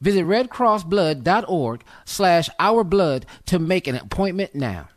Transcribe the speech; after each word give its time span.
Visit 0.00 0.24
redcrossblood.org 0.24 1.84
slash 2.04 2.48
ourblood 2.60 3.24
to 3.46 3.58
make 3.58 3.86
an 3.86 3.96
appointment 3.96 4.54
now. 4.54 4.88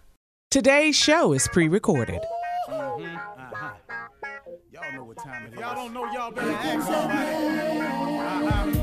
Today's 0.52 0.96
show 0.96 1.34
is 1.34 1.48
pre-recorded. 1.48 2.22
Y'all 2.68 3.00
know 4.94 5.04
what 5.04 5.18
time 5.18 5.46
it 5.48 5.54
is. 5.54 5.60
Y'all 5.60 5.76
don't 5.76 5.94
know 5.94 6.06
y'all 6.12 6.32
better 6.32 6.52
ask 6.52 6.88
somebody. 6.88 7.80
Uh-huh. 8.48 8.79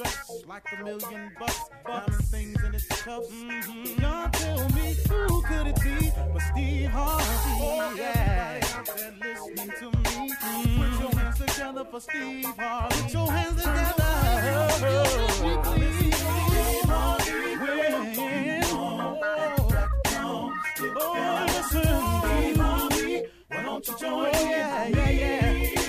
Dressed 0.00 0.46
like 0.48 0.62
a 0.78 0.82
million 0.82 1.30
bucks. 1.38 1.60
Diamond 1.86 2.24
things 2.24 2.64
in 2.64 2.74
its 2.74 2.86
cuffs. 2.86 3.28
Mm-hmm. 3.30 4.00
Y'all 4.00 4.30
tell 4.30 4.66
me 4.70 4.96
who 5.10 5.42
could 5.42 5.66
it 5.66 5.78
be 5.82 6.10
but 6.32 6.40
Steve 6.40 6.88
Harvey? 6.88 7.24
Oh, 7.60 7.92
yeah. 7.94 8.60
Everybody 8.62 8.72
out 8.72 8.86
there 8.96 9.12
listening 9.20 9.72
to 9.78 9.90
me. 9.98 10.32
Put 10.78 10.92
your 11.02 11.12
hands 11.20 11.38
together 11.38 11.84
for 11.84 12.00
Steve 12.00 12.46
Harvey. 12.56 13.02
Put 13.02 13.12
your 13.12 13.30
hands 13.30 13.62
together. 13.62 14.68
Steve 14.70 14.94
Harvey. 16.88 17.56
When- 17.58 17.90
Oh, 21.02 21.44
listen, 21.46 21.82
Steve 21.82 22.56
Harvey. 22.56 23.22
Why 23.48 23.62
don't 23.62 23.86
you 23.86 23.94
join 23.98 24.34
in? 24.34 24.48
Yeah, 24.50 24.86
yeah, 24.88 25.10
yeah. 25.10 25.79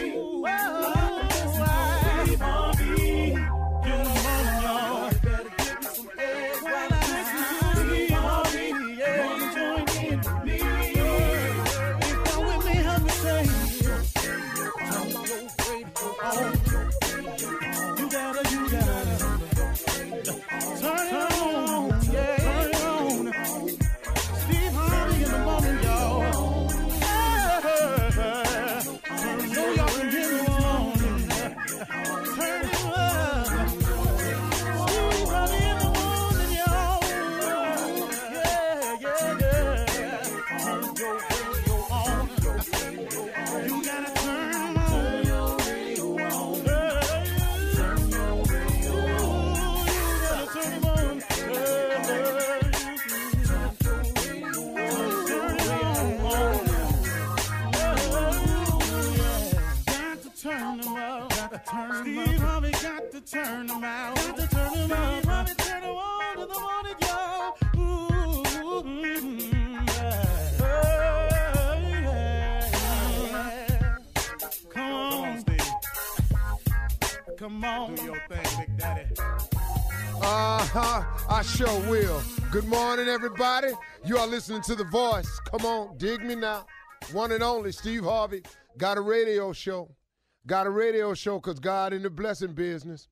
Come 77.51 77.63
on, 77.65 77.97
Steve. 77.97 78.07
Come 78.07 78.13
on. 78.13 78.17
Do 78.29 78.37
your 78.37 78.43
thing, 78.43 78.65
Big 78.65 78.77
Daddy. 78.77 79.15
Uh 80.23 80.65
huh. 80.65 81.03
I 81.29 81.41
sure 81.41 81.79
will. 81.89 82.21
Good 82.51 82.65
morning, 82.65 83.07
everybody. 83.07 83.69
You 84.05 84.17
are 84.17 84.27
listening 84.27 84.61
to 84.63 84.75
The 84.75 84.85
Voice. 84.85 85.39
Come 85.51 85.65
on, 85.65 85.97
dig 85.97 86.23
me 86.23 86.35
now. 86.35 86.65
One 87.11 87.31
and 87.31 87.43
only 87.43 87.71
Steve 87.71 88.03
Harvey. 88.03 88.43
Got 88.77 88.97
a 88.97 89.01
radio 89.01 89.51
show. 89.51 89.89
Got 90.47 90.67
a 90.67 90.69
radio 90.69 91.13
show 91.13 91.39
because 91.39 91.59
God 91.59 91.93
in 91.93 92.03
the 92.03 92.09
blessing 92.09 92.53
business. 92.53 93.09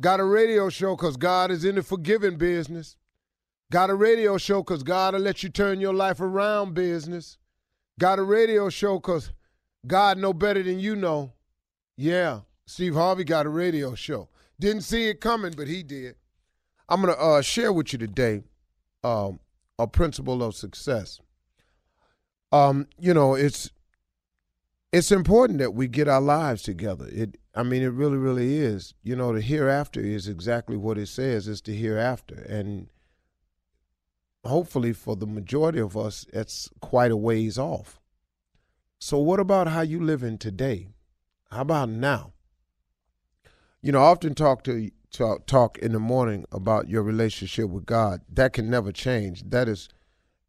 Got 0.00 0.20
a 0.20 0.24
radio 0.24 0.68
show 0.68 0.96
because 0.96 1.16
God 1.16 1.50
is 1.50 1.64
in 1.64 1.76
the 1.76 1.82
forgiving 1.82 2.38
business. 2.38 2.96
Got 3.70 3.90
a 3.90 3.94
radio 3.94 4.36
show 4.36 4.62
because 4.62 4.82
God 4.82 5.14
will 5.14 5.20
let 5.20 5.42
you 5.42 5.48
turn 5.48 5.80
your 5.80 5.94
life 5.94 6.20
around 6.20 6.74
business. 6.74 7.38
Got 7.98 8.18
a 8.18 8.22
radio 8.22 8.68
show 8.68 8.96
because 8.98 9.32
God 9.86 10.18
know 10.18 10.32
better 10.32 10.62
than 10.62 10.80
you 10.80 10.96
know. 10.96 11.32
Yeah, 11.96 12.40
Steve 12.66 12.94
Harvey 12.94 13.24
got 13.24 13.46
a 13.46 13.48
radio 13.48 13.94
show. 13.94 14.28
Didn't 14.58 14.82
see 14.82 15.08
it 15.08 15.20
coming, 15.20 15.52
but 15.56 15.68
he 15.68 15.82
did. 15.82 16.16
I'm 16.88 17.02
going 17.02 17.14
to 17.14 17.20
uh, 17.20 17.42
share 17.42 17.72
with 17.72 17.92
you 17.92 17.98
today 17.98 18.42
um, 19.04 19.40
a 19.78 19.86
principle 19.86 20.42
of 20.42 20.54
success. 20.54 21.20
Um, 22.52 22.88
you 22.98 23.12
know, 23.12 23.34
it's 23.34 23.70
it's 24.92 25.12
important 25.12 25.58
that 25.58 25.74
we 25.74 25.88
get 25.88 26.08
our 26.08 26.20
lives 26.20 26.62
together. 26.62 27.06
It, 27.10 27.38
I 27.54 27.62
mean, 27.62 27.82
it 27.82 27.88
really, 27.88 28.16
really 28.16 28.58
is. 28.58 28.94
You 29.02 29.16
know, 29.16 29.32
the 29.32 29.40
hereafter 29.40 30.00
is 30.00 30.28
exactly 30.28 30.76
what 30.76 30.96
it 30.96 31.08
says. 31.08 31.48
It's 31.48 31.60
the 31.60 31.74
hereafter, 31.74 32.46
and 32.48 32.88
hopefully, 34.44 34.92
for 34.92 35.16
the 35.16 35.26
majority 35.26 35.80
of 35.80 35.96
us, 35.96 36.24
it's 36.32 36.70
quite 36.80 37.10
a 37.10 37.16
ways 37.16 37.58
off. 37.58 38.00
So, 38.98 39.18
what 39.18 39.40
about 39.40 39.68
how 39.68 39.82
you 39.82 40.00
living 40.00 40.38
today? 40.38 40.88
How 41.50 41.62
about 41.62 41.90
now? 41.90 42.32
You 43.86 43.92
know, 43.92 44.00
I 44.00 44.06
often 44.06 44.34
talk 44.34 44.64
to 44.64 44.90
talk, 45.12 45.46
talk 45.46 45.78
in 45.78 45.92
the 45.92 46.00
morning 46.00 46.44
about 46.50 46.88
your 46.88 47.04
relationship 47.04 47.70
with 47.70 47.86
God. 47.86 48.20
That 48.28 48.52
can 48.52 48.68
never 48.68 48.90
change. 48.90 49.48
That 49.50 49.68
is 49.68 49.88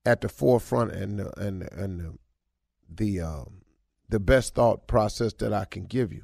at 0.08 0.22
the 0.22 0.28
forefront 0.28 0.92
and 0.94 1.20
the, 1.20 1.40
and 1.40 1.62
and 1.72 2.00
the 2.00 2.18
the, 2.90 3.22
um, 3.22 3.62
the 4.10 4.20
best 4.20 4.56
thought 4.56 4.88
process 4.88 5.34
that 5.34 5.54
I 5.54 5.66
can 5.66 5.84
give 5.84 6.12
you. 6.12 6.24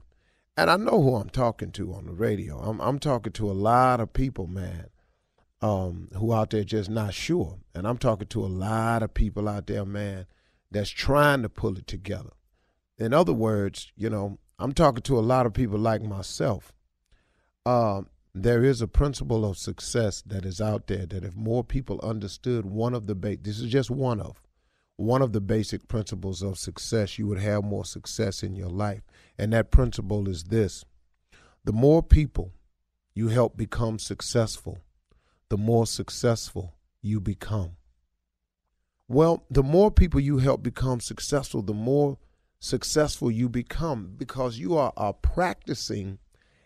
And 0.58 0.72
I 0.72 0.76
know 0.76 1.04
who 1.04 1.16
I'm 1.16 1.30
talking 1.30 1.70
to 1.74 1.94
on 1.94 2.08
the 2.08 2.14
radio. 2.14 2.58
I'm 2.58 2.82
I'm 2.82 2.98
talking 2.98 3.34
to 3.34 3.52
a 3.52 3.54
lot 3.54 4.00
of 4.00 4.12
people, 4.12 4.48
man, 4.48 4.88
um, 5.62 6.10
who 6.18 6.34
out 6.34 6.50
there 6.50 6.64
just 6.64 6.90
not 6.90 7.14
sure. 7.14 7.60
And 7.76 7.88
I'm 7.88 8.00
talking 8.00 8.26
to 8.30 8.44
a 8.44 8.48
lot 8.48 9.04
of 9.04 9.14
people 9.14 9.48
out 9.48 9.68
there, 9.68 9.86
man, 9.86 10.26
that's 10.72 10.90
trying 10.90 11.44
to 11.44 11.50
pull 11.50 11.78
it 11.78 11.86
together. 11.86 12.32
In 12.98 13.14
other 13.14 13.34
words, 13.34 13.92
you 13.96 14.10
know, 14.10 14.40
I'm 14.58 14.74
talking 14.74 15.04
to 15.04 15.20
a 15.20 15.22
lot 15.22 15.46
of 15.46 15.54
people 15.54 15.78
like 15.78 16.02
myself. 16.02 16.74
Um, 17.66 18.08
there 18.36 18.64
is 18.64 18.82
a 18.82 18.88
principle 18.88 19.46
of 19.46 19.58
success 19.58 20.22
that 20.24 20.44
is 20.44 20.60
out 20.60 20.88
there 20.88 21.06
that 21.06 21.24
if 21.24 21.36
more 21.36 21.64
people 21.64 22.00
understood 22.02 22.66
one 22.66 22.94
of 22.94 23.08
the 23.08 23.16
ba- 23.16 23.38
this 23.38 23.60
is 23.60 23.72
just 23.72 23.92
one 23.92 24.20
of 24.20 24.42
one 24.96 25.22
of 25.22 25.34
the 25.34 25.42
basic 25.42 25.88
principles 25.88 26.42
of 26.42 26.58
success 26.58 27.18
you 27.18 27.28
would 27.28 27.40
have 27.40 27.64
more 27.64 27.86
success 27.86 28.44
in 28.44 28.56
your 28.56 28.70
life. 28.70 29.02
And 29.40 29.54
that 29.54 29.72
principle 29.72 30.30
is 30.30 30.46
this. 30.46 30.86
The 31.64 31.74
more 31.74 32.04
people 32.04 32.54
you 33.16 33.30
help 33.30 33.56
become 33.56 34.00
successful 34.00 34.80
the 35.50 35.58
more 35.58 35.86
successful 35.86 36.74
you 37.02 37.20
become. 37.20 37.78
Well 39.08 39.46
the 39.50 39.64
more 39.64 39.92
people 39.92 40.20
you 40.20 40.40
help 40.40 40.64
become 40.64 41.00
successful 41.00 41.62
the 41.62 41.74
more 41.74 42.18
successful 42.60 43.30
you 43.30 43.48
become 43.48 44.14
because 44.18 44.58
you 44.58 44.76
are, 44.76 44.94
are 44.98 45.14
practicing 45.14 46.18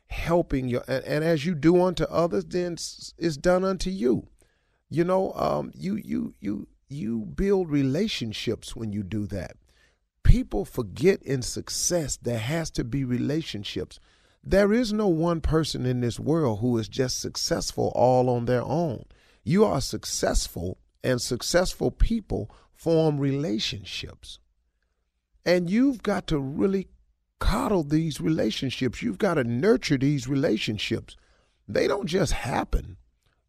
helping 0.10 0.68
you 0.68 0.82
and, 0.88 1.04
and, 1.04 1.24
as 1.24 1.46
you 1.46 1.54
do 1.54 1.82
unto 1.84 2.04
others 2.06 2.46
then 2.46 2.74
it's 2.74 3.38
done 3.38 3.64
unto 3.64 3.90
you. 3.90 4.28
You 4.90 5.04
know 5.04 5.34
um, 5.34 5.72
you 5.76 5.96
you 5.96 6.34
you 6.40 6.68
you 6.88 7.26
build 7.26 7.70
relationships 7.70 8.76
when 8.76 8.94
you 8.94 9.04
do 9.04 9.26
that. 9.28 9.58
People 10.24 10.66
forget 10.66 11.22
in 11.24 11.42
success 11.42 12.18
there 12.18 12.40
has 12.40 12.70
to 12.72 12.84
be 12.84 13.04
relationships. 13.04 14.00
There 14.44 14.72
is 14.72 14.94
no 14.94 15.08
one 15.08 15.42
person 15.42 15.86
in 15.86 16.00
this 16.00 16.20
world 16.20 16.60
who 16.60 16.78
is 16.78 16.88
just 16.88 17.20
successful 17.20 17.92
all 17.96 18.30
on 18.30 18.46
their 18.46 18.64
own. 18.64 19.06
You 19.44 19.66
are 19.66 19.82
successful 19.82 20.78
and 21.04 21.22
successful 21.22 21.92
people 21.92 22.50
form 22.74 23.20
relationships. 23.20 24.40
And 25.46 25.70
you've 25.70 26.04
got 26.04 26.28
to 26.28 26.40
really 26.40 26.88
coddle 27.40 27.84
these 27.84 28.20
relationships. 28.22 29.02
You've 29.02 29.18
got 29.18 29.36
to 29.36 29.44
nurture 29.44 29.98
these 29.98 30.28
relationships. 30.28 31.16
They 31.68 31.88
don't 31.88 32.08
just 32.08 32.34
happen. 32.34 32.98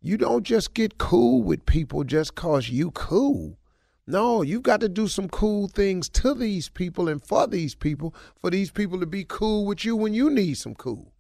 You 0.01 0.17
don't 0.17 0.45
just 0.45 0.75
get 0.75 0.99
cool 0.99 1.43
with 1.43 1.67
people 1.67 2.05
just 2.05 2.35
cause 2.35 2.69
you 2.69 2.91
cool. 2.93 3.59
No, 4.07 4.43
you've 4.43 4.63
got 4.63 4.81
to 4.81 4.89
do 4.89 5.07
some 5.07 5.29
cool 5.29 5.69
things 5.69 6.09
to 6.11 6.33
these 6.33 6.69
people 6.69 7.09
and 7.09 7.23
for 7.23 7.47
these 7.47 7.75
people, 7.75 8.15
for 8.41 8.49
these 8.49 8.71
people 8.71 8.99
to 9.01 9.07
be 9.07 9.25
cool 9.25 9.67
with 9.67 9.85
you 9.85 9.97
when 9.97 10.15
you 10.15 10.31
need 10.31 10.55
some 10.55 10.75
cool. 10.75 11.13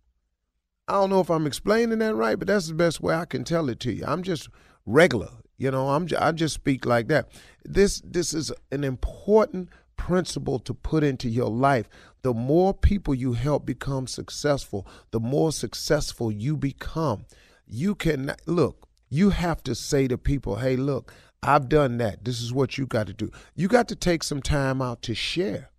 I 0.89 0.93
don't 0.95 1.11
know 1.11 1.21
if 1.21 1.31
I'm 1.31 1.47
explaining 1.47 1.99
that 1.99 2.15
right, 2.15 2.39
but 2.39 2.49
that's 2.49 2.69
the 2.69 2.75
best 2.75 3.03
way 3.03 3.15
I 3.15 3.27
can 3.27 3.45
tell 3.45 3.69
it 3.69 3.79
to 3.81 3.93
you. 3.93 4.05
I'm 4.07 4.23
just 4.23 4.49
regular, 4.87 5.29
you 5.59 5.71
know. 5.71 5.91
I'm 5.91 6.09
I 6.19 6.33
just 6.33 6.55
speak 6.55 6.87
like 6.87 7.09
that. 7.09 7.29
This 7.63 8.01
this 8.03 8.33
is 8.33 8.51
an 8.73 8.85
important 8.85 9.69
principle 9.99 10.59
to 10.61 10.73
put 10.73 11.05
into 11.05 11.29
your 11.29 11.51
life 11.51 11.87
the 12.23 12.33
more 12.35 12.75
people 12.75 13.15
you 13.15 13.35
help 13.35 13.65
become 13.65 14.07
successful, 14.07 14.87
the 15.11 15.21
more 15.21 15.53
successful 15.53 16.33
you 16.33 16.57
become. 16.57 17.27
You 17.67 17.95
can 17.95 18.35
look, 18.47 18.89
you 19.09 19.31
have 19.31 19.63
to 19.65 19.75
say 19.75 20.09
to 20.09 20.19
people, 20.19 20.57
hey, 20.57 20.77
look, 20.77 21.13
I've 21.43 21.69
done 21.69 21.99
that. 21.99 22.25
This 22.25 22.43
is 22.43 22.53
what 22.53 22.77
you 22.77 22.87
got 22.87 23.07
to 23.07 23.13
do. 23.13 23.31
You 23.55 23.69
got 23.69 23.89
to 23.89 23.97
take 23.97 24.23
some 24.23 24.43
time 24.43 24.83
out 24.83 25.03
to 25.03 25.15
share. 25.15 25.71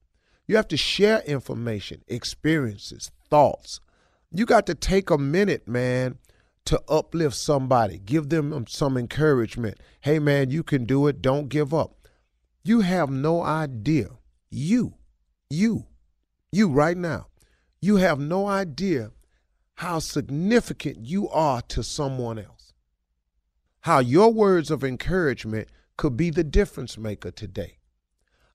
You 0.47 0.55
have 0.55 0.67
to 0.69 0.77
share 0.77 1.19
information, 1.21 2.03
experiences, 2.07 3.11
thoughts. 3.29 3.81
You 4.31 4.45
got 4.45 4.65
to 4.67 4.75
take 4.75 5.09
a 5.09 5.17
minute, 5.17 5.67
man, 5.67 6.17
to 6.65 6.81
uplift 6.87 7.35
somebody, 7.35 7.99
give 7.99 8.29
them 8.29 8.65
some 8.67 8.95
encouragement. 8.95 9.79
Hey, 10.01 10.19
man, 10.19 10.51
you 10.51 10.63
can 10.63 10.85
do 10.85 11.07
it. 11.07 11.21
Don't 11.21 11.49
give 11.49 11.73
up. 11.73 11.98
You 12.63 12.81
have 12.81 13.09
no 13.09 13.41
idea. 13.41 14.09
You, 14.49 14.95
you 15.49 15.85
you 16.51 16.67
right 16.67 16.97
now, 16.97 17.27
you 17.81 17.97
have 17.97 18.19
no 18.19 18.47
idea 18.47 19.11
how 19.75 19.99
significant 19.99 21.05
you 21.05 21.29
are 21.29 21.61
to 21.61 21.83
someone 21.83 22.39
else. 22.39 22.73
How 23.81 23.99
your 23.99 24.33
words 24.33 24.71
of 24.71 24.83
encouragement 24.83 25.69
could 25.95 26.17
be 26.17 26.31
the 26.31 26.43
difference 26.43 26.97
maker 26.97 27.31
today. 27.31 27.77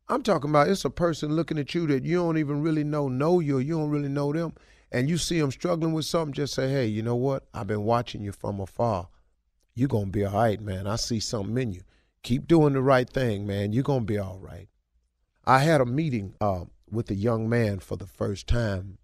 I'm 0.09 0.23
talking 0.23 0.50
about 0.50 0.69
it's 0.69 0.85
a 0.85 0.90
person 0.90 1.35
looking 1.35 1.59
at 1.59 1.75
you 1.75 1.87
that 1.87 2.05
you 2.05 2.17
don't 2.17 2.37
even 2.37 2.62
really 2.62 2.85
know, 2.85 3.09
know 3.09 3.40
you, 3.40 3.59
or 3.59 3.61
you 3.61 3.79
don't 3.79 3.90
really 3.90 4.09
know 4.09 4.33
them, 4.33 4.52
and 4.93 5.09
you 5.09 5.17
see 5.17 5.40
them 5.40 5.50
struggling 5.50 5.95
with 5.95 6.05
something, 6.05 6.35
just 6.35 6.55
say, 6.55 6.69
hey, 6.69 6.87
you 6.87 7.02
know 7.02 7.17
what? 7.17 7.47
I've 7.55 7.67
been 7.67 7.85
watching 7.85 8.23
you 8.23 8.33
from 8.33 8.61
afar. 8.61 9.09
You're 9.75 9.88
going 9.88 10.07
to 10.07 10.11
be 10.11 10.25
all 10.25 10.35
right, 10.35 10.61
man. 10.61 10.87
I 10.87 10.97
see 10.97 11.21
something 11.21 11.57
in 11.57 11.73
you. 11.73 11.83
Keep 12.25 12.49
doing 12.49 12.73
the 12.73 12.83
right 12.83 13.09
thing, 13.09 13.47
man. 13.47 13.73
You're 13.73 13.83
going 13.85 14.00
to 14.00 14.07
be 14.07 14.19
all 14.19 14.38
right. 14.40 14.69
I 15.45 15.59
had 15.59 15.83
a 15.83 15.87
meeting 15.87 16.35
uh, 16.40 16.64
with 16.90 17.11
a 17.11 17.14
young 17.14 17.49
man 17.50 17.81
for 17.81 17.97
the 17.97 18.07
first 18.07 18.47
time. 18.47 18.99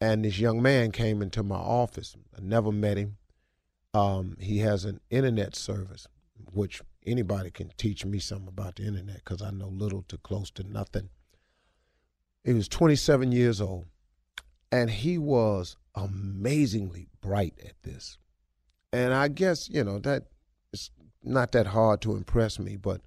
And 0.00 0.24
this 0.24 0.38
young 0.38 0.60
man 0.60 0.90
came 0.90 1.22
into 1.22 1.42
my 1.42 1.56
office. 1.56 2.16
I 2.36 2.40
never 2.42 2.72
met 2.72 2.98
him. 2.98 3.16
Um, 3.94 4.36
he 4.40 4.58
has 4.58 4.84
an 4.84 5.00
internet 5.08 5.54
service, 5.54 6.06
which 6.52 6.82
anybody 7.06 7.50
can 7.50 7.70
teach 7.78 8.04
me 8.04 8.18
something 8.18 8.48
about 8.48 8.76
the 8.76 8.82
internet 8.82 9.24
because 9.24 9.40
I 9.40 9.50
know 9.50 9.68
little 9.68 10.02
to 10.08 10.18
close 10.18 10.50
to 10.52 10.64
nothing. 10.64 11.08
He 12.44 12.52
was 12.52 12.68
27 12.68 13.32
years 13.32 13.60
old, 13.60 13.86
and 14.70 14.90
he 14.90 15.16
was 15.16 15.76
amazingly 15.94 17.08
bright 17.20 17.54
at 17.64 17.82
this. 17.84 18.18
And 18.92 19.14
I 19.14 19.28
guess 19.28 19.70
you 19.70 19.82
know 19.82 19.98
that 20.00 20.24
not 21.26 21.52
that 21.52 21.68
hard 21.68 22.00
to 22.02 22.16
impress 22.16 22.58
me, 22.58 22.76
but 22.76 23.00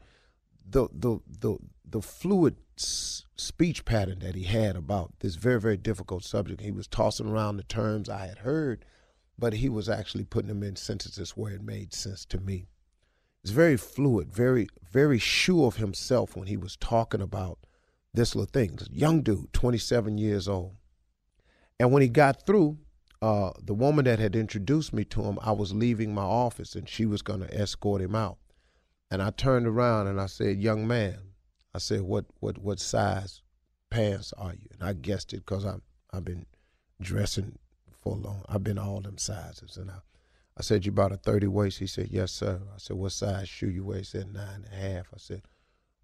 the 0.69 0.88
the 0.93 1.19
the 1.39 1.57
the 1.85 2.01
fluid 2.01 2.57
speech 2.79 3.83
pattern 3.85 4.19
that 4.19 4.35
he 4.35 4.43
had 4.43 4.75
about 4.75 5.11
this 5.19 5.35
very, 5.35 5.59
very 5.59 5.77
difficult 5.77 6.23
subject. 6.23 6.61
He 6.61 6.71
was 6.71 6.88
tossing 6.88 7.27
around 7.27 7.57
the 7.57 7.63
terms 7.63 8.09
I 8.09 8.27
had 8.27 8.39
heard, 8.39 8.85
but 9.38 9.53
he 9.53 9.69
was 9.69 9.89
actually 9.89 10.25
putting 10.25 10.49
them 10.49 10.63
in 10.63 10.75
sentences 10.75 11.31
where 11.31 11.53
it 11.53 11.63
made 11.63 11.93
sense 11.93 12.25
to 12.25 12.39
me. 12.39 12.67
It's 13.43 13.51
very 13.51 13.77
fluid, 13.77 14.31
very, 14.31 14.67
very 14.91 15.19
sure 15.19 15.67
of 15.67 15.77
himself 15.77 16.35
when 16.35 16.47
he 16.47 16.57
was 16.57 16.75
talking 16.75 17.21
about 17.21 17.59
this 18.13 18.35
little 18.35 18.51
thing. 18.51 18.75
This 18.75 18.89
young 18.91 19.21
dude, 19.21 19.53
27 19.53 20.17
years 20.17 20.47
old. 20.47 20.75
And 21.79 21.91
when 21.91 22.01
he 22.01 22.09
got 22.09 22.45
through, 22.45 22.77
uh, 23.21 23.51
the 23.61 23.73
woman 23.73 24.05
that 24.05 24.19
had 24.19 24.35
introduced 24.35 24.93
me 24.93 25.03
to 25.05 25.23
him, 25.23 25.38
I 25.41 25.51
was 25.51 25.73
leaving 25.73 26.13
my 26.13 26.23
office 26.23 26.75
and 26.75 26.88
she 26.88 27.05
was 27.05 27.21
going 27.21 27.41
to 27.41 27.53
escort 27.53 28.01
him 28.01 28.15
out. 28.15 28.38
And 29.11 29.21
I 29.21 29.31
turned 29.31 29.67
around 29.67 30.07
and 30.07 30.21
I 30.21 30.27
said, 30.27 30.57
Young 30.57 30.88
man, 30.88 31.19
I 31.73 31.79
said, 31.79 32.01
"What 32.01 32.25
what 32.39 32.59
what 32.59 32.79
size 32.79 33.41
pants 33.89 34.33
are 34.38 34.53
you?" 34.53 34.67
And 34.71 34.83
I 34.83 34.93
guessed 34.93 35.33
it 35.33 35.45
because 35.45 35.65
I 35.65 35.77
I've 36.13 36.25
been 36.25 36.45
dressing 37.01 37.57
for 37.91 38.15
long. 38.15 38.43
I've 38.47 38.63
been 38.63 38.77
all 38.77 39.01
them 39.01 39.17
sizes, 39.17 39.77
and 39.77 39.89
I 39.89 39.99
I 40.59 40.61
said, 40.61 40.85
You 40.85 40.91
bought 40.91 41.13
a 41.13 41.17
30 41.17 41.47
waist? 41.47 41.79
He 41.79 41.88
said, 41.88 42.09
Yes, 42.11 42.33
sir. 42.33 42.61
I 42.73 42.77
said, 42.77 42.97
What 42.97 43.13
size 43.13 43.47
shoe 43.47 43.69
you 43.69 43.85
wear? 43.85 43.99
He 43.99 44.03
said, 44.03 44.33
Nine 44.33 44.65
and 44.69 44.73
a 44.73 44.75
half. 44.75 45.07
I 45.13 45.17
said, 45.17 45.43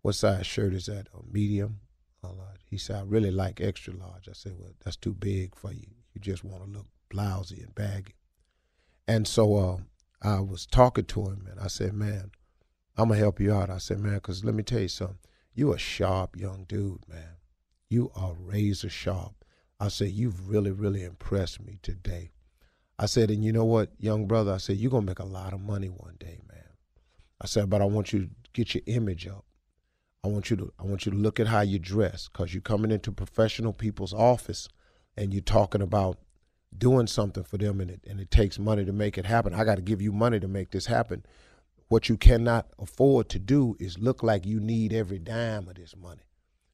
What 0.02 0.16
size 0.16 0.48
shirt 0.48 0.74
is 0.74 0.86
that? 0.86 1.10
A 1.14 1.20
medium? 1.30 1.82
He 2.70 2.78
said, 2.78 2.96
I 2.96 3.02
really 3.04 3.32
like 3.32 3.60
extra 3.60 3.94
large. 3.94 4.30
I 4.30 4.34
said, 4.34 4.54
Well, 4.58 4.72
that's 4.84 4.96
too 4.96 5.14
big 5.14 5.56
for 5.56 5.74
you. 5.74 5.88
You 6.14 6.22
just 6.22 6.46
want 6.46 6.64
to 6.64 6.70
look 6.70 6.88
blousy 7.10 7.62
and 7.62 7.74
baggy. 7.76 8.16
And 9.08 9.28
so 9.28 9.56
uh, 9.56 9.78
I 10.22 10.40
was 10.40 10.66
talking 10.66 11.06
to 11.06 11.26
him 11.26 11.48
and 11.50 11.60
I 11.60 11.68
said, 11.68 11.94
Man, 11.94 12.32
I'm 12.98 13.10
to 13.10 13.16
help 13.16 13.40
you 13.40 13.54
out. 13.54 13.70
I 13.70 13.78
said, 13.78 14.00
Man, 14.00 14.16
because 14.16 14.44
let 14.44 14.56
me 14.56 14.64
tell 14.64 14.82
you 14.82 14.88
something. 14.88 15.20
You 15.54 15.74
a 15.74 15.78
sharp 15.78 16.36
young 16.36 16.66
dude, 16.68 17.08
man. 17.08 17.38
You 17.90 18.12
are 18.16 18.34
razor 18.34 18.90
sharp. 18.90 19.46
I 19.80 19.90
said, 19.90 20.12
You've 20.12 20.50
really, 20.50 20.72
really 20.72 21.04
impressed 21.04 21.62
me 21.62 21.80
today. 21.82 22.32
I 22.98 23.08
said, 23.08 23.30
and 23.30 23.44
you 23.44 23.52
know 23.52 23.66
what, 23.66 23.90
young 24.00 24.26
brother, 24.26 24.54
I 24.54 24.58
said, 24.58 24.78
you're 24.78 24.92
gonna 24.92 25.06
make 25.06 25.20
a 25.20 25.26
lot 25.26 25.54
of 25.54 25.60
money 25.60 25.88
one 25.88 26.16
day, 26.18 26.40
man. 26.48 26.64
I 27.42 27.48
said, 27.48 27.70
but 27.70 27.82
I 27.82 27.86
want 27.86 28.14
you 28.14 28.22
to 28.22 28.30
get 28.54 28.74
your 28.74 28.84
image 28.86 29.28
up. 29.28 29.44
I 30.24 30.30
want 30.30 30.50
you 30.50 30.56
to 30.58 30.74
I 30.80 30.84
want 30.84 31.06
you 31.06 31.12
to 31.12 31.18
look 31.18 31.40
at 31.40 31.48
how 31.48 31.62
you 31.62 31.78
dress, 31.78 32.30
because 32.30 32.54
you're 32.54 32.62
coming 32.62 32.92
into 32.92 33.12
professional 33.12 33.74
people's 33.74 34.14
office 34.14 34.68
and 35.16 35.34
you're 35.34 35.44
talking 35.44 35.82
about 35.82 36.18
doing 36.78 37.08
something 37.08 37.44
for 37.44 37.58
them 37.58 37.80
and 37.82 37.92
it 37.92 38.02
and 38.08 38.20
it 38.20 38.32
takes 38.32 38.60
money 38.60 38.86
to 38.86 38.94
make 38.94 39.18
it 39.18 39.26
happen. 39.26 39.54
I 39.54 39.64
gotta 39.64 39.82
give 39.82 40.02
you 40.02 40.12
money 40.12 40.40
to 40.40 40.48
make 40.48 40.72
this 40.72 40.86
happen. 40.86 41.26
What 41.88 42.10
you 42.10 42.18
cannot 42.18 42.68
afford 42.80 43.30
to 43.30 43.40
do 43.40 43.76
is 43.80 44.00
look 44.00 44.24
like 44.24 44.46
you 44.46 44.60
need 44.60 44.92
every 44.92 45.20
dime 45.20 45.68
of 45.68 45.76
this 45.76 45.96
money. 45.96 46.24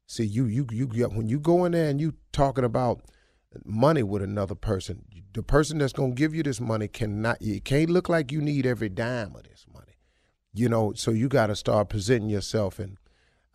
See, 0.08 0.26
you 0.26 0.46
you 0.46 0.68
you 0.72 0.88
when 1.10 1.28
you 1.28 1.40
go 1.40 1.66
in 1.66 1.74
there 1.74 1.90
and 1.90 2.00
you 2.00 2.14
talking 2.32 2.64
about 2.64 3.02
money 3.66 4.04
with 4.04 4.22
another 4.22 4.56
person. 4.56 5.04
The 5.34 5.44
person 5.44 5.78
that's 5.78 5.94
going 5.94 6.12
to 6.12 6.16
give 6.16 6.34
you 6.34 6.44
this 6.44 6.60
money 6.60 6.88
cannot, 6.88 7.38
it 7.42 7.66
can't 7.66 7.90
look 7.90 8.10
like 8.10 8.32
you 8.32 8.42
need 8.42 8.66
every 8.66 8.90
dime 8.90 9.36
of 9.36 9.44
this 9.44 9.66
money. 9.72 9.98
You 10.54 10.70
know, 10.70 10.94
so 10.96 11.12
you 11.12 11.30
got 11.30 11.48
to 11.48 11.56
start 11.56 11.90
presenting 11.90 12.30
yourself. 12.30 12.80
And 12.80 12.98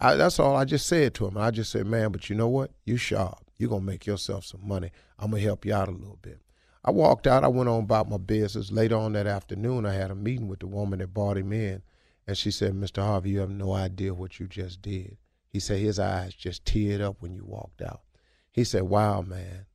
I, 0.00 0.14
that's 0.14 0.38
all 0.38 0.56
I 0.56 0.64
just 0.64 0.86
said 0.86 1.14
to 1.14 1.26
him. 1.26 1.36
I 1.36 1.50
just 1.50 1.70
said, 1.70 1.86
man, 1.86 2.12
but 2.12 2.30
you 2.30 2.36
know 2.36 2.48
what? 2.48 2.70
You 2.84 2.96
sharp. 2.96 3.45
You're 3.58 3.70
going 3.70 3.82
to 3.82 3.86
make 3.86 4.06
yourself 4.06 4.44
some 4.44 4.66
money. 4.66 4.90
I'm 5.18 5.30
going 5.30 5.42
to 5.42 5.46
help 5.46 5.64
you 5.64 5.74
out 5.74 5.88
a 5.88 5.92
little 5.92 6.18
bit. 6.20 6.40
I 6.84 6.90
walked 6.90 7.26
out. 7.26 7.44
I 7.44 7.48
went 7.48 7.68
on 7.68 7.84
about 7.84 8.08
my 8.08 8.18
business. 8.18 8.70
Later 8.70 8.96
on 8.96 9.12
that 9.14 9.26
afternoon, 9.26 9.86
I 9.86 9.94
had 9.94 10.10
a 10.10 10.14
meeting 10.14 10.48
with 10.48 10.60
the 10.60 10.66
woman 10.66 11.00
that 11.00 11.14
brought 11.14 11.38
him 11.38 11.52
in. 11.52 11.82
And 12.26 12.36
she 12.36 12.50
said, 12.50 12.74
Mr. 12.74 13.02
Harvey, 13.02 13.30
you 13.30 13.40
have 13.40 13.50
no 13.50 13.72
idea 13.72 14.14
what 14.14 14.38
you 14.38 14.46
just 14.46 14.82
did. 14.82 15.16
He 15.48 15.60
said 15.60 15.78
his 15.78 15.98
eyes 15.98 16.34
just 16.34 16.64
teared 16.64 17.00
up 17.00 17.16
when 17.20 17.34
you 17.34 17.44
walked 17.44 17.82
out. 17.82 18.02
He 18.52 18.64
said, 18.64 18.82
wow, 18.82 19.22
man 19.22 19.66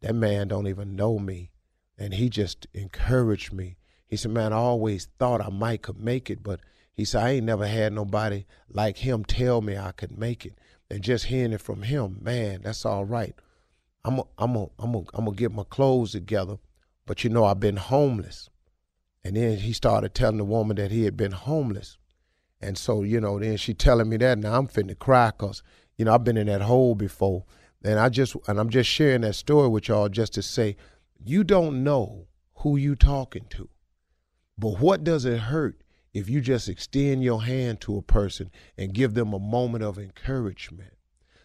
that 0.00 0.14
man 0.14 0.48
don't 0.48 0.66
even 0.68 0.94
know 0.96 1.18
me. 1.18 1.50
And 1.98 2.14
he 2.14 2.28
just 2.28 2.66
encouraged 2.74 3.52
me. 3.52 3.76
He 4.06 4.16
said, 4.16 4.30
man, 4.30 4.52
I 4.52 4.56
always 4.56 5.08
thought 5.18 5.40
I 5.40 5.50
might 5.50 5.82
could 5.82 5.98
make 5.98 6.30
it, 6.30 6.42
but 6.42 6.60
he 6.92 7.04
said, 7.04 7.24
I 7.24 7.30
ain't 7.30 7.46
never 7.46 7.66
had 7.66 7.92
nobody 7.92 8.44
like 8.68 8.98
him 8.98 9.24
tell 9.24 9.60
me 9.60 9.76
I 9.76 9.92
could 9.92 10.16
make 10.16 10.46
it. 10.46 10.58
And 10.90 11.02
just 11.02 11.26
hearing 11.26 11.52
it 11.52 11.60
from 11.60 11.82
him, 11.82 12.18
man, 12.20 12.62
that's 12.62 12.84
all 12.84 13.04
right. 13.04 13.34
I'm 14.04 14.20
a, 14.20 14.24
I'm 14.38 14.54
a, 14.54 14.66
I'm 14.78 14.94
a, 14.94 14.98
I'm 15.14 15.24
gonna 15.24 15.32
get 15.32 15.52
my 15.52 15.64
clothes 15.64 16.12
together, 16.12 16.58
but 17.06 17.24
you 17.24 17.30
know 17.30 17.44
I've 17.44 17.60
been 17.60 17.76
homeless. 17.76 18.48
And 19.24 19.36
then 19.36 19.58
he 19.58 19.72
started 19.72 20.14
telling 20.14 20.36
the 20.36 20.44
woman 20.44 20.76
that 20.76 20.92
he 20.92 21.04
had 21.04 21.16
been 21.16 21.32
homeless. 21.32 21.98
And 22.60 22.78
so, 22.78 23.02
you 23.02 23.20
know, 23.20 23.40
then 23.40 23.56
she 23.56 23.74
telling 23.74 24.08
me 24.08 24.16
that, 24.18 24.38
now 24.38 24.56
I'm 24.56 24.68
finna 24.68 24.96
cry 24.96 25.32
because, 25.36 25.64
you 25.96 26.04
know, 26.04 26.14
I've 26.14 26.22
been 26.22 26.36
in 26.36 26.46
that 26.46 26.62
hole 26.62 26.94
before. 26.94 27.44
And 27.82 27.98
I 27.98 28.08
just 28.08 28.36
and 28.46 28.58
I'm 28.58 28.70
just 28.70 28.88
sharing 28.88 29.22
that 29.22 29.34
story 29.34 29.68
with 29.68 29.88
y'all 29.88 30.08
just 30.08 30.34
to 30.34 30.42
say 30.42 30.76
you 31.24 31.44
don't 31.44 31.84
know 31.84 32.26
who 32.56 32.76
you 32.76 32.94
talking 32.96 33.46
to. 33.50 33.68
But 34.58 34.80
what 34.80 35.04
does 35.04 35.24
it 35.24 35.38
hurt 35.38 35.80
if 36.16 36.30
you 36.30 36.40
just 36.40 36.68
extend 36.68 37.22
your 37.22 37.44
hand 37.44 37.80
to 37.82 37.98
a 37.98 38.02
person 38.02 38.50
and 38.78 38.94
give 38.94 39.12
them 39.12 39.32
a 39.34 39.38
moment 39.38 39.84
of 39.84 39.98
encouragement? 39.98 40.94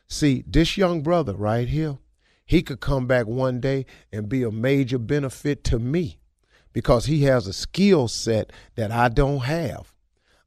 See, 0.07 0.43
this 0.47 0.77
young 0.77 1.01
brother 1.01 1.33
right 1.33 1.67
here, 1.67 1.97
he 2.45 2.61
could 2.61 2.79
come 2.79 3.05
back 3.05 3.27
one 3.27 3.59
day 3.59 3.85
and 4.11 4.29
be 4.29 4.43
a 4.43 4.51
major 4.51 4.97
benefit 4.97 5.63
to 5.65 5.79
me 5.79 6.19
because 6.73 7.05
he 7.05 7.23
has 7.23 7.47
a 7.47 7.53
skill 7.53 8.07
set 8.07 8.53
that 8.75 8.91
I 8.91 9.09
don't 9.09 9.39
have. 9.39 9.93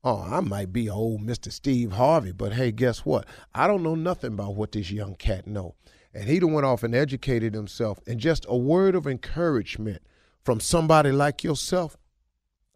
Oh, 0.02 0.22
I 0.22 0.40
might 0.40 0.72
be 0.72 0.88
old 0.88 1.20
Mr. 1.20 1.52
Steve 1.52 1.92
Harvey, 1.92 2.32
but 2.32 2.54
hey, 2.54 2.72
guess 2.72 3.00
what? 3.00 3.26
I 3.54 3.66
don't 3.66 3.82
know 3.82 3.94
nothing 3.94 4.32
about 4.32 4.54
what 4.54 4.72
this 4.72 4.90
young 4.90 5.16
cat 5.16 5.46
know. 5.46 5.74
And 6.14 6.28
he 6.28 6.38
done 6.38 6.52
went 6.52 6.66
off 6.66 6.82
and 6.82 6.94
educated 6.94 7.52
himself. 7.52 7.98
And 8.06 8.20
just 8.20 8.46
a 8.48 8.56
word 8.56 8.94
of 8.94 9.06
encouragement 9.06 10.00
from 10.44 10.60
somebody 10.60 11.10
like 11.10 11.42
yourself 11.42 11.96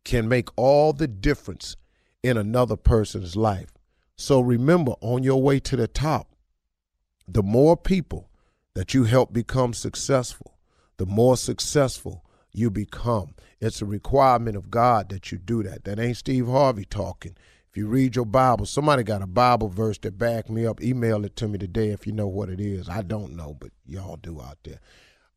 can 0.04 0.28
make 0.28 0.48
all 0.56 0.92
the 0.92 1.08
difference 1.08 1.76
in 2.22 2.36
another 2.36 2.76
person's 2.76 3.36
life. 3.36 3.72
So 4.16 4.40
remember, 4.40 4.92
on 5.00 5.22
your 5.22 5.40
way 5.40 5.60
to 5.60 5.76
the 5.76 5.86
top, 5.86 6.34
the 7.26 7.42
more 7.42 7.76
people 7.76 8.30
that 8.74 8.94
you 8.94 9.04
help 9.04 9.32
become 9.32 9.74
successful, 9.74 10.58
the 10.96 11.06
more 11.06 11.36
successful 11.36 12.24
you 12.52 12.70
become. 12.70 13.34
It's 13.60 13.82
a 13.82 13.86
requirement 13.86 14.56
of 14.56 14.70
God 14.70 15.08
that 15.10 15.30
you 15.30 15.38
do 15.38 15.62
that. 15.62 15.84
That 15.84 15.98
ain't 15.98 16.16
Steve 16.16 16.46
Harvey 16.46 16.84
talking. 16.84 17.36
If 17.70 17.76
you 17.76 17.86
read 17.86 18.16
your 18.16 18.24
Bible, 18.24 18.66
somebody 18.66 19.02
got 19.02 19.22
a 19.22 19.26
Bible 19.26 19.68
verse 19.68 19.98
that 19.98 20.18
back 20.18 20.48
me 20.48 20.66
up. 20.66 20.82
Email 20.82 21.24
it 21.24 21.36
to 21.36 21.48
me 21.48 21.58
today 21.58 21.90
if 21.90 22.06
you 22.06 22.12
know 22.12 22.26
what 22.26 22.48
it 22.48 22.60
is. 22.60 22.88
I 22.88 23.02
don't 23.02 23.36
know, 23.36 23.56
but 23.58 23.70
y'all 23.86 24.16
do 24.16 24.40
out 24.40 24.58
there. 24.64 24.80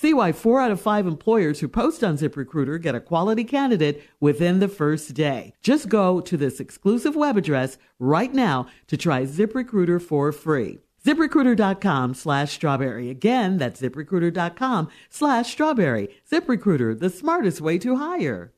See 0.00 0.14
why 0.14 0.32
four 0.32 0.62
out 0.62 0.70
of 0.70 0.80
five 0.80 1.06
employers 1.06 1.60
who 1.60 1.68
post 1.68 2.02
on 2.02 2.16
ZipRecruiter 2.16 2.80
get 2.80 2.94
a 2.94 3.00
quality 3.00 3.44
candidate 3.44 4.02
within 4.18 4.58
the 4.58 4.66
first 4.66 5.12
day. 5.12 5.52
Just 5.60 5.90
go 5.90 6.22
to 6.22 6.38
this 6.38 6.58
exclusive 6.58 7.14
web 7.14 7.36
address 7.36 7.76
right 7.98 8.32
now 8.32 8.66
to 8.86 8.96
try 8.96 9.24
ZipRecruiter 9.24 10.00
for 10.00 10.32
free. 10.32 10.78
ZipRecruiter.com 11.04 12.14
slash 12.14 12.52
strawberry. 12.52 13.10
Again, 13.10 13.58
that's 13.58 13.82
ziprecruiter.com 13.82 14.88
slash 15.10 15.52
strawberry. 15.52 16.08
ZipRecruiter, 16.32 16.98
the 16.98 17.10
smartest 17.10 17.60
way 17.60 17.76
to 17.76 17.96
hire. 17.96 18.54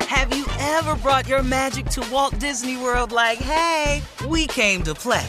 Have 0.00 0.34
you 0.34 0.46
ever 0.58 0.96
brought 0.96 1.28
your 1.28 1.42
magic 1.42 1.84
to 1.90 2.08
Walt 2.10 2.38
Disney 2.38 2.78
World 2.78 3.12
like, 3.12 3.36
hey, 3.36 4.00
we 4.26 4.46
came 4.46 4.82
to 4.84 4.94
play? 4.94 5.28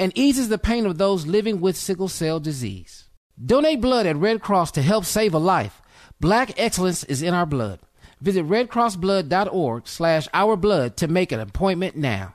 and 0.00 0.16
eases 0.16 0.48
the 0.48 0.56
pain 0.56 0.86
of 0.86 0.96
those 0.96 1.26
living 1.26 1.60
with 1.60 1.76
sickle 1.76 2.08
cell 2.08 2.40
disease. 2.40 3.04
Donate 3.44 3.82
blood 3.82 4.06
at 4.06 4.16
Red 4.16 4.40
Cross 4.40 4.72
to 4.72 4.82
help 4.82 5.04
save 5.04 5.34
a 5.34 5.38
life. 5.38 5.82
Black 6.20 6.58
excellence 6.58 7.04
is 7.04 7.20
in 7.20 7.34
our 7.34 7.44
blood. 7.44 7.80
Visit 8.22 8.46
redcrossblood.org 8.46 9.86
slash 9.86 10.26
ourblood 10.28 10.96
to 10.96 11.06
make 11.06 11.32
an 11.32 11.40
appointment 11.40 11.96
now. 11.96 12.34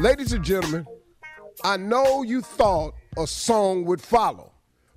Ladies 0.00 0.32
and 0.32 0.42
gentlemen, 0.42 0.86
I 1.62 1.76
know 1.76 2.22
you 2.22 2.40
thought 2.40 2.94
a 3.18 3.26
song 3.26 3.84
would 3.84 4.00
follow, 4.00 4.50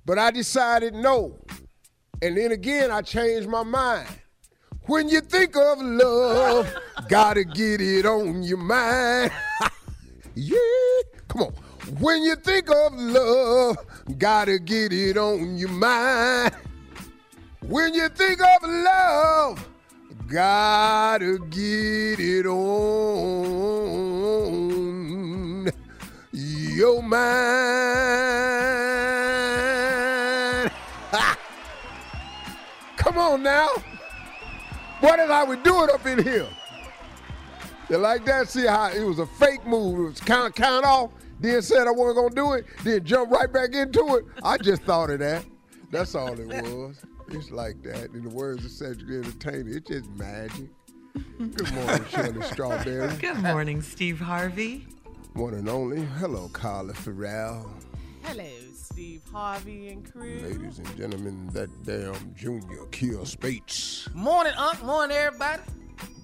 but 0.06 0.18
I 0.18 0.30
decided 0.30 0.94
no. 0.94 1.36
And 2.22 2.38
then 2.38 2.52
again, 2.52 2.90
I 2.90 3.02
changed 3.02 3.46
my 3.46 3.64
mind. 3.64 4.08
When 4.86 5.10
you 5.10 5.20
think 5.20 5.56
of 5.56 5.82
love, 5.82 6.74
gotta 7.10 7.44
get 7.44 7.82
it 7.82 8.06
on 8.06 8.44
your 8.44 8.56
mind. 8.56 9.30
yeah, 10.34 10.56
come 11.28 11.42
on. 11.42 11.52
When 12.00 12.22
you 12.22 12.36
think 12.36 12.70
of 12.70 12.94
love, 12.94 13.76
gotta 14.16 14.58
get 14.58 14.90
it 14.94 15.18
on 15.18 15.58
your 15.58 15.68
mind. 15.68 16.54
When 17.60 17.92
you 17.92 18.08
think 18.08 18.40
of 18.40 18.62
love, 18.62 19.68
gotta 20.28 21.38
get 21.50 22.20
it 22.20 22.46
on 22.46 22.54
your 26.32 27.02
mind. 27.02 27.20
Ha! 31.12 31.38
Come 32.96 33.18
on 33.18 33.42
now. 33.42 33.68
What 35.00 35.18
is 35.20 35.28
how 35.28 35.44
we 35.46 35.56
do 35.56 35.84
it 35.84 35.90
up 35.90 36.06
in 36.06 36.22
here? 36.22 36.48
You 37.90 37.98
like 37.98 38.24
that? 38.24 38.48
See 38.48 38.66
how 38.66 38.88
it 38.90 39.04
was 39.04 39.18
a 39.18 39.26
fake 39.26 39.66
move. 39.66 39.98
It 39.98 40.02
was 40.02 40.20
count 40.20 40.54
count 40.54 40.86
off, 40.86 41.10
then 41.40 41.60
said 41.60 41.86
I 41.86 41.90
wasn't 41.90 42.16
gonna 42.16 42.34
do 42.34 42.54
it, 42.54 42.64
then 42.82 43.04
jump 43.04 43.30
right 43.30 43.52
back 43.52 43.74
into 43.74 44.16
it. 44.16 44.24
I 44.42 44.56
just 44.56 44.82
thought 44.82 45.10
of 45.10 45.18
that. 45.18 45.44
That's 45.90 46.14
all 46.14 46.32
it 46.38 46.48
was. 46.48 46.96
It's 47.28 47.50
like 47.50 47.82
that. 47.82 48.10
In 48.14 48.22
the 48.24 48.30
words 48.30 48.64
of 48.64 48.70
Cedric 48.70 49.08
the 49.08 49.16
Entertainer, 49.18 49.76
it's 49.76 49.88
just 49.88 50.08
magic. 50.10 50.68
Good 51.38 51.72
morning, 51.72 52.04
Shirley 52.10 52.42
Strawberry. 52.42 53.14
Good 53.20 53.38
morning, 53.38 53.82
Steve 53.82 54.20
Harvey. 54.20 54.86
One 55.34 55.54
and 55.54 55.68
only. 55.68 56.02
Hello, 56.18 56.48
Carla 56.52 56.94
Ferrell. 56.94 57.70
Hello, 58.22 58.48
Steve 58.74 59.22
Harvey 59.32 59.88
and 59.88 60.10
crew. 60.10 60.40
Ladies 60.42 60.78
and 60.78 60.96
gentlemen, 60.96 61.48
that 61.52 61.68
damn 61.84 62.34
Junior 62.34 62.84
Kill 62.90 63.24
Spates, 63.26 64.08
Morning, 64.14 64.52
Unc. 64.56 64.82
Morning, 64.82 65.16
everybody. 65.16 65.62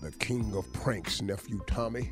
the 0.02 0.10
king 0.12 0.54
of 0.56 0.70
pranks, 0.72 1.22
nephew 1.22 1.60
Tommy. 1.66 2.10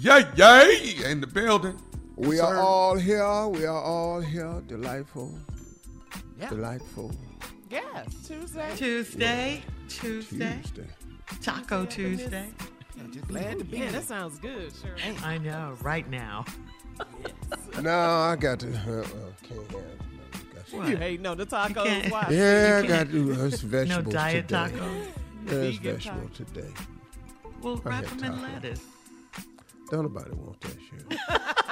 Yay, 0.00 0.24
yay, 0.36 0.94
in 1.10 1.20
the 1.20 1.26
building. 1.26 1.78
We 2.16 2.36
Yes, 2.36 2.44
are 2.44 2.54
sir. 2.56 2.60
all 2.60 2.96
here. 2.96 3.48
We 3.48 3.64
are 3.64 3.82
all 3.82 4.20
here. 4.20 4.62
Delightful. 4.66 5.36
Yeah. 6.38 6.48
Delightful. 6.50 7.12
Yeah, 7.70 8.04
Tuesday. 8.26 8.72
Tuesday, 8.76 9.62
Tuesday, 9.88 10.60
Tuesday. 10.62 10.86
Taco 11.42 11.84
Tuesday. 11.86 12.48
Just 13.10 13.26
glad 13.28 13.58
to 13.58 13.64
be 13.64 13.78
Yeah, 13.78 13.82
here. 13.84 13.92
that 13.92 14.04
sounds 14.04 14.38
good. 14.38 14.72
Sure. 14.80 14.94
I 15.24 15.38
know, 15.38 15.76
right 15.82 16.08
now. 16.08 16.44
No, 17.80 17.90
I 17.90 18.36
got 18.36 18.60
to. 18.60 18.68
Uh, 18.68 19.00
uh, 19.00 19.06
can't 19.42 19.70
have. 19.70 19.72
no, 19.72 19.80
got 20.54 20.84
to- 20.84 20.90
You 20.90 20.96
hate 20.96 21.20
no 21.20 21.34
the 21.34 21.46
tacos. 21.46 22.10
Why? 22.10 22.26
Yeah, 22.30 22.82
I 22.84 22.86
got 22.86 23.10
to. 23.10 23.32
Uh, 23.32 23.46
it's 23.46 23.62
No 23.88 24.02
diet 24.02 24.48
today. 24.48 24.58
tacos. 24.58 25.06
Yeah, 25.46 25.52
it's 25.52 25.78
vegetable 25.78 26.28
taco. 26.28 26.44
today. 26.44 26.70
Well, 27.62 27.80
I 27.84 27.88
wrap 27.88 28.04
them 28.04 28.24
in 28.24 28.42
lettuce. 28.42 28.80
Don't 29.90 30.02
nobody 30.04 30.30
want 30.32 30.60
that 30.60 30.76
shit. 30.88 31.18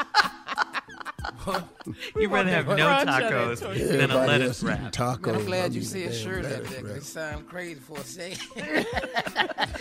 You'd 2.16 2.30
rather 2.30 2.50
have 2.50 2.66
no 2.66 2.74
crunch 2.76 3.08
on 3.08 3.22
it, 3.22 3.30
tacos 3.30 3.88
than 3.88 4.10
a 4.10 4.26
lettuce 4.26 4.46
else 4.48 4.62
wrap. 4.62 4.92
Tacos. 4.92 5.34
I'm 5.34 5.44
glad 5.44 5.74
you 5.74 5.80
eating 5.80 5.90
said 5.90 6.10
damn 6.10 6.20
Shirley 6.20 6.46
up 6.46 6.50
lettuce 6.50 6.70
there, 6.70 6.80
'cause 6.80 6.88
wrap. 6.88 6.96
it 6.96 7.04
sound 7.04 7.48
crazy 7.48 7.80
for 7.80 7.98
a 7.98 8.04
second. 8.04 8.86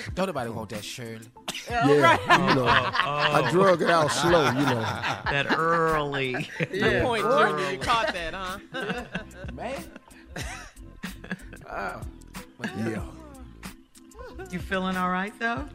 Don't 0.15 0.27
nobody 0.27 0.49
want 0.49 0.69
that 0.69 0.83
Shirley. 0.83 1.19
Yeah, 1.69 2.47
you 2.49 2.55
know, 2.55 2.65
I 2.67 3.43
oh. 3.45 3.51
drug 3.51 3.81
it 3.81 3.89
out 3.89 4.11
slow, 4.11 4.45
you 4.47 4.65
know. 4.65 4.81
That 5.31 5.57
early. 5.57 6.49
Good 6.57 7.03
point, 7.03 7.23
Junior. 7.23 7.71
You 7.71 7.77
caught 7.79 8.13
that, 8.13 8.33
huh? 8.33 8.57
Man. 9.53 9.83
Oh, 11.69 11.71
wow. 11.71 12.01
Yeah. 12.59 13.03
You 14.51 14.59
feeling 14.59 14.97
all 14.97 15.09
right 15.09 15.33
though? 15.39 15.65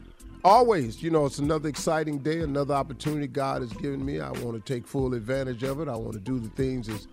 Always, 0.47 1.03
you 1.03 1.09
know, 1.09 1.25
it's 1.25 1.39
another 1.39 1.67
exciting 1.67 2.19
day, 2.19 2.39
another 2.39 2.73
opportunity 2.73 3.27
God 3.27 3.61
has 3.61 3.73
given 3.73 4.05
me. 4.05 4.21
I 4.21 4.31
want 4.31 4.53
to 4.53 4.61
take 4.61 4.87
full 4.87 5.13
advantage 5.13 5.61
of 5.63 5.81
it. 5.81 5.89
I 5.89 5.97
want 5.97 6.13
to 6.13 6.21
do 6.21 6.39
the 6.39 6.47
things 6.47 6.87
as 6.87 7.09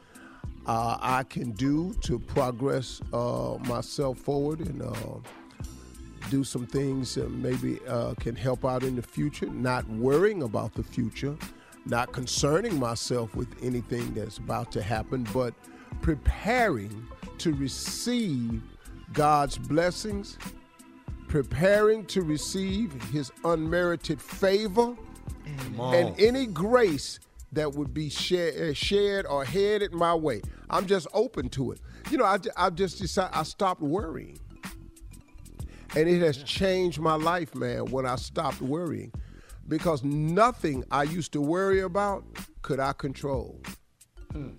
uh, 0.69 0.99
I 1.01 1.25
can 1.25 1.51
do 1.51 1.95
to 2.03 2.21
progress 2.21 3.01
uh, 3.13 3.57
myself 3.67 4.19
forward 4.19 4.61
and 4.61 4.83
uh, 4.83 4.95
do 6.31 6.45
some 6.45 6.65
things 6.65 7.17
that 7.17 7.29
maybe 7.29 7.81
uh, 7.89 8.15
can 8.21 8.37
help 8.37 8.65
out 8.65 8.85
in 8.85 8.95
the 8.95 9.03
future. 9.03 9.47
Not 9.47 9.85
worrying 9.89 10.45
about 10.45 10.75
the 10.75 10.85
future, 10.85 11.37
not 11.87 12.13
concerning 12.13 12.79
myself 12.79 13.35
with 13.35 13.49
anything 13.61 14.15
that's 14.15 14.39
about 14.39 14.71
to 14.71 14.81
happen, 14.81 15.27
but 15.35 15.55
preparing 16.03 17.05
to 17.39 17.53
receive 17.55 18.63
God's 19.13 19.59
blessings 19.59 20.39
preparing 21.35 22.07
to 22.07 22.23
receive 22.23 22.93
his 23.11 23.33
unmerited 23.45 24.23
favor 24.23 24.95
and 25.81 26.15
any 26.17 26.47
grace 26.47 27.19
that 27.51 27.73
would 27.75 27.93
be 27.93 28.09
share, 28.09 28.71
uh, 28.71 28.73
shared 28.73 29.27
or 29.27 29.45
headed 29.45 29.93
my 29.93 30.15
way. 30.15 30.41
I'm 30.71 30.87
just 30.87 31.09
open 31.13 31.49
to 31.49 31.73
it. 31.73 31.81
You 32.09 32.19
know, 32.19 32.25
I, 32.25 32.39
I 32.57 32.71
just 32.71 33.01
decided 33.01 33.37
I 33.37 33.43
stopped 33.43 33.81
worrying. 33.81 34.39
And 35.97 36.09
it 36.09 36.21
has 36.21 36.41
changed 36.41 37.01
my 37.01 37.17
life, 37.17 37.53
man, 37.57 37.87
when 37.87 38.07
I 38.07 38.15
stopped 38.15 38.63
worrying. 38.63 39.11
Because 39.67 40.05
nothing 40.05 40.85
I 40.93 41.03
used 41.03 41.33
to 41.33 41.41
worry 41.41 41.81
about 41.81 42.23
could 42.63 42.79
I 42.79 42.93
control. 42.93 43.61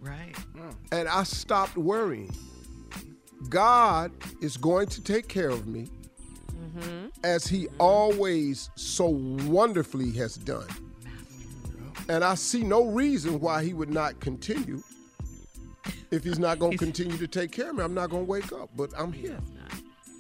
Right. 0.02 0.36
And 0.92 1.08
I 1.08 1.24
stopped 1.24 1.78
worrying. 1.78 2.36
God 3.48 4.12
is 4.42 4.58
going 4.58 4.88
to 4.88 5.02
take 5.02 5.30
care 5.30 5.50
of 5.50 5.68
me 5.68 5.88
Mm-hmm. 6.76 7.08
as 7.24 7.48
he 7.48 7.68
always 7.80 8.70
so 8.76 9.06
wonderfully 9.08 10.12
has 10.14 10.36
done. 10.36 10.68
And 12.10 12.24
I 12.24 12.36
see 12.36 12.64
no 12.64 12.86
reason 12.86 13.40
why 13.40 13.64
he 13.64 13.74
would 13.74 13.90
not 13.90 14.20
continue. 14.20 14.84
If 16.12 16.24
he's 16.24 16.38
not 16.40 16.60
going 16.60 16.74
to 16.74 16.78
continue 16.78 17.18
to 17.18 17.28
take 17.28 17.52
care 17.52 17.70
of 17.70 17.78
me, 17.78 17.84
I'm 17.84 17.94
not 17.94 18.10
going 18.10 18.26
to 18.26 18.30
wake 18.32 18.52
up. 18.52 18.70
But 18.76 18.92
I'm 18.98 19.12
here. 19.14 19.40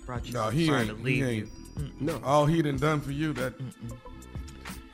Brought 0.05 0.25
you 0.27 0.33
No, 0.33 0.43
so 0.45 0.49
he 0.51 0.67
far 0.67 0.79
ain't. 0.79 0.89
to 0.89 0.95
He 0.97 1.03
leave 1.03 1.23
ain't. 1.25 1.49
you. 1.77 1.91
No. 1.99 2.21
All 2.23 2.45
he 2.45 2.61
done 2.61 2.77
done 2.77 3.01
for 3.01 3.11
you, 3.11 3.33
that 3.33 3.53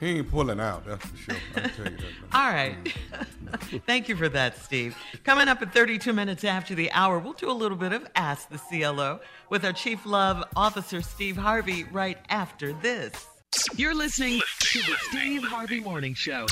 he 0.02 0.18
ain't 0.18 0.32
pulling 0.32 0.60
out. 0.60 0.84
That's 0.84 1.06
for 1.06 1.18
sure. 1.18 1.36
I 1.56 1.60
tell 1.60 1.86
you 1.86 1.98
that. 1.98 2.04
All 2.34 2.52
right. 2.52 2.76
Thank 3.86 4.10
you 4.10 4.16
for 4.16 4.28
that, 4.30 4.58
Steve. 4.58 4.98
Coming 5.24 5.48
up 5.48 5.62
at 5.62 5.74
32 5.74 6.12
minutes 6.12 6.44
after 6.44 6.74
the 6.74 6.92
hour, 6.92 7.20
we'll 7.20 7.34
do 7.34 7.52
a 7.52 7.54
little 7.54 7.78
bit 7.78 7.94
of 7.94 8.08
Ask 8.16 8.50
the 8.50 8.58
CLO 8.58 9.20
with 9.52 9.64
our 9.64 9.74
Chief 9.74 10.04
Love 10.08 10.44
Officer, 10.56 11.04
Steve 11.04 11.38
Harvey, 11.38 11.84
right 11.92 12.18
after 12.30 12.74
this. 12.74 13.28
You're 13.76 13.94
listening 13.94 14.42
to 14.62 14.80
the 14.80 14.96
Steve 15.10 15.44
Harvey 15.44 15.82
Morning 15.82 16.16
Show. 16.16 16.48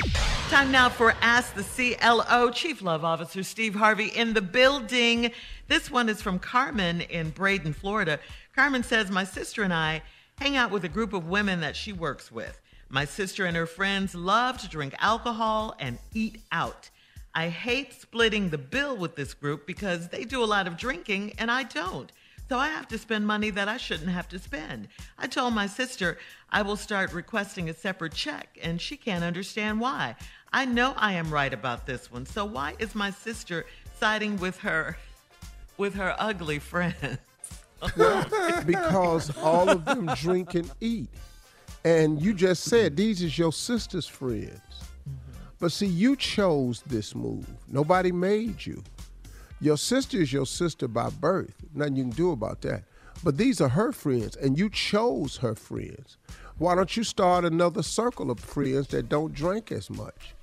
Time 0.49 0.71
now 0.71 0.87
for 0.87 1.15
Ask 1.21 1.55
the 1.55 1.63
CLO. 1.63 2.51
Chief 2.51 2.83
Love 2.83 3.03
Officer 3.03 3.41
Steve 3.41 3.73
Harvey 3.73 4.09
in 4.09 4.33
the 4.33 4.43
building. 4.43 5.31
This 5.67 5.89
one 5.89 6.07
is 6.07 6.21
from 6.21 6.37
Carmen 6.37 7.01
in 7.01 7.31
Braden, 7.31 7.73
Florida. 7.73 8.19
Carmen 8.53 8.83
says, 8.83 9.09
My 9.09 9.23
sister 9.23 9.63
and 9.63 9.73
I 9.73 10.03
hang 10.37 10.55
out 10.55 10.69
with 10.69 10.83
a 10.83 10.89
group 10.89 11.13
of 11.13 11.27
women 11.27 11.61
that 11.61 11.75
she 11.75 11.93
works 11.93 12.31
with. 12.31 12.59
My 12.89 13.05
sister 13.05 13.45
and 13.45 13.55
her 13.55 13.67
friends 13.67 14.15
love 14.15 14.57
to 14.59 14.67
drink 14.67 14.95
alcohol 14.97 15.75
and 15.79 15.99
eat 16.13 16.41
out. 16.51 16.89
I 17.35 17.49
hate 17.49 17.93
splitting 18.01 18.49
the 18.49 18.57
bill 18.57 18.97
with 18.97 19.15
this 19.15 19.35
group 19.35 19.67
because 19.67 20.09
they 20.09 20.25
do 20.25 20.43
a 20.43 20.45
lot 20.45 20.67
of 20.67 20.75
drinking 20.75 21.33
and 21.37 21.51
I 21.51 21.63
don't. 21.63 22.11
So 22.49 22.57
I 22.57 22.69
have 22.69 22.87
to 22.87 22.97
spend 22.97 23.27
money 23.27 23.51
that 23.51 23.67
I 23.67 23.77
shouldn't 23.77 24.09
have 24.09 24.27
to 24.29 24.39
spend. 24.39 24.87
I 25.19 25.27
told 25.27 25.53
my 25.53 25.67
sister 25.67 26.17
I 26.49 26.63
will 26.63 26.75
start 26.75 27.13
requesting 27.13 27.69
a 27.69 27.75
separate 27.75 28.15
check, 28.15 28.57
and 28.63 28.81
she 28.81 28.97
can't 28.97 29.23
understand 29.23 29.79
why. 29.79 30.15
I 30.51 30.65
know 30.65 30.95
I 30.97 31.13
am 31.13 31.31
right 31.31 31.53
about 31.53 31.85
this 31.85 32.11
one. 32.11 32.25
So 32.25 32.43
why 32.43 32.73
is 32.79 32.95
my 32.95 33.11
sister 33.11 33.67
siding 33.99 34.37
with 34.37 34.57
her 34.59 34.97
with 35.77 35.93
her 35.93 36.15
ugly 36.17 36.57
friends? 36.57 37.19
because 38.65 39.37
all 39.37 39.69
of 39.69 39.85
them 39.85 40.07
drink 40.15 40.55
and 40.55 40.71
eat. 40.81 41.09
And 41.83 42.21
you 42.21 42.33
just 42.33 42.63
said 42.63 42.97
these 42.97 43.21
is 43.21 43.37
your 43.37 43.53
sister's 43.53 44.07
friends. 44.07 44.59
But 45.59 45.71
see, 45.71 45.87
you 45.87 46.15
chose 46.15 46.81
this 46.85 47.15
move. 47.15 47.47
Nobody 47.67 48.11
made 48.11 48.65
you. 48.65 48.83
Your 49.61 49.77
sister 49.77 50.17
is 50.17 50.31
your 50.31 50.45
sister 50.45 50.87
by 50.87 51.09
birth. 51.09 51.53
Nothing 51.73 51.95
you 51.97 52.03
can 52.03 52.11
do 52.11 52.31
about 52.31 52.61
that. 52.61 52.83
But 53.23 53.37
these 53.37 53.59
are 53.59 53.67
her 53.67 53.91
friends, 53.91 54.37
and 54.37 54.57
you 54.57 54.69
chose 54.69 55.35
her 55.37 55.55
friends. 55.55 56.17
Why 56.57 56.75
don't 56.75 56.95
you 56.95 57.03
start 57.03 57.43
another 57.43 57.83
circle 57.83 58.31
of 58.31 58.39
friends 58.39 58.87
that 58.89 59.09
don't 59.09 59.33
drink 59.33 59.71
as 59.71 59.89
much? 59.89 60.33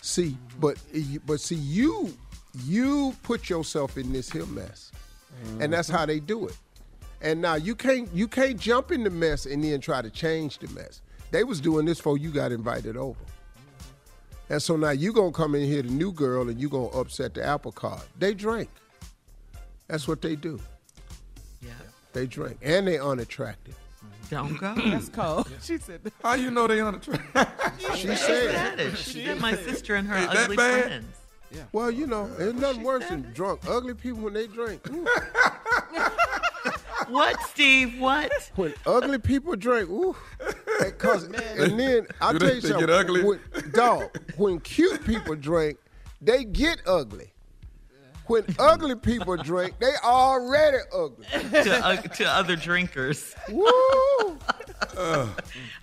See, 0.00 0.36
but 0.58 0.78
but 1.26 1.40
see, 1.40 1.56
you 1.56 2.14
you 2.64 3.14
put 3.22 3.50
yourself 3.50 3.98
in 3.98 4.12
this 4.12 4.30
here 4.30 4.46
mess, 4.46 4.92
and 5.60 5.72
that's 5.72 5.88
how 5.88 6.06
they 6.06 6.20
do 6.20 6.48
it. 6.48 6.56
And 7.22 7.40
now 7.40 7.54
you 7.54 7.74
can't 7.74 8.08
you 8.12 8.26
can't 8.28 8.58
jump 8.58 8.90
in 8.90 9.04
the 9.04 9.10
mess 9.10 9.46
and 9.46 9.62
then 9.62 9.80
try 9.80 10.02
to 10.02 10.10
change 10.10 10.58
the 10.58 10.68
mess. 10.68 11.00
They 11.30 11.44
was 11.44 11.60
doing 11.60 11.86
this 11.86 11.98
before 11.98 12.18
you 12.18 12.30
got 12.30 12.52
invited 12.52 12.96
over. 12.96 13.18
And 14.50 14.60
so 14.60 14.76
now 14.76 14.90
you 14.90 15.12
gonna 15.12 15.32
come 15.32 15.54
in 15.54 15.62
here, 15.64 15.82
the 15.82 15.88
new 15.88 16.12
girl, 16.12 16.48
and 16.48 16.60
you 16.60 16.68
gonna 16.68 16.88
upset 16.88 17.32
the 17.34 17.44
apple 17.44 17.72
cart. 17.72 18.06
They 18.18 18.34
drink. 18.34 18.68
That's 19.86 20.06
what 20.08 20.20
they 20.20 20.36
do. 20.36 20.60
Yeah. 21.62 21.70
They 22.12 22.26
drink, 22.26 22.58
and 22.60 22.86
they 22.86 22.98
unattractive. 22.98 23.78
Don't 24.28 24.56
go. 24.58 24.74
That's 24.76 25.08
cold. 25.08 25.48
She 25.62 25.78
said, 25.78 26.00
How 26.22 26.34
you 26.34 26.50
know 26.50 26.66
they 26.66 26.80
unattractive?" 26.80 27.48
She 27.78 27.96
She 27.96 28.06
said. 28.08 28.18
said 28.18 28.80
it. 28.80 28.96
She 28.98 29.24
said 29.24 29.40
my 29.40 29.54
sister 29.54 29.94
and 29.94 30.06
her 30.08 30.16
Ain't 30.16 30.30
that 30.32 30.44
ugly 30.44 30.56
bad? 30.56 30.84
friends. 30.86 31.16
Well, 31.72 31.90
you 31.90 32.06
know, 32.06 32.28
there's 32.36 32.54
nothing 32.54 32.82
worse 32.82 33.06
than 33.08 33.30
drunk, 33.34 33.60
ugly 33.68 33.94
people 33.94 34.20
when 34.20 34.32
they 34.32 34.46
drink. 34.46 34.82
Ooh. 37.12 37.14
What, 37.14 37.40
Steve? 37.42 38.00
What? 38.00 38.32
When 38.56 38.72
ugly 38.86 39.18
people 39.18 39.54
drink, 39.56 39.88
ooh, 39.90 40.16
because 40.80 41.24
and 41.24 41.78
then 41.78 42.06
I'll 42.20 42.32
tell 42.38 42.48
they- 42.48 42.54
you 42.56 42.60
they 42.62 42.68
something. 42.68 42.86
get 42.86 42.90
ugly? 42.90 43.22
When, 43.22 43.40
dog, 43.72 44.10
when 44.36 44.60
cute 44.60 45.04
people 45.04 45.34
drink, 45.36 45.78
they 46.20 46.44
get 46.44 46.80
ugly. 46.86 47.28
When 48.26 48.44
ugly 48.58 48.94
people 48.94 49.36
drink, 49.36 49.74
they 49.80 49.92
already 50.02 50.78
ugly. 50.94 51.26
to, 51.50 51.84
uh, 51.84 51.96
to 51.96 52.24
other 52.24 52.56
drinkers. 52.56 53.34
Woo! 53.50 53.66
All 54.96 55.28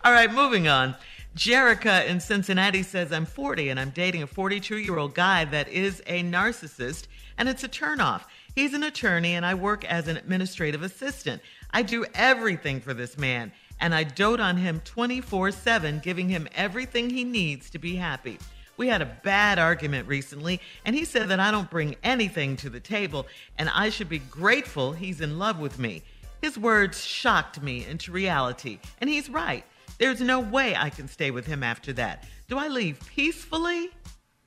right, 0.06 0.32
moving 0.34 0.68
on. 0.68 0.96
Jerica 1.36 2.06
in 2.08 2.20
Cincinnati 2.20 2.82
says, 2.82 3.12
I'm 3.12 3.26
40 3.26 3.70
and 3.70 3.80
I'm 3.80 3.92
dating 3.92 4.24
a 4.24 4.28
42 4.28 4.78
year 4.78 4.98
old 4.98 5.14
guy 5.14 5.46
that 5.46 5.68
is 5.68 6.02
a 6.08 6.24
narcissist, 6.24 7.06
and 7.38 7.48
it's 7.48 7.64
a 7.64 7.70
turnoff. 7.70 8.22
He's 8.60 8.74
an 8.74 8.84
attorney, 8.84 9.36
and 9.36 9.46
I 9.46 9.54
work 9.54 9.86
as 9.86 10.10
an 10.10 10.18
administrative 10.18 10.84
assistant. 10.84 11.42
I 11.72 11.82
do 11.82 12.06
everything 12.14 12.82
for 12.82 12.94
this 12.94 13.18
man, 13.18 13.54
and 13.80 13.96
I 13.96 14.04
dote 14.04 14.42
on 14.42 14.58
him 14.58 14.82
24 14.84 15.52
7, 15.52 16.02
giving 16.04 16.28
him 16.28 16.46
everything 16.54 17.10
he 17.10 17.24
needs 17.24 17.70
to 17.70 17.80
be 17.80 17.96
happy. 17.96 18.38
We 18.76 18.90
had 18.90 19.02
a 19.02 19.18
bad 19.24 19.60
argument 19.60 20.10
recently, 20.10 20.60
and 20.84 20.94
he 20.94 21.06
said 21.06 21.30
that 21.30 21.40
I 21.40 21.52
don't 21.52 21.70
bring 21.70 21.96
anything 22.04 22.58
to 22.58 22.70
the 22.70 22.82
table, 22.82 23.28
and 23.58 23.70
I 23.70 23.92
should 23.92 24.10
be 24.10 24.20
grateful 24.20 24.92
he's 24.92 25.22
in 25.22 25.40
love 25.40 25.62
with 25.62 25.80
me. 25.80 26.04
His 26.42 26.58
words 26.58 27.02
shocked 27.02 27.62
me 27.62 27.86
into 27.86 28.12
reality, 28.12 28.80
and 29.00 29.10
he's 29.10 29.30
right. 29.30 29.64
There's 30.00 30.20
no 30.20 30.42
way 30.42 30.76
I 30.76 30.90
can 30.90 31.08
stay 31.08 31.32
with 31.32 31.46
him 31.46 31.64
after 31.64 31.94
that. 31.94 32.28
Do 32.50 32.58
I 32.58 32.68
leave 32.68 33.00
peacefully 33.16 33.92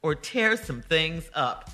or 0.03 0.15
tear 0.15 0.59
some 0.59 0.83
things 0.83 1.31
up? 1.33 1.71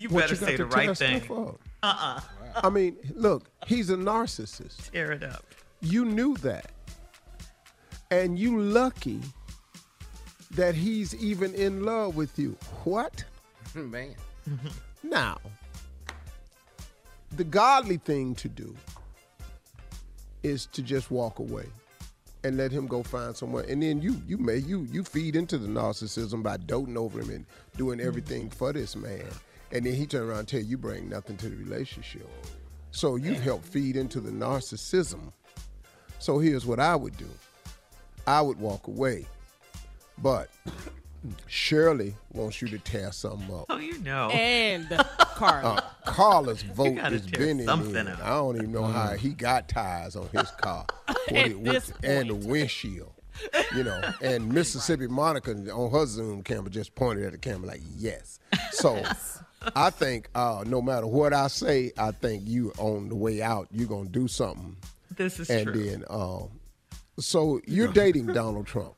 You 0.00 0.08
What 0.08 0.22
better 0.22 0.34
you 0.34 0.40
got 0.40 0.46
say 0.46 0.56
to 0.56 0.64
the 0.64 0.76
right 0.76 0.96
thing. 0.96 1.20
stuff 1.20 1.30
up? 1.30 1.60
Uh-uh. 1.82 2.20
I 2.56 2.70
mean, 2.70 2.96
look, 3.14 3.50
he's 3.66 3.90
a 3.90 3.96
narcissist. 3.96 4.90
Tear 4.90 5.12
it 5.12 5.22
up. 5.22 5.44
You 5.80 6.04
knew 6.06 6.34
that. 6.38 6.72
And 8.10 8.38
you 8.38 8.58
lucky 8.60 9.20
that 10.52 10.74
he's 10.74 11.14
even 11.22 11.54
in 11.54 11.84
love 11.84 12.16
with 12.16 12.38
you. 12.38 12.56
What? 12.84 13.22
Man. 13.74 14.14
Now, 15.02 15.38
the 17.36 17.44
godly 17.44 17.98
thing 17.98 18.34
to 18.36 18.48
do 18.48 18.74
is 20.42 20.66
to 20.66 20.82
just 20.82 21.10
walk 21.10 21.38
away 21.38 21.66
and 22.42 22.56
let 22.56 22.72
him 22.72 22.86
go 22.86 23.02
find 23.02 23.36
someone. 23.36 23.66
And 23.68 23.82
then 23.82 24.00
you 24.00 24.20
you 24.26 24.38
may 24.38 24.56
you 24.56 24.88
you 24.90 25.04
feed 25.04 25.36
into 25.36 25.58
the 25.58 25.68
narcissism 25.68 26.42
by 26.42 26.56
doting 26.56 26.96
over 26.96 27.20
him 27.20 27.30
and 27.30 27.46
doing 27.76 28.00
everything 28.00 28.48
for 28.48 28.72
this 28.72 28.96
man. 28.96 29.26
And 29.72 29.86
then 29.86 29.94
he 29.94 30.06
turn 30.06 30.28
around 30.28 30.38
and 30.40 30.48
tell 30.48 30.60
you 30.60 30.66
you 30.66 30.78
bring 30.78 31.08
nothing 31.08 31.36
to 31.38 31.48
the 31.48 31.56
relationship. 31.56 32.28
So 32.90 33.16
you 33.16 33.34
help 33.34 33.64
feed 33.64 33.96
into 33.96 34.20
the 34.20 34.30
narcissism. 34.30 35.32
So 36.18 36.38
here's 36.38 36.66
what 36.66 36.80
I 36.80 36.96
would 36.96 37.16
do. 37.16 37.28
I 38.26 38.40
would 38.40 38.58
walk 38.58 38.88
away. 38.88 39.26
But 40.18 40.50
Shirley 41.46 42.14
wants 42.32 42.60
you 42.62 42.68
to 42.68 42.78
tear 42.78 43.12
something 43.12 43.54
up. 43.54 43.66
Oh, 43.68 43.78
you 43.78 43.98
know. 44.00 44.28
And 44.30 44.88
Carla. 45.18 45.74
Uh, 46.06 46.10
Carla's 46.10 46.62
vote 46.62 46.98
is 47.12 47.26
bending 47.26 47.66
something 47.66 47.94
in. 47.94 48.08
up. 48.08 48.22
I 48.24 48.30
don't 48.30 48.56
even 48.56 48.72
know 48.72 48.84
how 48.84 49.10
he 49.14 49.30
got 49.30 49.68
tires 49.68 50.16
on 50.16 50.28
his 50.32 50.50
car. 50.60 50.86
At 51.08 51.16
it- 51.48 51.58
what- 51.58 51.72
this 51.72 51.92
and 52.02 52.30
the 52.30 52.34
windshield. 52.34 53.12
You 53.74 53.84
know, 53.84 53.98
and 54.20 54.52
Mississippi 54.52 55.06
Monica 55.06 55.52
on 55.72 55.90
her 55.92 56.04
Zoom 56.04 56.42
camera 56.42 56.68
just 56.68 56.94
pointed 56.94 57.24
at 57.24 57.32
the 57.32 57.38
camera 57.38 57.68
like, 57.68 57.80
yes. 57.96 58.38
So 58.72 59.02
I 59.76 59.90
think 59.90 60.28
uh, 60.34 60.64
no 60.66 60.80
matter 60.80 61.06
what 61.06 61.32
I 61.32 61.48
say, 61.48 61.92
I 61.98 62.12
think 62.12 62.42
you 62.46 62.72
on 62.78 63.08
the 63.08 63.14
way 63.14 63.42
out, 63.42 63.68
you're 63.70 63.88
going 63.88 64.06
to 64.06 64.12
do 64.12 64.28
something. 64.28 64.76
This 65.16 65.38
is 65.40 65.48
true. 65.48 65.56
and 65.56 65.66
true. 65.66 65.84
then, 65.84 66.04
um, 66.08 66.48
so 67.18 67.60
you're 67.66 67.88
dating 67.88 68.26
Donald 68.26 68.66
Trump, 68.66 68.94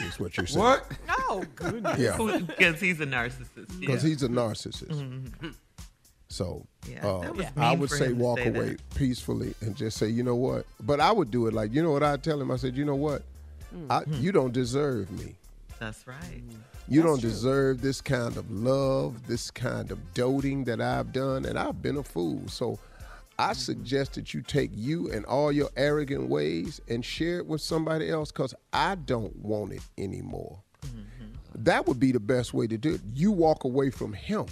is 0.00 0.20
what 0.20 0.36
you're 0.36 0.46
saying. 0.46 0.62
What? 0.62 0.86
Oh, 1.08 1.44
goodness. 1.54 1.98
Yeah. 1.98 2.16
Because 2.16 2.80
he's 2.80 3.00
a 3.00 3.06
narcissist. 3.06 3.80
because 3.80 4.04
yeah. 4.04 4.10
he's 4.10 4.22
a 4.22 4.28
narcissist. 4.28 5.54
So 6.28 6.66
Yeah, 6.90 7.06
uh, 7.06 7.32
I 7.58 7.74
would 7.74 7.90
say 7.90 8.12
walk 8.12 8.38
say 8.38 8.48
away 8.48 8.70
that. 8.70 8.94
peacefully 8.94 9.54
and 9.60 9.76
just 9.76 9.98
say, 9.98 10.08
you 10.08 10.22
know 10.22 10.34
what? 10.34 10.64
But 10.80 10.98
I 10.98 11.12
would 11.12 11.30
do 11.30 11.46
it 11.46 11.52
like, 11.52 11.72
you 11.74 11.82
know 11.82 11.90
what 11.90 12.02
I'd 12.02 12.22
tell 12.22 12.40
him? 12.40 12.50
I 12.50 12.56
said, 12.56 12.74
you 12.76 12.84
know 12.86 12.94
what? 12.94 13.22
Mm-hmm. 13.74 14.14
you 14.22 14.32
don't 14.32 14.52
deserve 14.52 15.10
me. 15.10 15.34
That's 15.82 16.06
right. 16.06 16.44
You 16.86 17.02
don't 17.02 17.20
deserve 17.20 17.82
this 17.82 18.00
kind 18.00 18.36
of 18.36 18.48
love, 18.52 19.26
this 19.26 19.50
kind 19.50 19.90
of 19.90 20.14
doting 20.14 20.62
that 20.64 20.80
I've 20.80 21.12
done, 21.12 21.44
and 21.44 21.58
I've 21.58 21.82
been 21.82 21.96
a 21.96 22.04
fool. 22.04 22.46
So 22.46 22.78
I 23.36 23.46
mm-hmm. 23.46 23.54
suggest 23.54 24.14
that 24.14 24.32
you 24.32 24.42
take 24.42 24.70
you 24.72 25.10
and 25.10 25.26
all 25.26 25.50
your 25.50 25.70
arrogant 25.76 26.28
ways 26.28 26.80
and 26.88 27.04
share 27.04 27.38
it 27.38 27.46
with 27.48 27.62
somebody 27.62 28.10
else 28.10 28.30
because 28.30 28.54
I 28.72 28.94
don't 28.94 29.34
want 29.34 29.72
it 29.72 29.82
anymore. 29.98 30.62
Mm-hmm. 30.86 31.64
That 31.64 31.88
would 31.88 31.98
be 31.98 32.12
the 32.12 32.20
best 32.20 32.54
way 32.54 32.68
to 32.68 32.78
do 32.78 32.94
it. 32.94 33.00
You 33.12 33.32
walk 33.32 33.64
away 33.64 33.90
from 33.90 34.12
him. 34.12 34.46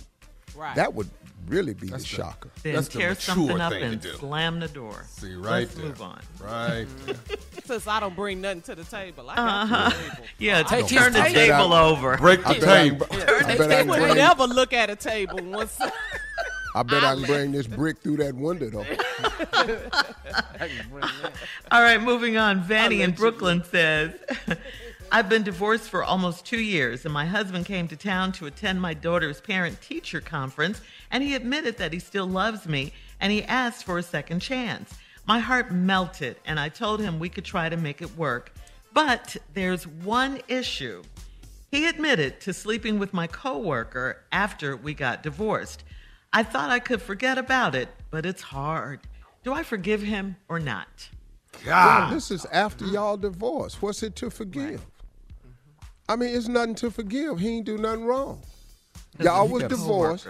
Right. 0.56 0.74
That 0.74 0.94
would 0.94 1.08
really 1.46 1.74
be 1.74 1.88
That's 1.88 2.04
the 2.04 2.16
the- 2.16 2.22
shocker. 2.22 2.50
Then 2.62 2.74
That's 2.74 2.88
tear 2.88 3.08
mature 3.10 3.20
something 3.34 3.60
up 3.60 3.72
and 3.72 4.02
slam 4.02 4.60
the 4.60 4.68
door. 4.68 5.04
See, 5.08 5.34
right 5.34 5.60
Let's 5.60 5.74
there. 5.74 5.86
move 5.86 6.02
on. 6.02 6.20
Right 6.40 6.86
there. 7.06 7.16
Since 7.64 7.86
I 7.86 8.00
don't 8.00 8.14
bring 8.16 8.40
nothing 8.40 8.62
to 8.62 8.74
the 8.74 8.84
table, 8.84 9.30
I 9.30 9.36
got 9.36 9.48
Uh-huh. 9.64 9.88
the 9.90 9.94
table. 10.10 10.26
Yeah, 10.38 10.62
Take 10.62 10.86
turn 10.88 11.12
his 11.14 11.22
the 11.22 11.28
table. 11.30 11.56
table 11.58 11.72
over. 11.74 12.16
Break 12.18 12.40
the 12.44 12.54
bet 12.54 12.64
I 12.68 12.88
can, 12.88 12.98
table. 12.98 13.06
I 13.10 13.16
bet 13.16 13.28
I 13.30 13.42
They 13.66 13.76
can 13.76 13.88
would 13.88 13.98
bring, 14.00 14.14
never 14.16 14.44
look 14.46 14.72
at 14.72 14.90
a 14.90 14.96
table 14.96 15.38
once. 15.42 15.78
I 16.74 16.82
bet 16.84 17.02
I 17.04 17.14
can 17.16 17.24
bring 17.24 17.52
this 17.52 17.66
brick 17.66 17.98
through 17.98 18.18
that 18.18 18.34
window 18.34 18.70
though. 18.70 18.86
All 21.70 21.82
right, 21.82 22.00
moving 22.02 22.36
on. 22.36 22.60
Vanny 22.62 23.02
in 23.02 23.12
Brooklyn 23.12 23.62
says, 23.64 24.12
I've 25.12 25.28
been 25.28 25.42
divorced 25.42 25.88
for 25.90 26.04
almost 26.04 26.46
two 26.46 26.60
years, 26.60 27.04
and 27.04 27.12
my 27.12 27.26
husband 27.26 27.66
came 27.66 27.88
to 27.88 27.96
town 27.96 28.32
to 28.32 28.46
attend 28.46 28.80
my 28.80 28.94
daughter's 28.94 29.40
parent 29.40 29.80
teacher 29.80 30.20
conference, 30.20 30.80
and 31.10 31.22
he 31.22 31.34
admitted 31.34 31.78
that 31.78 31.92
he 31.92 31.98
still 31.98 32.26
loves 32.26 32.66
me, 32.66 32.92
and 33.20 33.32
he 33.32 33.42
asked 33.44 33.84
for 33.84 33.98
a 33.98 34.02
second 34.02 34.40
chance. 34.40 34.94
My 35.26 35.38
heart 35.38 35.70
melted, 35.70 36.36
and 36.44 36.58
I 36.58 36.68
told 36.68 37.00
him 37.00 37.18
we 37.18 37.28
could 37.28 37.44
try 37.44 37.68
to 37.68 37.76
make 37.76 38.02
it 38.02 38.16
work. 38.16 38.52
But 38.92 39.36
there's 39.54 39.86
one 39.86 40.40
issue. 40.48 41.02
He 41.70 41.86
admitted 41.86 42.40
to 42.40 42.52
sleeping 42.52 42.98
with 42.98 43.14
my 43.14 43.28
coworker 43.28 44.24
after 44.32 44.76
we 44.76 44.92
got 44.94 45.22
divorced. 45.22 45.84
I 46.32 46.42
thought 46.42 46.70
I 46.70 46.80
could 46.80 47.00
forget 47.00 47.38
about 47.38 47.74
it, 47.74 47.88
but 48.10 48.26
it's 48.26 48.42
hard. 48.42 49.00
Do 49.44 49.52
I 49.52 49.62
forgive 49.62 50.02
him 50.02 50.36
or 50.48 50.58
not? 50.58 51.08
Well, 51.66 52.10
this 52.10 52.30
is 52.30 52.44
after 52.46 52.84
y'all 52.86 53.16
divorced. 53.16 53.82
What's 53.82 54.02
it 54.02 54.16
to 54.16 54.30
forgive? 54.30 54.84
I 56.08 56.16
mean, 56.16 56.34
it's 56.34 56.48
nothing 56.48 56.74
to 56.76 56.90
forgive. 56.90 57.38
He 57.38 57.56
ain't 57.56 57.66
do 57.66 57.78
nothing 57.78 58.04
wrong. 58.04 58.42
Y'all 59.20 59.46
was 59.46 59.62
a 59.62 59.68
divorced. 59.68 60.26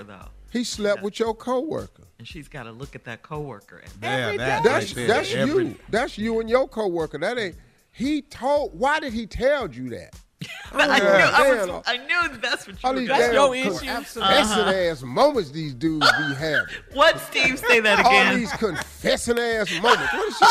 Coworker, 0.53 0.53
though. 0.53 0.59
He 0.59 0.65
slept 0.65 1.03
with 1.03 1.19
your 1.19 1.35
coworker. 1.35 2.03
And 2.19 2.27
she's 2.29 2.49
got 2.49 2.65
to 2.65 2.73
look 2.73 2.95
at 2.95 3.05
that 3.05 3.23
coworker. 3.23 3.79
And 3.79 3.93
Yeah, 4.03 4.37
that 4.37 4.63
That's 4.65 4.93
that's 4.95 5.33
Every- 5.35 5.67
you. 5.69 5.75
That's 5.89 6.19
you 6.19 6.41
and 6.41 6.51
your 6.51 6.69
coworker. 6.69 7.19
That 7.19 7.39
ain't. 7.39 7.57
He 7.93 8.23
told. 8.23 8.79
Why 8.79 9.01
did 9.01 9.13
he 9.13 9.27
tell 9.27 9.71
you 9.71 9.91
that? 9.91 10.15
I, 10.73 10.99
knew, 10.99 11.05
I, 11.07 11.67
was, 11.67 11.83
I 11.87 11.97
knew 11.99 12.39
that's 12.39 12.67
what 12.67 12.75
you 12.83 12.87
All 12.89 12.95
were 12.95 13.01
these 13.01 13.09
That's 13.09 13.25
damn 13.27 13.35
your 13.35 13.55
issue. 13.55 13.71
confessing 13.73 14.23
Uh-huh. 14.23 14.71
ass 14.73 15.03
moments 15.03 15.51
these 15.51 15.75
dudes 15.75 16.07
be 16.13 16.35
having. 16.39 16.65
What, 16.95 17.19
Steve? 17.21 17.59
Say 17.59 17.81
that 17.81 18.01
again. 18.01 18.27
All 18.29 18.35
these 18.37 18.53
confessing 18.53 19.39
ass 19.39 19.71
moments. 19.83 20.13
What 20.15 20.29
is 20.29 20.37
she 20.39 20.47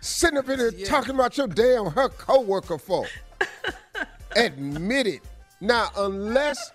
sitting 0.00 0.38
up 0.38 0.48
in 0.48 0.58
here 0.60 0.70
talking 0.84 1.14
about 1.16 1.36
your 1.36 1.48
damn 1.48 1.86
her 1.86 2.08
coworker 2.10 2.78
for? 2.78 3.06
Admit 4.36 5.06
it. 5.06 5.20
Now, 5.60 5.88
unless 5.96 6.70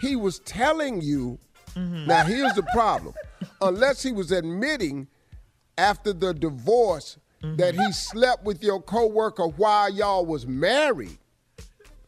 he 0.00 0.16
was 0.16 0.40
telling 0.40 1.00
you, 1.00 1.38
now 1.76 2.24
here's 2.24 2.52
the 2.54 2.62
problem. 2.72 3.14
Unless 3.60 4.02
he 4.02 4.12
was 4.12 4.32
admitting 4.32 5.06
after 5.78 6.12
the 6.12 6.34
divorce 6.34 7.16
that 7.42 7.74
he 7.74 7.92
slept 7.92 8.44
with 8.44 8.62
your 8.62 8.80
coworker 8.80 9.46
while 9.48 9.90
y'all 9.92 10.24
was 10.24 10.46
married, 10.46 11.18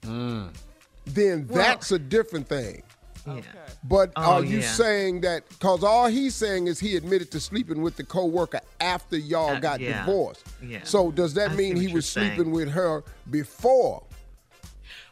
then 0.02 1.46
that's 1.48 1.92
a 1.92 1.98
different 1.98 2.48
thing. 2.48 2.82
Yeah. 3.26 3.40
But 3.84 4.12
Oh, 4.16 4.22
are 4.22 4.44
you 4.44 4.58
yeah. 4.58 4.70
saying 4.70 5.22
that 5.22 5.48
because 5.48 5.82
all 5.82 6.08
he's 6.08 6.34
saying 6.34 6.66
is 6.66 6.78
he 6.78 6.94
admitted 6.96 7.30
to 7.32 7.40
sleeping 7.40 7.80
with 7.80 7.96
the 7.96 8.04
coworker 8.04 8.60
after 8.80 9.16
y'all 9.16 9.56
Uh, 9.56 9.60
got 9.60 9.80
yeah. 9.80 10.04
divorced? 10.04 10.44
Yeah. 10.62 10.80
So 10.84 11.10
does 11.10 11.32
that 11.34 11.52
I 11.52 11.54
mean 11.54 11.76
he 11.76 11.88
was 11.92 12.06
sleeping 12.06 12.36
saying. 12.36 12.50
with 12.50 12.68
her 12.70 13.02
before? 13.30 14.02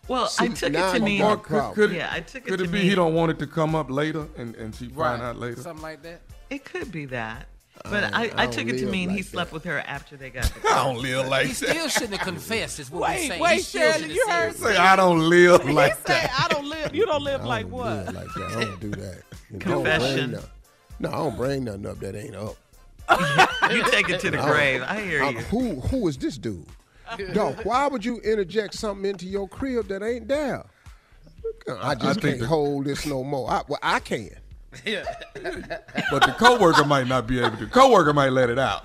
Well, 0.08 0.30
I 0.38 0.48
took 0.48 0.70
it 0.74 0.92
to 0.92 0.98
you 0.98 1.02
mean. 1.04 1.18
got 1.20 1.42
could, 1.44 1.74
could, 1.74 1.92
Yeah, 1.92 2.10
I 2.12 2.20
took 2.20 2.42
it 2.46 2.48
could 2.48 2.58
to 2.58 2.64
it 2.64 2.72
be 2.72 2.78
mean- 2.80 2.88
he 2.88 2.94
don't 2.94 3.14
want 3.14 3.30
it 3.30 3.38
to 3.38 3.46
come 3.46 3.74
up 3.74 3.90
later 3.90 4.26
and, 4.36 4.54
and 4.56 4.74
she 4.74 4.86
Right. 4.88 5.10
find 5.10 5.22
out 5.22 5.36
later? 5.38 5.62
Something 5.62 5.82
like 5.82 6.02
that. 6.02 6.20
It 6.50 6.64
could 6.64 6.90
be 6.90 7.04
that. 7.06 7.46
Uh, 7.84 7.90
but 7.90 8.04
I- 8.12 8.24
I, 8.24 8.24
I 8.24 8.42
I, 8.42 8.46
took 8.48 8.66
it 8.68 8.78
to 8.78 8.82
live 8.82 8.90
mean 8.90 9.10
he 9.10 9.22
slept 9.22 9.50
that. 9.50 9.54
with 9.54 9.64
her 9.64 9.78
after 9.78 10.16
they 10.16 10.28
got 10.30 10.42
divorced. 10.54 10.66
I 10.76 10.84
don't 10.84 11.00
live 11.00 11.28
like 11.28 11.42
that. 11.42 11.48
He 11.48 11.54
still 11.54 11.88
shouldn't 11.88 12.14
have 12.16 12.26
confessed, 12.26 12.80
is 12.80 12.90
what 12.90 13.02
we're 13.10 13.16
saying. 13.16 13.40
wait, 13.40 13.54
he 13.54 13.58
still 13.60 13.92
Shirley, 13.92 14.12
you 14.14 14.28
heard 14.28 14.50
it. 14.50 14.56
Say 14.56 14.76
I 14.76 14.96
don't 14.96 15.20
live 15.30 15.62
He 15.62 15.72
like 15.72 15.94
said, 15.94 16.06
that. 16.06 16.36
I 16.50 16.52
don't 16.52 16.68
live. 16.68 16.94
You 16.94 17.06
don't 17.06 17.22
live 17.22 17.40
I 17.42 17.44
like 17.44 17.62
don't 17.70 17.72
what? 17.72 18.06
live 18.06 18.14
like 18.14 18.34
that. 18.34 18.56
I 18.56 18.64
don't 18.64 18.80
do 18.80 18.90
that. 18.90 19.22
You 19.52 19.58
Confession. 19.60 20.16
Don't 20.16 20.16
bring 20.18 20.30
nothing- 20.32 20.50
no, 21.00 21.08
I 21.08 21.12
don't 21.12 21.36
bring 21.36 21.64
nothing 21.64 21.86
up 21.86 21.98
that 22.00 22.14
ain't 22.16 22.36
up. 22.36 22.56
you 23.72 23.82
take 23.90 24.08
it 24.10 24.20
to 24.20 24.30
the 24.30 24.36
grave. 24.38 24.82
I 24.86 25.00
hear 25.00 25.22
I'm- 25.22 25.36
you. 25.36 25.40
who 25.42 25.80
who 25.80 26.08
is 26.08 26.16
this 26.18 26.36
dude? 26.38 26.66
Dog, 27.34 27.60
why 27.64 27.86
would 27.88 28.04
you 28.04 28.18
interject 28.20 28.74
something 28.74 29.08
into 29.08 29.26
your 29.26 29.48
crib 29.48 29.88
that 29.88 30.02
ain't 30.02 30.28
there? 30.28 30.64
I 31.80 31.94
just 31.94 32.20
think 32.20 32.34
can't 32.36 32.40
the- 32.40 32.46
hold 32.46 32.84
this 32.86 33.06
no 33.06 33.22
more. 33.24 33.50
I, 33.50 33.62
well, 33.68 33.78
I 33.82 34.00
can. 34.00 34.30
Yeah. 34.86 35.04
but 36.10 36.22
the 36.24 36.34
coworker 36.38 36.84
might 36.84 37.06
not 37.06 37.26
be 37.26 37.38
able 37.40 37.56
to. 37.58 37.66
Coworker 37.66 38.14
might 38.14 38.30
let 38.30 38.48
it 38.48 38.58
out. 38.58 38.84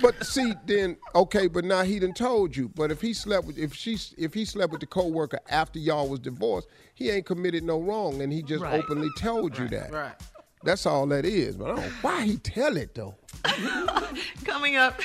But 0.00 0.24
see, 0.24 0.54
then 0.66 0.96
okay, 1.14 1.46
but 1.46 1.64
now 1.64 1.82
he 1.82 1.98
done 1.98 2.14
told 2.14 2.56
you. 2.56 2.68
But 2.70 2.90
if 2.90 3.00
he 3.00 3.12
slept 3.12 3.46
with 3.46 3.58
if 3.58 3.74
she 3.74 3.98
if 4.16 4.32
he 4.34 4.44
slept 4.44 4.72
with 4.72 4.80
the 4.80 4.86
coworker 4.86 5.38
after 5.50 5.78
y'all 5.78 6.08
was 6.08 6.18
divorced, 6.20 6.66
he 6.94 7.10
ain't 7.10 7.26
committed 7.26 7.62
no 7.62 7.78
wrong, 7.80 8.22
and 8.22 8.32
he 8.32 8.42
just 8.42 8.62
Right. 8.62 8.82
openly 8.82 9.08
told 9.18 9.56
you 9.58 9.68
that. 9.68 9.92
Right. 9.92 10.14
That's 10.62 10.86
all 10.86 11.06
that 11.08 11.24
is. 11.24 11.56
But 11.56 11.66
I 11.66 11.68
don't 11.68 11.84
know 11.84 11.92
why 12.02 12.24
he 12.24 12.36
tell 12.36 12.76
it 12.76 12.94
though. 12.94 13.14
Coming 14.44 14.76
up, 14.76 15.00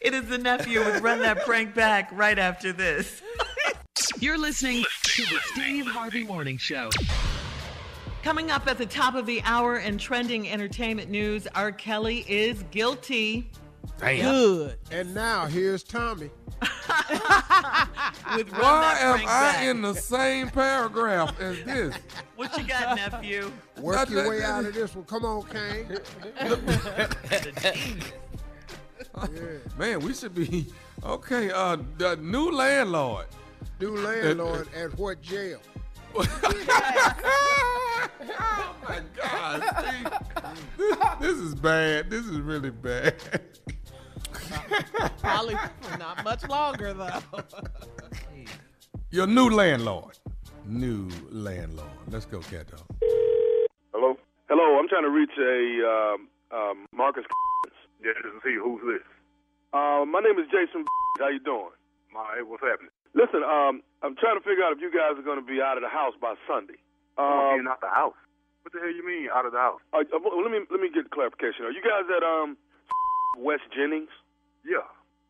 it 0.00 0.14
is 0.14 0.28
the 0.28 0.38
nephew 0.38 0.80
with 0.80 1.02
Run 1.02 1.20
That 1.20 1.44
Prank 1.44 1.74
Back 1.74 2.10
right 2.12 2.38
after 2.38 2.72
this. 2.72 3.22
You're 4.20 4.38
listening 4.38 4.84
to 5.02 5.22
the 5.22 5.40
Steve 5.52 5.86
Harvey 5.86 6.24
Morning 6.24 6.58
Show. 6.58 6.90
Coming 8.22 8.50
up 8.50 8.66
at 8.66 8.78
the 8.78 8.86
top 8.86 9.14
of 9.14 9.26
the 9.26 9.40
hour 9.44 9.76
and 9.76 10.00
trending 10.00 10.48
entertainment 10.48 11.10
news, 11.10 11.46
R. 11.54 11.70
Kelly 11.70 12.24
is 12.28 12.64
guilty. 12.70 13.50
Good. 13.98 14.76
And 14.90 15.14
now 15.14 15.46
here's 15.46 15.82
Tommy. 15.82 16.30
With 18.36 18.50
Why 18.52 18.96
am 19.00 19.14
I 19.20 19.24
Back. 19.24 19.64
in 19.66 19.82
the 19.82 19.94
same 19.94 20.48
paragraph 20.50 21.38
as 21.40 21.62
this? 21.64 21.94
What 22.36 22.56
you 22.58 22.64
got, 22.64 22.96
nephew? 22.96 23.50
Work 23.78 23.96
That- 23.96 24.10
your 24.10 24.22
that- 24.24 24.28
way 24.28 24.38
that- 24.40 24.50
out 24.50 24.64
of 24.66 24.74
this 24.74 24.94
one. 24.94 25.04
Come 25.06 25.24
on, 25.24 25.42
Kane. 25.44 25.98
Man, 29.78 30.00
we 30.00 30.12
should 30.12 30.34
be 30.34 30.66
okay. 31.04 31.50
Uh, 31.50 31.76
the 31.98 32.16
new 32.16 32.50
landlord. 32.50 33.26
New 33.80 33.96
landlord 34.06 34.68
at 34.74 34.96
what 34.98 35.20
jail? 35.22 35.60
oh 36.18 36.26
my 38.88 39.00
God, 39.16 39.62
This, 40.76 40.96
this 41.20 41.36
is 41.38 41.54
bad. 41.54 42.10
This 42.10 42.24
is 42.26 42.38
really 42.40 42.70
bad. 42.70 43.14
Probably 45.18 45.54
not 45.98 46.22
much 46.24 46.46
longer 46.48 46.92
though. 46.92 47.20
Your 49.10 49.26
new 49.26 49.48
landlord. 49.50 50.18
New 50.66 51.08
landlord. 51.30 51.88
Let's 52.08 52.26
go, 52.26 52.40
cat 52.40 52.66
dog. 52.70 52.82
Hello? 53.94 54.16
Hello, 54.48 54.78
I'm 54.78 54.88
trying 54.88 55.04
to 55.04 55.10
reach 55.10 55.30
a 55.38 55.86
um, 55.86 56.28
um, 56.50 56.86
Marcus. 56.92 57.24
Yes, 58.02 58.14
this 58.22 58.32
is 58.34 58.42
he. 58.44 58.54
Who's 58.54 58.82
this? 58.86 59.02
Uh, 59.72 60.04
my 60.06 60.20
name 60.20 60.38
is 60.38 60.46
Jason. 60.50 60.84
How 61.18 61.28
you 61.28 61.40
doing? 61.40 61.70
My, 62.12 62.36
hey, 62.36 62.42
what's 62.42 62.62
happening? 62.62 62.90
Listen, 63.14 63.42
um, 63.42 63.80
I'm 64.02 64.14
trying 64.16 64.36
to 64.38 64.44
figure 64.44 64.62
out 64.62 64.72
if 64.76 64.80
you 64.82 64.90
guys 64.92 65.16
are 65.18 65.24
going 65.24 65.40
to 65.40 65.46
be 65.46 65.60
out 65.62 65.78
of 65.78 65.82
the 65.82 65.88
house 65.88 66.14
by 66.20 66.34
Sunday. 66.46 66.76
I'm 67.16 67.62
Um, 67.64 67.68
out 67.68 67.80
the 67.80 67.88
house. 67.88 68.18
What 68.62 68.72
the 68.74 68.80
hell 68.80 68.92
you 68.92 69.06
mean 69.06 69.28
out 69.32 69.46
of 69.46 69.52
the 69.52 69.58
house? 69.62 69.80
uh, 69.94 70.02
uh, 70.02 70.18
let 70.42 70.50
me 70.50 70.60
let 70.70 70.80
me 70.82 70.90
get 70.92 71.08
clarification. 71.10 71.64
Are 71.64 71.70
you 71.72 71.80
guys 71.80 72.04
at 72.10 72.22
um 72.26 72.56
West 73.38 73.62
Jennings? 73.74 74.10
Yeah. 74.66 74.84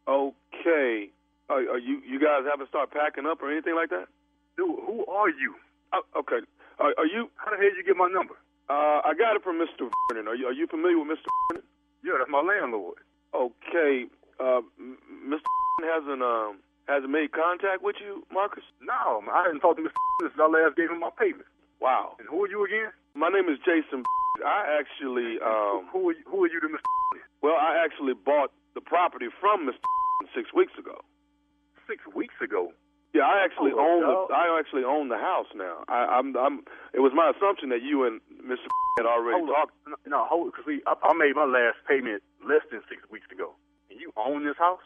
Okay. 0.08 1.12
Are, 1.48 1.62
are 1.62 1.78
you 1.78 2.00
you 2.02 2.18
guys 2.18 2.42
haven't 2.48 2.68
started 2.68 2.90
packing 2.90 3.26
up 3.26 3.42
or 3.42 3.52
anything 3.52 3.76
like 3.76 3.90
that? 3.90 4.08
Dude, 4.56 4.80
who 4.88 5.04
are 5.06 5.28
you? 5.28 5.54
Uh, 5.92 6.02
okay. 6.18 6.40
Are, 6.80 6.92
are 6.98 7.06
you? 7.06 7.30
How 7.36 7.50
the 7.52 7.56
hell 7.60 7.68
did 7.70 7.76
you 7.76 7.84
get 7.84 7.96
my 7.96 8.08
number? 8.08 8.34
Uh, 8.68 9.04
I 9.06 9.14
got 9.14 9.36
it 9.36 9.44
from 9.44 9.60
Mr. 9.62 9.86
Vernon. 10.10 10.26
Are 10.26 10.34
you 10.34 10.46
are 10.46 10.56
you 10.56 10.66
familiar 10.66 10.98
with 10.98 11.08
Mr. 11.18 11.28
Vernon? 11.52 11.64
Yeah, 12.02 12.18
that's 12.18 12.30
my 12.30 12.42
landlord. 12.42 12.98
Okay. 13.34 14.06
Uh, 14.40 14.60
Mr. 15.22 15.46
hasn't 15.84 16.22
um 16.22 16.58
hasn't 16.88 17.10
made 17.12 17.30
contact 17.32 17.82
with 17.82 17.96
you, 18.00 18.24
Marcus? 18.32 18.64
No, 18.80 19.22
I 19.30 19.44
hadn't 19.46 19.60
talked 19.60 19.78
to 19.78 19.84
Mr. 19.84 19.94
since 20.22 20.34
I 20.40 20.48
last 20.48 20.76
gave 20.76 20.90
him 20.90 21.00
my 21.00 21.10
payment. 21.18 21.46
Wow. 21.80 22.16
And 22.18 22.26
who 22.28 22.42
are 22.42 22.48
you 22.48 22.64
again? 22.64 22.90
My 23.14 23.28
name 23.28 23.48
is 23.52 23.58
Jason. 23.60 24.02
I 24.44 24.78
actually 24.80 25.38
um 25.44 25.86
Who 25.92 26.10
are 26.10 26.12
you, 26.16 26.24
who 26.26 26.44
are 26.44 26.48
you 26.50 26.60
to 26.60 26.68
Mr. 26.68 27.20
well 27.42 27.54
I 27.54 27.78
actually 27.84 28.14
bought 28.14 28.50
the 28.76 28.84
property 28.84 29.26
from 29.40 29.64
Mr. 29.66 29.80
six 30.36 30.52
weeks 30.52 30.76
ago. 30.78 31.00
Six 31.88 32.04
weeks 32.14 32.36
ago? 32.44 32.70
Yeah, 33.16 33.24
I 33.24 33.40
actually 33.40 33.72
Oh, 33.72 33.80
own 33.80 34.00
the 34.04 34.16
I 34.34 34.52
actually 34.60 34.84
own 34.84 35.08
the 35.08 35.16
house 35.16 35.48
now. 35.56 35.88
I, 35.88 36.20
I'm 36.20 36.36
I'm. 36.36 36.60
It 36.92 37.00
was 37.00 37.16
my 37.16 37.32
assumption 37.32 37.72
that 37.72 37.80
you 37.80 38.04
and 38.04 38.20
Mr. 38.44 38.68
had 39.00 39.08
already 39.08 39.40
Hold 39.40 39.48
talked. 39.56 39.72
on. 39.88 39.96
No, 40.04 40.20
no 40.20 40.20
hold 40.28 40.52
because 40.52 40.66
we 40.68 40.84
I, 40.84 40.92
I 41.00 41.16
made 41.16 41.32
my 41.32 41.48
last 41.48 41.80
payment 41.88 42.20
less 42.44 42.60
than 42.68 42.84
six 42.92 43.00
weeks 43.08 43.26
ago. 43.32 43.56
And 43.88 43.96
you 43.98 44.12
own 44.20 44.44
this 44.44 44.58
house? 44.60 44.84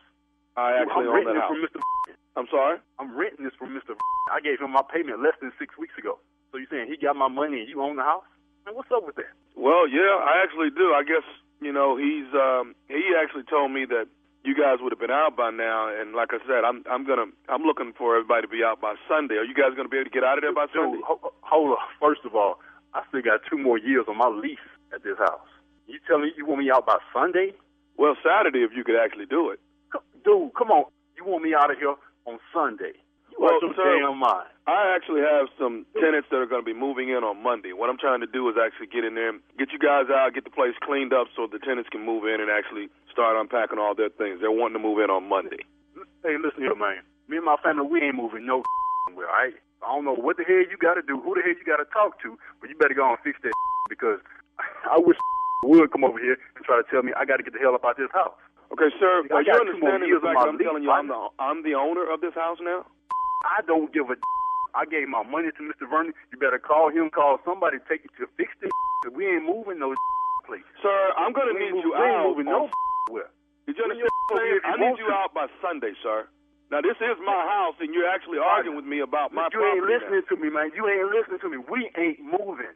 I 0.55 0.79
actually 0.79 1.11
I'm 1.11 1.11
own 1.11 1.26
renting 1.26 1.35
that 1.35 1.42
house. 1.42 1.50
from 1.50 1.62
Mr. 1.66 1.79
I'm 2.38 2.46
sorry. 2.55 2.79
I'm 3.03 3.11
renting 3.18 3.42
this 3.42 3.57
from 3.59 3.74
Mr. 3.74 3.98
I 4.31 4.38
gave 4.38 4.61
him 4.62 4.70
my 4.70 4.87
payment 4.87 5.18
less 5.18 5.35
than 5.42 5.50
six 5.59 5.74
weeks 5.74 5.96
ago. 5.98 6.22
So 6.53 6.59
you 6.62 6.70
saying 6.70 6.87
he 6.87 6.94
got 7.00 7.16
my 7.18 7.26
money 7.26 7.66
and 7.66 7.68
you 7.68 7.83
own 7.83 7.96
the 7.98 8.07
house? 8.07 8.26
Man, 8.66 8.76
what's 8.79 8.92
up 8.94 9.03
with 9.03 9.16
that? 9.18 9.35
Well, 9.59 9.88
yeah, 9.90 10.22
I 10.22 10.38
actually 10.46 10.70
do. 10.70 10.94
I 10.94 11.03
guess 11.03 11.26
you 11.61 11.73
know 11.73 11.96
he's 11.96 12.29
um 12.35 12.75
he 12.88 13.14
actually 13.20 13.44
told 13.44 13.70
me 13.73 13.85
that 13.87 14.07
you 14.44 14.55
guys 14.57 14.79
would 14.81 14.92
have 14.92 14.99
been 15.01 15.11
out 15.12 15.37
by 15.37 15.51
now, 15.51 15.92
and 15.92 16.14
like 16.14 16.31
I 16.33 16.38
said, 16.49 16.64
I'm 16.64 16.83
I'm 16.90 17.05
gonna 17.07 17.27
I'm 17.49 17.62
looking 17.62 17.92
for 17.96 18.16
everybody 18.16 18.42
to 18.42 18.49
be 18.49 18.64
out 18.64 18.81
by 18.81 18.94
Sunday. 19.09 19.37
Are 19.37 19.44
you 19.44 19.55
guys 19.55 19.77
gonna 19.77 19.88
be 19.88 19.99
able 19.99 20.11
to 20.11 20.14
get 20.14 20.25
out 20.25 20.38
of 20.38 20.42
there 20.42 20.55
by 20.55 20.66
Sunday? 20.73 20.96
Dude, 20.96 21.05
ho- 21.05 21.33
hold 21.42 21.70
on. 21.73 21.85
First 22.01 22.23
of 22.25 22.35
all, 22.35 22.59
I 22.94 23.03
still 23.09 23.23
got 23.23 23.40
two 23.51 23.59
more 23.59 23.79
years 23.79 24.07
on 24.09 24.16
my 24.16 24.29
lease 24.29 24.64
at 24.94 25.03
this 25.05 25.18
house. 25.18 25.44
You 25.87 25.99
telling 26.07 26.25
me 26.25 26.33
you 26.37 26.46
want 26.46 26.61
me 26.64 26.70
out 26.70 26.87
by 26.87 26.99
Sunday? 27.12 27.53
Well, 27.96 28.16
Saturday 28.25 28.61
if 28.64 28.70
you 28.75 28.85
could 28.85 28.96
actually 28.96 29.27
do 29.27 29.51
it. 29.51 29.61
Dude, 30.25 30.53
come 30.57 30.70
on. 30.70 30.85
You 31.16 31.25
want 31.27 31.44
me 31.44 31.55
out 31.55 31.70
of 31.70 31.79
here 31.79 31.94
on 32.27 32.38
Sunday? 32.55 32.92
Well, 33.40 33.57
your 33.64 33.72
sir, 33.72 34.05
damn 34.05 34.20
mind. 34.20 34.53
I 34.68 34.92
actually 34.92 35.24
have 35.24 35.48
some 35.57 35.88
tenants 35.96 36.29
that 36.29 36.37
are 36.37 36.46
going 36.46 36.61
to 36.61 36.68
be 36.68 36.76
moving 36.76 37.09
in 37.09 37.24
on 37.24 37.40
Monday. 37.40 37.72
What 37.72 37.88
I'm 37.88 37.96
trying 37.96 38.20
to 38.20 38.29
do 38.29 38.53
is 38.53 38.61
actually 38.61 38.92
get 38.92 39.03
in 39.03 39.16
there, 39.16 39.33
and 39.33 39.40
get 39.57 39.72
you 39.72 39.81
guys 39.81 40.12
out, 40.12 40.37
get 40.37 40.44
the 40.44 40.53
place 40.53 40.76
cleaned 40.85 41.16
up 41.16 41.33
so 41.33 41.48
the 41.48 41.59
tenants 41.59 41.88
can 41.88 42.05
move 42.05 42.29
in 42.29 42.44
and 42.44 42.53
actually 42.53 42.92
start 43.09 43.40
unpacking 43.40 43.81
all 43.81 43.96
their 43.96 44.12
things. 44.12 44.44
They're 44.44 44.53
wanting 44.53 44.76
to 44.76 44.85
move 44.85 45.00
in 45.00 45.09
on 45.09 45.24
Monday. 45.24 45.64
Hey, 46.20 46.37
listen 46.37 46.61
here, 46.61 46.76
man. 46.76 47.00
Me 47.33 47.40
and 47.40 47.48
my 47.48 47.57
family, 47.64 47.88
we 47.88 48.05
ain't 48.05 48.14
moving 48.14 48.44
no 48.44 48.61
where, 49.16 49.26
all 49.26 49.33
right? 49.33 49.57
I 49.81 49.88
don't 49.96 50.05
know 50.05 50.14
what 50.14 50.37
the 50.37 50.44
hell 50.44 50.61
you 50.61 50.76
got 50.76 51.00
to 51.00 51.03
do, 51.03 51.16
who 51.16 51.33
the 51.33 51.40
hell 51.40 51.57
you 51.57 51.64
got 51.64 51.81
to 51.81 51.88
talk 51.88 52.20
to, 52.20 52.37
but 52.61 52.68
you 52.68 52.76
better 52.76 52.92
go 52.92 53.09
and 53.09 53.18
fix 53.24 53.40
that 53.42 53.57
because 53.88 54.20
I 54.85 55.00
wish 55.00 55.16
would 55.64 55.90
come 55.90 56.05
over 56.05 56.20
here 56.20 56.37
and 56.57 56.62
try 56.64 56.76
to 56.76 56.85
tell 56.92 57.03
me 57.03 57.16
I 57.16 57.24
got 57.24 57.40
to 57.40 57.42
get 57.42 57.57
the 57.57 57.62
hell 57.64 57.74
up 57.74 57.88
out 57.88 57.96
this 57.96 58.12
house. 58.12 58.37
Okay, 58.70 58.92
sir, 59.00 59.24
are 59.33 59.42
you 59.42 59.50
got 59.50 59.64
two 59.64 59.81
more 59.81 59.96
understanding 59.96 60.12
the 60.12 60.20
fact 60.20 60.37
that 60.38 60.48
I'm 60.53 60.61
telling 60.61 60.85
you 60.85 60.92
I'm 60.92 61.09
the. 61.09 61.18
I'm 61.40 61.64
the 61.64 61.74
owner 61.74 62.07
of 62.07 62.20
this 62.20 62.37
house 62.37 62.61
now? 62.62 62.85
I 63.44 63.62
don't 63.66 63.92
give 63.92 64.11
a. 64.11 64.16
I 64.74 64.87
gave 64.87 65.09
my 65.11 65.22
money 65.26 65.50
to 65.50 65.62
Mr. 65.66 65.88
Vernon. 65.90 66.14
You 66.31 66.38
better 66.38 66.59
call 66.62 66.90
him, 66.94 67.11
call 67.11 67.42
somebody, 67.44 67.79
take 67.90 68.05
it 68.07 68.12
to 68.22 68.31
fix 68.38 68.55
this. 68.62 68.70
We 69.11 69.26
ain't 69.26 69.42
moving 69.44 69.81
no 69.83 69.94
place. 70.46 70.62
Sir, 70.83 70.94
I'm 71.18 71.33
going 71.35 71.50
to 71.50 71.59
ain't 71.59 71.74
need 71.74 71.83
you 71.83 71.90
moving- 71.90 71.98
we 71.98 72.07
ain't 72.07 72.22
moving 72.29 72.46
no 72.46 72.61
where. 73.11 73.31
Did 73.66 73.76
you 73.79 73.83
understand? 73.83 74.07
what 74.07 74.14
I'm 74.31 74.38
over 74.38 74.46
here 74.46 74.61
saying? 74.61 74.62
if 74.62 74.64
you 74.64 74.70
I 74.70 74.90
need 74.90 74.98
you 75.03 75.09
out 75.11 75.31
by 75.35 75.46
Sunday, 75.59 75.92
sir. 76.03 76.29
Now, 76.70 76.79
this 76.87 76.94
is 77.03 77.18
my 77.26 77.35
house, 77.50 77.74
and 77.83 77.90
you're 77.90 78.07
actually 78.07 78.38
arguing 78.38 78.76
with 78.79 78.87
me 78.87 79.00
about 79.03 79.35
my 79.35 79.50
you 79.50 79.59
property. 79.59 79.74
ain't 79.74 79.90
now. 79.90 79.94
listening 79.98 80.22
to 80.31 80.35
me, 80.38 80.48
man. 80.55 80.70
You 80.79 80.87
ain't 80.87 81.11
listening 81.11 81.40
to 81.42 81.48
me. 81.50 81.59
We 81.59 81.90
ain't 81.98 82.22
moving. 82.22 82.70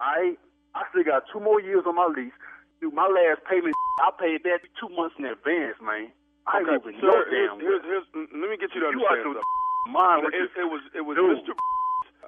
I 0.00 0.40
I 0.74 0.88
still 0.90 1.04
got 1.04 1.28
two 1.28 1.40
more 1.44 1.60
years 1.60 1.84
on 1.84 1.94
my 1.94 2.08
lease. 2.08 2.32
Dude, 2.80 2.94
my 2.96 3.04
last 3.06 3.44
payment, 3.44 3.76
I 4.00 4.10
paid 4.16 4.42
that 4.48 4.64
two 4.80 4.88
months 4.96 5.14
in 5.20 5.28
advance, 5.28 5.76
man. 5.84 6.08
I 6.48 6.64
ain't 6.64 6.68
Okay, 6.72 6.76
moving 6.80 6.96
sir, 7.04 7.06
no 7.06 7.12
here's, 7.12 7.30
damn 7.52 7.60
here's, 7.60 7.82
well. 7.84 8.02
here's, 8.16 8.32
let 8.32 8.48
me 8.50 8.56
get 8.56 8.72
you 8.74 8.80
to 8.80 8.90
You 8.96 9.04
out 9.06 9.20
understand 9.20 9.44
something. 9.92 10.32
it, 10.32 10.48
it 10.56 10.68
was 10.70 10.82
it 10.96 11.02
was 11.04 11.14
Dude. 11.20 11.44
Mr. 11.44 11.52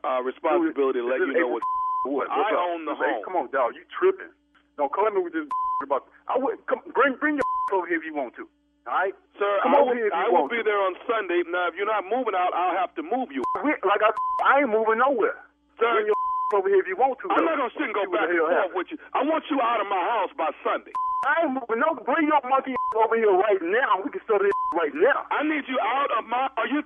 Uh, 0.05 0.21
responsibility 0.23 1.01
to 1.01 1.07
let 1.09 1.21
you 1.25 1.33
know 1.33 1.49
what. 1.49 1.62
What? 2.07 2.31
I 2.31 2.55
up? 2.55 2.71
own 2.71 2.85
the 2.87 2.95
ain't- 2.95 3.19
home. 3.19 3.23
Come 3.27 3.35
on, 3.35 3.47
dog. 3.51 3.75
You 3.75 3.83
tripping? 3.90 4.31
Don't 4.79 4.92
come 4.95 5.11
at 5.11 5.14
me 5.14 5.27
with 5.27 5.33
this 5.35 5.42
about. 5.83 6.07
I 6.31 6.38
would 6.38 6.62
come 6.71 6.79
bring 6.95 7.19
bring 7.19 7.35
your 7.35 7.49
over 7.75 7.87
here 7.90 7.99
if 7.99 8.07
you 8.07 8.14
want 8.14 8.37
to. 8.38 8.47
All 8.87 8.95
right, 8.95 9.11
Sir, 9.35 9.51
Come 9.66 9.75
I 9.75 9.83
over 9.83 9.90
will, 9.90 9.99
here 9.99 10.07
if 10.07 10.14
you 10.14 10.23
I 10.23 10.31
will 10.31 10.47
be 10.47 10.62
to. 10.62 10.62
there 10.62 10.79
on 10.79 10.95
Sunday. 11.11 11.42
Now, 11.51 11.66
if 11.66 11.75
you're 11.75 11.90
not 11.90 12.07
moving 12.07 12.38
out, 12.38 12.55
I'll 12.55 12.79
have 12.79 12.95
to 12.95 13.03
move 13.03 13.35
you. 13.35 13.42
Like 13.59 13.99
I, 14.07 14.14
I 14.47 14.62
ain't 14.62 14.71
moving 14.71 15.03
nowhere. 15.03 15.35
Sir, 15.83 15.90
Bring 15.99 16.07
your 16.07 16.16
over 16.55 16.69
here 16.71 16.79
if 16.79 16.87
you 16.87 16.95
want 16.95 17.19
to. 17.23 17.27
I'm 17.33 17.43
not 17.43 17.59
gonna 17.59 17.75
sit 17.75 17.91
and 17.91 17.97
go 17.97 18.07
back 18.13 18.31
and 18.31 18.39
forth 18.39 18.75
with 18.75 18.89
you. 18.95 18.99
I 19.15 19.27
want 19.27 19.43
you 19.51 19.59
out 19.59 19.81
of 19.83 19.89
my 19.91 19.99
house 19.99 20.31
by 20.39 20.51
Sunday. 20.63 20.95
I 21.27 21.43
ain't 21.43 21.55
moving 21.59 21.83
no. 21.83 21.97
Bring 22.07 22.31
your 22.31 22.43
monkey 22.47 22.79
over 23.03 23.17
here 23.19 23.33
right 23.35 23.59
now. 23.63 23.99
We 24.05 24.11
can 24.15 24.23
start 24.23 24.43
this 24.47 24.55
right 24.79 24.95
now. 24.95 25.27
I 25.35 25.43
need 25.43 25.67
you 25.67 25.79
out 25.83 26.11
of 26.15 26.29
my. 26.31 26.47
Are 26.55 26.69
you? 26.71 26.83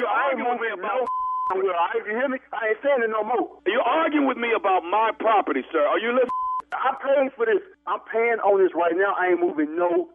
You're 0.00 0.08
I 0.08 0.32
ain't 0.32 0.40
arguing 0.40 0.48
with 0.56 0.60
me 0.64 0.68
moving 0.72 0.80
about. 0.80 1.04
no. 1.04 1.06
Well, 1.52 1.68
I 1.76 1.92
you 2.08 2.16
hear 2.16 2.28
me? 2.32 2.38
I 2.56 2.72
ain't 2.72 2.80
saying 2.80 3.04
it 3.04 3.10
no 3.12 3.20
more. 3.28 3.44
You're 3.68 3.84
arguing 3.84 4.24
with 4.24 4.38
me 4.40 4.56
about 4.56 4.88
my 4.88 5.12
property, 5.20 5.60
sir. 5.68 5.84
Are 5.84 5.98
you 6.00 6.14
listening? 6.14 6.32
I'm 6.72 6.96
paying 6.96 7.28
for 7.36 7.44
this. 7.44 7.60
I'm 7.84 8.00
paying 8.08 8.40
on 8.40 8.56
this 8.62 8.72
right 8.72 8.96
now. 8.96 9.12
I 9.12 9.36
ain't 9.36 9.40
moving 9.44 9.76
no 9.76 10.08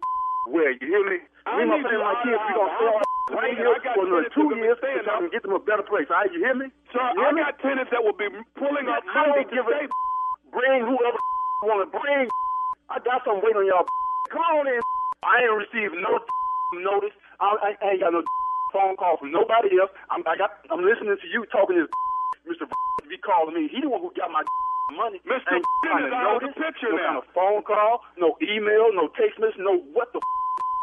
where. 0.50 0.72
You 0.74 0.88
hear 0.88 1.06
me? 1.06 1.22
I 1.46 1.62
me 1.62 1.62
and 1.62 1.70
my 1.70 1.78
need 1.78 1.86
family, 1.86 1.94
you 1.94 2.02
my 2.02 2.16
kids, 2.26 2.42
we 2.42 2.54
gonna 2.58 2.74
on 2.90 3.17
right 3.32 3.52
I 3.52 3.60
here 3.60 3.76
got 3.84 3.96
for 3.96 4.06
another 4.08 4.30
two 4.32 4.48
that 4.48 4.56
will 4.56 4.56
be 4.56 4.64
years 4.64 4.80
I 4.82 5.16
up. 5.16 5.20
can 5.24 5.30
get 5.34 5.42
them 5.44 5.54
a 5.56 5.62
better 5.64 5.84
place. 5.84 6.08
All 6.10 6.22
right, 6.24 6.32
you 6.32 6.40
hear 6.40 6.56
me? 6.56 6.68
Sir, 6.94 7.02
You 7.16 7.22
hear 7.22 7.32
I 7.32 7.36
me? 7.36 7.42
got 7.44 7.60
tenants 7.60 7.92
that 7.92 8.02
will 8.04 8.16
be 8.16 8.28
pulling 8.56 8.88
up 8.88 9.04
I 9.04 9.28
Monday 9.28 9.44
don't 9.48 9.52
give 9.52 9.66
a 9.68 9.80
bring 10.54 10.82
whoever 10.88 11.20
want 11.68 11.84
to 11.84 11.90
bring. 11.92 12.28
I 12.94 13.00
got 13.04 13.24
something 13.28 13.44
waiting 13.44 13.64
on 13.64 13.68
y'all. 13.68 13.84
Come 14.32 14.44
on 14.64 14.68
in. 14.72 14.80
I 15.28 15.44
ain't 15.44 15.56
received 15.60 15.96
no 16.00 16.20
notice. 16.80 17.16
I, 17.40 17.76
I 17.76 17.90
ain't 17.92 18.00
got 18.04 18.14
no 18.16 18.24
phone 18.72 18.96
call 18.96 19.18
from 19.18 19.32
nobody 19.32 19.76
else. 19.80 19.92
I'm, 20.12 20.24
I 20.28 20.36
got. 20.40 20.52
I'm 20.72 20.84
listening 20.84 21.16
to 21.16 21.28
you 21.28 21.44
talking 21.52 21.76
to 21.80 21.88
this 22.48 22.56
Mr. 22.60 22.68
be 23.10 23.18
calling 23.20 23.56
me. 23.56 23.68
He 23.68 23.82
the 23.82 23.90
one 23.92 24.00
who 24.04 24.12
got 24.16 24.32
my 24.32 24.44
money. 24.96 25.20
Mr. 25.28 25.52
Ain't 25.52 25.64
is 26.04 26.14
out 26.16 26.40
of 26.40 26.48
the 26.48 26.52
picture 26.56 26.92
no 26.92 26.96
now. 26.96 27.08
kind 27.08 27.18
of 27.20 27.28
phone 27.36 27.64
call, 27.64 28.04
no 28.20 28.36
email, 28.44 28.92
no 28.96 29.08
text 29.20 29.40
message, 29.40 29.60
no 29.60 29.80
what 29.92 30.12
the. 30.16 30.20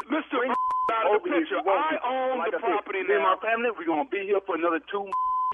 Mr. 0.09 0.37
Bring 0.37 0.53
out 0.93 1.05
of 1.09 1.23
the 1.23 1.29
picture. 1.29 1.59
I 1.61 1.97
own 2.05 2.37
Like 2.39 2.51
the 2.53 2.59
I 2.59 2.61
said, 2.61 2.71
property 2.85 3.01
me 3.05 3.13
and 3.17 3.23
my 3.25 3.37
family, 3.41 3.69
we're 3.73 3.89
gonna 3.89 4.09
be 4.09 4.25
here 4.29 4.41
for 4.45 4.55
another 4.59 4.81
two 4.91 5.05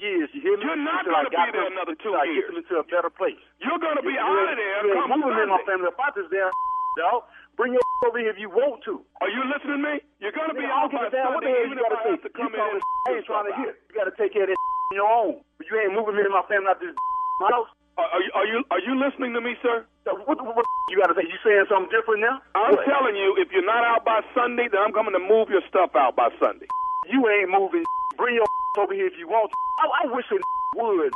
years. 0.04 0.28
You 0.34 0.40
hear 0.42 0.56
me? 0.58 0.64
You're 0.66 0.76
not 0.82 1.06
Until 1.06 1.14
gonna 1.14 1.30
be 1.30 1.36
there 1.36 1.52
them- 1.68 1.72
another 1.78 1.96
two 2.00 2.12
until 2.12 2.20
I 2.20 2.24
years. 2.28 2.44
get 2.44 2.46
them 2.52 2.58
into 2.62 2.74
a 2.80 2.84
better 2.90 3.10
place. 3.10 3.40
You're 3.62 3.78
gonna 3.80 4.02
be 4.04 4.12
You 4.16 4.20
out 4.20 4.50
of 4.52 4.56
there 4.56 4.86
You 4.86 4.92
ain't 4.98 5.08
moving 5.08 5.36
me 5.36 5.42
and 5.46 5.50
my 5.52 5.62
Sunday. 5.62 5.70
family 5.72 5.88
about 5.94 6.12
this 6.14 6.28
damn 6.32 6.50
dog. 6.98 7.24
Bring 7.56 7.72
your 7.76 7.82
over 8.08 8.18
here 8.18 8.30
if 8.32 8.38
you 8.40 8.48
want 8.50 8.82
to. 8.84 9.04
Are 9.20 9.28
you 9.30 9.44
listening 9.44 9.78
to 9.78 9.82
me? 9.82 9.94
You're 10.20 10.32
gonna 10.32 10.54
be 10.56 10.64
out 10.64 10.90
by 10.90 11.08
give 11.08 11.20
what 11.32 11.44
the 11.44 11.50
hell 11.52 11.66
you 11.68 11.76
gotta 11.76 12.00
say. 12.04 12.16
to 12.16 12.28
come 12.32 12.52
you 12.56 12.60
in 12.64 12.76
and 12.76 12.82
I 13.06 13.10
ain't 13.16 13.26
trying 13.26 13.46
to 13.48 13.54
hear. 13.56 13.72
You 13.88 13.92
gotta 13.94 14.12
take 14.16 14.32
care 14.32 14.44
of 14.44 14.50
that 14.50 14.56
on 14.92 14.96
your 14.96 15.08
own. 15.08 15.34
But 15.58 15.64
you 15.70 15.78
ain't 15.78 15.92
moving 15.94 16.16
me 16.16 16.22
and 16.24 16.32
my 16.34 16.42
family 16.48 16.68
out 16.68 16.80
this 16.80 16.96
house. 17.52 17.68
Are, 17.98 18.08
are 18.08 18.22
you 18.22 18.30
are 18.34 18.46
you 18.48 18.58
are 18.72 18.82
you 18.82 18.94
listening 18.96 19.32
to 19.34 19.40
me, 19.40 19.54
sir? 19.62 19.84
What, 20.06 20.24
what, 20.26 20.56
what 20.56 20.66
you 20.90 20.98
gotta 20.98 21.14
say? 21.14 21.28
You 21.28 21.38
saying 21.44 21.66
something 21.68 21.92
different 21.92 22.20
now? 22.24 22.40
I'm 22.56 22.74
What? 22.74 22.84
telling 22.88 23.14
you, 23.16 23.36
if 23.38 23.52
you're 23.52 23.64
not 23.66 23.84
out 23.84 24.04
by 24.04 24.20
Sunday, 24.34 24.66
then 24.72 24.80
I'm 24.80 24.92
coming 24.92 25.12
to 25.12 25.20
move 25.22 25.48
your 25.52 25.62
stuff 25.68 25.92
out 25.94 26.16
by 26.16 26.28
Sunday. 26.40 26.66
You 27.12 27.20
ain't 27.28 27.50
moving. 27.52 27.84
Bring 28.16 28.34
your 28.36 28.46
over 28.80 28.94
here 28.94 29.06
if 29.06 29.14
you 29.18 29.28
want. 29.28 29.52
I, 29.80 30.04
I 30.08 30.14
wish 30.14 30.24
it 30.32 30.40
would. 30.76 31.12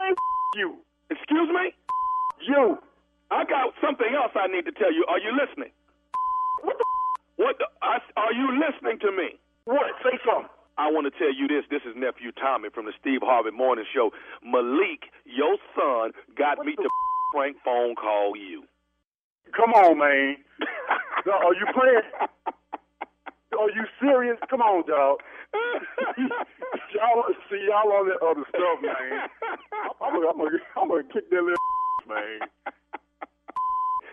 Hey, 0.00 0.12
you. 0.60 0.76
Excuse 1.10 1.48
me? 1.50 1.72
You. 2.46 2.78
I 3.30 3.44
got 3.44 3.72
something 3.80 4.10
else 4.14 4.32
I 4.34 4.46
need 4.48 4.66
to 4.66 4.72
tell 4.72 4.92
you. 4.92 5.04
Are 5.08 5.18
you 5.18 5.32
listening? 5.32 5.72
What 6.62 6.76
the? 6.78 6.84
What? 7.42 7.56
The, 7.58 7.66
I, 7.82 7.98
are 8.20 8.32
you 8.34 8.60
listening 8.60 8.98
to 9.00 9.10
me? 9.10 9.40
What? 9.64 9.88
Say 10.04 10.18
something. 10.26 10.50
I 10.78 10.90
want 10.90 11.06
to 11.12 11.14
tell 11.18 11.32
you 11.32 11.48
this. 11.48 11.64
This 11.70 11.82
is 11.88 11.94
nephew 11.96 12.32
Tommy 12.32 12.68
from 12.72 12.86
the 12.86 12.92
Steve 13.00 13.20
Harvey 13.22 13.50
Morning 13.50 13.84
Show. 13.94 14.10
Malik, 14.44 15.10
your 15.24 15.56
son, 15.76 16.12
got 16.36 16.64
me 16.64 16.74
to 16.76 16.88
prank 17.34 17.56
phone 17.64 17.94
call 17.94 18.36
you. 18.36 18.64
Come 19.56 19.72
on, 19.72 19.98
man. 19.98 20.36
Are 21.26 21.54
you 21.54 21.66
playing? 21.74 22.06
Are 23.58 23.70
you 23.70 23.84
serious? 24.00 24.38
Come 24.48 24.62
on, 24.62 24.86
dog. 24.86 25.18
y'all 26.94 27.24
see 27.50 27.66
y'all 27.68 27.90
on 27.92 28.08
that 28.08 28.22
other 28.22 28.44
stuff, 28.48 28.78
man. 28.80 29.28
I'm 30.00 30.14
gonna, 30.14 30.28
I'm 30.30 30.38
gonna, 30.38 30.58
I'm 30.76 30.88
gonna 30.88 31.02
kick 31.12 31.28
that 31.30 31.42
little 31.42 31.56
man. 32.08 32.38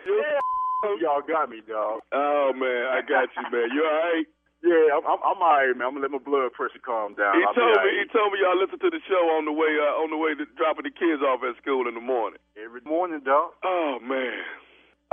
Yeah, 0.08 0.95
y'all 1.01 1.22
got 1.28 1.49
me, 1.49 1.62
dog. 1.68 2.01
oh 2.14 2.51
man, 2.55 2.88
I 2.91 3.01
got 3.08 3.30
you, 3.38 3.43
man. 3.51 3.70
You 3.74 3.84
all 3.86 4.01
right? 4.01 4.26
Yeah, 4.66 4.97
I'm, 4.97 5.05
I'm, 5.05 5.22
I'm 5.22 5.39
all 5.39 5.53
right, 5.62 5.70
man. 5.78 5.86
I'm 5.86 5.93
gonna 5.93 6.10
let 6.10 6.18
my 6.18 6.24
blood 6.24 6.49
pressure 6.58 6.82
calm 6.82 7.14
down. 7.14 7.38
He 7.38 7.45
I'll 7.45 7.53
told 7.53 7.78
me. 7.78 7.93
He 8.01 8.05
told 8.10 8.34
me 8.34 8.41
y'all 8.41 8.58
listen 8.58 8.82
to 8.82 8.89
the 8.89 9.01
show 9.05 9.24
on 9.38 9.45
the 9.45 9.53
way 9.53 9.70
uh, 9.78 10.01
on 10.01 10.10
the 10.10 10.18
way 10.18 10.34
to 10.34 10.45
dropping 10.58 10.89
the 10.89 10.93
kids 10.93 11.22
off 11.22 11.45
at 11.45 11.53
school 11.62 11.86
in 11.86 11.93
the 11.93 12.01
morning. 12.01 12.41
every 12.58 12.82
morning, 12.82 13.22
dog. 13.22 13.53
Oh 13.62 14.01
man. 14.01 14.41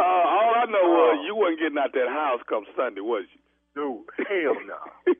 Uh, 0.00 0.02
all 0.02 0.52
I 0.58 0.64
know 0.66 0.86
was 0.90 1.22
you 1.28 1.36
wasn't 1.36 1.60
getting 1.60 1.78
out 1.78 1.92
that 1.92 2.08
house 2.08 2.40
come 2.48 2.64
Sunday, 2.74 3.04
was 3.04 3.28
you? 3.30 3.40
Dude, 3.76 4.06
hell 4.26 4.56
no. 4.64 4.80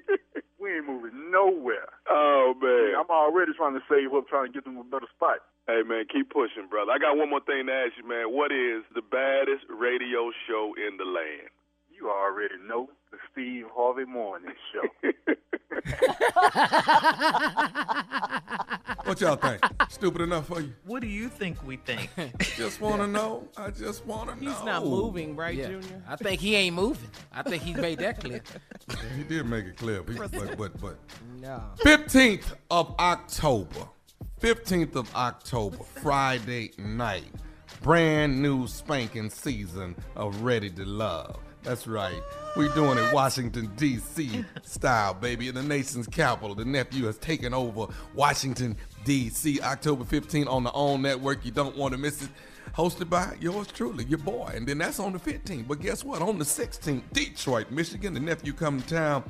we 0.58 0.72
ain't 0.72 0.88
moving 0.88 1.30
nowhere. 1.30 1.92
Oh 2.08 2.56
man. 2.56 2.96
I'm 2.96 3.10
already 3.12 3.52
trying 3.52 3.76
to 3.76 3.84
save 3.92 4.10
up, 4.16 4.26
trying 4.26 4.48
to 4.48 4.52
get 4.56 4.64
them 4.64 4.80
a 4.80 4.84
better 4.88 5.06
spot. 5.14 5.44
Hey 5.68 5.84
man, 5.84 6.08
keep 6.08 6.32
pushing, 6.32 6.66
brother. 6.72 6.92
I 6.92 6.98
got 6.98 7.16
one 7.20 7.28
more 7.28 7.44
thing 7.44 7.68
to 7.68 7.72
ask 7.76 7.92
you, 8.00 8.08
man. 8.08 8.32
What 8.32 8.50
is 8.56 8.82
the 8.96 9.04
baddest 9.04 9.68
radio 9.68 10.32
show 10.48 10.72
in 10.80 10.96
the 10.96 11.04
land? 11.04 11.52
You 11.92 12.08
already 12.10 12.56
know 12.66 12.88
the 13.14 13.20
Steve 13.32 13.66
Harvey 13.74 14.04
Morning 14.04 14.52
Show. 14.72 15.10
What 19.04 19.20
y'all 19.20 19.36
think? 19.36 19.60
Stupid 19.90 20.22
enough 20.22 20.46
for 20.46 20.62
you? 20.62 20.72
What 20.86 21.02
do 21.02 21.06
you 21.06 21.28
think 21.28 21.62
we 21.66 21.76
think? 21.76 22.08
Just 22.56 22.80
want 22.80 23.02
to 23.02 23.06
know. 23.06 23.46
I 23.54 23.70
just 23.70 24.06
want 24.06 24.30
to 24.30 24.42
know. 24.42 24.50
He's 24.50 24.64
not 24.64 24.86
moving, 24.86 25.36
right, 25.36 25.54
Yeah. 25.54 25.68
Junior? 25.68 26.02
I 26.08 26.16
think 26.16 26.40
he 26.40 26.54
ain't 26.54 26.74
moving. 26.74 27.10
I 27.30 27.42
think 27.42 27.62
he's 27.62 27.76
made 27.76 27.98
that 27.98 28.18
clear. 28.18 28.42
Yeah, 28.88 28.96
he 29.14 29.24
did 29.24 29.44
make 29.44 29.66
it 29.66 29.76
clear, 29.76 30.02
but 30.02 30.32
but 30.32 30.56
but, 30.56 30.80
but. 30.80 30.96
No. 31.38 31.62
15th 31.84 32.54
of 32.70 32.94
October. 32.98 33.88
15th 34.40 34.96
of 34.96 35.14
October, 35.14 35.84
Friday 36.00 36.70
night. 36.78 37.30
Brand 37.82 38.40
new 38.40 38.66
spanking 38.66 39.28
season 39.28 39.96
of 40.16 40.40
Ready 40.40 40.70
to 40.70 40.84
Love. 40.86 41.38
That's 41.64 41.86
right. 41.86 42.22
we 42.56 42.68
doing 42.74 42.98
it 42.98 43.14
Washington, 43.14 43.70
D.C. 43.76 44.44
style, 44.62 45.14
baby. 45.14 45.48
In 45.48 45.54
the 45.54 45.62
nation's 45.62 46.06
capital. 46.06 46.54
The 46.54 46.66
nephew 46.66 47.06
has 47.06 47.16
taken 47.16 47.54
over 47.54 47.86
Washington, 48.14 48.76
D.C. 49.04 49.60
October 49.62 50.04
15th 50.04 50.46
on 50.46 50.62
the 50.62 50.70
OWN 50.72 51.00
network. 51.00 51.44
You 51.44 51.52
don't 51.52 51.74
want 51.76 51.92
to 51.92 51.98
miss 51.98 52.22
it. 52.22 52.28
Hosted 52.76 53.08
by 53.08 53.34
yours 53.40 53.68
truly, 53.68 54.04
your 54.04 54.18
boy. 54.18 54.52
And 54.54 54.66
then 54.66 54.78
that's 54.78 54.98
on 54.98 55.12
the 55.12 55.18
15th. 55.18 55.66
But 55.66 55.80
guess 55.80 56.04
what? 56.04 56.20
On 56.20 56.38
the 56.38 56.44
16th, 56.44 57.02
Detroit, 57.12 57.70
Michigan, 57.70 58.12
the 58.12 58.20
nephew 58.20 58.52
coming 58.52 58.82
to 58.82 58.94
town 58.94 59.24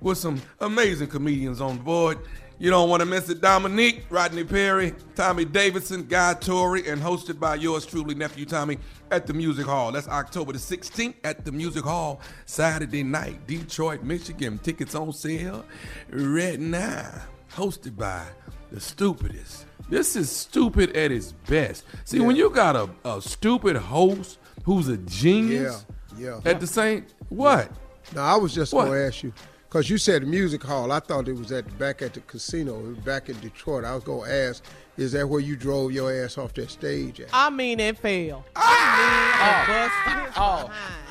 with 0.00 0.18
some 0.18 0.40
amazing 0.60 1.08
comedians 1.08 1.60
on 1.60 1.78
board. 1.78 2.18
You 2.60 2.68
don't 2.68 2.90
want 2.90 3.00
to 3.00 3.06
miss 3.06 3.30
it. 3.30 3.40
Dominique, 3.40 4.04
Rodney 4.10 4.44
Perry, 4.44 4.92
Tommy 5.14 5.46
Davidson, 5.46 6.04
Guy 6.04 6.34
Torrey, 6.34 6.86
and 6.88 7.00
hosted 7.00 7.40
by 7.40 7.54
yours 7.54 7.86
truly, 7.86 8.14
Nephew 8.14 8.44
Tommy, 8.44 8.76
at 9.10 9.26
the 9.26 9.32
Music 9.32 9.64
Hall. 9.64 9.90
That's 9.92 10.06
October 10.06 10.52
the 10.52 10.58
16th 10.58 11.14
at 11.24 11.46
the 11.46 11.52
Music 11.52 11.82
Hall, 11.82 12.20
Saturday 12.44 13.02
night, 13.02 13.46
Detroit, 13.46 14.02
Michigan. 14.02 14.58
Tickets 14.58 14.94
on 14.94 15.10
sale 15.14 15.64
right 16.10 16.60
now. 16.60 17.10
Hosted 17.54 17.96
by 17.96 18.26
the 18.70 18.78
stupidest. 18.78 19.64
This 19.88 20.14
is 20.14 20.30
stupid 20.30 20.94
at 20.94 21.10
its 21.10 21.32
best. 21.32 21.84
See, 22.04 22.20
when 22.20 22.36
you 22.36 22.50
got 22.50 22.76
a, 22.76 22.90
a 23.08 23.22
stupid 23.22 23.76
host 23.76 24.38
who's 24.64 24.88
a 24.88 24.98
genius 24.98 25.86
Yeah, 26.18 26.40
yeah. 26.44 26.50
at 26.50 26.60
the 26.60 26.66
same, 26.66 27.06
what? 27.30 27.72
No, 28.14 28.20
I 28.20 28.36
was 28.36 28.54
just 28.54 28.72
going 28.72 28.92
to 28.92 29.06
ask 29.06 29.22
you 29.22 29.32
because 29.70 29.88
you 29.88 29.98
said 29.98 30.26
music 30.26 30.64
hall. 30.64 30.90
I 30.90 30.98
thought 30.98 31.28
it 31.28 31.36
was 31.36 31.52
at 31.52 31.78
back 31.78 32.02
at 32.02 32.14
the 32.14 32.20
casino, 32.22 32.80
back 33.04 33.28
in 33.28 33.38
Detroit. 33.38 33.84
I 33.84 33.94
was 33.94 34.02
going 34.02 34.28
to 34.28 34.34
ask, 34.34 34.64
is 34.96 35.12
that 35.12 35.28
where 35.28 35.38
you 35.38 35.54
drove 35.54 35.92
your 35.92 36.12
ass 36.12 36.38
off 36.38 36.52
that 36.54 36.72
stage 36.72 37.20
at? 37.20 37.28
I 37.32 37.50
mean, 37.50 37.78
it 37.78 37.96
failed. 37.96 38.42
Oh, 38.56 40.28
oh, 40.36 40.70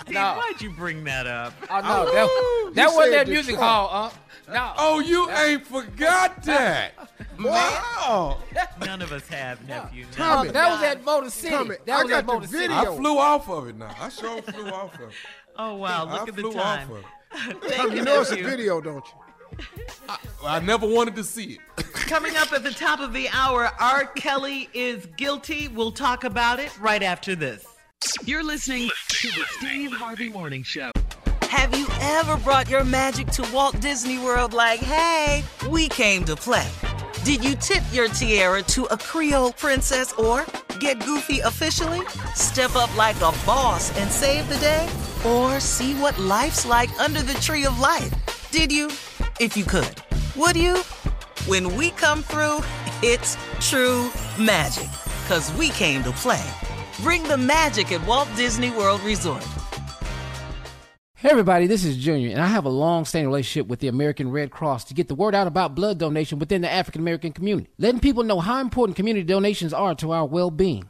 no. 0.09 0.35
why'd 0.35 0.61
you 0.61 0.71
bring 0.71 1.05
that 1.05 1.25
up? 1.25 1.53
Oh 1.69 1.79
no, 1.79 2.03
Ooh, 2.03 2.73
that, 2.73 2.75
that 2.75 2.89
you 2.89 2.95
wasn't 2.95 3.13
that 3.13 3.27
music 3.27 3.55
Detroit. 3.55 3.69
hall, 3.69 3.89
uh. 3.91 4.53
No. 4.53 4.73
Oh, 4.77 4.99
you 4.99 5.29
ain't 5.31 5.65
forgot 5.65 6.43
that. 6.43 6.91
wow. 7.39 8.39
None 8.81 9.01
of 9.01 9.11
us 9.11 9.27
have 9.29 9.65
nephew. 9.67 10.03
No, 10.03 10.09
Tommy. 10.17 10.49
that 10.51 10.69
was 10.69 10.83
at 10.83 11.05
Motor 11.05 11.29
City. 11.29 11.55
Tommy, 11.55 11.75
that 11.85 11.99
I 11.99 12.03
was 12.03 12.09
got 12.09 12.17
at 12.17 12.27
the 12.27 12.33
Motor 12.33 12.47
City. 12.47 12.73
I 12.73 12.85
flew 12.85 13.17
off 13.19 13.47
of 13.49 13.67
it 13.67 13.77
now. 13.77 13.95
I 13.99 14.09
sure 14.09 14.41
flew 14.41 14.69
off 14.69 14.95
of 14.95 15.09
it. 15.09 15.15
Oh 15.55 15.75
wow, 15.75 16.05
I 16.07 16.13
look 16.19 16.29
at 16.29 16.35
the 16.35 16.41
flew 16.41 16.53
time. 16.53 16.89
off 16.89 16.89
of 16.89 16.97
it. 16.97 17.05
Thank 17.61 17.91
you, 17.91 17.97
you 17.97 18.03
know 18.03 18.21
it's 18.21 18.31
a 18.31 18.35
video, 18.35 18.81
don't 18.81 19.05
you? 19.05 19.65
I 20.43 20.59
never 20.59 20.87
wanted 20.87 21.15
to 21.17 21.23
see 21.23 21.59
it. 21.77 21.85
Coming 21.93 22.35
up 22.37 22.53
at 22.53 22.63
the 22.63 22.71
top 22.71 22.99
of 22.99 23.13
the 23.13 23.29
hour, 23.29 23.71
R. 23.79 24.05
Kelly 24.05 24.69
is 24.73 25.05
guilty. 25.17 25.67
We'll 25.67 25.91
talk 25.91 26.23
about 26.23 26.59
it 26.59 26.77
right 26.79 27.03
after 27.03 27.35
this. 27.35 27.65
You're 28.23 28.43
listening 28.43 28.89
to 29.09 29.27
the 29.27 29.43
Steve 29.57 29.91
Harvey 29.91 30.29
Morning 30.29 30.63
Show. 30.63 30.91
Have 31.43 31.77
you 31.77 31.87
ever 31.99 32.37
brought 32.37 32.69
your 32.69 32.85
magic 32.85 33.27
to 33.31 33.47
Walt 33.51 33.79
Disney 33.81 34.17
World 34.19 34.53
like, 34.53 34.79
hey, 34.79 35.43
we 35.69 35.89
came 35.89 36.23
to 36.25 36.35
play? 36.35 36.67
Did 37.25 37.43
you 37.43 37.55
tip 37.55 37.83
your 37.91 38.07
tiara 38.07 38.61
to 38.63 38.85
a 38.85 38.97
Creole 38.97 39.51
princess 39.51 40.13
or 40.13 40.45
get 40.79 41.03
goofy 41.05 41.39
officially? 41.39 42.01
Step 42.33 42.75
up 42.75 42.95
like 42.95 43.17
a 43.17 43.33
boss 43.45 43.95
and 43.97 44.09
save 44.09 44.47
the 44.47 44.57
day? 44.59 44.87
Or 45.25 45.59
see 45.59 45.95
what 45.95 46.17
life's 46.17 46.65
like 46.65 46.97
under 46.97 47.21
the 47.21 47.33
tree 47.35 47.65
of 47.65 47.77
life? 47.79 48.49
Did 48.51 48.71
you? 48.71 48.87
If 49.41 49.57
you 49.57 49.65
could. 49.65 49.95
Would 50.37 50.55
you? 50.55 50.77
When 51.45 51.75
we 51.75 51.91
come 51.91 52.23
through, 52.23 52.59
it's 53.03 53.35
true 53.59 54.11
magic. 54.39 54.87
Cause 55.27 55.53
we 55.55 55.69
came 55.71 56.03
to 56.03 56.11
play. 56.11 56.49
Bring 57.01 57.23
the 57.23 57.37
magic 57.37 57.91
at 57.91 58.05
Walt 58.07 58.29
Disney 58.37 58.71
World 58.71 59.01
Resort. 59.01 59.45
Hey 61.15 61.31
everybody, 61.31 61.67
this 61.67 61.83
is 61.83 61.97
Junior, 61.97 62.29
and 62.29 62.39
I 62.39 62.47
have 62.47 62.63
a 62.63 62.69
long-standing 62.69 63.27
relationship 63.27 63.67
with 63.67 63.81
the 63.81 63.89
American 63.89 64.31
Red 64.31 64.51
Cross 64.51 64.85
to 64.85 64.93
get 64.93 65.09
the 65.09 65.15
word 65.15 65.35
out 65.35 65.47
about 65.47 65.75
blood 65.75 65.97
donation 65.97 66.39
within 66.39 66.61
the 66.61 66.71
African 66.71 67.01
American 67.01 67.33
community, 67.33 67.69
letting 67.77 67.99
people 67.99 68.23
know 68.23 68.39
how 68.39 68.61
important 68.61 68.95
community 68.95 69.25
donations 69.25 69.73
are 69.73 69.95
to 69.95 70.13
our 70.13 70.25
well-being. 70.25 70.89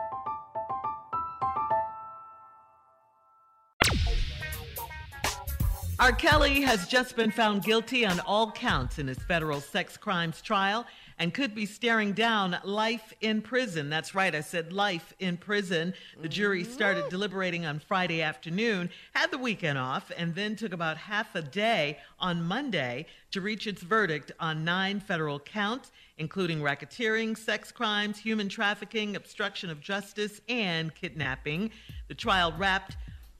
R. 6.01 6.11
Kelly 6.11 6.61
has 6.61 6.87
just 6.87 7.15
been 7.15 7.29
found 7.29 7.63
guilty 7.63 8.07
on 8.07 8.19
all 8.21 8.51
counts 8.51 8.97
in 8.97 9.05
his 9.05 9.19
federal 9.19 9.61
sex 9.61 9.97
crimes 9.97 10.41
trial 10.41 10.87
and 11.19 11.31
could 11.31 11.53
be 11.53 11.67
staring 11.67 12.13
down 12.13 12.57
life 12.63 13.13
in 13.21 13.39
prison. 13.39 13.87
That's 13.87 14.15
right, 14.15 14.33
I 14.33 14.41
said 14.41 14.73
life 14.73 15.13
in 15.19 15.37
prison. 15.37 15.93
The 16.19 16.27
jury 16.27 16.63
mm-hmm. 16.63 16.71
started 16.71 17.09
deliberating 17.11 17.67
on 17.67 17.77
Friday 17.77 18.23
afternoon, 18.23 18.89
had 19.13 19.29
the 19.29 19.37
weekend 19.37 19.77
off, 19.77 20.11
and 20.17 20.33
then 20.33 20.55
took 20.55 20.73
about 20.73 20.97
half 20.97 21.35
a 21.35 21.43
day 21.43 21.99
on 22.19 22.41
Monday 22.41 23.05
to 23.29 23.39
reach 23.39 23.67
its 23.67 23.83
verdict 23.83 24.31
on 24.39 24.65
nine 24.65 24.99
federal 24.99 25.39
counts, 25.39 25.91
including 26.17 26.61
racketeering, 26.61 27.37
sex 27.37 27.71
crimes, 27.71 28.17
human 28.17 28.49
trafficking, 28.49 29.15
obstruction 29.15 29.69
of 29.69 29.79
justice, 29.79 30.41
and 30.49 30.95
kidnapping. 30.95 31.69
The 32.07 32.15
trial 32.15 32.55
wrapped 32.57 32.97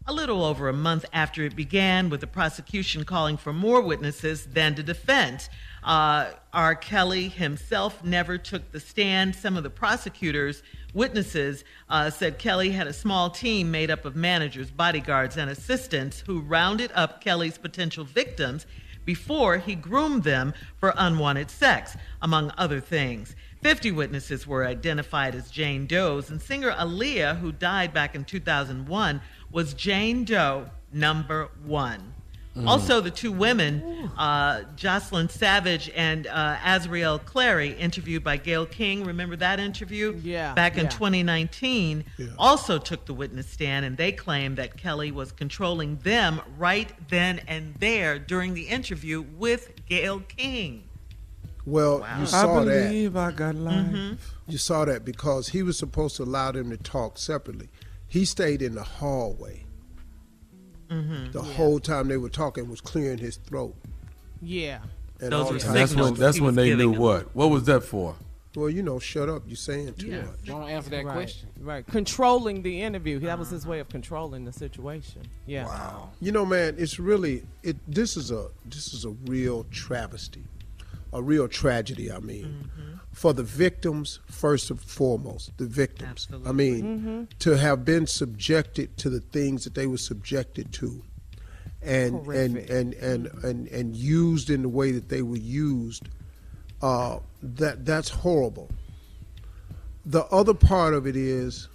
a 0.08 0.14
little 0.14 0.44
over 0.44 0.68
a 0.68 0.74
month 0.74 1.06
after 1.14 1.44
it 1.44 1.56
began, 1.56 2.10
with 2.10 2.22
the 2.22 2.28
prosecution 2.28 3.04
calling 3.04 3.38
for 3.38 3.54
more 3.54 3.82
witnesses 3.82 4.48
than 4.48 4.76
the 4.76 4.84
defense. 4.84 5.50
Uh, 5.84 6.32
R. 6.54 6.76
Kelly 6.76 7.28
himself 7.28 8.04
never 8.04 8.38
took 8.38 8.72
the 8.72 8.80
stand. 8.80 9.36
Some 9.36 9.58
of 9.58 9.64
the 9.64 9.70
prosecutors' 9.70 10.64
witnesses 10.94 11.64
uh, 11.90 12.10
said 12.10 12.40
Kelly 12.40 12.72
had 12.72 12.88
a 12.88 12.94
small 12.94 13.30
team 13.30 13.72
made 13.72 13.92
up 13.92 14.06
of 14.06 14.16
managers, 14.16 14.72
bodyguards, 14.72 15.38
and 15.38 15.50
assistants 15.50 16.24
who 16.26 16.42
rounded 16.42 16.92
up 16.94 17.22
Kelly's 17.22 17.58
potential 17.58 18.04
victims 18.04 18.66
before 19.06 19.58
he 19.58 19.76
groomed 19.76 20.24
them 20.24 20.54
for 20.78 20.94
unwanted 20.98 21.50
sex, 21.50 21.96
among 22.22 22.52
other 22.58 22.80
things. 22.80 23.36
50 23.62 23.92
witnesses 23.92 24.48
were 24.48 24.66
identified 24.66 25.36
as 25.36 25.52
Jane 25.52 25.86
Doe's, 25.86 26.30
and 26.30 26.42
singer 26.42 26.72
Aaliyah, 26.72 27.40
who 27.40 27.52
died 27.52 27.94
back 27.94 28.16
in 28.16 28.26
2001, 28.26 29.22
was 29.52 29.74
Jane 29.74 30.24
Doe 30.24 30.70
number 30.92 31.50
one. 31.64 32.14
Mm. 32.56 32.68
Also, 32.68 33.00
the 33.00 33.12
two 33.12 33.32
women, 33.32 34.10
uh, 34.18 34.64
Jocelyn 34.76 35.30
Savage 35.30 35.90
and 35.96 36.28
uh, 36.28 36.58
Azriel 36.58 37.24
Clary, 37.24 37.72
interviewed 37.74 38.26
by 38.26 38.36
Gayle 38.36 38.66
King. 38.66 39.06
Remember 39.06 39.38
that 39.38 39.60
interview? 39.60 40.20
Yeah. 40.22 40.54
Back 40.54 40.78
in 40.78 40.86
yeah. 40.86 40.90
2019, 40.90 42.04
also 42.38 42.78
took 42.78 43.06
the 43.06 43.14
witness 43.14 43.48
stand, 43.48 43.86
and 43.86 43.96
they 43.96 44.12
claimed 44.12 44.58
that 44.58 44.76
Kelly 44.76 45.12
was 45.12 45.32
controlling 45.32 45.98
them 45.98 46.42
right 46.58 46.92
then 47.10 47.40
and 47.48 47.74
there 47.76 48.20
during 48.20 48.54
the 48.54 48.64
interview 48.64 49.22
with 49.38 49.72
Gayle 49.88 50.20
King. 50.22 50.84
Well, 51.66 52.00
Wow. 52.00 52.18
you 52.18 52.24
I 52.24 52.26
saw 52.26 52.64
that. 52.64 52.84
believe 52.90 53.16
I 53.16 53.32
got 53.32 53.56
life. 53.56 53.86
Mhm. 53.88 54.18
You 54.48 54.58
saw 54.58 54.86
that 54.86 55.06
because 55.06 55.50
he 55.50 55.62
was 55.64 55.78
supposed 55.78 56.16
to 56.18 56.24
allow 56.24 56.52
them 56.52 56.70
to 56.72 56.78
talk 56.78 57.18
separately. 57.18 57.70
He 58.08 58.26
stayed 58.26 58.62
in 58.62 58.76
the 58.76 58.84
hallway. 58.84 59.66
Mm-hmm. 60.90 61.32
The 61.32 61.42
whole 61.42 61.80
time 61.80 62.08
they 62.10 62.18
were 62.18 62.30
talking 62.30 62.70
was 62.70 62.82
clearing 62.82 63.18
his 63.18 63.38
throat. 63.38 63.76
Yeah. 64.42 64.80
And 65.22 65.32
Those 65.32 65.52
were 65.52 65.60
the 65.60 65.68
That's 65.72 65.96
when 65.96 66.14
that's 66.16 66.40
when 66.42 66.56
they 66.56 66.76
knew 66.76 66.92
what. 66.92 67.34
What 67.36 67.50
was 67.52 67.64
that 67.66 67.82
for? 67.84 68.16
Well, 68.56 68.70
you 68.70 68.84
know, 68.84 69.00
shut 69.00 69.30
up. 69.30 69.44
You're 69.48 69.56
saying 69.56 69.94
too 69.94 70.08
Yeah. 70.08 70.24
much. 70.24 70.44
Don't 70.46 70.68
answer 70.68 70.90
that 70.90 71.06
right. 71.06 71.14
question. 71.14 71.48
Right. 71.62 71.88
Controlling 71.88 72.64
the 72.64 72.82
interview. 72.82 73.20
That 73.20 73.40
was 73.40 73.50
his 73.50 73.66
way 73.66 73.80
of 73.80 73.88
controlling 73.88 74.44
the 74.44 74.52
situation. 74.52 75.22
Yeah. 75.46 75.68
Wow. 75.68 76.10
You 76.20 76.34
know, 76.34 76.46
man, 76.46 76.76
it's 76.78 77.00
really 77.00 77.44
it. 77.64 77.78
This 77.88 78.18
is 78.18 78.30
a 78.32 78.48
this 78.66 78.94
is 78.94 79.06
a 79.06 79.12
real 79.28 79.66
travesty, 79.72 80.44
a 81.14 81.22
real 81.22 81.48
tragedy. 81.48 82.12
I 82.12 82.20
mean, 82.20 82.46
Mm-hmm. 82.46 82.98
for 83.12 83.34
the 83.34 83.44
victims 83.44 84.20
first 84.28 84.70
and 84.72 84.80
foremost, 84.82 85.52
the 85.58 85.66
victims. 85.66 86.28
I 86.46 86.52
mean, 86.52 86.84
Mm-hmm. 86.84 87.24
to 87.40 87.58
have 87.58 87.84
been 87.86 88.08
subjected 88.08 88.98
to 88.98 89.10
the 89.10 89.20
things 89.20 89.64
that 89.66 89.76
they 89.76 89.88
were 89.88 89.98
subjected 89.98 90.72
to, 90.74 91.04
and 91.82 92.26
and, 92.28 92.58
and 92.58 92.94
and 92.96 93.28
and 93.44 93.68
and 93.68 93.96
used 93.96 94.50
in 94.50 94.62
the 94.62 94.70
way 94.70 94.92
that 94.92 95.10
they 95.10 95.22
were 95.22 95.38
used. 95.38 96.08
Uh, 96.82 97.20
that 97.44 97.86
that's 97.86 98.10
horrible. 98.10 98.70
The 100.06 100.24
other 100.26 100.54
part 100.56 100.94
of 100.96 101.06
it 101.06 101.16
is, 101.16 101.68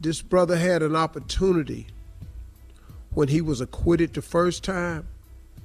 this 0.00 0.20
brother 0.20 0.56
had 0.58 0.82
an 0.82 0.94
opportunity 0.94 1.86
when 3.14 3.28
he 3.28 3.40
was 3.40 3.60
acquitted 3.62 4.12
the 4.14 4.22
first 4.22 4.64
time 4.64 5.06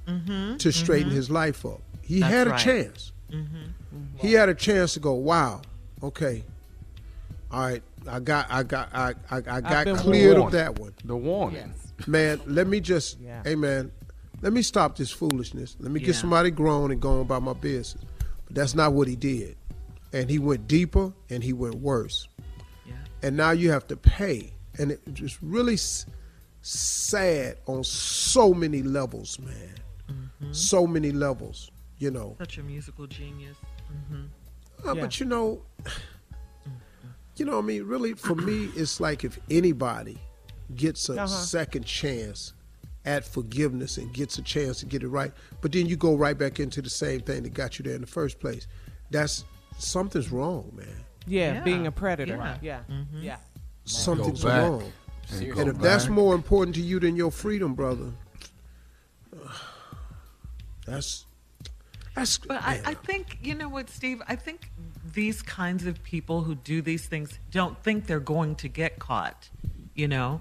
Mm-hmm. 0.08 0.56
to 0.56 0.72
straighten 0.72 1.10
his 1.12 1.30
life 1.30 1.64
up. 1.64 1.80
He 2.02 2.20
That's 2.20 2.32
had 2.32 2.46
a 2.46 2.50
right. 2.50 2.60
chance. 2.60 3.12
Mm-hmm. 3.30 4.16
He 4.18 4.32
had 4.34 4.48
a 4.48 4.54
chance 4.54 4.94
to 4.94 5.00
go, 5.00 5.14
wow, 5.14 5.62
okay, 6.02 6.44
all 7.50 7.60
right, 7.60 7.82
I 8.08 8.20
got, 8.20 8.46
I 8.50 8.62
got, 8.62 8.88
I, 8.94 9.14
I, 9.30 9.36
I 9.36 9.60
got 9.60 9.84
been 9.84 9.96
cleared 9.96 10.36
of 10.38 10.52
that 10.52 10.78
one. 10.78 10.94
The 11.04 11.16
warning. 11.16 11.72
Man, 12.06 12.40
let 12.46 12.66
me 12.66 12.80
just, 12.80 13.20
Yeah. 13.20 13.42
hey 13.44 13.54
man, 13.54 13.92
let 14.40 14.52
me 14.52 14.62
stop 14.62 14.96
this 14.96 15.10
foolishness. 15.10 15.76
Let 15.78 15.92
me 15.92 16.00
Yeah. 16.00 16.06
get 16.06 16.16
somebody 16.16 16.50
grown 16.50 16.90
and 16.90 17.00
going 17.00 17.20
about 17.20 17.42
my 17.42 17.52
business. 17.52 18.02
But 18.46 18.56
that's 18.56 18.74
not 18.74 18.92
what 18.92 19.06
he 19.08 19.14
did. 19.16 19.56
And 20.12 20.28
he 20.28 20.38
went 20.38 20.66
deeper 20.66 21.12
and 21.30 21.42
he 21.44 21.52
went 21.52 21.76
worse. 21.76 22.26
Yeah. 22.86 22.94
And 23.22 23.36
now 23.36 23.52
you 23.52 23.70
have 23.70 23.86
to 23.88 23.96
pay. 23.96 24.52
And 24.78 24.90
it 24.90 25.00
just 25.12 25.38
really 25.42 25.74
s- 25.74 26.06
sad 26.62 27.58
on 27.66 27.84
so 27.84 28.52
many 28.54 28.82
levels, 28.82 29.38
man. 29.38 29.74
Mm-hmm. 30.10 30.52
So 30.52 30.86
many 30.86 31.12
levels, 31.12 31.70
you 32.02 32.10
know. 32.10 32.34
Such 32.38 32.58
a 32.58 32.62
musical 32.62 33.06
genius. 33.06 33.56
Mm-hmm. 33.92 34.88
Uh, 34.88 34.94
Yeah. 34.94 35.00
But 35.02 35.20
you 35.20 35.26
know, 35.26 35.62
you 37.36 37.44
know, 37.46 37.58
I 37.58 37.62
mean, 37.62 37.84
really, 37.84 38.14
for 38.14 38.34
me, 38.34 38.68
it's 38.76 38.98
like 39.00 39.22
if 39.24 39.38
anybody 39.50 40.18
gets 40.74 41.08
a 41.08 41.12
Uh-huh. 41.14 41.26
second 41.28 41.84
chance 41.86 42.54
at 43.04 43.24
forgiveness 43.24 43.98
and 43.98 44.12
gets 44.12 44.38
a 44.38 44.42
chance 44.42 44.80
to 44.80 44.86
get 44.86 45.02
it 45.02 45.08
right, 45.08 45.32
but 45.60 45.70
then 45.72 45.86
you 45.86 45.96
go 45.96 46.14
right 46.16 46.36
back 46.36 46.58
into 46.60 46.82
the 46.82 46.90
same 46.90 47.20
thing 47.20 47.42
that 47.44 47.54
got 47.54 47.78
you 47.78 47.84
there 47.84 47.94
in 47.94 48.00
the 48.00 48.06
first 48.20 48.40
place. 48.40 48.66
That's 49.10 49.44
something's 49.78 50.30
wrong, 50.32 50.72
man. 50.74 50.86
Yeah. 51.26 51.54
Yeah. 51.54 51.60
Being 51.62 51.86
a 51.86 51.92
predator. 51.92 52.36
Yeah. 52.36 52.58
Yeah. 52.62 52.80
Mhm. 52.90 53.22
Yeah. 53.22 53.38
Something's 53.84 54.44
wrong. 54.44 54.82
And 55.30 55.42
And 55.42 55.54
go 55.54 55.60
if 55.68 55.78
that's 55.78 56.08
more 56.08 56.34
important 56.34 56.74
to 56.76 56.82
you 56.82 56.98
than 57.00 57.14
your 57.16 57.30
freedom, 57.30 57.74
brother, 57.74 58.12
that's 60.86 61.26
that's. 62.14 62.38
But 62.38 62.62
I. 62.62 62.80
I 62.84 62.94
think, 62.94 63.38
you 63.42 63.54
know 63.54 63.68
what, 63.68 63.90
Steve? 63.90 64.22
I 64.28 64.36
think 64.36 64.70
these 65.12 65.42
kinds 65.42 65.86
of 65.86 66.02
people 66.02 66.42
who 66.42 66.54
do 66.54 66.80
these 66.82 67.06
things 67.06 67.38
don't 67.50 67.76
think 67.82 68.06
they're 68.06 68.20
going 68.20 68.54
to 68.56 68.68
get 68.68 68.98
caught, 68.98 69.48
you 69.94 70.08
know? 70.08 70.40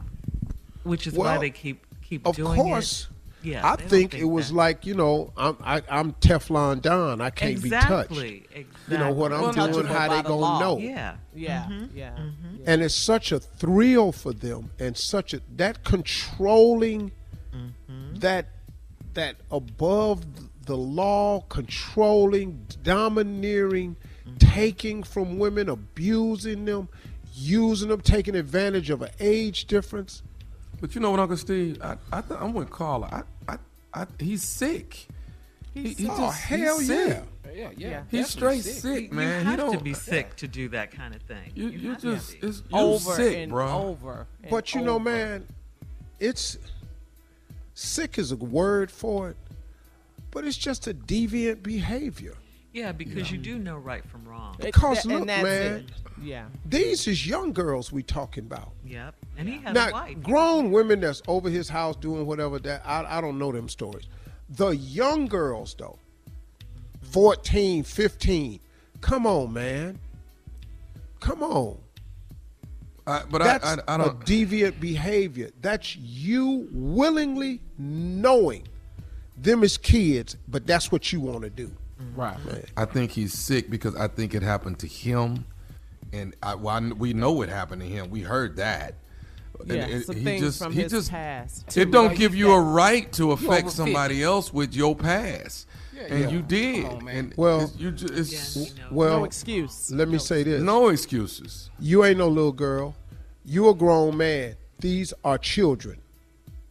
Which 0.84 1.06
is 1.08 1.14
why 1.14 1.38
they 1.38 1.50
keep 1.52 1.86
keep 2.02 2.26
of 2.26 2.36
doing 2.36 2.56
course. 2.60 3.04
it. 3.04 3.08
Yeah. 3.44 3.68
I 3.68 3.76
they 3.76 3.82
don't 3.82 3.90
think, 3.90 4.14
it 4.14 4.26
was 4.26 4.50
that. 4.50 4.56
like 4.56 4.86
you 4.86 4.94
know 4.94 5.34
I'm 5.36 5.58
I, 5.64 5.82
I'm 5.90 6.14
Teflon 6.14 6.82
Don. 6.82 7.22
I 7.22 7.32
can't 7.32 7.62
be 7.62 7.70
touched. 7.72 8.12
Exactly. 8.12 8.48
You 8.88 8.98
know 9.00 9.12
what 9.12 9.34
I'm 9.34 9.42
Well, 9.42 9.52
doing? 9.54 9.86
How 9.88 10.10
they 10.10 10.18
the 10.18 10.22
gonna 10.24 10.36
law. 10.36 10.60
know? 10.60 10.78
Yeah. 10.78 11.16
Yeah. 11.36 11.64
Mm-hmm. 11.70 11.98
Yeah. 11.98 12.18
And 12.68 12.84
it's 12.84 12.94
such 12.96 13.32
a 13.32 13.40
thrill 13.40 14.12
for 14.12 14.32
them, 14.34 14.70
and 14.80 14.96
such 14.96 15.34
a 15.34 15.42
that 15.56 15.84
controlling, 15.84 17.12
Mm-hmm. 17.54 18.20
that 18.20 18.48
that 19.16 19.36
above 19.52 20.24
the 20.72 20.78
law, 20.78 21.42
controlling, 21.50 22.66
domineering, 22.84 23.98
Mm-hmm. 24.22 24.38
taking 24.38 25.02
from 25.04 25.40
women, 25.40 25.68
abusing 25.68 26.64
them, 26.66 26.88
using 27.34 27.90
them, 27.90 28.02
taking 28.02 28.36
advantage 28.36 28.92
of 28.92 29.02
an 29.02 29.10
age 29.20 29.66
difference. 29.66 30.22
But 30.80 30.94
you 30.94 31.02
know 31.02 31.10
what, 31.10 31.20
Uncle 31.20 31.38
Steve? 31.38 31.80
I, 31.82 31.98
I 32.14 32.22
th- 32.22 32.40
I'm 32.40 32.54
with 32.54 32.70
Carla. 32.70 33.26
I, 33.48 33.54
I, 33.54 33.58
I, 33.96 34.06
he's 34.20 34.44
sick. 34.44 35.08
He, 35.74 35.96
he 35.96 36.08
Oh, 36.08 36.30
hell 36.30 36.78
he's 36.80 36.90
yeah. 36.90 37.06
sick. 37.08 37.24
Yeah, 37.56 37.70
yeah. 37.76 38.04
He's 38.12 38.28
straight 38.30 38.64
definitely 38.64 38.80
sick, 39.02 39.10
You 39.10 39.18
man. 39.18 39.44
have 39.44 39.52
he 39.54 39.58
don't 39.58 39.78
to 39.80 39.84
be 39.84 39.94
sick 39.96 40.36
to 40.36 40.48
do 40.48 40.70
that 40.70 40.92
kind 40.92 41.16
of 41.16 41.24
thing. 41.24 41.52
You, 41.56 41.70
you, 41.70 41.90
have 41.90 42.02
to 42.02 42.14
just, 42.14 42.40
be. 42.40 42.48
it's, 42.48 42.60
you 42.60 42.78
Over 42.78 43.14
sick, 43.16 43.38
and 43.38 43.52
bro. 43.52 43.68
over. 43.70 44.28
and 44.44 44.52
But 44.52 44.76
you 44.76 44.82
know, 44.82 45.00
man, 45.00 45.48
it's 46.20 46.60
sick 47.74 48.20
is 48.20 48.32
a 48.32 48.36
word 48.38 48.92
for 48.92 49.32
it. 49.32 49.38
But 50.32 50.46
it's 50.46 50.58
just 50.58 50.88
a 50.88 50.94
deviant 50.94 51.62
behavior. 51.62 52.36
Yeah, 52.74 52.94
because 52.94 53.30
you 53.30 53.38
do 53.38 53.60
know 53.60 53.76
right 53.76 54.04
from 54.06 54.26
wrong. 54.26 54.56
Because 54.60 55.04
and 55.04 55.20
look, 55.20 55.28
that's 55.28 55.44
man, 55.44 55.74
it. 55.74 55.92
Yeah. 56.22 56.46
these 56.66 57.06
is 57.06 57.28
young 57.28 57.52
girls 57.52 57.92
we 57.92 58.02
talking 58.02 58.46
about. 58.46 58.72
Yep. 58.86 59.14
And 59.38 59.50
he 59.50 59.58
had 59.58 59.74
now, 59.74 59.90
a 59.90 59.92
wife. 59.92 60.24
grown 60.24 60.72
women 60.72 61.02
that's 61.02 61.22
over 61.28 61.50
his 61.50 61.68
house 61.68 61.98
doing 61.98 62.26
whatever 62.26 62.60
that 62.60 62.82
I, 62.86 63.18
I 63.18 63.22
don't 63.22 63.38
know 63.38 63.52
them 63.52 63.68
stories. 63.68 64.08
The 64.50 64.70
young 64.70 65.28
girls 65.28 65.76
though, 65.78 66.00
14, 67.02 67.84
15, 67.84 68.60
come 69.02 69.28
on, 69.28 69.52
man. 69.52 70.00
Come 71.20 71.44
on. 71.44 71.78
I, 73.06 73.24
but 73.30 73.40
That's 73.40 73.66
I 73.88 73.98
don't. 73.98 74.08
A 74.08 74.14
deviant 74.26 74.80
behavior. 74.80 75.50
That's 75.62 75.96
you 75.98 76.70
willingly 76.72 77.60
knowing 77.78 78.68
them 79.38 79.64
as 79.64 79.78
kids, 79.78 80.38
but 80.48 80.66
that's 80.68 80.92
what 80.92 81.12
you 81.12 81.20
want 81.20 81.44
to 81.44 81.50
do. 81.50 81.72
Right. 82.16 82.38
I 82.76 82.86
think 82.86 83.12
he's 83.12 83.34
sick 83.34 83.70
because 83.70 83.96
I 83.96 84.08
think 84.08 84.34
it 84.34 84.42
happened 84.42 84.80
to 84.80 84.88
him, 84.88 85.46
and 86.12 86.36
I, 86.42 86.56
well, 86.56 86.76
I, 86.76 86.80
we 86.94 87.14
know 87.14 87.42
it 87.42 87.50
happened 87.50 87.82
to 87.82 87.88
him. 87.88 88.10
We 88.10 88.22
heard 88.22 88.56
that. 88.58 88.96
And 89.60 89.70
Yeah, 89.70 89.86
it- 89.88 90.06
some 90.08 90.16
he 90.16 90.24
things 90.24 90.42
just, 90.42 90.60
from 90.64 90.74
he 90.74 90.82
his 90.82 90.92
just, 90.92 91.12
past, 91.12 91.68
It 91.78 91.86
too. 91.86 91.92
don't 91.92 92.08
Like 92.08 92.18
give 92.18 92.34
you 92.34 92.48
you 92.48 92.54
a 92.54 92.60
right 92.62 93.12
to 93.14 93.32
affect 93.34 93.70
somebody 93.72 94.24
else 94.24 94.52
with 94.52 94.74
your 94.74 94.96
past, 94.96 95.68
and 96.10 96.20
yeah. 96.22 96.30
you 96.30 96.42
did. 96.42 96.86
Come 96.86 96.98
on, 96.98 97.06
man. 97.06 97.16
and 97.18 97.34
Well, 97.38 97.62
it's, 97.62 97.76
you 97.78 97.92
just, 97.92 98.14
it's, 98.58 98.74
Well, 98.90 99.20
No 99.20 99.26
excuse. 99.26 99.92
Let 99.92 100.08
me 100.10 100.18
say 100.18 100.42
this. 100.44 100.62
no 100.62 100.88
excuses. 100.90 101.70
You 101.80 102.04
ain't 102.04 102.18
no 102.18 102.28
little 102.28 102.52
girl. 102.52 102.96
You 103.46 103.70
a 103.70 103.76
grown 103.76 104.18
man. 104.18 104.56
These 104.80 105.14
are 105.24 105.38
children. 105.38 106.00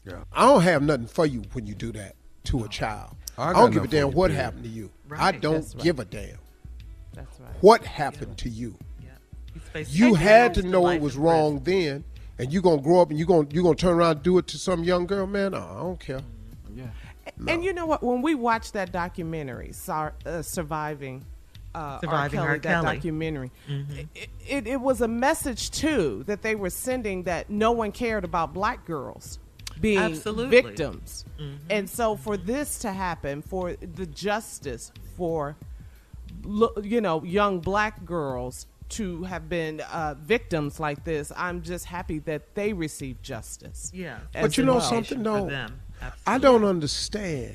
Yeah. 0.04 0.24
I 0.32 0.46
don't 0.46 0.62
have 0.62 0.82
nothing 0.82 1.06
for 1.06 1.26
you 1.26 1.42
when 1.52 1.66
you 1.66 1.74
do 1.76 1.92
that 1.92 2.16
to 2.44 2.64
a 2.64 2.68
child. 2.68 3.16
I 3.38 3.50
I, 3.50 3.52
don't 3.52 3.70
give 3.72 3.84
a 3.84 3.88
damn 3.88 4.10
what 4.12 4.28
period. 4.30 4.42
happened 4.44 4.64
to 4.64 4.70
you. 4.70 4.90
I 5.16 5.32
don't 5.32 5.54
That's 5.54 5.74
right. 5.74 5.84
give 5.84 5.98
a 5.98 6.04
damn 6.04 6.38
That's 7.14 7.40
right. 7.40 7.50
what 7.60 7.84
happened 7.84 8.36
to 8.38 8.48
you. 8.48 8.76
He's 9.52 9.62
facing 9.72 9.96
You 9.96 10.14
had 10.14 10.54
to 10.54 10.62
know 10.62 10.88
it 10.88 11.00
was 11.00 11.16
in 11.16 11.22
wrong 11.22 11.60
then, 11.64 12.04
and 12.38 12.52
you're 12.52 12.62
gonna 12.62 12.80
grow 12.82 13.00
up 13.00 13.10
and 13.10 13.18
you're 13.18 13.26
gonna 13.26 13.48
you 13.50 13.62
gonna 13.62 13.74
turn 13.74 13.94
around 13.96 14.10
and 14.12 14.22
do 14.22 14.38
it 14.38 14.46
to 14.48 14.58
some 14.58 14.84
young 14.84 15.06
girl, 15.06 15.26
man. 15.26 15.52
No, 15.52 15.58
I 15.58 15.80
don't 15.80 15.98
care. 16.00 16.20
Yeah. 16.74 16.86
And 17.48 17.64
you 17.64 17.72
know 17.72 17.86
what? 17.86 18.02
When 18.02 18.22
we 18.22 18.34
watched 18.34 18.74
that 18.74 18.92
documentary, 18.92 19.72
Sar- 19.72 20.12
uh, 20.26 20.42
surviving, 20.42 21.24
uh, 21.74 21.98
Surviving 22.00 22.38
R. 22.40 22.46
Kelly, 22.46 22.48
R. 22.48 22.58
that 22.58 22.82
Kelly. 22.82 22.96
documentary, 22.96 23.50
it, 24.14 24.28
it, 24.46 24.66
it 24.66 24.80
was 24.80 25.00
a 25.00 25.08
message 25.08 25.70
too 25.70 26.22
that 26.26 26.42
they 26.42 26.54
were 26.54 26.70
sending 26.70 27.22
that 27.24 27.48
no 27.50 27.72
one 27.72 27.90
cared 27.92 28.24
about 28.24 28.52
black 28.54 28.84
girls 28.84 29.38
being 29.80 29.98
Absolutely. 29.98 30.60
victims, 30.62 31.24
and 31.70 31.88
so 31.88 32.16
for 32.16 32.36
this 32.36 32.78
to 32.80 32.92
happen, 32.92 33.42
for 33.42 33.74
the 33.76 34.06
justice 34.06 34.92
for 35.16 35.56
you 36.82 37.00
know 37.00 37.22
young 37.24 37.60
black 37.60 38.04
girls 38.04 38.66
to 38.90 39.22
have 39.24 39.48
been 39.48 39.80
uh, 39.92 40.14
victims 40.20 40.80
like 40.80 41.04
this, 41.04 41.30
I'm 41.36 41.62
just 41.62 41.84
happy 41.86 42.18
that 42.20 42.54
they 42.54 42.72
received 42.72 43.22
justice. 43.22 43.90
Yeah. 43.94 44.18
But 44.32 44.56
you 44.58 44.64
know 44.64 44.74
well. 44.74 44.80
something, 44.80 45.18
for 45.18 45.24
though. 45.24 45.66
I 46.26 46.38
don't 46.38 46.64
understand 46.64 47.54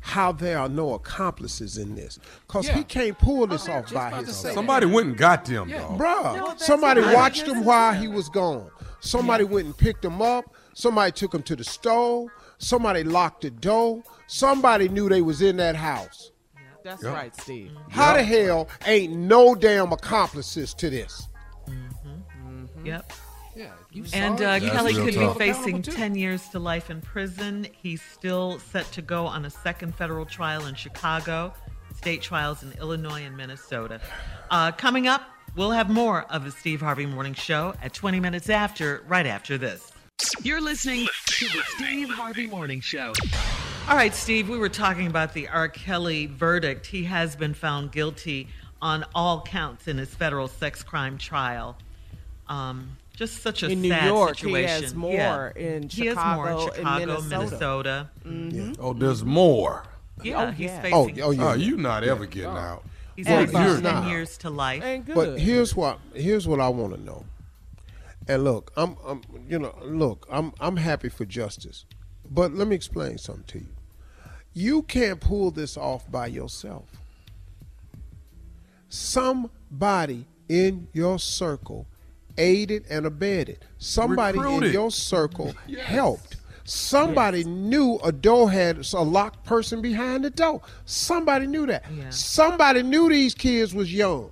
how 0.00 0.30
there 0.30 0.58
are 0.58 0.68
no 0.68 0.94
accomplices 0.94 1.78
in 1.78 1.96
this, 1.96 2.20
cause 2.46 2.66
Yeah. 2.68 2.76
he 2.76 2.84
can't 2.84 3.18
pull 3.18 3.46
this 3.48 3.68
off 3.68 3.92
by 3.92 4.08
about 4.08 4.20
to 4.20 4.26
himself. 4.26 4.36
say 4.36 4.54
Somebody 4.54 4.86
went 4.86 5.08
and 5.08 5.16
got 5.16 5.44
them, 5.44 5.68
Yeah. 5.68 5.80
dog. 5.80 5.98
Bruh, 5.98 6.36
No, 6.36 6.54
somebody 6.58 7.00
watched 7.00 7.44
This 7.46 7.54
him 7.54 7.64
while 7.64 7.92
he 7.94 8.06
was 8.06 8.28
gone. 8.28 8.70
Somebody 9.00 9.44
went 9.44 9.66
and 9.66 9.76
picked 9.76 10.04
him 10.04 10.22
up. 10.22 10.54
Somebody 10.78 11.10
took 11.10 11.34
him 11.34 11.42
to 11.42 11.56
the 11.56 11.64
store. 11.64 12.28
Somebody 12.58 13.02
locked 13.02 13.42
the 13.42 13.50
door. 13.50 14.00
Somebody 14.28 14.88
knew 14.88 15.08
they 15.08 15.22
was 15.22 15.42
in 15.42 15.56
that 15.56 15.74
house. 15.74 16.30
That's 16.84 17.02
Yep. 17.02 17.14
right, 17.14 17.40
Steve. 17.40 17.72
How 17.90 18.14
the 18.14 18.22
hell 18.22 18.68
ain't 18.86 19.12
no 19.12 19.56
damn 19.56 19.90
accomplices 19.92 20.74
to 20.74 20.88
this? 20.88 21.26
Yep. 22.84 23.12
Yeah. 23.56 23.72
You 23.90 24.04
And 24.12 24.40
uh, 24.40 24.60
Kelly 24.60 24.94
could 24.94 25.14
tough. 25.14 25.36
be 25.36 25.46
facing 25.46 25.82
10 25.82 26.14
years 26.14 26.48
to 26.50 26.60
life 26.60 26.90
in 26.90 27.00
prison. 27.00 27.66
He's 27.72 28.00
still 28.00 28.60
set 28.60 28.86
to 28.92 29.02
go 29.02 29.26
on 29.26 29.44
a 29.46 29.50
second 29.50 29.96
federal 29.96 30.26
trial 30.26 30.66
in 30.66 30.76
Chicago, 30.76 31.52
state 31.96 32.22
trials 32.22 32.62
in 32.62 32.70
Illinois 32.78 33.22
and 33.24 33.36
Minnesota. 33.36 34.00
Uh, 34.48 34.70
coming 34.70 35.08
up, 35.08 35.22
we'll 35.56 35.72
have 35.72 35.90
more 35.90 36.22
of 36.30 36.44
the 36.44 36.52
Steve 36.52 36.80
Harvey 36.82 37.04
Morning 37.06 37.34
Show 37.34 37.74
at 37.82 37.92
20 37.94 38.20
minutes 38.20 38.48
after, 38.48 39.02
right 39.08 39.26
after 39.26 39.58
this. 39.58 39.90
You're 40.42 40.60
listening 40.60 41.06
to 41.26 41.44
the 41.46 41.62
Steve 41.76 42.08
Harvey 42.10 42.48
Morning 42.48 42.80
Show. 42.80 43.12
All 43.88 43.94
right, 43.94 44.12
Steve, 44.12 44.48
we 44.48 44.58
were 44.58 44.68
talking 44.68 45.06
about 45.06 45.32
the 45.32 45.46
R. 45.48 45.68
Kelly 45.68 46.26
verdict. 46.26 46.86
He 46.86 47.04
has 47.04 47.36
been 47.36 47.54
found 47.54 47.92
guilty 47.92 48.48
on 48.82 49.04
all 49.14 49.42
counts 49.42 49.86
in 49.86 49.96
his 49.98 50.12
federal 50.12 50.48
sex 50.48 50.82
crime 50.82 51.18
trial. 51.18 51.76
Um, 52.48 52.96
just 53.14 53.42
such 53.42 53.62
a 53.62 53.68
In 53.70 53.80
New 53.82 53.90
sad 53.90 54.06
York, 54.06 54.36
he 54.36 54.42
situation. 54.46 54.82
has 54.82 54.94
more 54.94 55.52
Yeah. 55.56 55.62
in 55.62 55.88
he 55.88 56.06
has 56.06 56.16
more 56.16 56.48
in 56.50 56.58
Chicago 56.58 56.66
and 56.66 56.74
Chicago, 56.76 57.06
Minnesota. 57.22 58.08
Minnesota. 58.24 58.76
Oh, 58.82 58.92
there's 58.92 59.24
more. 59.24 59.84
Yeah, 60.24 60.42
Oh, 60.42 60.50
he's 60.50 60.66
yeah. 60.70 60.82
facing. 60.82 60.94
Oh, 61.22 61.26
oh, 61.26 61.30
yeah. 61.30 61.48
Oh, 61.50 61.54
you 61.54 61.76
not 61.76 62.02
ever 62.02 62.26
getting 62.26 62.50
out. 62.50 62.82
He's 63.14 63.26
Well, 63.26 63.46
facing 63.46 63.82
10 63.82 64.08
years 64.08 64.36
to 64.38 64.50
life. 64.50 64.82
Ain't 64.82 65.06
good. 65.06 65.14
But 65.14 65.38
here's 65.40 65.76
what 65.76 65.98
here's 66.14 66.46
what 66.48 66.60
I 66.60 66.68
want 66.68 66.94
to 66.94 67.00
know. 67.00 67.24
And 68.28 68.44
look, 68.44 68.72
I'm, 68.76 68.96
I'm 69.06 69.22
you 69.48 69.58
know 69.58 69.74
look, 69.82 70.26
I'm 70.30 70.52
I'm 70.60 70.76
happy 70.76 71.08
for 71.08 71.24
justice, 71.24 71.86
but 72.30 72.52
let 72.52 72.68
me 72.68 72.76
explain 72.76 73.18
something 73.18 73.44
to 73.48 73.58
you. 73.60 73.74
You 74.52 74.82
can't 74.82 75.20
pull 75.20 75.50
this 75.50 75.76
off 75.76 76.10
by 76.10 76.26
yourself. 76.26 76.90
Somebody 78.88 80.26
in 80.48 80.88
your 80.92 81.18
circle 81.18 81.86
aided 82.36 82.84
and 82.90 83.06
abetted. 83.06 83.64
Somebody 83.78 84.38
in 84.38 84.72
your 84.72 84.90
circle 84.90 85.54
helped. 85.82 86.36
Somebody 86.64 87.44
knew 87.44 87.98
a 88.04 88.12
door 88.12 88.50
had 88.50 88.86
a 88.92 89.02
locked 89.02 89.44
person 89.44 89.80
behind 89.80 90.24
the 90.24 90.30
door. 90.30 90.60
Somebody 90.84 91.46
knew 91.46 91.66
that. 91.66 91.84
Yeah. 91.90 92.10
Somebody 92.10 92.82
knew 92.82 93.08
these 93.08 93.34
kids 93.34 93.74
was 93.74 93.92
young. 93.92 94.30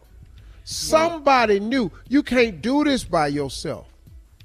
Somebody 0.68 1.60
knew 1.60 1.92
you 2.08 2.24
can't 2.24 2.60
do 2.60 2.82
this 2.82 3.04
by 3.04 3.28
yourself. 3.28 3.86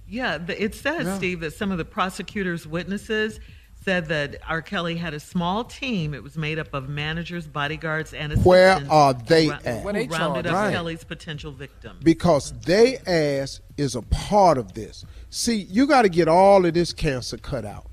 Yeah, 0.07 0.37
the, 0.37 0.61
it 0.61 0.75
says, 0.75 1.17
Steve, 1.17 1.39
that 1.39 1.53
some 1.53 1.71
of 1.71 1.79
the 1.79 1.85
prosecutor's 1.85 2.67
witnesses 2.67 3.39
said 3.83 4.07
that 4.09 4.35
R. 4.47 4.61
Kelly 4.61 4.95
had 4.97 5.15
a 5.15 5.19
small 5.19 5.63
team. 5.63 6.13
It 6.13 6.21
was 6.21 6.37
made 6.37 6.59
up 6.59 6.75
of 6.75 6.89
managers, 6.89 7.47
bodyguards, 7.47 8.13
and 8.13 8.33
assistants. 8.33 8.45
Where 8.45 8.85
are 8.91 9.13
they 9.15 9.45
who, 9.45 9.51
ra- 9.51 9.59
at? 9.65 9.81
who 9.81 9.93
they 9.93 10.07
rounded 10.07 10.45
up. 10.45 10.53
Right. 10.53 10.71
Kelly's 10.71 11.03
potential 11.03 11.51
victims. 11.51 12.03
because 12.03 12.51
they 12.65 12.97
ass 13.07 13.61
is 13.77 13.95
a 13.95 14.03
part 14.03 14.59
of 14.59 14.73
this. 14.73 15.03
See, 15.31 15.55
you 15.55 15.87
got 15.87 16.03
to 16.03 16.09
get 16.09 16.27
all 16.27 16.65
of 16.65 16.73
this 16.75 16.93
cancer 16.93 17.37
cut 17.37 17.65
out. 17.65 17.87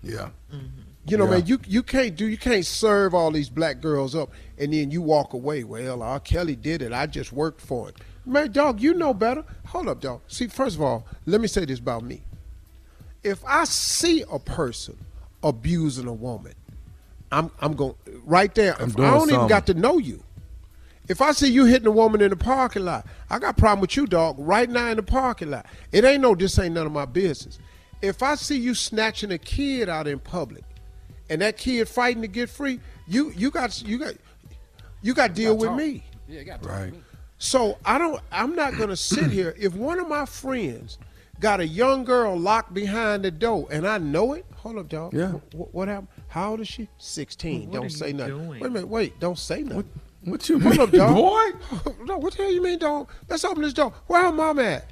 Yeah. 0.00 0.28
Mm-hmm. 0.54 0.81
You 1.04 1.16
know, 1.16 1.24
Yeah. 1.24 1.30
man, 1.30 1.46
you 1.46 1.58
you 1.66 1.82
can't 1.82 2.14
do 2.14 2.26
you 2.26 2.38
can't 2.38 2.64
serve 2.64 3.12
all 3.14 3.30
these 3.32 3.48
black 3.48 3.80
girls 3.80 4.14
up 4.14 4.30
and 4.58 4.72
then 4.72 4.90
you 4.90 5.02
walk 5.02 5.32
away. 5.32 5.64
Well, 5.64 6.02
R. 6.02 6.20
Kelly 6.20 6.54
did 6.56 6.80
it. 6.82 6.92
I 6.92 7.06
just 7.06 7.32
worked 7.32 7.60
for 7.60 7.88
it. 7.88 7.96
Man, 8.24 8.52
dog, 8.52 8.80
you 8.80 8.94
know 8.94 9.12
better. 9.12 9.44
Hold 9.66 9.88
up, 9.88 10.00
dog. 10.00 10.20
See, 10.28 10.46
first 10.46 10.76
of 10.76 10.82
all, 10.82 11.06
let 11.26 11.40
me 11.40 11.48
say 11.48 11.64
this 11.64 11.80
about 11.80 12.04
me. 12.04 12.22
If 13.24 13.44
I 13.44 13.64
see 13.64 14.24
a 14.30 14.38
person 14.38 14.96
abusing 15.42 16.06
a 16.06 16.12
woman, 16.12 16.54
I'm 17.32 17.50
I'm 17.60 17.74
going 17.74 17.94
right 18.24 18.54
there. 18.54 18.80
I'm 18.80 18.90
If 18.90 18.96
doing 18.96 19.08
I 19.08 19.18
don't 19.18 19.30
even 19.30 19.48
got 19.48 19.66
to 19.66 19.74
know 19.74 19.98
you. 19.98 20.22
If 21.08 21.20
I 21.20 21.32
see 21.32 21.50
you 21.50 21.64
hitting 21.64 21.88
a 21.88 21.92
woman 21.92 22.20
in 22.20 22.30
the 22.30 22.36
parking 22.36 22.84
lot, 22.84 23.04
I 23.28 23.40
got 23.40 23.58
a 23.58 23.60
problem 23.60 23.80
with 23.80 23.96
you, 23.96 24.06
dog, 24.06 24.36
right 24.38 24.70
now 24.70 24.86
in 24.86 24.96
the 24.96 25.02
parking 25.02 25.50
lot. 25.50 25.66
It 25.90 26.04
ain't 26.04 26.22
no, 26.22 26.36
this 26.36 26.56
ain't 26.60 26.74
none 26.74 26.86
of 26.86 26.92
my 26.92 27.06
business. 27.06 27.58
If 28.00 28.22
I 28.22 28.36
see 28.36 28.56
you 28.56 28.72
snatching 28.74 29.32
a 29.32 29.38
kid 29.38 29.88
out 29.88 30.06
in 30.06 30.20
public 30.20 30.62
and 31.32 31.40
that 31.40 31.56
kid 31.56 31.88
fighting 31.88 32.20
to 32.20 32.28
get 32.28 32.50
free, 32.50 32.78
you 33.08 33.32
you 33.34 33.50
got 33.50 33.82
you 33.82 33.98
got 33.98 34.14
you 35.00 35.14
got 35.14 35.28
to 35.28 35.32
deal 35.34 35.56
with 35.56 35.68
talk. 35.70 35.78
me. 35.78 36.04
Yeah, 36.28 36.40
you 36.40 36.44
got 36.44 36.62
to 36.62 36.68
Right. 36.68 36.92
So 37.38 37.78
I 37.84 37.96
don't. 37.98 38.20
I'm 38.30 38.54
not 38.54 38.76
gonna 38.76 38.96
sit 38.96 39.30
here. 39.30 39.54
If 39.58 39.74
one 39.74 39.98
of 39.98 40.08
my 40.08 40.26
friends 40.26 40.98
got 41.40 41.58
a 41.60 41.66
young 41.66 42.04
girl 42.04 42.38
locked 42.38 42.74
behind 42.74 43.24
the 43.24 43.30
door 43.30 43.66
and 43.70 43.88
I 43.88 43.96
know 43.98 44.34
it, 44.34 44.44
hold 44.54 44.76
up, 44.78 44.88
dog. 44.90 45.14
Yeah. 45.14 45.32
What, 45.52 45.74
what 45.74 45.88
happened? 45.88 46.08
How 46.28 46.50
old 46.50 46.60
is 46.60 46.68
she? 46.68 46.88
Sixteen. 46.98 47.70
What 47.70 47.76
don't 47.76 47.86
are 47.86 47.88
say 47.88 48.08
you 48.08 48.12
nothing. 48.14 48.36
doing? 48.36 48.48
Wait 48.60 48.66
a 48.66 48.70
minute. 48.70 48.88
Wait. 48.88 49.18
Don't 49.18 49.38
say 49.38 49.62
nothing. 49.62 49.88
What 50.24 50.48
you 50.48 50.60
Hold 50.60 50.72
mean, 50.74 50.80
up, 50.82 50.90
dog. 50.92 51.16
boy? 51.16 51.94
no, 52.04 52.18
what 52.18 52.34
the 52.34 52.42
hell 52.44 52.52
you 52.52 52.62
mean, 52.62 52.78
dog? 52.78 53.10
Let's 53.28 53.44
open 53.44 53.62
this 53.62 53.72
door. 53.72 53.92
Where 54.06 54.22
her 54.22 54.30
mom 54.32 54.60
at? 54.60 54.84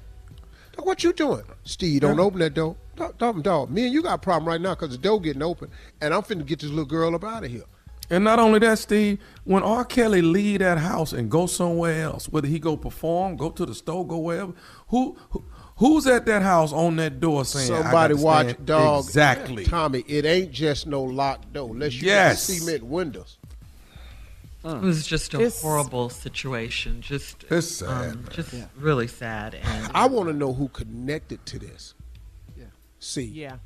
Dog, 0.73 0.87
what 0.87 1.05
you 1.05 1.13
doing? 1.13 1.45
Steve, 1.63 2.01
don't 2.01 2.19
open 2.19 2.41
that 2.41 2.55
door. 2.55 2.75
Dog, 3.01 3.17
dog, 3.17 3.43
dog, 3.43 3.71
me 3.71 3.85
and 3.87 3.95
you 3.95 4.03
got 4.03 4.17
a 4.17 4.19
problem 4.19 4.47
right 4.47 4.61
now 4.61 4.75
because 4.75 4.91
the 4.91 4.99
door 4.99 5.19
getting 5.23 5.41
open, 5.43 5.71
and 6.03 6.13
I'm 6.13 6.21
finna 6.21 6.45
get 6.45 6.59
this 6.59 6.69
little 6.69 6.85
girl 6.85 7.15
up 7.15 7.25
out 7.25 7.45
of 7.45 7.51
here. 7.51 7.65
And 8.11 8.23
not 8.25 8.39
only 8.39 8.59
that, 8.59 8.79
Steve, 8.79 9.19
when 9.45 9.63
R. 9.63 9.87
Kelly 9.87 10.21
leave 10.21 10.59
that 10.59 10.77
house 10.77 11.15
and 11.15 11.31
go 11.31 11.47
somewhere 11.47 12.03
else, 12.03 12.29
whether 12.29 12.47
he 12.47 12.59
go 12.59 12.77
perform, 12.77 13.37
go 13.37 13.49
to 13.53 13.65
the 13.65 13.75
store, 13.75 14.07
go 14.07 14.19
wherever, 14.19 14.53
who, 14.89 15.17
who 15.31 15.43
who's 15.77 16.07
at 16.07 16.27
that 16.27 16.43
house 16.43 16.75
on 16.75 16.97
that 16.97 17.21
door 17.21 17.47
saying 17.47 17.73
I 17.73 17.83
Somebody 17.85 18.15
got 18.17 18.23
watch 18.23 18.57
dog. 18.67 19.05
Exactly. 19.07 19.65
Tommy, 19.65 20.01
it 20.07 20.27
ain't 20.27 20.53
just 20.53 20.87
no 20.87 21.03
locked 21.03 21.55
door. 21.55 21.71
Unless 21.73 21.95
you 21.95 22.09
Yes. 22.09 22.49
got 22.49 22.55
cement 22.59 22.83
windows. 22.85 23.39
It 24.63 24.79
was 24.83 25.07
just 25.07 25.33
a 25.33 25.39
It's- 25.39 25.63
horrible 25.63 26.11
situation. 26.11 27.01
Just 27.01 27.45
it's 27.49 27.67
sad, 27.77 28.13
um, 28.13 28.25
just 28.31 28.55
really 28.79 29.07
sad. 29.07 29.55
And 29.55 29.91
I 29.95 30.07
want 30.07 30.29
to 30.29 30.35
know 30.35 30.53
who 30.53 30.69
connected 30.69 31.47
to 31.47 31.59
this. 31.59 31.95
Yeah. 33.01 33.05
See. 33.07 33.25
Yeah. 33.25 33.57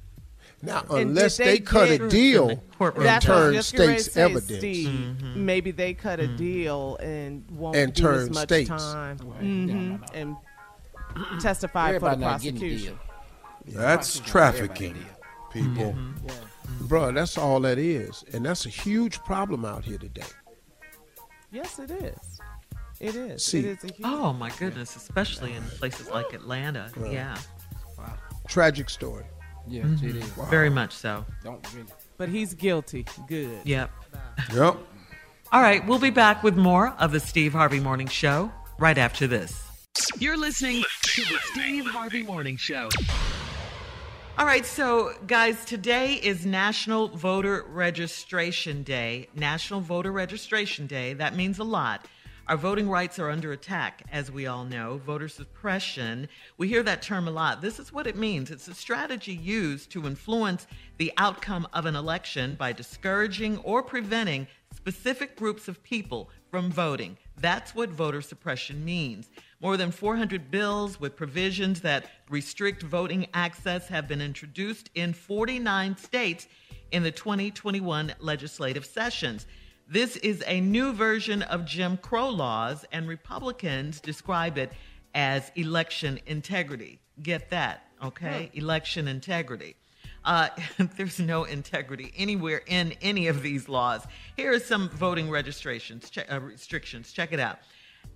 Now, 0.62 0.80
And 0.90 1.10
unless 1.10 1.36
did 1.36 1.46
they, 1.46 1.58
cut 1.58 1.90
a 1.90 1.98
get- 1.98 2.10
deal 2.10 2.48
and 2.48 2.60
That's 2.78 2.78
what 2.78 2.96
I 3.06 3.14
was 3.16 3.24
turn 3.24 3.54
just 3.54 3.72
getting 3.72 3.86
ready 3.88 3.98
to 3.98 4.02
states 4.02 4.14
say, 4.14 4.22
evidence. 4.22 4.58
Steve, 4.58 4.88
Mm-hmm. 4.88 5.44
Maybe 5.46 5.70
they 5.72 5.92
cut 5.94 6.20
a 6.20 6.26
deal 6.26 6.96
and 6.96 7.44
won't 7.50 7.76
And 7.76 7.92
do 7.92 8.02
turn 8.02 8.20
as 8.20 8.30
much 8.30 8.48
states. 8.48 8.68
time 8.70 9.18
Right. 9.22 9.42
Mhm. 9.42 10.08
and 10.14 10.36
testify 11.40 11.92
for 11.92 11.98
the 12.00 12.06
Everybody 12.06 12.20
not 12.20 12.40
getting 12.40 12.60
the 12.60 12.68
prosecution. 12.70 12.98
That's 13.66 14.18
trafficking, 14.20 14.96
people. 15.52 15.94
Bro, 16.82 17.12
that's 17.12 17.36
all 17.36 17.60
that 17.60 17.78
is. 17.78 18.24
And 18.32 18.46
that's 18.46 18.64
a 18.64 18.70
huge 18.70 19.18
problem 19.24 19.64
out 19.66 19.84
here 19.84 19.98
today. 19.98 20.22
Yes, 21.52 21.78
it 21.78 21.90
is. 21.90 22.40
It 23.00 23.14
is. 23.16 23.44
See. 23.44 23.58
it 23.60 23.64
is 23.66 23.84
a 23.84 23.88
huge. 23.88 24.00
oh 24.04 24.32
my 24.32 24.50
goodness, 24.58 24.96
especially 24.96 25.52
in 25.52 25.62
places 25.62 26.08
like 26.08 26.32
Atlanta. 26.32 26.90
Right. 26.96 27.12
Yeah, 27.12 27.36
Tragic 28.48 28.90
story. 28.90 29.24
Yes, 29.66 29.86
mm-hmm. 29.86 30.08
it 30.08 30.16
is. 30.16 30.24
very 30.50 30.70
much 30.70 30.92
so. 30.92 31.24
Don't 31.42 31.74
really. 31.74 31.88
But 32.16 32.28
he's 32.28 32.54
guilty. 32.54 33.06
Good. 33.28 33.60
Yep. 33.64 33.90
Yep. 34.52 34.76
All 35.52 35.62
right, 35.62 35.86
we'll 35.86 35.98
be 35.98 36.10
back 36.10 36.42
with 36.42 36.56
more 36.56 36.88
of 36.98 37.12
the 37.12 37.20
Steve 37.20 37.52
Harvey 37.52 37.80
Morning 37.80 38.08
Show 38.08 38.52
right 38.78 38.98
after 38.98 39.26
this. 39.26 39.62
You're 40.18 40.36
listening 40.36 40.82
to 41.02 41.22
the 41.22 41.38
Steve 41.52 41.86
Harvey 41.86 42.24
Morning 42.24 42.56
Show. 42.56 42.88
All 44.36 44.46
right, 44.46 44.66
so 44.66 45.12
guys, 45.28 45.64
today 45.64 46.14
is 46.14 46.44
National 46.44 47.06
Voter 47.06 47.64
Registration 47.68 48.82
Day. 48.82 49.28
National 49.36 49.80
Voter 49.80 50.10
Registration 50.10 50.88
Day. 50.88 51.14
That 51.14 51.36
means 51.36 51.60
a 51.60 51.64
lot. 51.64 52.06
Our 52.46 52.58
voting 52.58 52.90
rights 52.90 53.18
are 53.18 53.30
under 53.30 53.52
attack, 53.52 54.02
as 54.12 54.30
we 54.30 54.46
all 54.46 54.66
know. 54.66 54.98
Voter 54.98 55.28
suppression. 55.28 56.28
We 56.58 56.68
hear 56.68 56.82
that 56.82 57.00
term 57.00 57.26
a 57.26 57.30
lot. 57.30 57.62
This 57.62 57.78
is 57.78 57.90
what 57.90 58.06
it 58.06 58.16
means 58.16 58.50
it's 58.50 58.68
a 58.68 58.74
strategy 58.74 59.32
used 59.32 59.90
to 59.92 60.06
influence 60.06 60.66
the 60.98 61.10
outcome 61.16 61.66
of 61.72 61.86
an 61.86 61.96
election 61.96 62.54
by 62.56 62.72
discouraging 62.72 63.56
or 63.58 63.82
preventing 63.82 64.46
specific 64.76 65.36
groups 65.36 65.68
of 65.68 65.82
people 65.82 66.28
from 66.50 66.70
voting. 66.70 67.16
That's 67.38 67.74
what 67.74 67.88
voter 67.88 68.20
suppression 68.20 68.84
means. 68.84 69.30
More 69.60 69.78
than 69.78 69.90
400 69.90 70.50
bills 70.50 71.00
with 71.00 71.16
provisions 71.16 71.80
that 71.80 72.10
restrict 72.28 72.82
voting 72.82 73.26
access 73.32 73.88
have 73.88 74.06
been 74.06 74.20
introduced 74.20 74.90
in 74.94 75.14
49 75.14 75.96
states 75.96 76.46
in 76.92 77.02
the 77.02 77.10
2021 77.10 78.14
legislative 78.18 78.84
sessions. 78.84 79.46
This 79.86 80.16
is 80.16 80.42
a 80.46 80.60
new 80.60 80.94
version 80.94 81.42
of 81.42 81.66
Jim 81.66 81.98
Crow 81.98 82.30
laws, 82.30 82.86
and 82.90 83.06
Republicans 83.06 84.00
describe 84.00 84.56
it 84.56 84.72
as 85.14 85.52
election 85.56 86.18
integrity. 86.26 86.98
Get 87.22 87.50
that, 87.50 87.86
okay? 88.02 88.50
Election 88.54 89.08
integrity. 89.08 89.76
Uh, 90.24 90.48
there's 90.96 91.20
no 91.20 91.44
integrity 91.44 92.12
anywhere 92.16 92.62
in 92.66 92.94
any 93.02 93.26
of 93.28 93.42
these 93.42 93.68
laws. 93.68 94.06
Here 94.36 94.54
are 94.54 94.58
some 94.58 94.88
voting 94.88 95.28
registrations, 95.28 96.08
check, 96.08 96.32
uh, 96.32 96.40
restrictions. 96.40 97.12
Check 97.12 97.32
it 97.32 97.40
out. 97.40 97.58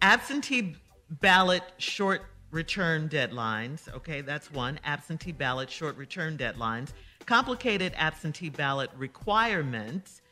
Absentee 0.01 0.75
ballot 1.21 1.62
short 1.77 2.23
return 2.51 3.11
deadlines. 3.11 3.93
Okay, 3.95 4.23
that's 4.23 4.51
one. 4.51 4.81
Absentee 4.85 5.33
ballot 5.33 5.71
short 5.71 5.97
return 5.99 6.39
deadlines. 6.39 6.93
Complicated 7.27 7.93
absentee 7.97 8.49
ballot 8.49 8.91
requirements. 8.97 10.23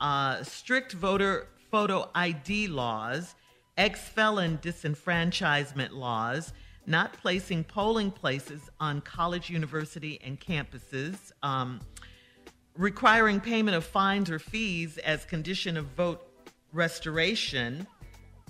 Uh, 0.00 0.42
strict 0.42 0.92
voter 0.92 1.48
photo 1.70 2.10
ID 2.14 2.68
laws. 2.68 3.34
Ex 3.76 4.00
felon 4.08 4.58
disenfranchisement 4.58 5.92
laws. 5.92 6.52
Not 6.86 7.14
placing 7.14 7.64
polling 7.64 8.10
places 8.10 8.68
on 8.78 9.00
college, 9.00 9.50
university, 9.50 10.20
and 10.22 10.38
campuses. 10.38 11.32
Um, 11.42 11.80
requiring 12.76 13.40
payment 13.40 13.76
of 13.76 13.84
fines 13.84 14.30
or 14.30 14.38
fees 14.38 14.98
as 14.98 15.24
condition 15.24 15.76
of 15.76 15.86
vote 15.86 16.26
restoration, 16.72 17.86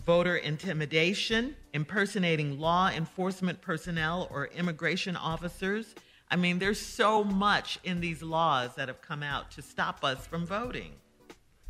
voter 0.04 0.36
intimidation, 0.36 1.54
impersonating 1.72 2.58
law 2.58 2.88
enforcement 2.88 3.60
personnel 3.60 4.28
or 4.30 4.46
immigration 4.46 5.16
officers. 5.16 5.94
I 6.30 6.36
mean, 6.36 6.58
there's 6.58 6.80
so 6.80 7.22
much 7.22 7.78
in 7.84 8.00
these 8.00 8.22
laws 8.22 8.74
that 8.76 8.88
have 8.88 9.02
come 9.02 9.22
out 9.22 9.50
to 9.52 9.62
stop 9.62 10.02
us 10.02 10.26
from 10.26 10.46
voting. 10.46 10.92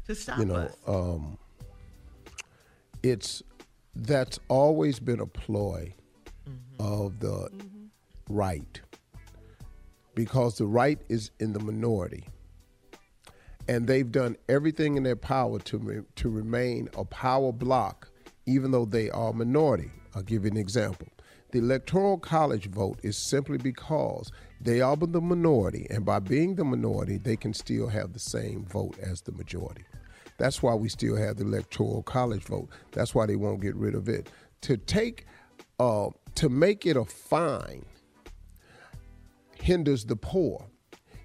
To 0.07 0.15
stop 0.15 0.39
you 0.39 0.45
know, 0.45 0.71
um, 0.87 1.39
it's 3.03 3.43
that's 3.95 4.39
always 4.49 4.99
been 4.99 5.21
a 5.21 5.27
ploy 5.27 5.95
of 6.79 7.21
the 7.21 7.49
right. 8.29 8.81
Because 10.15 10.59
the 10.59 10.67
right 10.67 10.99
is 11.09 11.31
in 11.41 11.53
the 11.53 11.61
minority. 11.61 12.29
And 13.67 13.87
they've 13.87 14.11
done 14.11 14.37
everything 14.49 14.97
in 14.97 15.03
their 15.03 15.17
power 15.17 15.59
to 15.61 15.79
re- 15.79 16.03
to 16.17 16.29
remain 16.29 16.89
a 16.97 17.05
power 17.05 17.51
block 17.53 18.11
even 18.47 18.71
though 18.71 18.85
they 18.85 19.09
are 19.11 19.31
a 19.31 19.33
minority. 19.33 19.91
I'll 20.15 20.23
give 20.23 20.45
you 20.45 20.51
an 20.51 20.59
example. 20.59 21.09
The 21.53 21.61
electoral 21.61 22.19
college 22.19 22.67
vote 22.69 22.99
is 23.03 23.17
simply 23.17 23.57
because 23.59 24.31
they 24.61 24.81
are 24.83 24.97
the 24.97 25.21
minority. 25.21 25.87
And 25.89 26.05
by 26.05 26.19
being 26.19 26.57
the 26.57 26.65
minority 26.65 27.17
they 27.17 27.37
can 27.37 27.55
still 27.55 27.89
have 27.89 28.13
the 28.13 28.19
same 28.19 28.67
vote 28.67 28.99
as 29.01 29.23
the 29.23 29.33
majority 29.33 29.85
that's 30.37 30.63
why 30.63 30.75
we 30.75 30.89
still 30.89 31.17
have 31.17 31.37
the 31.37 31.45
electoral 31.45 32.03
college 32.03 32.43
vote 32.43 32.69
that's 32.93 33.15
why 33.15 33.27
they 33.27 33.37
won't 33.37 33.61
get 33.61 33.75
rid 33.77 33.95
of 33.95 34.09
it 34.09 34.31
to 34.61 34.77
take 34.77 35.27
uh, 35.79 36.09
to 36.35 36.49
make 36.49 36.87
it 36.87 36.97
a 36.97 37.05
fine 37.05 37.85
hinders 39.65 40.05
the 40.05 40.17
poor. 40.17 40.67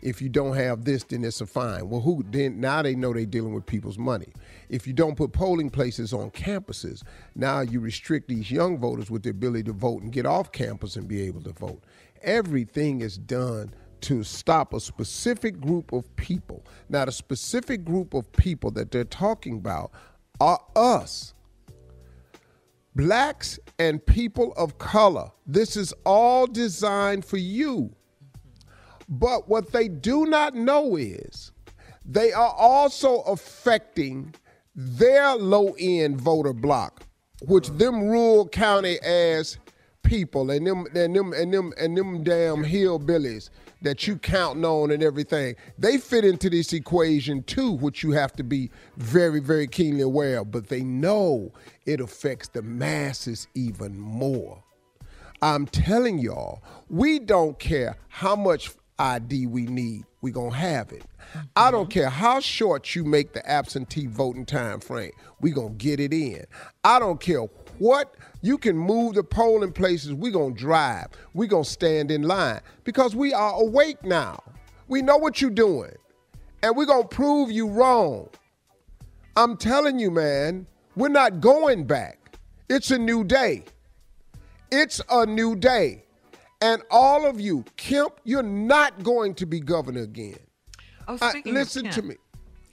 If 0.02 0.22
you 0.22 0.30
don't 0.30 0.56
have 0.56 0.86
this, 0.86 1.04
then 1.04 1.26
it's 1.26 1.42
a 1.42 1.46
fine. 1.46 1.90
Well, 1.90 2.00
who 2.00 2.24
then? 2.30 2.62
Now 2.62 2.82
they 2.82 2.96
know 2.96 3.14
they're 3.14 3.26
dealing 3.26 3.54
with 3.54 3.66
people's 3.66 3.98
money. 3.98 4.32
If 4.70 4.88
you 4.88 4.94
don't 4.94 5.18
put 5.18 5.34
polling 5.34 5.70
places 5.70 6.14
on 6.14 6.32
campuses, 6.32 7.04
now 7.36 7.60
you 7.60 7.82
restrict 7.82 8.30
these 8.30 8.50
young 8.50 8.78
voters 8.78 9.12
with 9.12 9.24
the 9.24 9.32
ability 9.32 9.64
to 9.64 9.74
vote 9.74 10.02
and 10.02 10.12
get 10.14 10.26
off 10.26 10.54
campus 10.54 10.96
and 10.96 11.06
be 11.06 11.22
able 11.24 11.42
to 11.42 11.52
vote. 11.52 11.84
Everything 12.22 13.02
is 13.02 13.18
done 13.18 13.74
to 14.02 14.24
stop 14.24 14.74
a 14.74 14.80
specific 14.80 15.60
group 15.60 15.92
of 15.94 16.16
people. 16.16 16.66
Now, 16.90 17.06
the 17.06 17.12
specific 17.12 17.84
group 17.86 18.14
of 18.14 18.32
people 18.32 18.72
that 18.72 18.92
they're 18.92 19.04
talking 19.04 19.58
about 19.58 19.92
are 20.40 20.60
us 20.76 21.34
blacks 22.96 23.60
and 23.78 24.06
people 24.06 24.54
of 24.58 24.78
color. 24.78 25.32
This 25.46 25.78
is 25.78 25.94
all 26.06 26.48
designed 26.48 27.24
for 27.24 27.38
you. 27.38 27.96
But 29.08 29.48
what 29.48 29.72
they 29.72 29.88
do 29.88 30.26
not 30.26 30.54
know 30.54 30.96
is 30.98 31.52
they 32.06 32.32
are 32.34 32.54
also 32.58 33.22
affecting 33.22 34.36
their 34.76 35.36
low 35.36 35.76
end 35.80 36.20
voter 36.20 36.54
block, 36.54 37.04
which 37.44 37.70
them 37.70 38.04
rural 38.04 38.48
county 38.48 39.00
ass 39.02 39.58
people 40.04 40.52
and 40.52 40.66
them 40.66 40.86
and 40.96 41.16
them 41.16 41.34
and 41.34 41.54
them 41.54 41.74
and 41.78 41.98
them 41.98 42.24
damn 42.24 42.64
hillbillies 42.64 43.50
that 43.82 44.08
you 44.08 44.18
counting 44.18 44.66
on 44.66 44.92
and 44.92 45.02
everything, 45.02 45.56
they 45.78 45.98
fit 45.98 46.26
into 46.26 46.50
this 46.50 46.74
equation 46.74 47.44
too, 47.44 47.72
which 47.72 48.04
you 48.04 48.12
have 48.12 48.34
to 48.34 48.44
be 48.44 48.70
very, 48.98 49.40
very 49.40 49.68
keenly 49.68 50.02
aware 50.02 50.40
of. 50.40 50.52
But 50.52 50.68
they 50.68 50.84
know 50.84 51.52
it 51.86 52.02
affects 52.02 52.50
the 52.50 52.62
masses 52.62 53.48
even 53.56 53.98
more. 53.98 54.64
I'm 55.42 55.66
telling 55.66 56.20
y'all, 56.20 56.62
we 56.90 57.20
don't 57.20 57.58
care 57.60 57.98
how 58.10 58.36
much 58.36 58.72
ID 58.98 59.48
we 59.48 59.66
need, 59.66 60.04
we 60.22 60.32
gonna 60.32 60.54
have 60.54 60.92
it. 60.92 61.06
I 61.56 61.72
don't 61.72 61.84
mm-hmm. 61.84 62.00
care 62.00 62.10
how 62.10 62.42
short 62.42 62.96
you 62.96 63.06
make 63.06 63.32
the 63.32 63.50
absentee 63.50 64.08
voting 64.08 64.46
time 64.46 64.82
frame, 64.82 65.12
we 65.40 65.52
gonna 65.52 65.70
get 65.72 66.02
it 66.02 66.14
in. 66.14 66.44
I 66.84 67.00
don't 67.00 67.22
care 67.22 67.44
what 67.78 68.16
you 68.42 68.58
can 68.58 68.78
move 68.78 69.16
the 69.16 69.24
polling 69.24 69.72
places, 69.72 70.14
We're 70.14 70.32
gonna 70.32 70.54
drive, 70.56 71.08
We're 71.34 71.48
gonna 71.48 71.66
stand 71.66 72.12
in 72.12 72.24
line 72.24 72.62
because 72.84 73.16
we 73.16 73.34
are 73.34 73.60
awake 73.60 74.04
now. 74.04 74.40
We 74.88 75.02
know 75.02 75.18
what 75.18 75.42
you're 75.42 75.52
doing, 75.52 75.96
and 76.64 76.76
we're 76.76 76.86
gonna 76.86 77.08
prove 77.08 77.52
you 77.52 77.68
wrong. 77.68 78.30
I'm 79.36 79.58
telling 79.58 80.00
you, 80.00 80.12
man, 80.12 80.68
we're 80.96 81.10
not 81.10 81.40
going 81.40 81.86
back. 81.86 82.38
It's 82.70 82.92
a 82.92 82.98
new 82.98 83.24
day. 83.24 83.66
It's 84.72 85.02
a 85.10 85.26
new 85.26 85.56
day. 85.56 86.04
And 86.62 86.82
all 86.92 87.26
of 87.26 87.40
you, 87.40 87.64
Kemp, 87.78 88.20
you're 88.26 88.44
not 88.44 89.02
going 89.04 89.34
to 89.36 89.46
be 89.46 89.60
governor 89.60 90.02
again. 90.02 90.40
Oh, 91.08 91.18
I- 91.22 91.30
speaking 91.30 91.52
of 91.52 91.56
listen 91.56 91.86
to 91.86 91.90
Kemp, 91.90 92.08
me. 92.08 92.16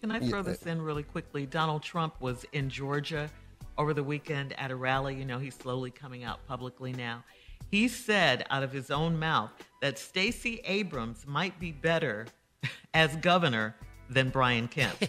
Can 0.01 0.11
I 0.11 0.21
throw 0.21 0.43
this 0.43 0.62
in 0.64 0.83
really 0.83 1.03
quickly? 1.03 1.47
Donald 1.47 1.83
Trump 1.83 2.21
was 2.21 2.45
in 2.53 2.69
Georgia 2.69 3.31
over 3.79 3.93
the 3.95 4.05
weekend 4.05 4.59
at 4.59 4.70
a 4.70 4.77
rally. 4.77 5.14
You 5.14 5.24
know, 5.24 5.39
he's 5.39 5.55
slowly 5.55 5.91
coming 5.91 6.24
out 6.24 6.47
publicly 6.47 6.93
now. 6.93 7.24
He 7.70 7.89
said 7.89 8.47
out 8.51 8.62
of 8.62 8.72
his 8.72 8.91
own 8.91 9.18
mouth 9.18 9.51
that 9.83 9.99
Stacey 9.99 10.61
Abrams 10.64 11.27
might 11.27 11.59
be 11.59 11.72
better 11.72 12.27
as 12.95 13.16
governor 13.16 13.74
than 14.09 14.31
Brian 14.31 14.68
Kemp. 14.68 14.97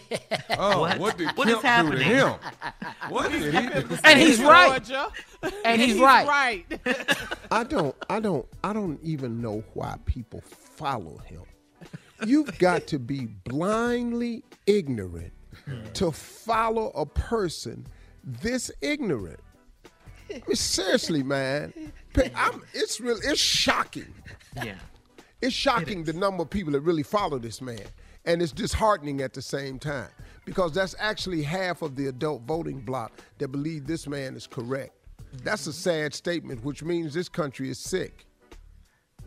Oh, 0.60 0.80
what, 0.80 0.98
what 0.98 1.18
did 1.18 1.28
what 1.36 1.46
Kemp 1.46 1.58
is 1.58 1.62
happening? 1.62 1.98
do 1.98 2.04
to 2.04 2.28
him? 2.30 2.38
What 3.10 3.30
did 3.30 3.54
he 3.54 3.80
do? 3.80 3.98
And 4.02 4.18
he's 4.18 4.40
right. 4.40 4.82
Georgia. 4.82 5.12
And 5.64 5.80
he's 5.80 5.92
He's 5.92 6.00
right. 6.00 6.26
right. 6.26 6.80
I 7.52 7.62
don't, 7.62 7.94
I 8.10 8.18
don't, 8.18 8.44
I 8.64 8.72
don't 8.72 8.98
even 9.04 9.40
know 9.40 9.62
why 9.74 9.96
people 10.04 10.40
follow 10.40 11.18
him. 11.18 11.42
You've 12.26 12.58
got 12.58 12.88
to 12.88 12.98
be 12.98 13.26
blindly 13.26 14.42
ignorant 14.66 15.32
to 15.94 16.10
follow 16.10 16.90
a 16.90 17.06
person 17.06 17.86
this 18.24 18.70
ignorant. 18.80 19.40
I 20.30 20.42
mean, 20.46 20.56
seriously, 20.56 21.22
man, 21.22 21.72
I'm, 22.34 22.62
it's 22.74 23.00
real. 23.00 23.18
It's 23.22 23.40
shocking. 23.40 24.12
Yeah. 24.56 24.76
It's 25.40 25.54
shocking 25.54 26.04
the 26.04 26.12
number 26.12 26.42
of 26.42 26.50
people 26.50 26.72
that 26.72 26.80
really 26.80 27.02
follow 27.02 27.38
this 27.38 27.60
man. 27.60 27.84
And 28.24 28.42
it's 28.42 28.52
disheartening 28.52 29.22
at 29.22 29.32
the 29.32 29.40
same 29.40 29.78
time 29.78 30.10
because 30.44 30.72
that's 30.74 30.94
actually 30.98 31.42
half 31.42 31.80
of 31.80 31.96
the 31.96 32.08
adult 32.08 32.42
voting 32.42 32.80
bloc 32.80 33.12
that 33.38 33.48
believe 33.48 33.86
this 33.86 34.06
man 34.06 34.34
is 34.34 34.46
correct. 34.46 34.92
That's 35.44 35.66
a 35.66 35.72
sad 35.72 36.12
statement, 36.12 36.64
which 36.64 36.82
means 36.82 37.14
this 37.14 37.28
country 37.28 37.70
is 37.70 37.78
sick. 37.78 38.26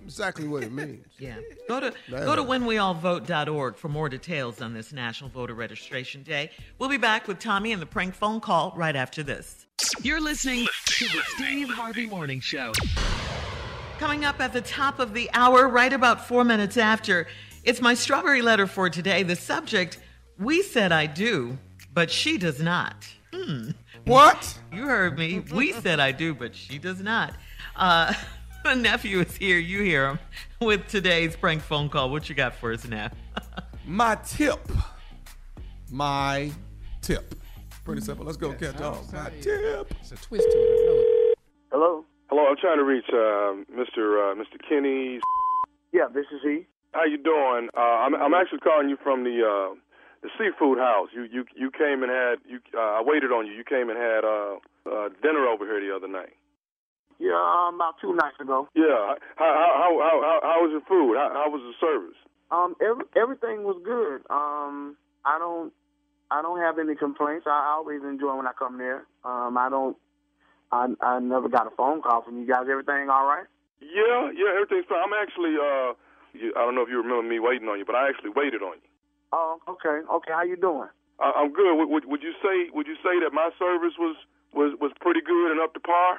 Exactly 0.04 0.48
what 0.48 0.64
it 0.64 0.72
means. 0.72 1.06
Yeah. 1.20 1.38
Go 1.68 1.80
to 1.80 1.94
Man. 2.10 2.26
go 2.26 2.36
to 2.36 2.42
whenweallvote.org 2.44 3.78
for 3.78 3.88
more 3.90 4.10
details 4.10 4.60
on 4.62 4.74
this 4.74 4.92
National 4.92 5.30
Voter 5.30 5.54
Registration 5.54 6.24
Day. 6.24 6.50
We'll 6.80 6.90
be 6.90 6.98
back 6.98 7.28
with 7.28 7.38
Tommy 7.40 7.72
and 7.74 7.82
the 7.82 7.86
prank 7.86 8.16
phone 8.16 8.40
call 8.40 8.74
right 8.76 8.96
after 8.96 9.22
this. 9.22 9.68
You're 10.02 10.20
listening 10.22 10.68
to 10.86 11.06
the 11.06 11.22
Steve 11.36 11.70
Harvey 11.70 12.08
Morning 12.08 12.40
Show. 12.40 12.72
Coming 14.00 14.26
up 14.26 14.40
at 14.40 14.52
the 14.52 14.62
top 14.62 15.00
of 15.00 15.14
the 15.14 15.30
hour, 15.34 15.68
right 15.68 15.94
about 15.94 16.28
four 16.28 16.44
minutes 16.44 16.76
after, 16.76 17.28
it's 17.64 17.82
my 17.82 17.94
strawberry 17.94 18.42
letter 18.42 18.66
for 18.66 18.90
today. 18.90 19.22
The 19.22 19.36
subject, 19.36 20.00
we 20.40 20.64
said 20.64 20.92
I 20.92 21.06
do, 21.06 21.60
but 21.94 22.10
she 22.10 22.40
does 22.40 22.60
not. 22.60 23.08
Hmm. 23.32 23.72
What? 24.06 24.58
You 24.74 24.88
heard 24.88 25.20
me. 25.20 25.44
We 25.54 25.72
said 25.74 26.00
I 26.00 26.12
do, 26.12 26.34
but 26.34 26.56
she 26.56 26.80
does 26.80 27.00
not. 27.00 27.34
Uh, 27.76 28.14
my 28.66 28.74
nephew 28.74 29.20
is 29.22 29.36
here. 29.36 29.58
You 29.58 29.82
hear 29.82 30.10
him 30.10 30.20
with 30.60 30.88
today's 30.88 31.36
prank 31.36 31.62
phone 31.62 31.90
call. 31.90 32.10
What 32.10 32.30
you 32.30 32.36
got 32.36 32.54
for 32.56 32.72
us 32.72 32.88
now? 32.88 33.10
My 33.86 34.16
tip. 34.16 34.60
My 35.90 36.52
tip. 37.02 37.36
Pretty 37.84 38.02
simple. 38.02 38.26
Let's 38.26 38.38
go, 38.38 38.54
cat 38.54 38.78
dog. 38.78 39.12
My 39.12 39.32
tip. 39.42 39.94
It's 40.00 40.12
a 40.12 40.16
twist 40.16 40.48
to 40.52 40.58
it. 40.58 41.38
Hello. 41.72 42.06
Hello. 42.30 42.46
I'm 42.48 42.58
trying 42.58 42.78
to 42.78 42.84
reach 42.84 43.06
uh, 43.10 43.58
Mr. 43.74 44.32
Uh, 44.32 44.36
Mr. 44.36 44.58
Kenny. 44.70 45.20
Yeah, 45.92 46.08
this 46.14 46.26
is 46.32 46.42
he. 46.44 46.68
How 46.94 47.06
you 47.06 47.18
doing? 47.18 47.70
Uh, 47.76 47.80
I'm 47.80 48.16
I'm 48.16 48.34
actually 48.34 48.60
calling 48.60 48.90
you 48.90 48.98
from 49.02 49.24
the 49.24 49.42
uh, 49.42 49.76
the 50.22 50.30
seafood 50.38 50.78
house. 50.78 51.10
You 51.14 51.24
you 51.24 51.46
you 51.56 51.72
came 51.72 52.04
and 52.04 52.12
had 52.12 52.36
you. 52.48 52.60
Uh, 52.78 53.00
I 53.00 53.02
waited 53.04 53.32
on 53.32 53.48
you. 53.48 53.54
You 53.54 53.64
came 53.64 53.90
and 53.90 53.98
had 53.98 54.24
uh, 54.24 54.56
uh, 54.86 55.10
dinner 55.24 55.48
over 55.48 55.66
here 55.66 55.82
the 55.82 55.96
other 55.96 56.08
night. 56.08 56.34
Yeah, 57.22 57.38
um, 57.38 57.78
about 57.78 58.02
two 58.02 58.18
nights 58.18 58.42
ago. 58.42 58.68
Yeah. 58.74 59.14
How 59.38 59.52
how 59.54 59.72
how 59.78 59.92
how, 60.26 60.40
how, 60.42 60.58
was 60.66 60.74
your 60.74 60.82
food? 60.90 61.14
How, 61.14 61.30
how 61.30 61.48
was 61.54 61.62
the 61.62 61.78
service? 61.78 62.18
Um, 62.50 62.74
every, 62.82 63.06
everything 63.14 63.62
was 63.62 63.78
good. 63.86 64.26
Um, 64.34 64.98
I 65.24 65.38
don't, 65.38 65.72
I 66.34 66.42
don't 66.42 66.60
have 66.60 66.82
any 66.82 66.98
complaints. 66.98 67.46
I 67.46 67.78
always 67.78 68.02
enjoy 68.02 68.36
when 68.36 68.50
I 68.50 68.58
come 68.58 68.82
there. 68.82 69.06
Um, 69.24 69.54
I 69.54 69.70
don't, 69.70 69.96
I, 70.74 70.90
I 71.00 71.20
never 71.22 71.48
got 71.48 71.70
a 71.70 71.76
phone 71.78 72.02
call 72.02 72.26
from 72.26 72.42
you 72.42 72.48
guys. 72.50 72.66
Everything 72.66 73.14
all 73.14 73.30
right? 73.30 73.46
Yeah, 73.80 74.34
yeah. 74.34 74.58
Everything's 74.58 74.90
fine. 74.90 75.06
I'm 75.06 75.14
actually. 75.14 75.54
Uh, 75.62 75.94
you, 76.34 76.58
I 76.58 76.66
don't 76.66 76.74
know 76.74 76.82
if 76.82 76.90
you 76.90 76.98
remember 76.98 77.22
me 77.22 77.38
waiting 77.38 77.70
on 77.70 77.78
you, 77.78 77.86
but 77.86 77.94
I 77.94 78.10
actually 78.10 78.34
waited 78.34 78.66
on 78.66 78.82
you. 78.82 78.90
Oh, 79.32 79.62
okay, 79.70 80.02
okay. 80.10 80.34
How 80.34 80.42
you 80.42 80.58
doing? 80.58 80.90
I, 81.22 81.38
I'm 81.38 81.54
good. 81.54 81.78
Would, 81.78 81.88
would 81.88 82.06
would 82.10 82.24
you 82.26 82.34
say 82.42 82.74
would 82.74 82.88
you 82.90 82.98
say 83.06 83.22
that 83.22 83.30
my 83.30 83.54
service 83.62 83.94
was 84.02 84.18
was 84.58 84.74
was 84.82 84.92
pretty 85.00 85.22
good 85.22 85.54
and 85.54 85.62
up 85.62 85.78
to 85.78 85.80
par? 85.80 86.18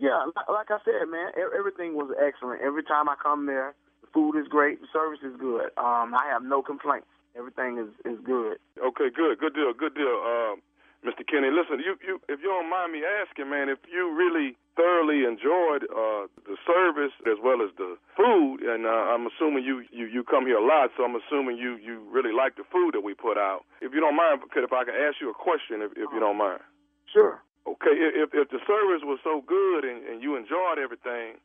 Yeah, 0.00 0.24
like 0.48 0.72
I 0.72 0.80
said, 0.80 1.04
man, 1.12 1.28
everything 1.36 1.92
was 1.92 2.08
excellent. 2.16 2.64
Every 2.64 2.82
time 2.82 3.04
I 3.08 3.20
come 3.20 3.44
there, 3.44 3.76
the 4.00 4.08
food 4.16 4.32
is 4.40 4.48
great, 4.48 4.80
the 4.80 4.88
service 4.96 5.20
is 5.20 5.36
good. 5.36 5.68
Um, 5.76 6.16
I 6.16 6.24
have 6.32 6.42
no 6.42 6.62
complaints. 6.64 7.12
Everything 7.36 7.76
is 7.76 7.92
is 8.08 8.18
good. 8.24 8.56
Okay, 8.80 9.12
good, 9.12 9.38
good 9.38 9.52
deal, 9.52 9.76
good 9.76 9.94
deal, 9.94 10.16
uh, 10.24 10.56
Mr. 11.04 11.20
Kenny. 11.28 11.52
Listen, 11.52 11.84
you 11.84 12.00
you 12.00 12.16
if 12.32 12.40
you 12.40 12.48
don't 12.48 12.72
mind 12.72 12.96
me 12.96 13.04
asking, 13.04 13.52
man, 13.52 13.68
if 13.68 13.78
you 13.92 14.08
really 14.08 14.56
thoroughly 14.72 15.28
enjoyed 15.28 15.84
uh, 15.92 16.32
the 16.48 16.56
service 16.64 17.12
as 17.28 17.36
well 17.36 17.60
as 17.60 17.68
the 17.76 18.00
food, 18.16 18.64
and 18.64 18.88
uh, 18.88 19.12
I'm 19.12 19.28
assuming 19.28 19.68
you, 19.68 19.84
you 19.92 20.08
you 20.08 20.24
come 20.24 20.48
here 20.48 20.56
a 20.56 20.64
lot, 20.64 20.96
so 20.96 21.04
I'm 21.04 21.14
assuming 21.14 21.60
you 21.60 21.76
you 21.76 22.00
really 22.10 22.32
like 22.32 22.56
the 22.56 22.64
food 22.72 22.96
that 22.96 23.04
we 23.04 23.12
put 23.12 23.36
out. 23.36 23.68
If 23.84 23.92
you 23.92 24.00
don't 24.00 24.16
mind, 24.16 24.40
could 24.48 24.64
if 24.64 24.72
I 24.72 24.88
could 24.88 24.96
ask 24.96 25.20
you 25.20 25.28
a 25.28 25.36
question, 25.36 25.84
if 25.84 25.92
if 25.92 26.08
you 26.08 26.18
don't 26.18 26.40
mind. 26.40 26.64
Sure. 27.12 27.44
Okay, 27.66 27.92
if 27.92 28.30
if 28.32 28.48
the 28.48 28.58
service 28.66 29.02
was 29.04 29.18
so 29.22 29.42
good 29.46 29.84
and, 29.84 30.04
and 30.08 30.22
you 30.22 30.36
enjoyed 30.36 30.78
everything, 30.78 31.36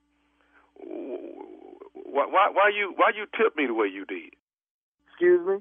why 0.80 2.26
why 2.26 2.50
why 2.52 2.72
you 2.74 2.94
why 2.96 3.12
you 3.16 3.26
tip 3.36 3.56
me 3.56 3.68
the 3.68 3.74
way 3.74 3.88
you 3.88 4.06
did? 4.06 4.34
Excuse 5.12 5.46
me. 5.46 5.58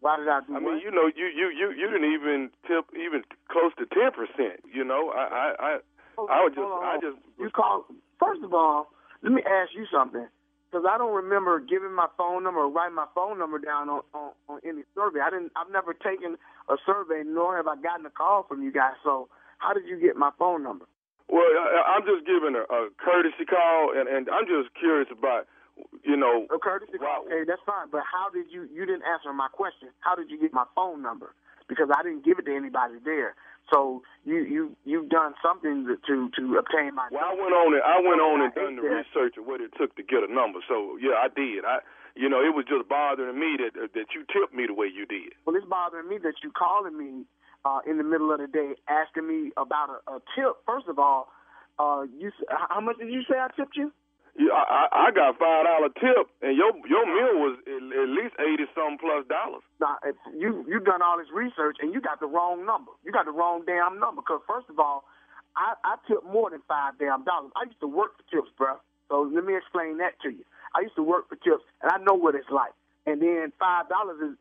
Why 0.00 0.16
did 0.18 0.28
I 0.28 0.40
do 0.46 0.54
I 0.56 0.58
what? 0.58 0.74
mean, 0.74 0.82
you 0.82 0.90
know, 0.90 1.06
you 1.10 1.26
you 1.26 1.50
you 1.50 1.70
you 1.70 1.86
didn't 1.90 2.12
even 2.12 2.50
tip 2.66 2.86
even 2.94 3.22
close 3.50 3.72
to 3.78 3.86
ten 3.86 4.10
percent. 4.10 4.62
You 4.72 4.84
know, 4.84 5.10
I 5.14 5.22
I 5.22 5.46
I, 5.58 5.78
I 6.18 6.44
would 6.44 6.54
just 6.54 6.62
on, 6.66 6.82
I 6.82 6.98
just 7.02 7.18
You 7.38 7.50
call. 7.50 7.86
First 8.18 8.42
of 8.42 8.54
all, 8.54 8.90
let 9.22 9.32
me 9.32 9.42
ask 9.42 9.70
you 9.74 9.86
something, 9.90 10.26
because 10.70 10.86
I 10.88 10.98
don't 10.98 11.14
remember 11.14 11.58
giving 11.58 11.92
my 11.92 12.06
phone 12.16 12.42
number 12.42 12.60
or 12.60 12.70
writing 12.70 12.94
my 12.94 13.06
phone 13.14 13.38
number 13.38 13.58
down 13.58 13.88
on, 13.88 14.02
on 14.14 14.30
on 14.48 14.60
any 14.66 14.82
survey. 14.94 15.20
I 15.20 15.30
didn't. 15.30 15.52
I've 15.54 15.70
never 15.72 15.94
taken 15.94 16.38
a 16.68 16.76
survey, 16.86 17.22
nor 17.26 17.56
have 17.56 17.66
I 17.66 17.74
gotten 17.82 18.06
a 18.06 18.10
call 18.10 18.44
from 18.46 18.62
you 18.62 18.70
guys. 18.70 18.94
So, 19.02 19.28
how 19.62 19.72
did 19.72 19.86
you 19.86 20.00
get 20.00 20.16
my 20.16 20.30
phone 20.38 20.62
number? 20.62 20.86
well, 21.30 21.46
I, 21.46 21.96
I'm 21.96 22.04
just 22.04 22.26
giving 22.26 22.52
a, 22.58 22.64
a 22.68 22.90
courtesy 23.00 23.46
call, 23.48 23.94
and 23.96 24.08
and 24.08 24.28
I'm 24.28 24.44
just 24.44 24.74
curious 24.76 25.08
about, 25.08 25.46
you 26.04 26.16
know, 26.16 26.44
A 26.52 26.58
courtesy 26.58 26.98
call. 26.98 27.24
Okay, 27.24 27.46
that's 27.46 27.62
fine. 27.64 27.88
But 27.90 28.02
how 28.04 28.28
did 28.28 28.52
you? 28.52 28.68
You 28.68 28.84
didn't 28.84 29.06
answer 29.08 29.32
my 29.32 29.48
question. 29.48 29.88
How 30.00 30.14
did 30.14 30.28
you 30.28 30.36
get 30.40 30.52
my 30.52 30.66
phone 30.76 31.00
number? 31.00 31.32
Because 31.70 31.88
I 31.94 32.02
didn't 32.02 32.24
give 32.26 32.36
it 32.38 32.44
to 32.50 32.54
anybody 32.54 33.00
there. 33.04 33.32
So 33.72 34.02
you 34.28 34.44
you 34.44 34.62
you've 34.84 35.08
done 35.08 35.32
something 35.40 35.86
to 35.88 36.28
to, 36.36 36.58
obtain 36.58 36.92
my. 36.92 37.08
Well, 37.08 37.24
I 37.24 37.32
went 37.32 37.54
on 37.56 37.72
and 37.72 37.84
I 37.86 37.96
went 38.04 38.20
on 38.20 38.42
and 38.44 38.52
done 38.52 38.76
the 38.76 38.82
that. 38.84 39.06
research 39.08 39.38
of 39.38 39.46
what 39.46 39.62
it 39.62 39.72
took 39.78 39.96
to 39.96 40.02
get 40.02 40.20
a 40.20 40.28
number. 40.28 40.60
So 40.68 40.98
yeah, 41.00 41.16
I 41.16 41.32
did. 41.32 41.64
I, 41.64 41.80
you 42.12 42.28
know, 42.28 42.44
it 42.44 42.52
was 42.52 42.66
just 42.68 42.90
bothering 42.92 43.38
me 43.40 43.56
that 43.62 43.72
that 43.96 44.12
you 44.12 44.26
tipped 44.28 44.52
me 44.52 44.66
the 44.68 44.74
way 44.74 44.90
you 44.92 45.06
did. 45.06 45.32
Well, 45.46 45.56
it's 45.56 45.64
bothering 45.64 46.08
me 46.10 46.18
that 46.20 46.42
you 46.44 46.50
calling 46.52 46.98
me 46.98 47.24
uh, 47.64 47.80
in 47.86 47.98
the 47.98 48.04
middle 48.04 48.32
of 48.32 48.40
the 48.40 48.46
day 48.46 48.74
asking 48.88 49.26
me 49.28 49.52
about 49.56 49.88
a, 49.90 50.16
a 50.16 50.18
tip. 50.34 50.56
First 50.66 50.88
of 50.88 50.98
all, 50.98 51.28
uh, 51.78 52.04
you 52.18 52.30
how 52.48 52.80
much 52.80 52.98
did 52.98 53.10
you 53.12 53.22
say 53.28 53.36
I 53.38 53.48
tipped 53.56 53.76
you? 53.76 53.92
Yeah, 54.32 54.56
I, 54.56 55.08
I 55.08 55.10
got 55.12 55.36
five 55.36 55.68
dollar 55.68 55.92
tip, 55.92 56.24
and 56.40 56.56
your 56.56 56.72
your 56.88 57.04
meal 57.04 57.36
was 57.44 57.58
at, 57.68 57.82
at 57.84 58.08
least 58.08 58.34
eighty 58.40 58.64
something 58.72 58.96
plus 58.96 59.28
dollars. 59.28 59.60
Now, 59.80 60.00
if 60.04 60.16
you 60.32 60.64
you 60.66 60.80
done 60.80 61.02
all 61.02 61.18
this 61.18 61.28
research 61.34 61.76
and 61.80 61.92
you 61.92 62.00
got 62.00 62.20
the 62.20 62.26
wrong 62.26 62.64
number. 62.64 62.92
You 63.04 63.12
got 63.12 63.26
the 63.26 63.32
wrong 63.36 63.64
damn 63.66 64.00
number. 64.00 64.22
Because 64.22 64.40
first 64.48 64.70
of 64.70 64.80
all, 64.80 65.04
I 65.54 65.74
I 65.84 65.96
tip 66.08 66.24
more 66.24 66.48
than 66.48 66.62
five 66.66 66.96
damn 66.98 67.24
dollars. 67.24 67.52
I 67.56 67.68
used 67.68 67.80
to 67.80 67.88
work 67.88 68.16
for 68.16 68.24
tips, 68.32 68.48
bro. 68.56 68.80
So 69.08 69.28
let 69.28 69.44
me 69.44 69.54
explain 69.56 69.98
that 69.98 70.16
to 70.24 70.30
you. 70.30 70.44
I 70.74 70.80
used 70.80 70.96
to 70.96 71.02
work 71.04 71.28
for 71.28 71.36
tips, 71.36 71.64
and 71.82 71.92
I 71.92 71.98
know 72.00 72.16
what 72.16 72.34
it's 72.34 72.48
like. 72.48 72.72
And 73.06 73.18
then 73.18 73.50
five 73.58 73.90
dollars 73.90 74.18
is 74.22 74.34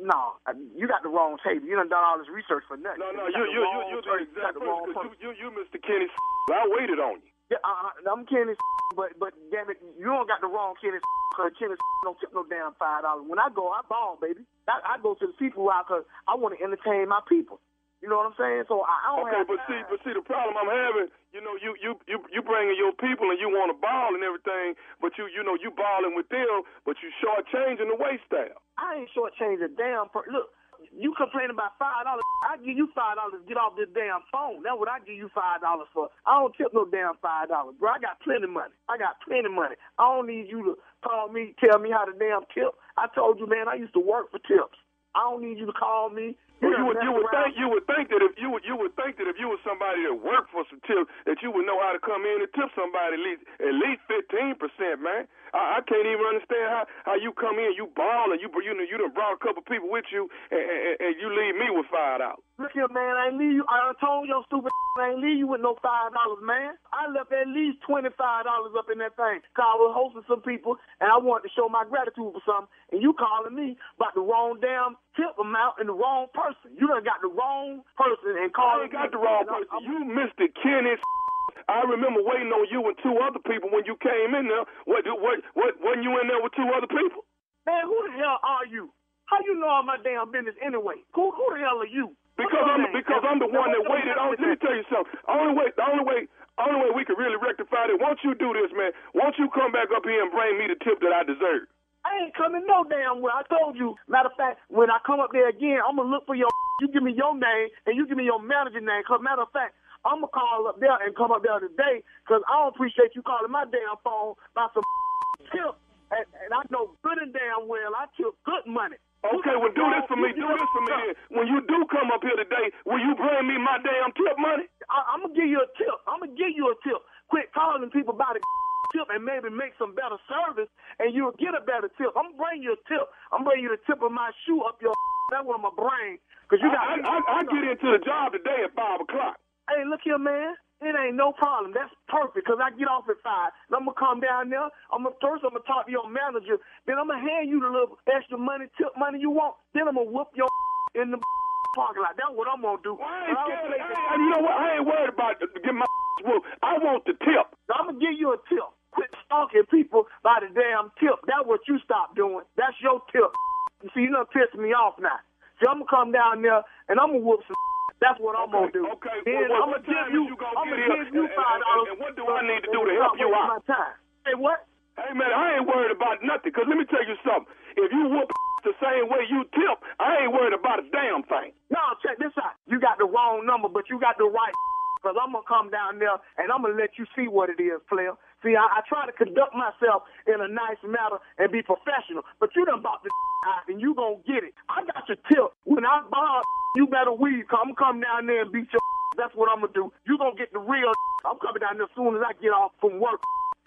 no, 0.00 0.40
you 0.72 0.88
got 0.88 1.02
the 1.04 1.12
wrong 1.12 1.36
table. 1.44 1.66
You 1.68 1.76
done 1.76 1.92
done 1.92 2.00
all 2.00 2.16
this 2.16 2.30
research 2.32 2.64
for 2.64 2.76
nothing. 2.80 3.04
No, 3.04 3.12
no, 3.12 3.28
you 3.28 3.44
you 3.52 3.60
you 3.60 3.80
you 3.92 4.00
the 4.00 4.24
exact 4.24 4.40
got 4.40 4.54
the 4.56 4.64
wrong 4.64 4.88
person. 4.88 5.12
'cause. 5.12 5.20
You 5.20 5.36
you 5.36 5.52
you 5.52 5.56
Mr. 5.56 5.76
Kenny. 5.76 6.08
I 6.48 6.64
waited 6.72 6.96
on 7.00 7.20
you. 7.20 7.28
Yeah, 7.52 7.60
uh, 7.64 7.92
uh, 7.92 8.12
I'm 8.12 8.24
Kenny, 8.24 8.56
but 8.96 9.12
but 9.20 9.36
damn 9.52 9.68
it, 9.68 9.76
you 10.00 10.06
don't 10.08 10.24
got 10.28 10.40
the 10.40 10.48
wrong 10.48 10.72
Kenny. 10.80 10.96
Cause 11.36 11.52
Kenny 11.60 11.76
don't 12.02 12.18
tip 12.18 12.32
no 12.32 12.44
damn 12.48 12.72
five 12.80 13.02
dollars. 13.04 13.24
When 13.28 13.38
I 13.38 13.48
go, 13.52 13.68
I 13.68 13.80
ball, 13.88 14.16
baby. 14.20 14.40
I, 14.68 14.96
I 14.96 15.02
go 15.02 15.12
to 15.14 15.26
the 15.28 15.32
seafood 15.38 15.68
house 15.70 15.84
because 15.88 16.04
I 16.26 16.34
want 16.34 16.56
to 16.56 16.64
entertain 16.64 17.08
my 17.08 17.20
people. 17.28 17.60
You 17.98 18.06
know 18.06 18.22
what 18.22 18.30
I'm 18.30 18.38
saying? 18.38 18.64
So 18.70 18.86
I, 18.86 18.94
I 18.94 19.08
don't 19.18 19.26
Okay, 19.26 19.42
have 19.42 19.48
but 19.50 19.58
see, 19.66 19.80
but 19.90 19.98
see, 20.06 20.14
the 20.14 20.22
problem 20.22 20.54
I'm 20.54 20.70
having, 20.70 21.10
you 21.34 21.42
know, 21.42 21.58
you 21.58 21.74
you 21.82 21.98
you 22.06 22.22
you 22.30 22.40
bringing 22.46 22.78
your 22.78 22.94
people 22.94 23.26
and 23.34 23.38
you 23.42 23.50
want 23.50 23.74
to 23.74 23.78
ball 23.78 24.14
and 24.14 24.22
everything, 24.22 24.78
but 25.02 25.18
you 25.18 25.26
you 25.26 25.42
know 25.42 25.58
you 25.58 25.74
balling 25.74 26.14
with 26.14 26.30
them, 26.30 26.62
but 26.86 26.94
you 27.02 27.10
shortchanging 27.18 27.90
the 27.90 27.98
waist 27.98 28.22
style. 28.30 28.62
I 28.78 29.02
ain't 29.02 29.10
shortchanged 29.10 29.66
a 29.66 29.70
damn 29.74 30.08
per- 30.14 30.30
look. 30.30 30.54
You 30.94 31.10
complain 31.18 31.50
about 31.50 31.74
five 31.74 32.06
dollars? 32.06 32.22
I 32.46 32.54
give 32.62 32.78
you 32.78 32.86
five 32.94 33.18
dollars. 33.18 33.42
Get 33.50 33.58
off 33.58 33.74
this 33.74 33.90
damn 33.90 34.22
phone. 34.30 34.62
That's 34.62 34.78
what 34.78 34.86
I 34.86 35.02
give 35.02 35.18
you 35.18 35.26
five 35.34 35.58
dollars 35.60 35.90
for. 35.90 36.06
I 36.22 36.38
don't 36.38 36.54
tip 36.54 36.70
no 36.70 36.86
damn 36.86 37.18
five 37.18 37.50
dollars, 37.50 37.74
bro. 37.82 37.90
I 37.90 37.98
got 37.98 38.22
plenty 38.22 38.46
of 38.46 38.54
money. 38.54 38.78
I 38.86 38.94
got 38.94 39.18
plenty 39.26 39.50
of 39.50 39.58
money. 39.58 39.74
I 39.98 40.06
don't 40.06 40.30
need 40.30 40.46
you 40.46 40.62
to 40.62 40.72
call 41.02 41.34
me, 41.34 41.58
tell 41.58 41.82
me 41.82 41.90
how 41.90 42.06
to 42.06 42.14
damn 42.14 42.46
tip. 42.54 42.78
I 42.94 43.10
told 43.10 43.42
you, 43.42 43.50
man. 43.50 43.66
I 43.66 43.74
used 43.74 43.94
to 43.98 44.00
work 44.00 44.30
for 44.30 44.38
tips. 44.46 44.78
I 45.18 45.26
don't 45.26 45.42
need 45.42 45.58
you 45.58 45.66
to 45.66 45.74
call 45.74 46.10
me. 46.14 46.38
Well, 46.60 46.74
you 46.74 46.84
would 46.90 46.98
you 47.02 47.12
would 47.14 47.28
around. 47.30 47.54
think 47.54 47.58
you 47.58 47.68
would 47.70 47.86
think 47.86 48.10
that 48.10 48.22
if 48.22 48.34
you 48.34 48.50
would 48.50 48.64
you 48.66 48.74
would 48.74 48.94
think 48.98 49.16
that 49.22 49.30
if 49.30 49.38
you 49.38 49.46
were 49.48 49.62
somebody 49.62 50.02
that 50.02 50.14
worked 50.18 50.50
for 50.50 50.66
some 50.66 50.82
tips 50.82 51.06
that 51.26 51.38
you 51.42 51.54
would 51.54 51.66
know 51.66 51.78
how 51.78 51.94
to 51.94 52.02
come 52.02 52.26
in 52.26 52.42
and 52.42 52.50
tip 52.54 52.66
somebody 52.74 53.14
at 53.14 53.22
least 53.22 53.42
at 53.62 53.74
least 53.78 54.02
fifteen 54.10 54.58
percent, 54.58 54.98
man. 54.98 55.30
I, 55.54 55.78
I 55.78 55.80
can't 55.86 56.06
even 56.06 56.26
understand 56.26 56.66
how 56.66 56.82
how 57.06 57.16
you 57.16 57.30
come 57.32 57.62
in, 57.62 57.78
you 57.78 57.86
ball 57.94 58.34
and 58.34 58.40
you 58.42 58.50
you 58.62 58.74
know 58.74 58.82
you 58.82 58.98
done 58.98 59.14
brought 59.14 59.38
a 59.38 59.42
couple 59.42 59.62
people 59.62 59.86
with 59.90 60.10
you 60.10 60.26
and, 60.50 60.58
and, 60.58 60.94
and 60.98 61.12
you 61.22 61.30
leave 61.30 61.54
me 61.54 61.70
with 61.70 61.86
five 61.94 62.20
out. 62.20 62.42
Look 62.58 62.74
here, 62.74 62.90
man. 62.90 63.14
I 63.14 63.30
ain't 63.30 63.38
leave 63.38 63.54
you. 63.54 63.64
I 63.70 63.94
told 64.02 64.26
your 64.26 64.42
stupid. 64.50 64.74
I 64.98 65.14
ain't 65.14 65.22
leave 65.22 65.38
you 65.38 65.46
with 65.46 65.62
no 65.62 65.78
five 65.78 66.10
dollars, 66.10 66.42
man. 66.42 66.74
I 66.90 67.06
left 67.06 67.30
at 67.30 67.46
least 67.46 67.78
twenty 67.86 68.10
five 68.18 68.50
dollars 68.50 68.74
up 68.74 68.90
in 68.90 68.98
that 68.98 69.14
thing. 69.14 69.38
Cause 69.54 69.62
I 69.62 69.78
was 69.78 69.94
hosting 69.94 70.26
some 70.26 70.42
people 70.42 70.74
and 70.98 71.06
I 71.06 71.22
wanted 71.22 71.46
to 71.46 71.54
show 71.54 71.70
my 71.70 71.86
gratitude 71.86 72.34
for 72.34 72.42
something. 72.42 72.66
And 72.90 72.98
you 72.98 73.14
calling 73.14 73.54
me 73.54 73.78
about 73.94 74.18
the 74.18 74.26
wrong 74.26 74.58
damn 74.58 74.98
tip 75.14 75.38
amount 75.38 75.78
and 75.78 75.86
the 75.86 75.94
wrong 75.94 76.26
person. 76.34 76.74
You 76.74 76.90
done 76.90 77.06
got 77.06 77.22
the 77.22 77.30
wrong 77.30 77.86
person 77.94 78.42
and 78.42 78.50
I 78.50 78.82
ain't 78.82 78.90
got 78.90 79.14
the 79.14 79.22
wrong 79.22 79.46
person. 79.54 79.70
You 79.86 80.02
missed 80.02 80.34
Mr. 80.42 80.50
Kenny. 80.58 80.98
I 81.70 81.86
remember 81.86 82.18
waiting 82.26 82.50
on 82.50 82.66
you 82.74 82.82
and 82.82 82.98
two 82.98 83.14
other 83.22 83.38
people 83.46 83.70
when 83.70 83.86
you 83.86 83.94
came 84.02 84.34
in 84.34 84.50
there. 84.50 84.66
What 84.90 85.06
what 85.06 85.46
what 85.54 85.78
wasn't 85.78 86.02
you 86.02 86.18
in 86.18 86.26
there 86.26 86.42
with 86.42 86.58
two 86.58 86.66
other 86.74 86.90
people? 86.90 87.22
Man, 87.70 87.86
who 87.86 88.02
the 88.10 88.18
hell 88.18 88.42
are 88.42 88.66
you? 88.66 88.90
How 89.30 89.38
you 89.46 89.54
know 89.54 89.70
all 89.70 89.86
my 89.86 90.00
damn 90.02 90.34
business 90.34 90.58
anyway? 90.58 90.98
Who 91.14 91.30
who 91.30 91.54
the 91.54 91.62
hell 91.62 91.78
are 91.78 91.86
you? 91.86 92.18
Because 92.38 92.66
I'm 92.70 92.86
name? 92.86 92.94
because 92.94 93.22
I'm 93.26 93.42
the 93.42 93.50
one 93.50 93.74
that 93.74 93.82
waited 93.84 94.14
on. 94.14 94.30
Let 94.32 94.40
me 94.40 94.56
tell 94.62 94.74
you 94.74 94.86
something. 94.88 95.10
Only 95.26 95.58
way 95.58 95.68
the 95.74 95.84
only 95.84 96.04
way 96.06 96.18
only 96.58 96.78
way 96.86 96.90
we 96.94 97.02
can 97.04 97.18
really 97.18 97.36
rectify 97.38 97.90
it. 97.90 97.98
Once 97.98 98.22
you 98.22 98.34
do 98.38 98.54
this, 98.54 98.70
man. 98.78 98.94
Once 99.14 99.34
you 99.38 99.50
come 99.50 99.74
back 99.74 99.90
up 99.90 100.06
here 100.06 100.22
and 100.22 100.30
bring 100.30 100.56
me 100.58 100.70
the 100.70 100.78
tip 100.80 101.02
that 101.02 101.10
I 101.12 101.26
deserve. 101.26 101.66
I 102.06 102.24
ain't 102.24 102.34
coming 102.38 102.62
no 102.64 102.86
damn 102.86 103.20
well. 103.20 103.34
I 103.34 103.44
told 103.50 103.74
you. 103.76 103.98
Matter 104.08 104.30
of 104.30 104.38
fact, 104.38 104.62
when 104.70 104.88
I 104.90 105.02
come 105.04 105.18
up 105.20 105.34
there 105.34 105.50
again, 105.50 105.82
I'm 105.82 105.98
gonna 105.98 106.08
look 106.08 106.24
for 106.26 106.38
your. 106.38 106.48
You 106.80 106.88
give 106.94 107.02
me 107.02 107.12
your 107.12 107.34
name 107.34 107.74
and 107.90 107.98
you 107.98 108.06
give 108.06 108.16
me 108.16 108.24
your 108.24 108.38
manager 108.40 108.80
name. 108.80 109.02
Cause 109.02 109.18
matter 109.18 109.42
of 109.42 109.50
fact, 109.50 109.74
I'm 110.06 110.22
gonna 110.22 110.30
call 110.30 110.70
up 110.70 110.78
there 110.78 110.94
and 110.94 111.10
come 111.18 111.34
up 111.34 111.42
there 111.42 111.58
today. 111.58 112.06
Cause 112.30 112.40
I 112.46 112.62
don't 112.62 112.70
appreciate 112.74 113.18
you 113.18 113.22
calling 113.26 113.50
my 113.50 113.66
damn 113.66 113.98
phone 114.06 114.38
about 114.54 114.70
some 114.78 114.86
tip. 115.50 115.74
And, 116.14 116.24
and 116.46 116.50
I 116.54 116.62
know 116.70 116.94
good 117.02 117.18
and 117.18 117.34
damn 117.34 117.66
well 117.68 117.92
I 117.98 118.06
took 118.14 118.38
good 118.46 118.64
money. 118.66 118.96
Okay, 119.26 119.56
well 119.58 119.74
do 119.74 119.82
this 119.90 120.06
for 120.06 120.14
me. 120.14 120.30
Do 120.30 120.46
this 120.46 120.70
for 120.70 120.82
me. 120.86 120.94
Then. 120.94 121.14
When 121.34 121.46
you 121.50 121.58
do 121.66 121.82
come 121.90 122.14
up 122.14 122.22
here 122.22 122.38
today, 122.38 122.70
will 122.86 123.02
you 123.02 123.18
bring 123.18 123.50
me 123.50 123.58
my 123.58 123.82
damn 123.82 124.14
tip 124.14 124.38
money? 124.38 124.70
I, 124.86 125.02
I'm 125.10 125.26
gonna 125.26 125.34
give 125.34 125.50
you 125.50 125.58
a 125.58 125.70
tip. 125.74 125.90
I'm 126.06 126.22
gonna 126.22 126.38
give 126.38 126.54
you 126.54 126.70
a 126.70 126.76
tip. 126.86 127.02
Quit 127.26 127.50
calling 127.50 127.90
people 127.90 128.14
about 128.14 128.38
a 128.38 128.40
tip 128.94 129.10
and 129.10 129.26
maybe 129.26 129.50
make 129.50 129.74
some 129.74 129.90
better 129.98 130.16
service, 130.30 130.70
and 131.02 131.10
you'll 131.10 131.34
get 131.34 131.58
a 131.58 131.62
better 131.66 131.90
tip. 131.98 132.14
I'm 132.14 132.30
gonna 132.30 132.38
bring 132.38 132.62
you 132.62 132.78
a 132.78 132.80
tip. 132.86 133.10
I'm 133.34 133.42
bringing 133.42 133.66
you 133.66 133.74
the 133.74 133.82
tip 133.90 133.98
of 134.06 134.14
my 134.14 134.30
shoe 134.46 134.62
up 134.62 134.78
your. 134.78 134.94
That's 135.34 135.42
what 135.44 135.58
I'm 135.58 135.66
gonna. 135.66 136.16
Cause 136.48 136.62
you 136.62 136.70
got. 136.70 136.80
I, 136.80 136.96
I, 137.02 137.16
I 137.28 137.40
get 137.44 137.62
into 137.74 137.90
the 137.90 138.00
job 138.06 138.32
today 138.32 138.64
at 138.64 138.72
five 138.78 139.02
o'clock. 139.02 139.36
Hey, 139.68 139.84
look 139.84 140.00
here, 140.06 140.16
man. 140.16 140.54
It 140.78 140.94
ain't 140.94 141.18
no 141.18 141.34
problem. 141.34 141.74
That's 141.74 141.90
perfect 142.06 142.46
because 142.46 142.62
I 142.62 142.70
get 142.78 142.86
off 142.86 143.10
at 143.10 143.18
five. 143.26 143.50
And 143.66 143.74
I'm 143.74 143.84
gonna 143.90 143.98
come 143.98 144.22
down 144.22 144.46
there. 144.54 144.70
I'm 144.94 145.02
gonna 145.02 145.18
first 145.18 145.42
I'm 145.42 145.50
gonna 145.56 145.66
talk 145.66 145.90
to 145.90 145.92
your 145.92 146.06
manager. 146.06 146.62
Then 146.86 147.02
I'm 147.02 147.10
gonna 147.10 147.18
hand 147.18 147.50
you 147.50 147.58
the 147.58 147.66
little 147.66 147.98
extra 148.06 148.38
money, 148.38 148.70
tip 148.78 148.94
money 148.94 149.18
you 149.18 149.34
want. 149.34 149.58
Then 149.74 149.90
I'm 149.90 149.98
gonna 149.98 150.06
whoop 150.12 150.30
your 150.38 150.46
in 151.02 151.10
the 151.10 151.18
parking 151.76 152.06
lot. 152.06 152.14
That's 152.14 152.30
what 152.30 152.46
I'm 152.46 152.62
gonna 152.62 152.78
do. 152.86 152.94
I 152.94 153.26
ain't 153.26 153.38
scared. 153.42 153.74
I 153.74 153.74
ain't, 153.74 154.12
and 154.14 154.18
you 154.22 154.30
know 154.38 154.42
what? 154.46 154.54
I 154.54 154.66
ain't 154.78 154.86
worried 154.86 155.10
about 155.10 155.42
getting 155.42 155.62
get 155.66 155.74
my 155.74 155.88
whoop. 156.30 156.42
I 156.62 156.78
want 156.78 157.02
the 157.10 157.18
tip. 157.26 157.46
I'm 157.74 157.90
gonna 157.90 157.98
give 157.98 158.14
you 158.14 158.36
a 158.36 158.38
tip. 158.46 158.68
Quit 158.94 159.10
stalking 159.26 159.66
people 159.74 160.06
by 160.22 160.38
the 160.46 160.54
damn 160.54 160.94
tip. 161.02 161.18
That's 161.26 161.42
what 161.42 161.66
you 161.66 161.82
stop 161.82 162.14
doing. 162.14 162.46
That's 162.54 162.78
your 162.78 163.02
tip. 163.10 163.34
You 163.82 163.90
see, 163.98 164.06
you 164.06 164.14
done 164.14 164.30
pissed 164.30 164.54
me 164.54 164.70
off 164.78 164.94
now. 165.02 165.18
See, 165.58 165.66
I'm 165.66 165.82
gonna 165.82 165.90
come 165.90 166.14
down 166.14 166.46
there 166.46 166.62
and 166.86 167.02
I'm 167.02 167.18
gonna 167.18 167.26
whoop 167.26 167.42
some. 167.50 167.58
That's 168.00 168.18
what 168.22 168.38
I'm 168.38 168.50
gonna 168.54 168.70
do. 168.70 168.86
Okay. 168.98 169.18
Then 169.26 169.50
well, 169.50 169.66
I'm 169.66 169.70
gonna 169.74 169.82
give 169.82 170.06
you. 170.14 170.22
you 170.30 170.36
gonna 170.38 170.54
I'm 170.54 170.70
gonna 170.70 170.86
give 171.02 171.14
you 171.14 171.26
And- 171.26 171.34
five 171.34 171.58
and- 171.58 171.64
dollars. 171.66 171.88
and 171.90 171.98
what 171.98 172.12
do 172.14 172.22
I 172.30 172.40
need 172.46 172.62
to 172.62 172.70
do 172.70 172.80
to 172.86 172.94
help 173.02 173.18
you 173.18 173.28
out? 173.34 173.58
My 173.58 173.62
time. 173.66 173.94
Hey, 174.24 174.34
what? 174.38 174.64
Hey 174.98 175.14
man, 175.14 175.30
I 175.34 175.58
ain't 175.58 175.66
worried 175.66 175.90
about 175.94 176.22
nothing. 176.22 176.52
Cause 176.52 176.66
let 176.66 176.78
me 176.78 176.84
tell 176.86 177.02
you 177.06 177.16
something. 177.26 177.46
If 177.76 177.90
you 177.92 178.06
whoop 178.10 178.30
the 178.66 178.74
same 178.82 179.08
way 179.10 179.26
you 179.30 179.42
tip, 179.54 179.78
I 179.98 180.22
ain't 180.26 180.32
worried 180.32 180.54
about 180.54 180.78
a 180.82 180.86
damn 180.90 181.22
thing. 181.26 181.54
No, 181.70 181.78
check 182.02 182.18
this 182.18 182.34
out. 182.38 182.54
You 182.66 182.78
got 182.78 182.98
the 182.98 183.06
wrong 183.06 183.46
number, 183.46 183.68
but 183.68 183.90
you 183.90 183.98
got 183.98 184.18
the 184.18 184.26
right. 184.26 184.54
Cause 185.02 185.14
I'm 185.14 185.30
gonna 185.30 185.46
come 185.46 185.70
down 185.70 185.98
there 185.98 186.18
and 186.38 186.50
I'm 186.50 186.62
gonna 186.62 186.74
let 186.74 186.98
you 186.98 187.06
see 187.14 187.26
what 187.30 187.50
it 187.50 187.62
is, 187.62 187.78
player. 187.88 188.14
See, 188.42 188.54
I, 188.54 188.62
I 188.62 188.80
try 188.88 189.06
to 189.06 189.12
conduct 189.14 189.54
myself 189.54 190.06
in 190.26 190.38
a 190.40 190.48
nice 190.48 190.78
manner 190.86 191.18
and 191.38 191.50
be 191.50 191.62
professional, 191.62 192.22
but 192.38 192.50
you 192.54 192.64
done 192.64 192.82
bought 192.82 193.02
the 193.02 193.10
out 193.50 193.66
and 193.68 193.80
you 193.80 193.94
gonna 193.94 194.22
get 194.26 194.42
it. 194.46 194.54
I 194.70 194.84
got 194.86 195.06
your 195.08 195.18
tip. 195.30 195.50
When 195.64 195.84
I 195.86 196.02
buy, 196.10 196.42
you 196.76 196.86
better 196.86 197.12
weave. 197.12 197.46
Come, 197.50 197.74
come 197.74 198.00
down 198.00 198.26
there 198.26 198.42
and 198.42 198.52
beat 198.52 198.68
your. 198.72 198.82
That's 199.18 199.34
what 199.34 199.50
I'm 199.50 199.60
gonna 199.62 199.74
do. 199.74 199.90
You 200.06 200.18
gonna 200.18 200.38
get 200.38 200.52
the 200.52 200.60
real. 200.62 200.92
I'm 201.26 201.38
coming 201.42 201.58
down 201.60 201.76
there 201.82 201.90
as 201.90 201.94
soon 201.98 202.14
as 202.14 202.22
I 202.22 202.32
get 202.38 202.54
off 202.54 202.72
from 202.80 203.00
work. 203.00 203.18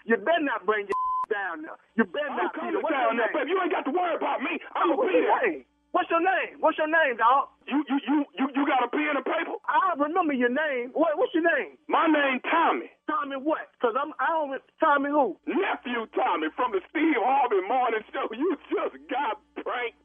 You 0.06 0.16
better 0.16 0.40
not 0.40 0.64
bring 0.64 0.88
your 0.88 0.96
down 1.28 1.62
there. 1.62 1.76
You 1.96 2.04
better 2.04 2.32
I'm 2.32 2.36
not. 2.36 2.54
coming 2.56 2.80
down 2.80 3.16
there, 3.20 3.28
baby. 3.36 3.50
You 3.52 3.60
ain't 3.60 3.72
got 3.72 3.84
to 3.84 3.92
worry 3.92 4.16
about 4.16 4.40
me. 4.40 4.56
I'm 4.74 4.96
gonna 4.96 5.08
be 5.08 5.20
there. 5.20 5.71
What's 5.92 6.08
your 6.10 6.24
name? 6.24 6.56
What's 6.60 6.78
your 6.78 6.88
name, 6.88 7.16
dog? 7.20 7.52
You 7.68 7.84
you 7.88 7.98
you 8.08 8.18
you 8.40 8.46
you 8.56 8.62
got 8.66 8.84
a 8.84 8.88
pen 8.88 9.16
and 9.16 9.24
paper? 9.24 9.56
I 9.68 9.92
remember 10.00 10.32
your 10.32 10.48
name. 10.52 10.90
What, 10.96 11.16
what's 11.20 11.32
your 11.36 11.44
name? 11.44 11.76
My 11.88 12.08
name 12.08 12.40
Tommy. 12.48 12.88
Tommy 13.08 13.36
what? 13.36 13.68
Cause 13.80 13.92
I'm 13.96 14.12
I 14.20 14.28
don't 14.32 14.60
Tommy 14.80 15.10
who? 15.12 15.36
Nephew 15.46 16.08
Tommy 16.16 16.48
from 16.56 16.72
the 16.72 16.80
Steve 16.90 17.20
Harvey 17.20 17.60
Morning 17.68 18.04
Show. 18.12 18.28
You 18.32 18.56
just 18.72 18.96
got 19.12 19.36
pranked. 19.60 20.00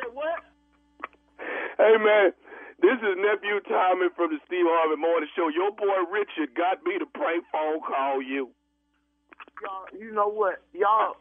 Say 0.00 0.08
what? 0.12 0.40
Hey 1.76 1.96
man, 2.00 2.32
this 2.80 2.98
is 3.04 3.14
nephew 3.20 3.60
Tommy 3.68 4.08
from 4.16 4.32
the 4.32 4.40
Steve 4.48 4.64
Harvey 4.64 4.96
Morning 5.00 5.28
Show. 5.36 5.48
Your 5.52 5.72
boy 5.76 6.08
Richard 6.08 6.56
got 6.56 6.80
me 6.88 6.96
to 6.98 7.06
prank 7.12 7.44
phone 7.52 7.80
call 7.84 8.22
you. 8.22 8.48
Y'all, 9.62 9.86
you 10.00 10.12
know 10.12 10.28
what? 10.28 10.62
Y'all, 10.72 11.16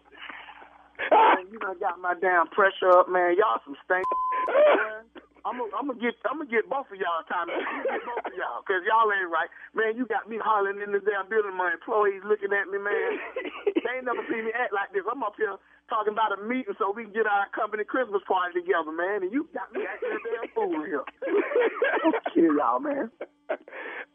man, 1.12 1.48
you 1.52 1.60
done 1.60 1.80
got 1.80 2.00
my 2.00 2.14
damn 2.20 2.48
pressure 2.48 2.90
up, 2.90 3.10
man. 3.10 3.36
Y'all 3.38 3.60
some 3.66 3.76
stink. 3.86 4.06
I'm 5.44 5.60
gonna 5.60 5.76
I'm 5.76 5.92
get 6.00 6.16
I'm 6.24 6.40
gonna 6.40 6.48
get 6.48 6.72
both 6.72 6.88
of 6.88 6.96
y'all. 6.96 7.20
I'm 7.28 7.52
gonna 7.52 7.84
get 7.84 8.08
both 8.08 8.32
of 8.32 8.36
y'all 8.40 8.64
because 8.64 8.80
y'all 8.88 9.12
ain't 9.12 9.28
right, 9.28 9.52
man. 9.76 10.00
You 10.00 10.08
got 10.08 10.32
me 10.32 10.40
hollering 10.40 10.80
in 10.80 10.96
the 10.96 11.04
damn 11.04 11.28
building. 11.28 11.60
My 11.60 11.76
employees 11.76 12.24
looking 12.24 12.56
at 12.56 12.72
me, 12.72 12.80
man. 12.80 13.12
they 13.84 14.00
ain't 14.00 14.08
never 14.08 14.24
seen 14.32 14.48
me 14.48 14.56
act 14.56 14.72
like 14.72 14.96
this. 14.96 15.04
I'm 15.04 15.20
up 15.20 15.36
here 15.36 15.60
talking 15.92 16.16
about 16.16 16.32
a 16.32 16.40
meeting 16.48 16.72
so 16.80 16.96
we 16.96 17.04
can 17.04 17.12
get 17.12 17.28
our 17.28 17.52
company 17.52 17.84
Christmas 17.84 18.24
party 18.24 18.56
together, 18.64 18.96
man. 18.96 19.28
And 19.28 19.36
you 19.36 19.52
got 19.52 19.68
me 19.76 19.84
acting 19.84 20.16
a 20.16 20.20
damn 20.24 20.48
fool 20.56 20.80
here. 20.88 21.04
Kill 22.32 22.56
y'all, 22.56 22.80
man. 22.80 23.12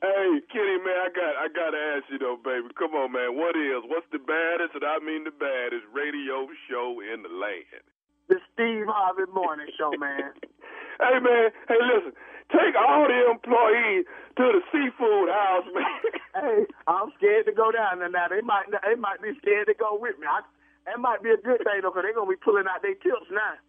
Hey, 0.01 0.31
Kitty 0.49 0.81
man, 0.81 0.97
I 0.97 1.09
got 1.13 1.33
I 1.37 1.47
gotta 1.53 1.81
ask 1.99 2.09
you 2.09 2.17
though, 2.17 2.41
baby. 2.41 2.73
Come 2.73 2.97
on, 2.97 3.13
man. 3.13 3.37
What 3.37 3.53
is 3.53 3.85
what's 3.85 4.09
the 4.17 4.23
baddest, 4.23 4.81
and 4.81 4.87
I 4.87 4.97
mean 5.05 5.29
the 5.29 5.35
baddest 5.37 5.85
radio 5.93 6.49
show 6.73 7.05
in 7.05 7.21
the 7.21 7.29
land? 7.29 7.85
The 8.29 8.37
Steve 8.53 8.87
Harvey 8.87 9.31
Morning 9.33 9.69
Show, 9.77 9.93
man. 9.99 10.33
Hey 10.99 11.23
man, 11.23 11.55
hey 11.71 11.79
listen, 11.79 12.11
take 12.51 12.75
all 12.75 13.07
the 13.07 13.31
employees 13.31 14.03
to 14.35 14.45
the 14.51 14.61
seafood 14.75 15.31
house, 15.31 15.63
man. 15.71 15.95
hey, 16.35 16.67
I'm 16.91 17.15
scared 17.15 17.47
to 17.47 17.55
go 17.55 17.71
down 17.71 18.01
there 18.03 18.11
now. 18.11 18.27
They 18.27 18.43
might 18.43 18.67
they 18.83 18.97
might 18.99 19.23
be 19.23 19.31
scared 19.39 19.69
to 19.71 19.75
go 19.79 19.95
with 19.95 20.19
me. 20.19 20.27
I, 20.27 20.43
that 20.91 20.99
might 20.99 21.23
be 21.23 21.31
a 21.31 21.37
good 21.39 21.63
thing 21.63 21.87
though, 21.87 21.95
because 21.95 22.03
they're 22.03 22.19
gonna 22.19 22.35
be 22.35 22.43
pulling 22.43 22.67
out 22.67 22.83
their 22.83 22.99
tips 22.99 23.31
now. 23.31 23.63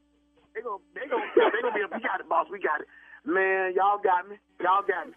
They 0.57 0.61
gonna 0.65 0.81
they 0.97 1.05
gonna 1.05 1.29
they 1.37 1.61
gonna 1.61 1.77
be 1.77 1.85
we 1.85 2.01
got 2.01 2.17
it, 2.17 2.25
boss, 2.25 2.47
we 2.49 2.57
got 2.57 2.81
it. 2.81 2.87
Man, 3.29 3.77
y'all 3.77 4.01
got 4.01 4.25
me. 4.25 4.41
Y'all 4.57 4.81
got 4.81 5.07
me. 5.07 5.13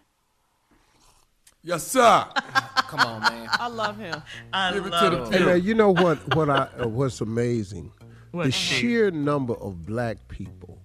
Yes, 1.65 1.87
sir. 1.87 2.27
Come 2.93 3.01
on, 3.01 3.21
man. 3.23 3.49
I 3.53 3.69
love 3.69 3.97
him. 3.97 4.23
I 4.53 4.73
Give 4.73 4.85
it 4.85 4.91
to 4.91 5.09
love 5.09 5.31
the 5.31 5.37
it. 5.37 5.41
Hey 5.41 5.47
man, 5.47 5.63
you 5.63 5.75
know 5.75 5.91
what? 5.91 6.19
What 6.37 6.51
I 6.51 6.69
uh, 6.79 6.89
what's 6.89 7.21
amazing? 7.21 7.93
What, 8.33 8.45
the 8.47 8.51
sheer 8.53 9.11
number 9.11 9.55
of 9.55 9.87
black 9.87 10.17
people 10.29 10.79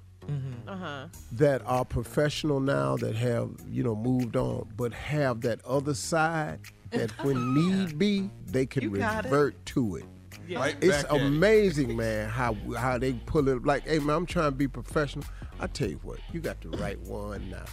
Uh 0.68 0.76
huh. 0.76 1.08
that 1.32 1.62
are 1.66 1.86
professional 1.86 2.60
now 2.60 2.98
that 2.98 3.16
have 3.16 3.50
you 3.70 3.84
know 3.84 3.96
moved 3.96 4.36
on, 4.36 4.68
but 4.78 4.94
have 4.94 5.42
that 5.42 5.64
other 5.66 5.94
side 5.94 6.60
that 6.92 7.10
when 7.24 7.54
need 7.60 7.98
be 7.98 8.30
they 8.46 8.66
can 8.66 8.84
You 8.84 8.98
got 8.98 9.26
it. 9.26 9.32
revert 9.32 9.66
to 9.68 9.96
it. 9.98 10.06
Yeah. 10.48 10.60
Right 10.60 10.76
It's 10.82 11.04
back 11.04 11.12
at 11.12 11.18
it. 11.22 11.26
amazing, 11.26 11.96
man, 11.98 12.30
how 12.30 12.56
how 12.78 12.98
they 12.98 13.14
pull 13.14 13.48
it. 13.50 13.66
Like, 13.66 13.88
hey 13.88 14.00
man, 14.00 14.16
I'm 14.16 14.26
trying 14.26 14.52
to 14.52 14.56
be 14.56 14.68
professional. 14.68 15.26
I 15.60 15.66
tell 15.68 15.90
you 15.90 16.00
what, 16.04 16.20
you 16.32 16.40
got 16.40 16.62
the 16.62 16.70
right 16.78 17.00
one 17.00 17.50
now. 17.50 17.64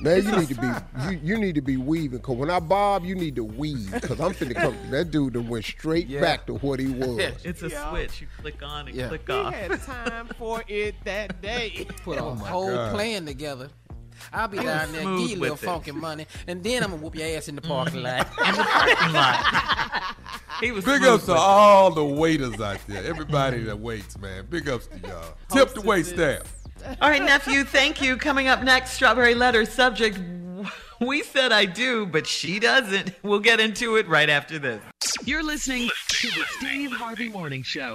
Man, 0.00 0.24
you 0.24 0.36
need 0.38 0.48
to 0.48 0.54
be 0.54 0.68
you, 1.12 1.20
you 1.22 1.38
need 1.38 1.54
to 1.56 1.60
be 1.60 1.76
weaving. 1.76 2.20
Cause 2.20 2.36
when 2.36 2.50
I 2.50 2.60
bob, 2.60 3.04
you 3.04 3.14
need 3.16 3.34
to 3.36 3.44
weave. 3.44 3.90
Cause 4.02 4.20
I'm 4.20 4.32
finna 4.32 4.54
come. 4.54 4.76
That 4.90 5.10
dude 5.10 5.32
done 5.34 5.48
went 5.48 5.64
straight 5.64 6.06
Yeah. 6.06 6.20
back 6.20 6.46
to 6.46 6.54
what 6.54 6.78
he 6.80 6.86
was. 6.88 7.18
It's 7.44 7.62
a 7.62 7.68
Yeah. 7.68 7.90
switch. 7.90 8.20
You 8.20 8.28
click 8.40 8.62
on 8.62 8.86
and 8.88 8.96
Yeah. 8.96 9.08
click 9.08 9.28
off. 9.28 9.52
He 9.54 9.60
had 9.60 9.82
time 9.82 10.28
for 10.38 10.62
it 10.68 10.94
that 11.04 11.42
day. 11.42 11.86
Put 12.04 12.18
oh 12.20 12.28
a 12.28 12.34
whole 12.36 12.68
God. 12.74 12.94
plan 12.94 13.26
together. 13.26 13.68
I'll 14.32 14.48
be 14.48 14.58
down 14.58 14.92
there, 14.92 15.02
give 15.02 15.30
you 15.30 15.36
a 15.36 15.38
little 15.38 15.54
with 15.54 15.62
it. 15.62 15.66
funky 15.66 15.92
money, 15.92 16.26
and 16.46 16.62
then 16.62 16.82
I'm 16.82 16.90
gonna 16.90 17.02
whoop 17.02 17.14
your 17.14 17.26
ass 17.36 17.48
in 17.48 17.54
the 17.54 17.62
parking 17.62 18.02
mm-hmm. 18.02 18.38
lot. 18.38 18.48
in 18.48 18.56
the 18.56 18.64
parking 18.64 19.12
lot. 19.12 20.16
he 20.60 20.72
was 20.72 20.84
Big 20.84 21.02
ups 21.04 21.26
to 21.26 21.32
it. 21.32 21.38
all 21.38 21.90
the 21.90 22.04
waiters 22.04 22.60
out 22.60 22.78
there. 22.86 23.04
Everybody 23.04 23.62
that 23.64 23.78
waits, 23.78 24.18
man. 24.18 24.46
Big 24.48 24.68
ups 24.68 24.86
to 24.88 25.08
y'all. 25.08 25.34
Tip 25.50 25.74
the 25.74 25.80
wait 25.80 26.06
staff. 26.06 26.42
All 27.00 27.10
right, 27.10 27.22
nephew, 27.22 27.64
thank 27.64 28.02
you. 28.02 28.16
Coming 28.16 28.48
up 28.48 28.62
next, 28.62 28.92
Strawberry 28.92 29.34
Letter 29.34 29.64
subject. 29.64 30.18
We 31.00 31.22
said 31.22 31.50
I 31.52 31.64
do, 31.64 32.06
but 32.06 32.26
she 32.26 32.60
doesn't. 32.60 33.12
We'll 33.22 33.40
get 33.40 33.60
into 33.60 33.96
it 33.96 34.06
right 34.06 34.28
after 34.28 34.58
this. 34.58 34.82
You're 35.24 35.42
listening 35.42 35.88
to 36.08 36.28
the 36.28 36.44
Steve 36.58 36.92
Harvey 36.92 37.28
Morning 37.28 37.62
Show. 37.62 37.94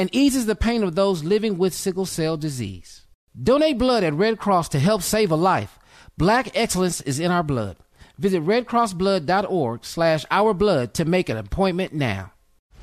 and 0.00 0.08
eases 0.14 0.46
the 0.46 0.56
pain 0.56 0.82
of 0.82 0.94
those 0.94 1.24
living 1.24 1.58
with 1.58 1.74
sickle 1.74 2.06
cell 2.06 2.38
disease. 2.38 3.04
Donate 3.40 3.76
blood 3.76 4.02
at 4.02 4.14
Red 4.14 4.38
Cross 4.38 4.70
to 4.70 4.78
help 4.78 5.02
save 5.02 5.30
a 5.30 5.36
life. 5.36 5.78
Black 6.16 6.56
excellence 6.56 7.02
is 7.02 7.20
in 7.20 7.30
our 7.30 7.42
blood. 7.42 7.76
Visit 8.16 8.42
redcrossblood.org 8.42 9.84
slash 9.84 10.24
ourblood 10.30 10.94
to 10.94 11.04
make 11.04 11.28
an 11.28 11.36
appointment 11.36 11.92
now. 11.92 12.32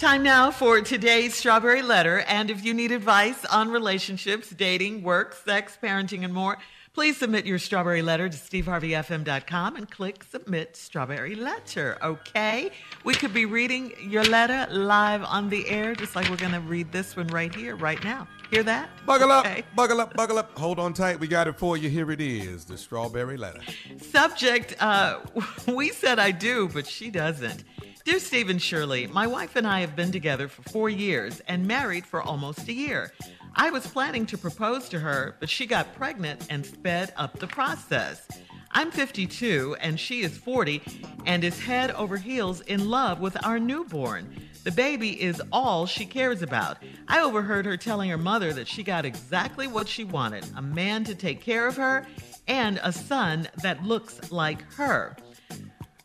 Time 0.00 0.22
now 0.22 0.50
for 0.50 0.80
today's 0.80 1.34
Strawberry 1.34 1.82
Letter. 1.82 2.20
And 2.20 2.48
if 2.48 2.64
you 2.64 2.72
need 2.72 2.90
advice 2.90 3.44
on 3.44 3.70
relationships, 3.70 4.48
dating, 4.48 5.02
work, 5.02 5.34
sex, 5.34 5.76
parenting, 5.82 6.24
and 6.24 6.32
more, 6.32 6.56
please 6.94 7.18
submit 7.18 7.44
your 7.44 7.58
Strawberry 7.58 8.00
Letter 8.00 8.26
to 8.30 8.34
steveharveyfm.com 8.34 9.76
and 9.76 9.90
click 9.90 10.24
Submit 10.24 10.74
Strawberry 10.74 11.34
Letter. 11.34 11.98
Okay? 12.02 12.70
We 13.04 13.12
could 13.12 13.34
be 13.34 13.44
reading 13.44 13.92
your 14.00 14.24
letter 14.24 14.66
live 14.72 15.22
on 15.22 15.50
the 15.50 15.68
air, 15.68 15.94
just 15.94 16.16
like 16.16 16.30
we're 16.30 16.36
going 16.36 16.52
to 16.52 16.60
read 16.60 16.90
this 16.90 17.14
one 17.14 17.26
right 17.26 17.54
here, 17.54 17.76
right 17.76 18.02
now. 18.02 18.26
Hear 18.50 18.62
that? 18.62 18.88
Buckle 19.04 19.30
Okay. 19.30 19.58
up, 19.60 19.76
buckle 19.76 20.00
up, 20.00 20.14
buckle 20.14 20.38
up. 20.38 20.58
Hold 20.58 20.78
on 20.78 20.94
tight. 20.94 21.20
We 21.20 21.28
got 21.28 21.46
it 21.46 21.58
for 21.58 21.76
you. 21.76 21.90
Here 21.90 22.10
it 22.10 22.22
is 22.22 22.64
the 22.64 22.78
strawberry 22.78 23.36
letter. 23.36 23.60
Subject, 24.00 24.74
uh, 24.80 25.20
we 25.68 25.90
said 25.90 26.18
I 26.18 26.30
do, 26.30 26.70
but 26.72 26.86
she 26.86 27.10
doesn't. 27.10 27.64
Dear 28.02 28.18
Stephen 28.18 28.58
Shirley, 28.58 29.06
my 29.08 29.26
wife 29.26 29.56
and 29.56 29.66
I 29.66 29.80
have 29.80 29.94
been 29.94 30.10
together 30.10 30.48
for 30.48 30.62
four 30.70 30.88
years 30.88 31.40
and 31.46 31.66
married 31.66 32.06
for 32.06 32.22
almost 32.22 32.66
a 32.66 32.72
year. 32.72 33.12
I 33.54 33.68
was 33.70 33.86
planning 33.86 34.24
to 34.26 34.38
propose 34.38 34.88
to 34.88 34.98
her, 35.00 35.36
but 35.38 35.50
she 35.50 35.66
got 35.66 35.94
pregnant 35.94 36.46
and 36.48 36.64
sped 36.64 37.12
up 37.16 37.38
the 37.38 37.46
process. 37.46 38.26
I'm 38.72 38.90
52 38.90 39.76
and 39.80 40.00
she 40.00 40.22
is 40.22 40.38
40 40.38 40.80
and 41.26 41.44
is 41.44 41.60
head 41.60 41.90
over 41.90 42.16
heels 42.16 42.62
in 42.62 42.88
love 42.88 43.20
with 43.20 43.36
our 43.44 43.58
newborn. 43.58 44.34
The 44.64 44.72
baby 44.72 45.20
is 45.20 45.42
all 45.52 45.84
she 45.84 46.06
cares 46.06 46.40
about. 46.40 46.78
I 47.06 47.20
overheard 47.20 47.66
her 47.66 47.76
telling 47.76 48.08
her 48.08 48.18
mother 48.18 48.54
that 48.54 48.68
she 48.68 48.82
got 48.82 49.04
exactly 49.04 49.66
what 49.66 49.88
she 49.88 50.04
wanted 50.04 50.46
a 50.56 50.62
man 50.62 51.04
to 51.04 51.14
take 51.14 51.42
care 51.42 51.66
of 51.66 51.76
her 51.76 52.06
and 52.48 52.80
a 52.82 52.92
son 52.92 53.48
that 53.62 53.84
looks 53.84 54.32
like 54.32 54.62
her. 54.72 55.16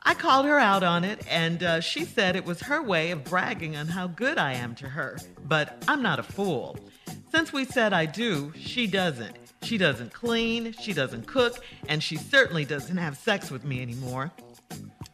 I 0.07 0.13
called 0.13 0.45
her 0.45 0.59
out 0.59 0.83
on 0.83 1.03
it, 1.03 1.21
and 1.27 1.63
uh, 1.63 1.81
she 1.81 2.05
said 2.05 2.35
it 2.35 2.45
was 2.45 2.61
her 2.61 2.81
way 2.81 3.11
of 3.11 3.23
bragging 3.23 3.75
on 3.75 3.87
how 3.87 4.07
good 4.07 4.37
I 4.37 4.53
am 4.53 4.75
to 4.75 4.87
her. 4.87 5.17
But 5.45 5.83
I'm 5.87 6.03
not 6.03 6.19
a 6.19 6.23
fool. 6.23 6.77
Since 7.31 7.51
we 7.51 7.65
said 7.65 7.91
I 7.91 8.05
do, 8.05 8.53
she 8.55 8.85
doesn't. 8.85 9.35
She 9.63 9.79
doesn't 9.79 10.13
clean, 10.13 10.73
she 10.73 10.93
doesn't 10.93 11.25
cook, 11.25 11.65
and 11.89 12.03
she 12.03 12.17
certainly 12.17 12.65
doesn't 12.65 12.97
have 12.97 13.17
sex 13.17 13.49
with 13.49 13.65
me 13.65 13.81
anymore. 13.81 14.31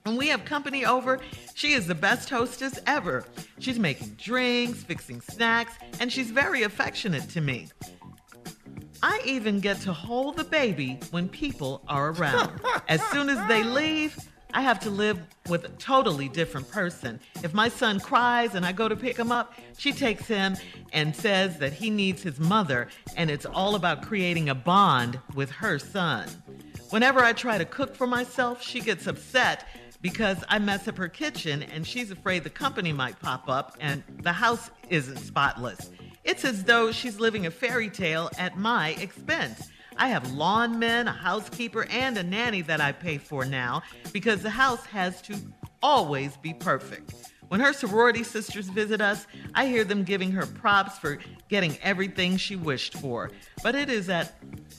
When 0.03 0.17
we 0.17 0.27
have 0.27 0.43
company 0.43 0.85
over, 0.85 1.19
she 1.53 1.71
is 1.71 1.87
the 1.87 1.95
best 1.95 2.29
hostess 2.29 2.77
ever. 2.85 3.23
She's 3.59 3.79
making 3.79 4.15
drinks, 4.17 4.83
fixing 4.83 5.21
snacks, 5.21 5.73
and 5.99 6.11
she's 6.11 6.31
very 6.31 6.63
affectionate 6.63 7.29
to 7.29 7.39
me. 7.39 7.69
I 9.03 9.21
even 9.25 9.61
get 9.61 9.79
to 9.81 9.93
hold 9.93 10.37
the 10.37 10.43
baby 10.43 10.99
when 11.11 11.29
people 11.29 11.81
are 11.87 12.11
around. 12.11 12.59
As 12.87 13.01
soon 13.07 13.29
as 13.29 13.47
they 13.47 13.63
leave, 13.63 14.17
I 14.53 14.61
have 14.61 14.79
to 14.81 14.89
live 14.89 15.19
with 15.47 15.63
a 15.63 15.69
totally 15.69 16.27
different 16.27 16.69
person. 16.69 17.19
If 17.43 17.53
my 17.53 17.69
son 17.69 17.99
cries 17.99 18.55
and 18.55 18.65
I 18.65 18.71
go 18.71 18.89
to 18.89 18.95
pick 18.95 19.17
him 19.17 19.31
up, 19.31 19.53
she 19.77 19.93
takes 19.93 20.27
him 20.27 20.57
and 20.91 21.15
says 21.15 21.57
that 21.59 21.73
he 21.73 21.89
needs 21.89 22.21
his 22.21 22.39
mother, 22.39 22.89
and 23.15 23.31
it's 23.31 23.45
all 23.45 23.75
about 23.75 24.01
creating 24.01 24.49
a 24.49 24.55
bond 24.55 25.19
with 25.33 25.49
her 25.51 25.79
son. 25.79 26.27
Whenever 26.89 27.21
I 27.21 27.31
try 27.31 27.57
to 27.57 27.65
cook 27.65 27.95
for 27.95 28.07
myself, 28.07 28.61
she 28.61 28.81
gets 28.81 29.07
upset 29.07 29.67
because 30.01 30.43
I 30.49 30.59
mess 30.59 30.87
up 30.87 30.97
her 30.97 31.07
kitchen 31.07 31.63
and 31.63 31.85
she's 31.85 32.11
afraid 32.11 32.43
the 32.43 32.49
company 32.49 32.91
might 32.91 33.19
pop 33.19 33.47
up 33.47 33.77
and 33.79 34.03
the 34.21 34.33
house 34.33 34.69
isn't 34.89 35.17
spotless. 35.17 35.91
It's 36.23 36.43
as 36.43 36.63
though 36.63 36.91
she's 36.91 37.19
living 37.19 37.45
a 37.45 37.51
fairy 37.51 37.89
tale 37.89 38.29
at 38.37 38.57
my 38.57 38.89
expense. 38.91 39.69
I 39.97 40.07
have 40.09 40.31
lawn 40.33 40.79
men, 40.79 41.07
a 41.07 41.11
housekeeper, 41.11 41.85
and 41.89 42.17
a 42.17 42.23
nanny 42.23 42.61
that 42.63 42.81
I 42.81 42.91
pay 42.91 43.17
for 43.17 43.45
now 43.45 43.83
because 44.13 44.41
the 44.41 44.49
house 44.49 44.85
has 44.87 45.21
to 45.23 45.35
always 45.81 46.37
be 46.37 46.53
perfect. 46.53 47.13
When 47.51 47.59
her 47.59 47.73
sorority 47.73 48.23
sisters 48.23 48.69
visit 48.69 49.01
us, 49.01 49.27
I 49.53 49.65
hear 49.67 49.83
them 49.83 50.05
giving 50.05 50.31
her 50.31 50.45
props 50.45 50.97
for 50.97 51.17
getting 51.49 51.77
everything 51.81 52.37
she 52.37 52.55
wished 52.55 52.93
for. 52.93 53.29
But 53.61 53.75
it 53.75 53.89
is 53.89 54.07
at 54.07 54.33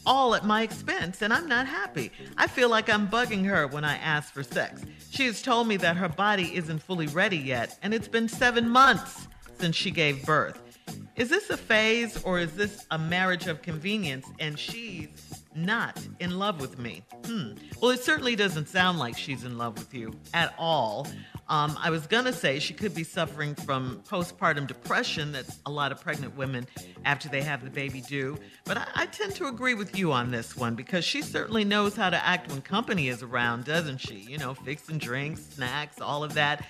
all 0.06 0.34
at 0.34 0.46
my 0.46 0.62
expense, 0.62 1.20
and 1.20 1.34
I'm 1.34 1.46
not 1.46 1.66
happy. 1.66 2.10
I 2.38 2.46
feel 2.46 2.70
like 2.70 2.88
I'm 2.88 3.08
bugging 3.08 3.44
her 3.44 3.66
when 3.66 3.84
I 3.84 3.98
ask 3.98 4.32
for 4.32 4.42
sex. 4.42 4.82
She 5.10 5.26
has 5.26 5.42
told 5.42 5.68
me 5.68 5.76
that 5.76 5.98
her 5.98 6.08
body 6.08 6.56
isn't 6.56 6.78
fully 6.78 7.08
ready 7.08 7.36
yet, 7.36 7.78
and 7.82 7.92
it's 7.92 8.08
been 8.08 8.26
seven 8.26 8.70
months 8.70 9.28
since 9.58 9.76
she 9.76 9.90
gave 9.90 10.24
birth. 10.24 10.71
Is 11.16 11.28
this 11.28 11.50
a 11.50 11.56
phase 11.56 12.22
or 12.22 12.38
is 12.38 12.52
this 12.52 12.86
a 12.90 12.98
marriage 12.98 13.46
of 13.46 13.60
convenience 13.60 14.26
and 14.38 14.58
she's 14.58 15.44
not 15.54 16.00
in 16.20 16.38
love 16.38 16.60
with 16.60 16.78
me? 16.78 17.04
Hmm. 17.26 17.52
Well, 17.80 17.90
it 17.90 18.02
certainly 18.02 18.34
doesn't 18.34 18.68
sound 18.68 18.98
like 18.98 19.16
she's 19.16 19.44
in 19.44 19.58
love 19.58 19.78
with 19.78 19.92
you 19.92 20.14
at 20.32 20.54
all. 20.58 21.06
Um, 21.48 21.76
I 21.78 21.90
was 21.90 22.06
going 22.06 22.24
to 22.24 22.32
say 22.32 22.58
she 22.60 22.72
could 22.72 22.94
be 22.94 23.04
suffering 23.04 23.54
from 23.54 24.02
postpartum 24.08 24.66
depression 24.66 25.32
that 25.32 25.44
a 25.66 25.70
lot 25.70 25.92
of 25.92 26.00
pregnant 26.00 26.34
women 26.34 26.66
after 27.04 27.28
they 27.28 27.42
have 27.42 27.62
the 27.62 27.70
baby 27.70 28.00
do. 28.00 28.38
But 28.64 28.78
I, 28.78 28.86
I 28.94 29.06
tend 29.06 29.34
to 29.34 29.48
agree 29.48 29.74
with 29.74 29.98
you 29.98 30.12
on 30.12 30.30
this 30.30 30.56
one 30.56 30.74
because 30.74 31.04
she 31.04 31.20
certainly 31.20 31.64
knows 31.64 31.94
how 31.94 32.08
to 32.08 32.24
act 32.24 32.50
when 32.50 32.62
company 32.62 33.08
is 33.08 33.22
around, 33.22 33.64
doesn't 33.64 33.98
she? 33.98 34.14
You 34.14 34.38
know, 34.38 34.54
fixing 34.54 34.96
drinks, 34.96 35.42
snacks, 35.42 36.00
all 36.00 36.24
of 36.24 36.32
that. 36.34 36.64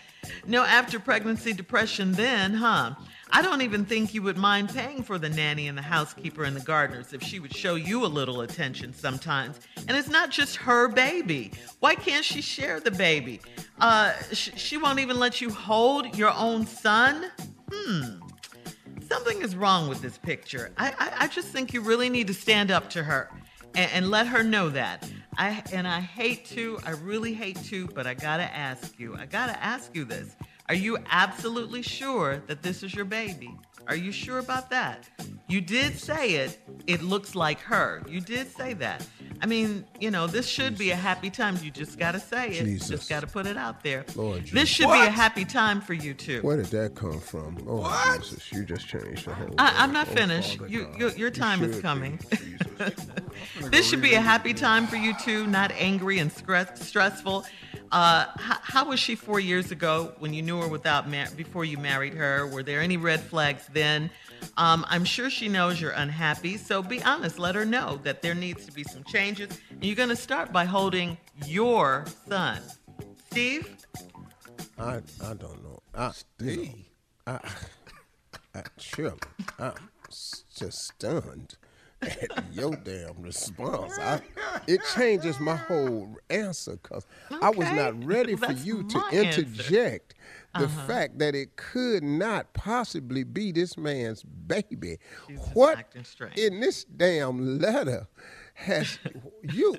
No, 0.47 0.64
after 0.64 0.98
pregnancy 0.98 1.52
depression, 1.52 2.12
then, 2.12 2.55
huh? 2.55 2.94
I 3.35 3.41
don't 3.41 3.63
even 3.63 3.87
think 3.87 4.13
you 4.13 4.21
would 4.23 4.37
mind 4.37 4.69
paying 4.69 5.03
for 5.03 5.19
the 5.19 5.31
nanny 5.31 5.67
and 5.67 5.77
the 5.77 5.83
housekeeper 5.83 6.45
and 6.45 6.55
the 6.55 6.61
gardeners 6.61 7.15
if 7.15 7.23
she 7.23 7.41
would 7.41 7.55
show 7.57 7.77
you 7.77 8.05
a 8.05 8.07
little 8.07 8.43
attention 8.43 8.93
sometimes. 8.93 9.59
And 9.89 9.97
it's 9.97 10.09
not 10.09 10.31
just 10.31 10.57
her 10.57 10.89
baby. 10.89 11.53
Why 11.81 11.95
can't 11.95 12.27
she 12.27 12.43
share 12.43 12.79
the 12.79 12.91
baby? 12.91 13.41
Uh, 13.81 14.13
sh- 14.33 14.51
she 14.57 14.77
won't 14.77 14.99
even 14.99 15.19
let 15.19 15.41
you 15.41 15.49
hold 15.49 16.15
your 16.17 16.33
own 16.33 16.67
son? 16.67 17.31
Hmm. 17.73 18.21
Something 19.09 19.41
is 19.41 19.57
wrong 19.57 19.89
with 19.89 20.03
this 20.03 20.19
picture. 20.19 20.71
I, 20.77 20.91
I, 20.99 21.13
I 21.25 21.29
just 21.29 21.49
think 21.49 21.73
you 21.73 21.81
really 21.81 22.11
need 22.11 22.27
to 22.27 22.35
stand 22.35 22.71
up 22.71 22.91
to 22.91 23.03
her 23.03 23.31
and, 23.75 23.91
and 23.93 24.11
let 24.11 24.27
her 24.27 24.43
know 24.43 24.69
that. 24.69 25.11
I 25.39 25.63
and 25.73 25.89
I 25.89 26.01
hate 26.01 26.45
to, 26.47 26.79
I 26.85 26.91
really 26.91 27.33
hate 27.33 27.63
to, 27.65 27.87
but 27.89 28.07
I 28.07 28.13
gotta 28.13 28.45
ask 28.55 28.99
you. 28.99 29.17
I 29.17 29.25
gotta 29.25 29.63
ask 29.63 29.95
you 29.95 30.05
this. 30.05 30.37
Are 30.73 30.74
you 30.74 30.97
absolutely 31.11 31.82
sure 31.82 32.43
that 32.47 32.62
this 32.62 32.82
is 32.82 32.94
your 32.94 33.05
baby? 33.05 33.55
Are 33.89 33.97
you 33.97 34.13
sure 34.13 34.39
about 34.39 34.71
that? 34.71 35.09
You 35.49 35.61
did 35.61 35.99
say 35.99 36.35
it. 36.37 36.59
It 36.87 37.03
looks 37.03 37.35
like 37.35 37.61
her. 37.61 38.03
You 38.09 38.21
did 38.21 38.51
say 38.57 38.75
that. 38.75 39.07
I 39.41 39.47
mean, 39.47 39.85
you 40.01 40.11
know, 40.11 40.27
this 40.27 40.47
should 40.47 40.79
be 40.79 40.91
a 40.93 40.97
happy 40.97 41.31
time. 41.31 41.59
You 41.63 41.71
just 41.71 41.99
got 41.99 42.13
to 42.13 42.21
say 42.21 42.51
it. 42.51 42.65
Jesus. 42.65 42.89
Just 42.89 43.09
got 43.11 43.21
to 43.21 43.27
put 43.27 43.47
it 43.47 43.57
out 43.57 43.83
there. 43.83 44.05
Lord 44.15 44.43
This 44.43 44.51
Jesus. 44.51 44.69
should 44.69 44.87
be 44.93 45.01
a 45.01 45.11
happy 45.11 45.45
time 45.45 45.81
for 45.81 45.95
you 45.95 46.15
too. 46.15 46.41
Where 46.43 46.57
did 46.57 46.67
that 46.67 46.95
come 46.95 47.19
from? 47.21 47.59
Oh, 47.69 48.19
Jesus, 48.21 48.53
you 48.53 48.65
just 48.65 48.87
changed 48.87 49.27
the 49.27 49.35
whole. 49.35 49.55
I, 49.59 49.75
I'm 49.83 49.93
not 49.93 50.09
Oh, 50.11 50.15
finished. 50.15 50.59
Father 50.59 50.71
You, 50.71 50.89
your, 50.97 51.11
your 51.11 51.31
time 51.31 51.59
should 51.59 51.71
is 51.71 51.81
coming. 51.81 52.19
this 53.71 53.89
should 53.89 54.01
be 54.03 54.15
a 54.15 54.21
happy 54.21 54.55
time 54.55 54.87
for 54.87 54.97
you 54.97 55.13
too, 55.19 55.47
not 55.47 55.73
angry 55.73 56.19
and 56.19 56.31
stress, 56.33 56.87
stressful. 56.87 57.45
Uh, 57.91 58.25
how, 58.39 58.59
how 58.63 58.85
was 58.89 58.99
she 58.99 59.15
four 59.15 59.39
years 59.39 59.71
ago 59.71 60.15
when 60.19 60.33
you 60.33 60.41
knew 60.41 60.59
her 60.61 60.67
without 60.69 61.11
mar- 61.11 61.27
before 61.37 61.63
you 61.65 61.77
married 61.77 62.15
her? 62.15 62.47
Were 62.47 62.63
there 62.63 62.81
any 62.81 62.97
red 62.97 63.21
flags 63.21 63.67
then? 63.73 64.11
Um, 64.57 64.85
I'm 64.89 65.05
sure 65.05 65.31
she 65.31 65.49
knows 65.49 65.81
you're 65.81 65.90
unhappy, 65.93 66.57
so 66.57 66.82
be 66.82 67.03
honest. 67.03 67.39
Let 67.39 67.55
her 67.55 67.65
know 67.65 68.01
that 68.03 68.23
there 68.23 68.35
needs 68.35 68.66
to 68.66 68.73
be 68.73 68.85
some 68.85 69.05
changes, 69.05 69.59
and 69.70 69.85
you're 69.85 69.97
going 69.97 70.09
to 70.09 70.16
start 70.16 70.53
by 70.53 70.65
holding 70.65 71.16
your 71.47 72.05
son, 72.28 72.61
Steve. 73.31 73.69
I 74.78 75.01
I 75.23 75.35
don't 75.35 75.62
know. 75.62 75.81
I, 75.94 76.11
Steve. 76.11 76.74
I, 77.27 77.39
I, 78.55 78.62
Shirley, 78.78 79.19
I'm 79.59 79.74
just 80.11 80.78
stunned 80.86 81.57
at 82.03 82.44
your 82.53 82.74
damn 82.77 83.23
response. 83.23 83.99
I, 83.99 84.20
it 84.66 84.81
changes 84.94 85.39
my 85.39 85.57
whole 85.57 86.16
answer 86.31 86.78
because 86.82 87.07
I 87.40 87.51
was 87.51 87.70
not 87.73 88.05
ready 88.05 88.35
for 88.35 88.49
That's 88.49 88.65
you 88.65 88.82
to 88.82 89.03
interject. 89.12 90.15
answer. 90.15 90.22
The 90.59 90.65
Uh-huh. 90.65 90.87
fact 90.87 91.19
that 91.19 91.35
it 91.35 91.57
could 91.57 92.03
not 92.03 92.53
possibly 92.53 93.24
be 93.24 93.53
this 93.53 93.77
man's 93.77 94.23
baby. 94.23 94.99
What 95.55 95.79
in 96.37 96.61
this 96.61 96.85
damn 96.85 97.59
letter 97.59 98.07
has 98.55 98.99
you? 99.43 99.77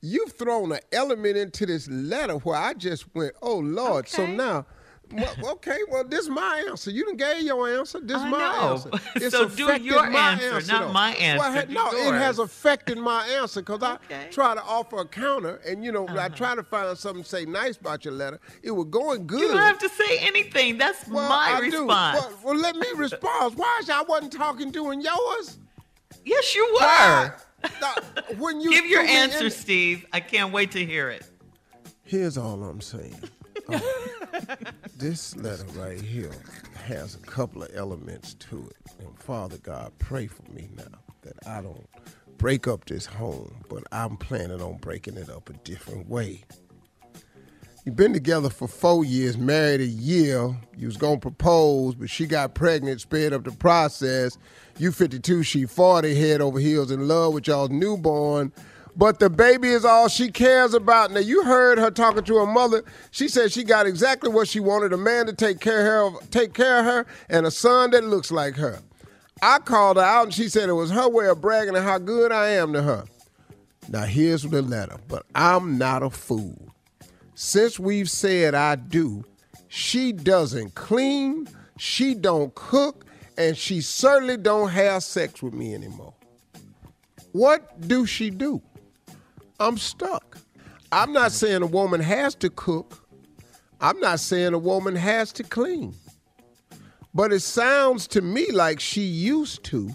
You've 0.00 0.32
thrown 0.32 0.70
an 0.72 0.80
element 0.92 1.36
into 1.38 1.64
this 1.66 1.88
letter 1.88 2.34
where 2.34 2.56
I 2.58 2.74
just 2.74 3.12
went, 3.14 3.32
oh 3.40 3.56
Lord. 3.58 4.06
So 4.08 4.26
now, 4.26 4.66
well, 5.12 5.34
okay, 5.52 5.78
well, 5.90 6.04
this 6.04 6.20
is 6.20 6.28
my 6.28 6.64
answer. 6.68 6.90
You 6.90 7.04
done 7.04 7.16
gave 7.16 7.42
your 7.42 7.68
answer. 7.78 8.00
This 8.00 8.16
is 8.16 8.24
my 8.24 8.42
answer. 8.70 8.90
It's 9.16 9.30
So 9.30 9.48
do 9.48 9.80
your 9.82 10.08
my 10.10 10.30
answer, 10.32 10.72
not 10.72 10.86
though. 10.88 10.92
my 10.92 11.10
Well, 11.38 11.42
answer. 11.42 11.66
Do 11.66 11.72
no, 11.74 11.90
it 11.92 12.14
has 12.14 12.38
affected 12.38 12.98
my 12.98 13.24
answer 13.28 13.60
because 13.62 13.82
I 13.82 13.98
try 14.30 14.54
to 14.54 14.62
offer 14.62 14.98
a 15.00 15.04
counter, 15.06 15.60
and 15.66 15.84
you 15.84 15.92
know, 15.92 16.06
Uh-huh. 16.06 16.20
I 16.20 16.28
try 16.28 16.54
to 16.54 16.62
find 16.62 16.96
something 16.98 17.22
to 17.22 17.28
say 17.28 17.44
nice 17.44 17.76
about 17.76 18.04
your 18.04 18.14
letter. 18.14 18.40
It 18.62 18.70
was 18.72 18.86
going 18.90 19.26
good. 19.26 19.40
You 19.40 19.48
don't 19.48 19.58
have 19.58 19.78
to 19.80 19.88
say 19.88 20.18
anything. 20.20 20.78
That's 20.78 21.06
well, 21.08 21.28
my 21.28 21.54
I 21.56 21.58
response. 21.60 22.20
Well, 22.20 22.38
well, 22.44 22.56
let 22.56 22.76
me 22.76 22.86
respond. 22.96 23.56
Why 23.56 23.78
is 23.82 23.90
I 23.90 24.02
wasn't 24.02 24.32
talking 24.32 24.70
doing 24.70 25.00
yours? 25.00 25.58
Yes, 26.24 26.54
you 26.54 26.64
were. 26.74 26.80
Why? 26.80 27.30
Now, 27.80 27.94
when 28.38 28.60
you 28.62 28.70
Give 28.72 28.86
your 28.86 29.02
answer, 29.02 29.50
Steve. 29.50 30.06
I 30.12 30.20
can't 30.20 30.52
wait 30.52 30.72
to 30.72 30.84
hear 30.84 31.10
it. 31.10 31.24
Here's 32.04 32.36
all 32.36 32.62
I'm 32.64 32.80
saying. 32.80 33.16
This 34.96 35.36
letter 35.36 35.64
right 35.76 36.00
here 36.00 36.30
has 36.86 37.16
a 37.16 37.18
couple 37.18 37.62
of 37.62 37.70
elements 37.74 38.34
to 38.34 38.70
it. 38.70 38.76
And 39.00 39.18
Father 39.18 39.58
God, 39.58 39.92
pray 39.98 40.28
for 40.28 40.44
me 40.52 40.68
now 40.76 40.98
that 41.22 41.34
I 41.46 41.60
don't 41.60 41.86
break 42.38 42.68
up 42.68 42.84
this 42.86 43.04
home, 43.04 43.64
but 43.68 43.82
I'm 43.90 44.16
planning 44.16 44.62
on 44.62 44.76
breaking 44.76 45.16
it 45.16 45.28
up 45.28 45.50
a 45.50 45.52
different 45.64 46.08
way. 46.08 46.44
You've 47.84 47.96
been 47.96 48.14
together 48.14 48.48
for 48.48 48.66
four 48.66 49.04
years, 49.04 49.36
married 49.36 49.82
a 49.82 49.86
year. 49.86 50.56
You 50.76 50.86
was 50.86 50.96
gonna 50.96 51.18
propose, 51.18 51.94
but 51.94 52.08
she 52.08 52.26
got 52.26 52.54
pregnant, 52.54 53.02
sped 53.02 53.32
up 53.34 53.44
the 53.44 53.52
process. 53.52 54.38
You 54.78 54.90
52, 54.90 55.42
she 55.42 55.66
40, 55.66 56.14
head 56.14 56.40
over 56.40 56.58
heels 56.60 56.90
in 56.90 57.08
love 57.08 57.34
with 57.34 57.46
y'all's 57.46 57.70
newborn. 57.70 58.52
But 58.96 59.18
the 59.18 59.28
baby 59.28 59.68
is 59.68 59.84
all 59.84 60.08
she 60.08 60.30
cares 60.30 60.72
about. 60.72 61.10
Now 61.10 61.20
you 61.20 61.42
heard 61.42 61.78
her 61.78 61.90
talking 61.90 62.22
to 62.24 62.36
her 62.36 62.46
mother. 62.46 62.84
She 63.10 63.28
said 63.28 63.52
she 63.52 63.64
got 63.64 63.86
exactly 63.86 64.30
what 64.30 64.48
she 64.48 64.60
wanted: 64.60 64.92
a 64.92 64.96
man 64.96 65.26
to 65.26 65.32
take 65.32 65.60
care 65.60 66.02
of, 66.02 66.30
take 66.30 66.54
care 66.54 66.78
of 66.78 66.84
her, 66.84 67.06
and 67.28 67.46
a 67.46 67.50
son 67.50 67.90
that 67.90 68.04
looks 68.04 68.30
like 68.30 68.54
her. 68.56 68.78
I 69.42 69.58
called 69.58 69.96
her 69.96 70.02
out, 70.02 70.26
and 70.26 70.34
she 70.34 70.48
said 70.48 70.68
it 70.68 70.74
was 70.74 70.92
her 70.92 71.08
way 71.08 71.26
of 71.26 71.40
bragging 71.40 71.74
how 71.74 71.98
good 71.98 72.30
I 72.30 72.50
am 72.50 72.72
to 72.72 72.82
her. 72.82 73.04
Now 73.88 74.04
here's 74.04 74.42
the 74.42 74.62
letter, 74.62 74.96
but 75.08 75.26
I'm 75.34 75.76
not 75.76 76.02
a 76.02 76.10
fool. 76.10 76.72
Since 77.34 77.80
we've 77.80 78.08
said 78.08 78.54
I 78.54 78.76
do, 78.76 79.24
she 79.68 80.12
doesn't 80.12 80.76
clean, 80.76 81.48
she 81.78 82.14
don't 82.14 82.54
cook, 82.54 83.04
and 83.36 83.56
she 83.56 83.80
certainly 83.80 84.36
don't 84.36 84.68
have 84.68 85.02
sex 85.02 85.42
with 85.42 85.52
me 85.52 85.74
anymore. 85.74 86.14
What 87.32 87.88
do 87.88 88.06
she 88.06 88.30
do? 88.30 88.62
I'm 89.64 89.78
stuck. 89.78 90.36
I'm 90.92 91.12
not 91.12 91.32
saying 91.32 91.62
a 91.62 91.66
woman 91.66 92.00
has 92.00 92.34
to 92.36 92.50
cook. 92.50 93.08
I'm 93.80 93.98
not 93.98 94.20
saying 94.20 94.52
a 94.52 94.58
woman 94.58 94.94
has 94.94 95.32
to 95.32 95.42
clean. 95.42 95.94
But 97.14 97.32
it 97.32 97.40
sounds 97.40 98.06
to 98.08 98.20
me 98.20 98.52
like 98.52 98.78
she 98.78 99.00
used 99.02 99.64
to. 99.64 99.90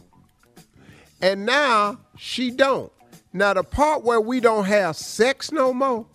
And 1.22 1.46
now 1.46 2.00
she 2.18 2.50
don't. 2.50 2.92
Now 3.32 3.54
the 3.54 3.64
part 3.64 4.04
where 4.04 4.20
we 4.20 4.40
don't 4.40 4.66
have 4.66 4.96
sex 4.96 5.52
no 5.52 5.72
more, 5.72 6.08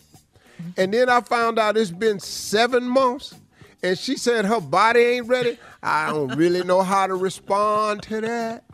and 0.77 0.93
then 0.93 1.09
I 1.09 1.21
found 1.21 1.59
out 1.61 1.77
it's 1.77 1.93
been 1.93 2.19
seven 2.19 2.85
months, 2.85 3.35
and 3.85 3.97
she 3.97 4.17
said 4.17 4.47
her 4.47 4.61
body 4.61 5.01
ain't 5.01 5.29
ready. 5.29 5.59
I 5.81 6.11
don't 6.11 6.35
really 6.37 6.65
know 6.65 6.83
how 6.83 7.07
to 7.07 7.15
respond 7.15 8.03
to 8.05 8.21
that. 8.23 8.65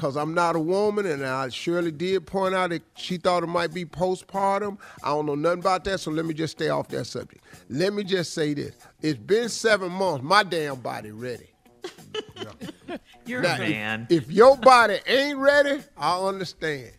Because 0.00 0.16
I'm 0.16 0.32
not 0.32 0.56
a 0.56 0.60
woman, 0.60 1.04
and 1.04 1.22
I 1.26 1.50
surely 1.50 1.90
did 1.92 2.26
point 2.26 2.54
out 2.54 2.70
that 2.70 2.82
she 2.96 3.18
thought 3.18 3.42
it 3.42 3.48
might 3.48 3.74
be 3.74 3.84
postpartum. 3.84 4.78
I 5.04 5.08
don't 5.10 5.26
know 5.26 5.34
nothing 5.34 5.58
about 5.58 5.84
that, 5.84 6.00
so 6.00 6.10
let 6.10 6.24
me 6.24 6.32
just 6.32 6.52
stay 6.52 6.70
off 6.70 6.88
that 6.88 7.04
subject. 7.04 7.44
Let 7.68 7.92
me 7.92 8.02
just 8.02 8.32
say 8.32 8.54
this: 8.54 8.74
It's 9.02 9.18
been 9.18 9.50
seven 9.50 9.92
months. 9.92 10.24
My 10.24 10.42
damn 10.42 10.80
body 10.80 11.10
ready. 11.10 11.50
You're 13.26 13.42
Now, 13.42 13.50
a 13.56 13.62
if- 13.62 13.68
man. 13.68 14.06
If, 14.08 14.30
your 14.30 14.56
body 14.56 15.00
ain't 15.06 15.38
ready, 15.38 15.82
I 15.98 16.18
understand. 16.18 16.92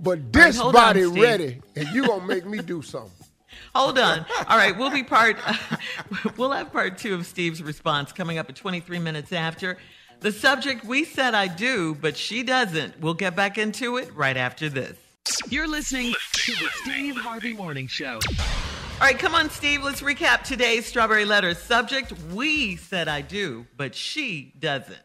But 0.00 0.32
this 0.32 0.58
on, 0.58 0.72
body 0.72 1.04
Steve. 1.04 1.22
ready, 1.22 1.60
and 1.76 1.88
you 1.90 2.04
gonna 2.04 2.26
make 2.26 2.46
me 2.46 2.58
do 2.58 2.82
something. 2.82 3.12
Hold 3.76 3.96
on. 4.00 4.26
All 4.48 4.56
right, 4.56 4.76
we'll 4.76 4.90
be 4.90 5.04
part. 5.04 5.36
we'll 6.36 6.50
have 6.50 6.72
part 6.72 6.98
two 6.98 7.14
of 7.14 7.26
Steve's 7.26 7.62
response 7.62 8.10
coming 8.10 8.38
up 8.38 8.48
at 8.50 8.56
23 8.56 8.98
minutes 8.98 9.32
after. 9.32 9.78
The 10.20 10.32
subject 10.32 10.84
we 10.84 11.04
said 11.04 11.34
I 11.34 11.46
do, 11.46 11.94
but 11.94 12.14
she 12.14 12.42
doesn't. 12.42 13.00
We'll 13.00 13.14
get 13.14 13.34
back 13.34 13.56
into 13.56 13.96
it 13.96 14.14
right 14.14 14.36
after 14.36 14.68
this. 14.68 14.94
You're 15.48 15.66
listening 15.66 16.12
to 16.32 16.52
the 16.52 16.68
Steve 16.82 17.16
Harvey 17.16 17.54
Morning 17.54 17.86
Show. 17.86 18.20
All 18.38 19.06
right, 19.06 19.18
come 19.18 19.34
on, 19.34 19.48
Steve. 19.48 19.82
Let's 19.82 20.02
recap 20.02 20.42
today's 20.42 20.84
Strawberry 20.84 21.24
Letter 21.24 21.54
subject. 21.54 22.12
We 22.34 22.76
said 22.76 23.08
I 23.08 23.22
do, 23.22 23.64
but 23.78 23.94
she 23.94 24.52
doesn't. 24.58 24.98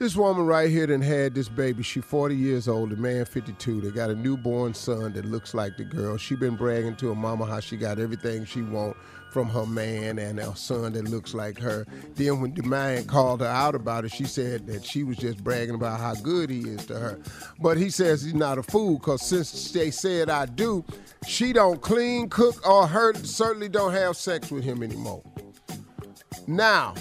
This 0.00 0.16
woman 0.16 0.44
right 0.44 0.68
here 0.68 0.88
done 0.88 1.00
had 1.00 1.36
this 1.36 1.48
baby. 1.48 1.84
She 1.84 2.00
40 2.00 2.34
years 2.34 2.66
old, 2.66 2.90
the 2.90 2.96
man 2.96 3.24
52. 3.24 3.82
They 3.82 3.90
got 3.90 4.10
a 4.10 4.16
newborn 4.16 4.74
son 4.74 5.12
that 5.12 5.24
looks 5.26 5.54
like 5.54 5.76
the 5.76 5.84
girl. 5.84 6.16
She 6.16 6.34
been 6.34 6.56
bragging 6.56 6.96
to 6.96 7.10
her 7.10 7.14
mama 7.14 7.46
how 7.46 7.60
she 7.60 7.76
got 7.76 8.00
everything 8.00 8.44
she 8.44 8.62
want 8.62 8.96
from 9.36 9.50
her 9.50 9.66
man 9.66 10.18
and 10.18 10.40
her 10.40 10.54
son 10.54 10.94
that 10.94 11.10
looks 11.10 11.34
like 11.34 11.58
her. 11.58 11.86
Then 12.14 12.40
when 12.40 12.54
the 12.54 12.62
man 12.62 13.04
called 13.04 13.42
her 13.42 13.46
out 13.46 13.74
about 13.74 14.06
it, 14.06 14.12
she 14.12 14.24
said 14.24 14.66
that 14.66 14.82
she 14.82 15.04
was 15.04 15.18
just 15.18 15.44
bragging 15.44 15.74
about 15.74 16.00
how 16.00 16.14
good 16.14 16.48
he 16.48 16.60
is 16.60 16.86
to 16.86 16.98
her. 16.98 17.20
But 17.60 17.76
he 17.76 17.90
says 17.90 18.22
he's 18.22 18.32
not 18.32 18.56
a 18.56 18.62
fool 18.62 18.94
because 18.94 19.20
since 19.20 19.72
they 19.72 19.90
said 19.90 20.30
I 20.30 20.46
do, 20.46 20.86
she 21.26 21.52
don't 21.52 21.82
clean, 21.82 22.30
cook, 22.30 22.66
or 22.66 22.86
her 22.86 23.12
certainly 23.12 23.68
don't 23.68 23.92
have 23.92 24.16
sex 24.16 24.50
with 24.50 24.64
him 24.64 24.82
anymore. 24.82 25.22
Now, 26.46 26.94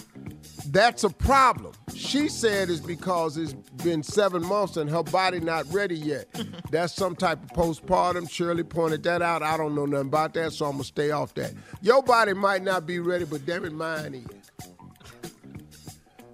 that's 0.71 1.03
a 1.03 1.09
problem. 1.09 1.73
She 1.93 2.27
said 2.27 2.69
it's 2.69 2.79
because 2.79 3.37
it's 3.37 3.53
been 3.83 4.03
seven 4.03 4.45
months 4.45 4.77
and 4.77 4.89
her 4.89 5.03
body 5.03 5.39
not 5.39 5.71
ready 5.71 5.95
yet. 5.95 6.27
That's 6.71 6.93
some 6.93 7.15
type 7.15 7.41
of 7.43 7.49
postpartum. 7.51 8.29
Shirley 8.29 8.63
pointed 8.63 9.03
that 9.03 9.21
out. 9.21 9.43
I 9.43 9.57
don't 9.57 9.75
know 9.75 9.85
nothing 9.85 10.07
about 10.07 10.33
that, 10.33 10.53
so 10.53 10.65
I'm 10.65 10.73
gonna 10.73 10.83
stay 10.83 11.11
off 11.11 11.33
that. 11.35 11.53
Your 11.81 12.03
body 12.03 12.33
might 12.33 12.63
not 12.63 12.85
be 12.85 12.99
ready, 12.99 13.25
but 13.25 13.45
damn 13.45 13.65
it, 13.65 13.73
mine 13.73 14.15
is. 14.15 14.71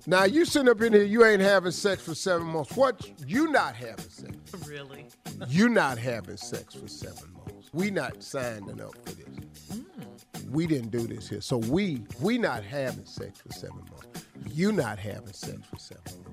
Now 0.07 0.23
you 0.23 0.45
sitting 0.45 0.69
up 0.69 0.81
in 0.81 0.93
here, 0.93 1.03
you 1.03 1.23
ain't 1.23 1.41
having 1.41 1.71
sex 1.71 2.01
for 2.01 2.15
seven 2.15 2.47
months. 2.47 2.75
What? 2.75 3.07
You 3.27 3.51
not 3.51 3.75
having 3.75 4.09
sex? 4.09 4.33
Really? 4.67 5.07
You 5.47 5.69
not 5.69 5.97
having 5.97 6.37
sex 6.37 6.73
for 6.73 6.87
seven 6.87 7.31
months. 7.33 7.69
We 7.71 7.91
not 7.91 8.23
signing 8.23 8.81
up 8.81 8.95
for 9.05 9.13
this. 9.15 9.27
Hmm. 9.71 10.10
We 10.51 10.67
didn't 10.67 10.89
do 10.89 11.07
this 11.07 11.29
here. 11.29 11.41
So 11.41 11.57
we 11.57 12.03
we 12.19 12.37
not 12.37 12.63
having 12.63 13.05
sex 13.05 13.39
for 13.39 13.51
seven 13.53 13.77
months. 13.89 14.25
You 14.53 14.71
not 14.71 14.99
having 14.99 15.33
sex 15.33 15.59
for 15.69 15.77
seven 15.77 16.25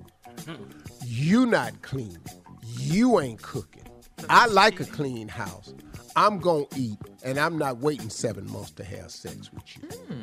months. 0.46 1.04
You 1.04 1.46
not 1.46 1.80
clean. 1.82 2.18
You 2.62 3.20
ain't 3.20 3.40
cooking. 3.42 3.84
I 4.28 4.46
like 4.46 4.80
a 4.80 4.84
clean 4.84 5.28
house. 5.28 5.72
I'm 6.16 6.38
gonna 6.40 6.64
eat, 6.76 6.98
and 7.22 7.38
I'm 7.38 7.58
not 7.58 7.78
waiting 7.78 8.10
seven 8.10 8.50
months 8.50 8.72
to 8.72 8.84
have 8.84 9.10
sex 9.10 9.52
with 9.52 9.76
you. 9.76 9.88
Hmm. 9.88 10.22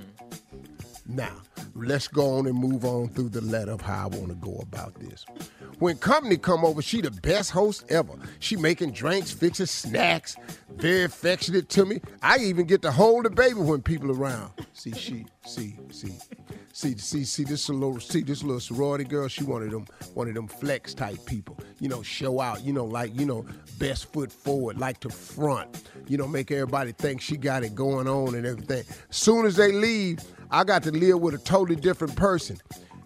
Now, 1.08 1.36
let's 1.76 2.08
go 2.08 2.38
on 2.38 2.48
and 2.48 2.56
move 2.56 2.84
on 2.84 3.10
through 3.10 3.30
the 3.30 3.42
letter 3.42 3.72
of 3.72 3.82
how 3.82 4.06
I 4.06 4.08
want 4.08 4.30
to 4.30 4.36
go 4.36 4.58
about 4.62 4.96
this. 4.96 5.26
When 5.78 5.98
company 5.98 6.38
come 6.38 6.66
over, 6.66 6.82
she 6.82 7.02
the 7.02 7.12
best 7.12 7.52
host 7.52 7.86
ever. 7.90 8.14
She 8.40 8.56
making 8.56 8.92
drinks, 8.92 9.30
fixing 9.32 9.68
snacks, 9.68 10.36
very 10.78 11.04
affectionate 11.04 11.70
to 11.70 11.86
me. 11.86 12.02
I 12.24 12.40
even 12.40 12.66
get 12.66 12.82
to 12.84 12.92
hold 12.92 13.26
the 13.26 13.30
baby 13.30 13.60
when 13.60 13.84
people 13.84 14.12
around. 14.12 14.52
See, 14.74 14.94
she, 14.94 15.26
see, 15.46 15.78
see, 15.92 16.18
see, 16.74 16.98
see, 16.98 17.24
see 17.24 17.44
this 17.44 17.70
little, 17.70 18.00
see 18.00 18.22
this 18.22 18.42
little 18.42 18.60
sorority 18.60 19.04
girl. 19.04 19.28
She 19.28 19.44
one 19.44 19.62
of 19.62 19.72
them, 19.72 19.86
one 20.16 20.28
of 20.28 20.34
them 20.34 20.48
flex 20.48 20.94
type 20.96 21.24
people. 21.26 21.60
You 21.80 21.90
know, 21.90 22.02
show 22.02 22.40
out. 22.40 22.64
You 22.64 22.74
know, 22.74 22.86
like 22.86 23.18
you 23.20 23.26
know, 23.26 23.46
best 23.78 24.12
foot 24.12 24.32
forward, 24.32 24.80
like 24.80 25.02
to 25.02 25.10
front. 25.10 25.84
You 26.08 26.18
know, 26.18 26.28
make 26.28 26.52
everybody 26.52 26.94
think 26.94 27.22
she 27.22 27.38
got 27.38 27.64
it 27.64 27.76
going 27.76 28.08
on 28.08 28.34
and 28.34 28.46
everything. 28.46 28.86
Soon 29.10 29.46
as 29.46 29.56
they 29.56 29.72
leave, 29.72 30.20
I 30.52 30.64
got 30.64 30.84
to 30.84 30.92
live 30.92 31.20
with 31.20 31.34
a 31.34 31.38
totally 31.40 31.76
different 31.76 32.16
person. 32.16 32.58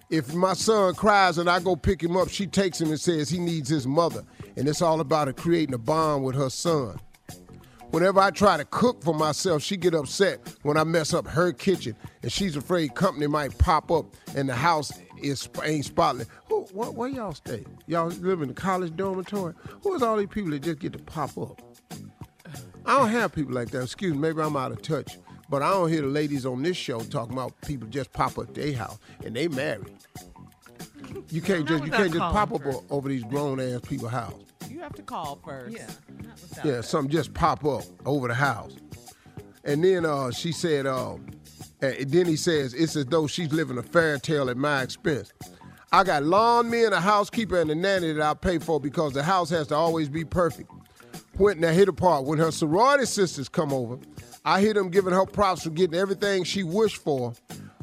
If 0.10 0.34
my 0.34 0.54
son 0.54 0.96
cries 0.96 1.38
and 1.38 1.50
I 1.50 1.60
go 1.60 1.76
pick 1.76 2.02
him 2.02 2.18
up, 2.18 2.30
she 2.30 2.48
takes 2.48 2.82
him 2.82 2.90
and 2.90 3.00
says 3.00 3.30
he 3.30 3.40
needs 3.40 3.70
his 3.70 3.86
mother. 3.86 4.24
And 4.58 4.68
it's 4.68 4.82
all 4.82 5.00
about 5.00 5.36
creating 5.38 5.76
a 5.76 5.78
bond 5.78 6.24
with 6.24 6.36
her 6.36 6.50
son. 6.50 7.00
Whenever 7.92 8.20
I 8.20 8.30
try 8.30 8.58
to 8.58 8.66
cook 8.66 9.04
for 9.04 9.16
myself, 9.16 9.64
she 9.64 9.76
get 9.76 9.96
upset 9.96 10.56
when 10.62 10.78
I 10.78 10.84
mess 10.84 11.12
up 11.14 11.26
her 11.28 11.52
kitchen, 11.52 11.96
and 12.22 12.32
she's 12.32 12.56
afraid 12.56 12.94
company 12.94 13.26
might 13.26 13.58
pop 13.58 13.92
up 13.92 14.16
and 14.36 14.48
the 14.48 14.54
house 14.56 14.92
is 15.22 15.50
ain't 15.64 15.86
spotless. 15.86 16.28
Who, 16.50 16.68
what, 16.72 16.94
where 16.94 17.10
y'all 17.10 17.34
stay? 17.34 17.66
Y'all 17.88 18.08
live 18.08 18.42
in 18.42 18.48
the 18.50 18.54
college 18.54 18.96
dormitory? 18.96 19.54
Who 19.82 19.96
is 19.96 20.04
all 20.04 20.18
these 20.18 20.28
people 20.28 20.52
that 20.52 20.62
just 20.62 20.80
get 20.80 20.94
to 20.94 21.00
pop 21.00 21.36
up? 21.38 21.62
I 22.86 22.98
don't 22.98 23.10
have 23.10 23.34
people 23.34 23.54
like 23.54 23.70
that. 23.72 23.84
Excuse 23.84 24.14
me, 24.14 24.20
maybe 24.20 24.42
I'm 24.42 24.56
out 24.56 24.72
of 24.72 24.82
touch. 24.82 25.18
But 25.50 25.64
I 25.64 25.72
don't 25.72 25.90
hear 25.90 26.02
the 26.02 26.08
ladies 26.08 26.46
on 26.46 26.62
this 26.62 26.78
show 26.78 27.00
talking 27.00 27.34
about 27.34 27.60
people 27.62 27.88
just 27.88 28.14
pop 28.14 28.38
up 28.38 28.54
their 28.54 28.74
house 28.76 29.00
and 29.26 29.36
they 29.36 29.48
married. 29.48 29.92
You 31.30 31.42
can't 31.42 31.68
just 31.68 31.84
you 31.86 31.92
can't 31.92 32.14
just 32.14 32.20
pop 32.20 32.54
up 32.54 32.66
o- 32.66 32.84
over 32.90 33.10
these 33.10 33.24
grown 33.24 33.60
ass 33.60 33.82
people's 33.88 34.12
house. 34.12 34.34
You 34.70 34.80
have 34.82 34.94
to 34.96 35.02
call 35.02 35.40
first. 35.44 35.76
Yeah. 35.76 35.88
Yeah, 36.64 36.82
something 36.82 37.12
just 37.12 37.34
pop 37.34 37.66
up 37.66 37.84
over 38.06 38.28
the 38.28 38.34
house. 38.36 38.76
And 39.64 39.84
then 39.84 40.06
uh, 40.06 40.32
she 40.32 40.52
said, 40.52 40.86
uh, 40.86 41.16
and 41.82 42.10
then 42.12 42.26
he 42.28 42.36
says, 42.36 42.74
it's 42.74 42.96
as 42.96 43.06
though 43.06 43.28
she's 43.28 43.52
living 43.52 43.78
a 43.78 43.84
fairy 43.84 44.20
tale 44.20 44.50
at 44.50 44.58
my 44.58 44.82
expense. 44.84 45.34
I 45.92 46.04
got 46.04 46.24
lawn 46.24 46.70
men, 46.70 46.94
a 46.94 47.00
housekeeper, 47.02 47.60
and 47.60 47.72
a 47.72 47.76
nanny 47.76 48.14
that 48.14 48.22
I 48.22 48.34
pay 48.36 48.60
for 48.60 48.80
because 48.80 49.14
the 49.14 49.24
house 49.24 49.50
has 49.50 49.68
to 49.68 49.76
always 49.76 50.08
be 50.10 50.24
perfect. 50.24 50.72
When 51.38 51.60
now 51.60 51.72
hit 51.72 51.86
the 51.88 51.94
part 51.94 52.26
when 52.26 52.38
her 52.38 52.52
sorority 52.52 53.06
sisters 53.06 53.50
come 53.50 53.74
over, 53.74 53.98
I 54.46 54.62
hear 54.62 54.74
them 54.74 54.90
giving 54.90 55.14
her 55.14 55.26
props 55.26 55.64
for 55.64 55.70
getting 55.70 56.00
everything 56.00 56.44
she 56.44 56.64
wished 56.64 56.98
for, 56.98 57.34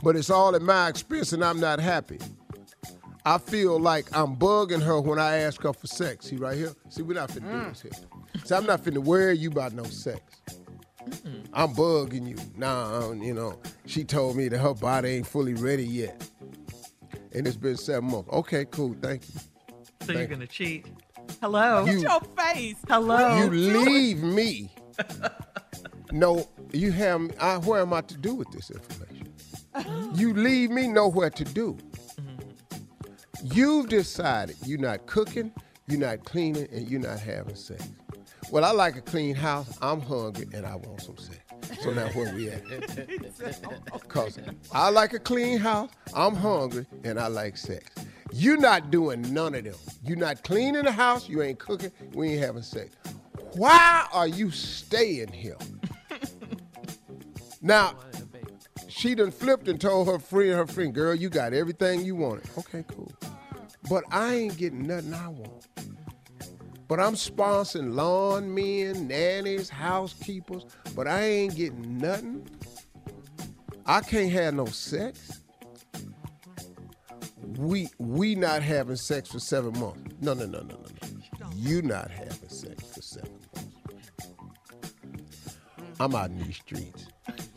but 0.03 0.17
it's 0.17 0.31
all 0.31 0.55
at 0.57 0.63
my 0.63 0.89
expense 0.89 1.33
and 1.33 1.45
I'm 1.45 1.61
not 1.61 1.81
happy. 1.81 2.19
I 3.25 3.39
feel 3.39 3.81
like 3.81 4.07
I'm 4.17 4.37
bugging 4.37 4.83
her 4.83 5.01
when 5.01 5.19
I 5.19 5.39
ask 5.39 5.61
her 5.63 5.73
for 5.73 5.87
sex. 5.89 6.27
See 6.27 6.37
right 6.37 6.57
here? 6.57 6.73
See, 6.89 7.03
we're 7.03 7.15
not 7.15 7.31
finna 7.31 7.51
do 7.51 7.59
mm. 7.59 7.69
this 7.71 7.83
here. 7.83 8.45
See, 8.45 8.55
I'm 8.55 8.67
not 8.67 8.85
finna 8.85 8.99
worry 8.99 9.37
you 9.37 9.51
about 9.51 9.73
no 9.73 9.83
sex. 9.83 10.23
I'm 11.53 11.75
bugging 11.75 12.29
you. 12.29 12.37
Nah, 12.57 13.13
you 13.13 13.35
know, 13.35 13.61
she 13.87 14.05
told 14.05 14.37
me 14.37 14.49
that 14.49 14.59
her 14.59 14.75
body 14.75 15.09
ain't 15.11 15.27
fully 15.27 15.55
ready 15.55 15.85
yet. 15.85 16.29
And 17.33 17.47
it's 17.47 17.57
been 17.57 17.77
seven 17.77 18.11
months. 18.11 18.31
Okay, 18.33 18.65
cool, 18.67 18.95
thank 19.01 19.23
you. 19.29 19.41
So 20.03 20.13
you're 20.13 20.27
going 20.27 20.41
to 20.41 20.47
cheat? 20.47 20.87
Hello? 21.41 21.85
You- 21.85 21.99
Your 21.99 22.21
face. 22.39 22.77
Hello? 22.89 23.43
You 23.43 23.51
leave 23.51 24.23
me. 24.23 24.71
no, 26.13 26.49
you 26.73 26.93
have. 26.93 27.31
I, 27.41 27.57
where 27.59 27.81
am 27.81 27.93
I 27.93 28.01
to 28.03 28.17
do 28.17 28.35
with 28.35 28.51
this 28.51 28.71
information? 28.71 29.33
You 30.15 30.33
leave 30.33 30.71
me 30.71 30.89
nowhere 30.89 31.31
to 31.31 31.45
do. 31.45 31.77
You've 33.43 33.89
decided 33.89 34.57
you're 34.65 34.79
not 34.79 35.07
cooking, 35.07 35.53
you're 35.87 36.01
not 36.01 36.25
cleaning, 36.25 36.69
and 36.73 36.89
you're 36.89 37.01
not 37.01 37.19
having 37.19 37.55
sex. 37.55 37.87
Well, 38.51 38.65
I 38.65 38.71
like 38.71 38.97
a 38.97 39.01
clean 39.01 39.35
house. 39.35 39.77
I'm 39.83 40.01
hungry 40.01 40.47
and 40.53 40.65
I 40.65 40.77
want 40.77 41.03
some 41.03 41.17
sex. 41.19 41.41
So 41.83 41.91
now 41.91 42.09
where 42.11 42.33
we 42.35 42.49
at? 42.49 42.63
Cause 44.09 44.39
I 44.73 44.89
like 44.91 45.13
a 45.13 45.19
clean 45.19 45.59
house. 45.59 45.91
I'm 46.15 46.35
hungry 46.35 46.87
and 47.05 47.19
I 47.19 47.27
like 47.27 47.57
sex. 47.57 47.85
You're 48.33 48.59
not 48.59 48.91
doing 48.91 49.23
none 49.35 49.55
of 49.55 49.65
them. 49.65 49.75
You're 50.05 50.17
not 50.17 50.45
cleaning 50.45 50.85
the 50.85 50.93
house. 50.93 51.29
You 51.29 51.43
ain't 51.43 51.59
cooking. 51.59 51.91
We 52.13 52.31
ain't 52.31 52.41
having 52.41 52.63
sex. 52.63 52.95
Why 53.55 54.07
are 54.13 54.29
you 54.29 54.51
staying 54.51 55.33
here? 55.33 55.57
Now, 57.67 57.97
she 58.87 59.17
done 59.17 59.33
flipped 59.33 59.67
and 59.67 59.81
told 59.81 60.07
her 60.07 60.21
friend, 60.21 60.53
her 60.53 60.69
friend, 60.69 60.95
girl, 60.95 61.17
you 61.17 61.29
got 61.29 61.53
everything 61.53 62.05
you 62.05 62.15
wanted. 62.15 62.49
Okay, 62.57 62.85
cool. 62.87 63.11
But 63.91 64.05
I 64.13 64.35
ain't 64.35 64.57
getting 64.57 64.87
nothing 64.87 65.13
I 65.13 65.27
want. 65.27 65.67
But 66.87 67.01
I'm 67.01 67.15
sponsoring 67.15 67.95
lawn 67.95 68.55
men, 68.55 69.09
nannies, 69.09 69.69
housekeepers, 69.69 70.65
but 70.95 71.09
I 71.09 71.23
ain't 71.25 71.57
getting 71.57 71.99
nothing. 71.99 72.49
I 73.85 74.01
can't 74.01 74.31
have 74.31 74.55
no 74.55 74.67
sex. 74.67 75.41
We 77.59 77.89
we 77.99 78.37
not 78.37 78.63
having 78.63 78.95
sex 78.95 79.31
for 79.31 79.41
seven 79.41 79.73
months. 79.81 80.15
No, 80.21 80.35
no, 80.35 80.47
no, 80.47 80.61
no, 80.61 80.77
no, 80.77 80.77
no. 81.41 81.51
You 81.57 81.83
not 81.83 82.13
having 82.13 82.49
sex 82.49 82.85
for 82.95 83.03
seven 83.03 83.33
months. 83.55 83.77
I'm 85.99 86.15
out 86.15 86.31
in 86.31 86.39
these 86.39 86.57
streets. 86.57 87.09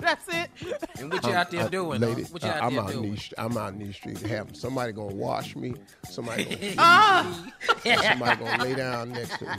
That's 0.00 0.28
it. 0.28 0.50
And 0.98 1.12
what 1.12 1.22
you 1.24 1.30
I'm- 1.30 1.38
out 1.38 1.50
there 1.50 1.64
I- 1.64 1.68
doing? 1.68 2.00
lady, 2.00 2.22
huh? 2.22 2.28
What 2.30 2.42
you 2.42 2.48
uh, 2.48 2.52
out 2.52 2.62
I'm 2.64 2.74
there 2.74 2.82
out 2.84 2.90
in 2.90 2.96
doing? 2.96 3.10
these. 3.12 3.34
I'm 3.38 3.56
out 3.56 3.72
in 3.72 3.78
these 3.78 3.96
streets. 3.96 4.22
Have 4.22 4.54
somebody 4.56 4.92
gonna 4.92 5.14
wash 5.14 5.56
me. 5.56 5.74
Somebody 6.10 6.44
gonna, 6.44 6.74
Ah! 6.78 7.46
somebody 7.84 8.44
gonna 8.44 8.64
lay 8.64 8.74
down 8.74 9.12
next 9.12 9.38
to 9.38 9.44
me. 9.44 9.50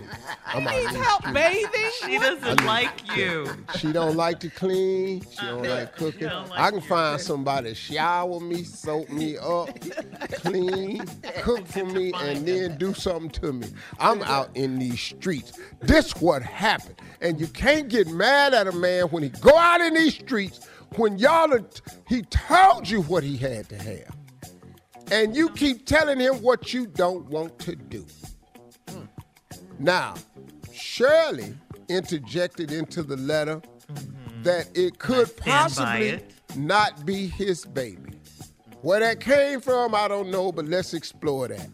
I'm 0.47 0.67
out 0.67 0.75
in 0.75 0.85
these 0.87 0.95
Help 1.03 1.21
streets. 1.21 1.33
bathing? 1.33 1.91
She 2.05 2.19
doesn't 2.19 2.65
like 2.65 3.17
you. 3.17 3.47
She 3.77 3.91
don't 3.91 4.15
like 4.15 4.39
to 4.41 4.49
clean. 4.49 5.21
She 5.21 5.45
don't 5.45 5.63
like 5.63 5.95
cooking. 5.95 6.27
I 6.27 6.69
can 6.71 6.81
find 6.81 7.19
somebody 7.19 7.69
to 7.69 7.75
shower 7.75 8.39
me, 8.39 8.63
soak 8.63 9.09
me 9.11 9.37
up, 9.37 9.69
clean, 10.33 11.03
cook 11.41 11.65
for 11.67 11.85
me, 11.85 12.13
and 12.21 12.47
then 12.47 12.77
do 12.77 12.93
something 12.93 13.29
to 13.41 13.53
me. 13.53 13.67
I'm 13.99 14.21
out 14.23 14.49
in 14.55 14.77
these 14.79 14.99
streets. 15.01 15.53
This 15.81 16.15
what 16.21 16.41
happened, 16.41 16.95
and 17.21 17.39
you 17.39 17.47
can't 17.47 17.87
get 17.89 18.07
mad 18.07 18.53
at 18.53 18.67
a 18.67 18.71
man 18.71 19.05
when 19.05 19.23
he 19.25 19.29
go 19.39 19.57
out 19.57 19.81
in 19.81 19.95
these 19.95 20.13
streets 20.13 20.67
when 20.97 21.17
y'all 21.17 21.51
are, 21.51 21.65
he 22.07 22.21
told 22.23 22.87
you 22.87 23.01
what 23.01 23.23
he 23.23 23.35
had 23.35 23.67
to 23.69 23.75
have, 23.75 24.15
and 25.11 25.35
you 25.35 25.49
keep 25.49 25.87
telling 25.87 26.19
him 26.19 26.35
what 26.43 26.73
you 26.73 26.85
don't 26.85 27.25
want 27.25 27.57
to 27.59 27.75
do. 27.75 28.05
Now, 29.79 30.13
Shirley 30.71 31.55
interjected 31.89 32.71
into 32.71 33.01
the 33.01 33.17
letter 33.17 33.61
mm-hmm. 33.91 34.43
that 34.43 34.69
it 34.77 34.99
could 34.99 35.35
possibly 35.37 36.09
it. 36.09 36.33
not 36.55 37.03
be 37.03 37.25
his 37.25 37.65
baby. 37.65 38.13
Where 38.83 38.99
that 38.99 39.19
came 39.19 39.59
from, 39.59 39.95
I 39.95 40.07
don't 40.07 40.29
know, 40.29 40.51
but 40.51 40.65
let's 40.65 40.93
explore 40.93 41.47
that. 41.47 41.67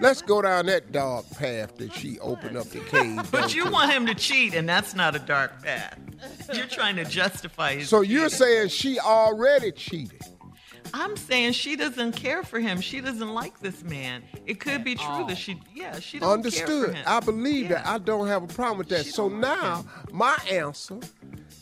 Let's 0.00 0.22
go 0.22 0.42
down 0.42 0.66
that 0.66 0.92
dark 0.92 1.28
path 1.30 1.76
that 1.78 1.92
she 1.92 2.18
opened 2.20 2.56
up 2.56 2.66
the 2.68 2.80
cave. 2.80 3.28
But 3.30 3.54
you 3.54 3.62
onto. 3.62 3.72
want 3.72 3.92
him 3.92 4.06
to 4.06 4.14
cheat, 4.14 4.54
and 4.54 4.68
that's 4.68 4.94
not 4.94 5.16
a 5.16 5.18
dark 5.18 5.62
path. 5.62 5.98
You're 6.52 6.66
trying 6.66 6.96
to 6.96 7.04
justify 7.04 7.74
his. 7.76 7.88
So 7.88 8.00
you're 8.02 8.28
saying 8.28 8.68
she 8.68 8.98
already 8.98 9.72
cheated? 9.72 10.22
I'm 10.94 11.16
saying 11.16 11.52
she 11.52 11.76
doesn't 11.76 12.12
care 12.12 12.42
for 12.42 12.58
him. 12.60 12.80
She 12.80 13.00
doesn't 13.00 13.28
like 13.34 13.60
this 13.60 13.82
man. 13.84 14.22
It 14.46 14.58
could 14.58 14.84
be 14.84 14.94
true 14.94 15.24
that 15.28 15.36
she, 15.36 15.60
yeah, 15.74 15.98
she 16.00 16.18
doesn't 16.18 16.42
care 16.50 16.66
for 16.66 16.72
Understood. 16.72 16.94
him. 16.94 17.04
I 17.06 17.20
believe 17.20 17.68
that. 17.68 17.86
I 17.86 17.98
don't 17.98 18.26
have 18.26 18.42
a 18.42 18.46
problem 18.46 18.78
with 18.78 18.88
that. 18.88 19.04
So 19.04 19.28
now, 19.28 19.84
my 20.12 20.36
answer, 20.50 20.98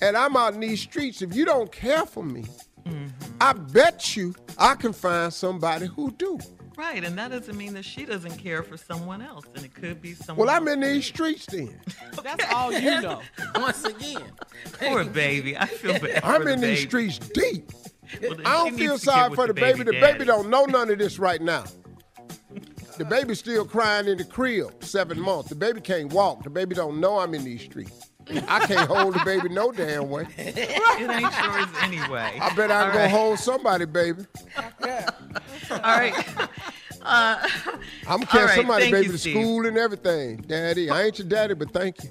and 0.00 0.16
I'm 0.16 0.36
out 0.36 0.54
in 0.54 0.60
these 0.60 0.80
streets. 0.80 1.22
If 1.22 1.34
you 1.34 1.44
don't 1.44 1.70
care 1.72 2.06
for 2.06 2.22
me, 2.24 2.44
Mm-hmm. 2.86 3.06
I 3.40 3.52
bet 3.52 4.16
you 4.16 4.32
I 4.56 4.76
can 4.76 4.92
find 4.92 5.32
somebody 5.34 5.86
who 5.86 6.12
do. 6.12 6.38
Right, 6.76 7.02
and 7.02 7.16
that 7.18 7.30
doesn't 7.30 7.56
mean 7.56 7.72
that 7.74 7.84
she 7.86 8.04
doesn't 8.04 8.36
care 8.36 8.62
for 8.62 8.76
someone 8.76 9.22
else, 9.22 9.46
and 9.54 9.64
it 9.64 9.72
could 9.74 10.02
be 10.02 10.12
someone. 10.12 10.46
Well, 10.46 10.54
I'm 10.54 10.68
else. 10.68 10.74
in 10.74 10.80
these 10.80 11.06
streets 11.06 11.46
then. 11.46 11.80
That's 12.22 12.44
all 12.52 12.70
you 12.72 13.00
know. 13.00 13.22
Once 13.54 13.82
again. 13.84 14.22
Poor 14.78 15.04
baby. 15.04 15.56
I 15.56 15.64
feel 15.66 15.92
bad. 16.00 16.22
I'm 16.22 16.42
for 16.42 16.48
in 16.50 16.60
the 16.60 16.66
these 16.66 16.86
baby. 16.86 17.10
streets 17.10 17.18
deep. 17.30 17.72
Well, 18.22 18.36
I 18.44 18.64
don't 18.68 18.76
feel 18.76 18.98
sorry 18.98 19.34
for 19.34 19.46
the 19.46 19.54
baby. 19.54 19.84
The 19.84 19.92
baby 19.92 20.24
don't 20.26 20.50
know 20.50 20.64
none 20.66 20.90
of 20.90 20.98
this 20.98 21.18
right 21.18 21.40
now. 21.40 21.64
The 22.98 23.04
baby's 23.04 23.38
still 23.38 23.64
crying 23.64 24.06
in 24.08 24.16
the 24.18 24.24
crib, 24.24 24.82
seven 24.84 25.20
months. 25.20 25.48
The 25.50 25.54
baby 25.54 25.80
can't 25.80 26.12
walk. 26.12 26.44
The 26.44 26.50
baby 26.50 26.74
don't 26.74 27.00
know 27.00 27.18
I'm 27.18 27.34
in 27.34 27.44
these 27.44 27.62
streets. 27.62 28.10
I 28.48 28.66
can't 28.66 28.88
hold 28.88 29.14
the 29.14 29.22
baby 29.24 29.48
no 29.48 29.70
damn 29.72 30.08
way. 30.10 30.26
It 30.38 31.10
ain't 31.10 31.20
yours 31.20 31.68
anyway. 31.82 32.38
I 32.40 32.52
bet 32.54 32.70
I 32.70 32.80
All 32.80 32.84
can 32.86 32.92
go 32.94 32.98
right. 33.00 33.10
hold 33.10 33.38
somebody, 33.38 33.84
baby. 33.84 34.24
All 34.56 35.78
right. 35.82 36.14
Uh, 37.08 37.38
I'm 38.08 38.22
all 38.22 38.26
carrying 38.26 38.48
right, 38.48 38.56
somebody, 38.56 38.82
thank 38.86 38.94
baby, 38.94 39.06
you, 39.06 39.12
to 39.12 39.18
Steve. 39.18 39.34
school 39.36 39.64
and 39.66 39.78
everything. 39.78 40.38
Daddy, 40.38 40.90
I 40.90 41.04
ain't 41.04 41.20
your 41.20 41.28
daddy, 41.28 41.54
but 41.54 41.70
thank 41.72 42.02
you. 42.02 42.10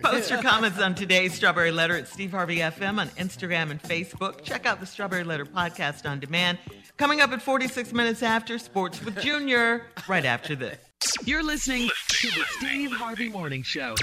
Post 0.00 0.30
your 0.30 0.40
comments 0.40 0.78
on 0.78 0.94
today's 0.94 1.34
Strawberry 1.34 1.72
Letter 1.72 1.96
at 1.96 2.06
Steve 2.06 2.30
Harvey 2.30 2.58
FM 2.58 3.00
on 3.00 3.08
Instagram 3.10 3.72
and 3.72 3.82
Facebook. 3.82 4.44
Check 4.44 4.64
out 4.64 4.78
the 4.78 4.86
Strawberry 4.86 5.24
Letter 5.24 5.44
podcast 5.46 6.08
on 6.08 6.20
demand. 6.20 6.58
Coming 6.96 7.20
up 7.20 7.32
at 7.32 7.42
46 7.42 7.92
minutes 7.92 8.22
after 8.22 8.56
Sports 8.60 9.02
with 9.04 9.20
Junior, 9.20 9.86
right 10.06 10.24
after 10.24 10.54
this. 10.54 10.78
You're 11.24 11.42
listening 11.42 11.90
to 12.08 12.28
the 12.28 12.44
Steve 12.58 12.92
Harvey 12.92 13.28
Morning 13.28 13.64
Show. 13.64 13.96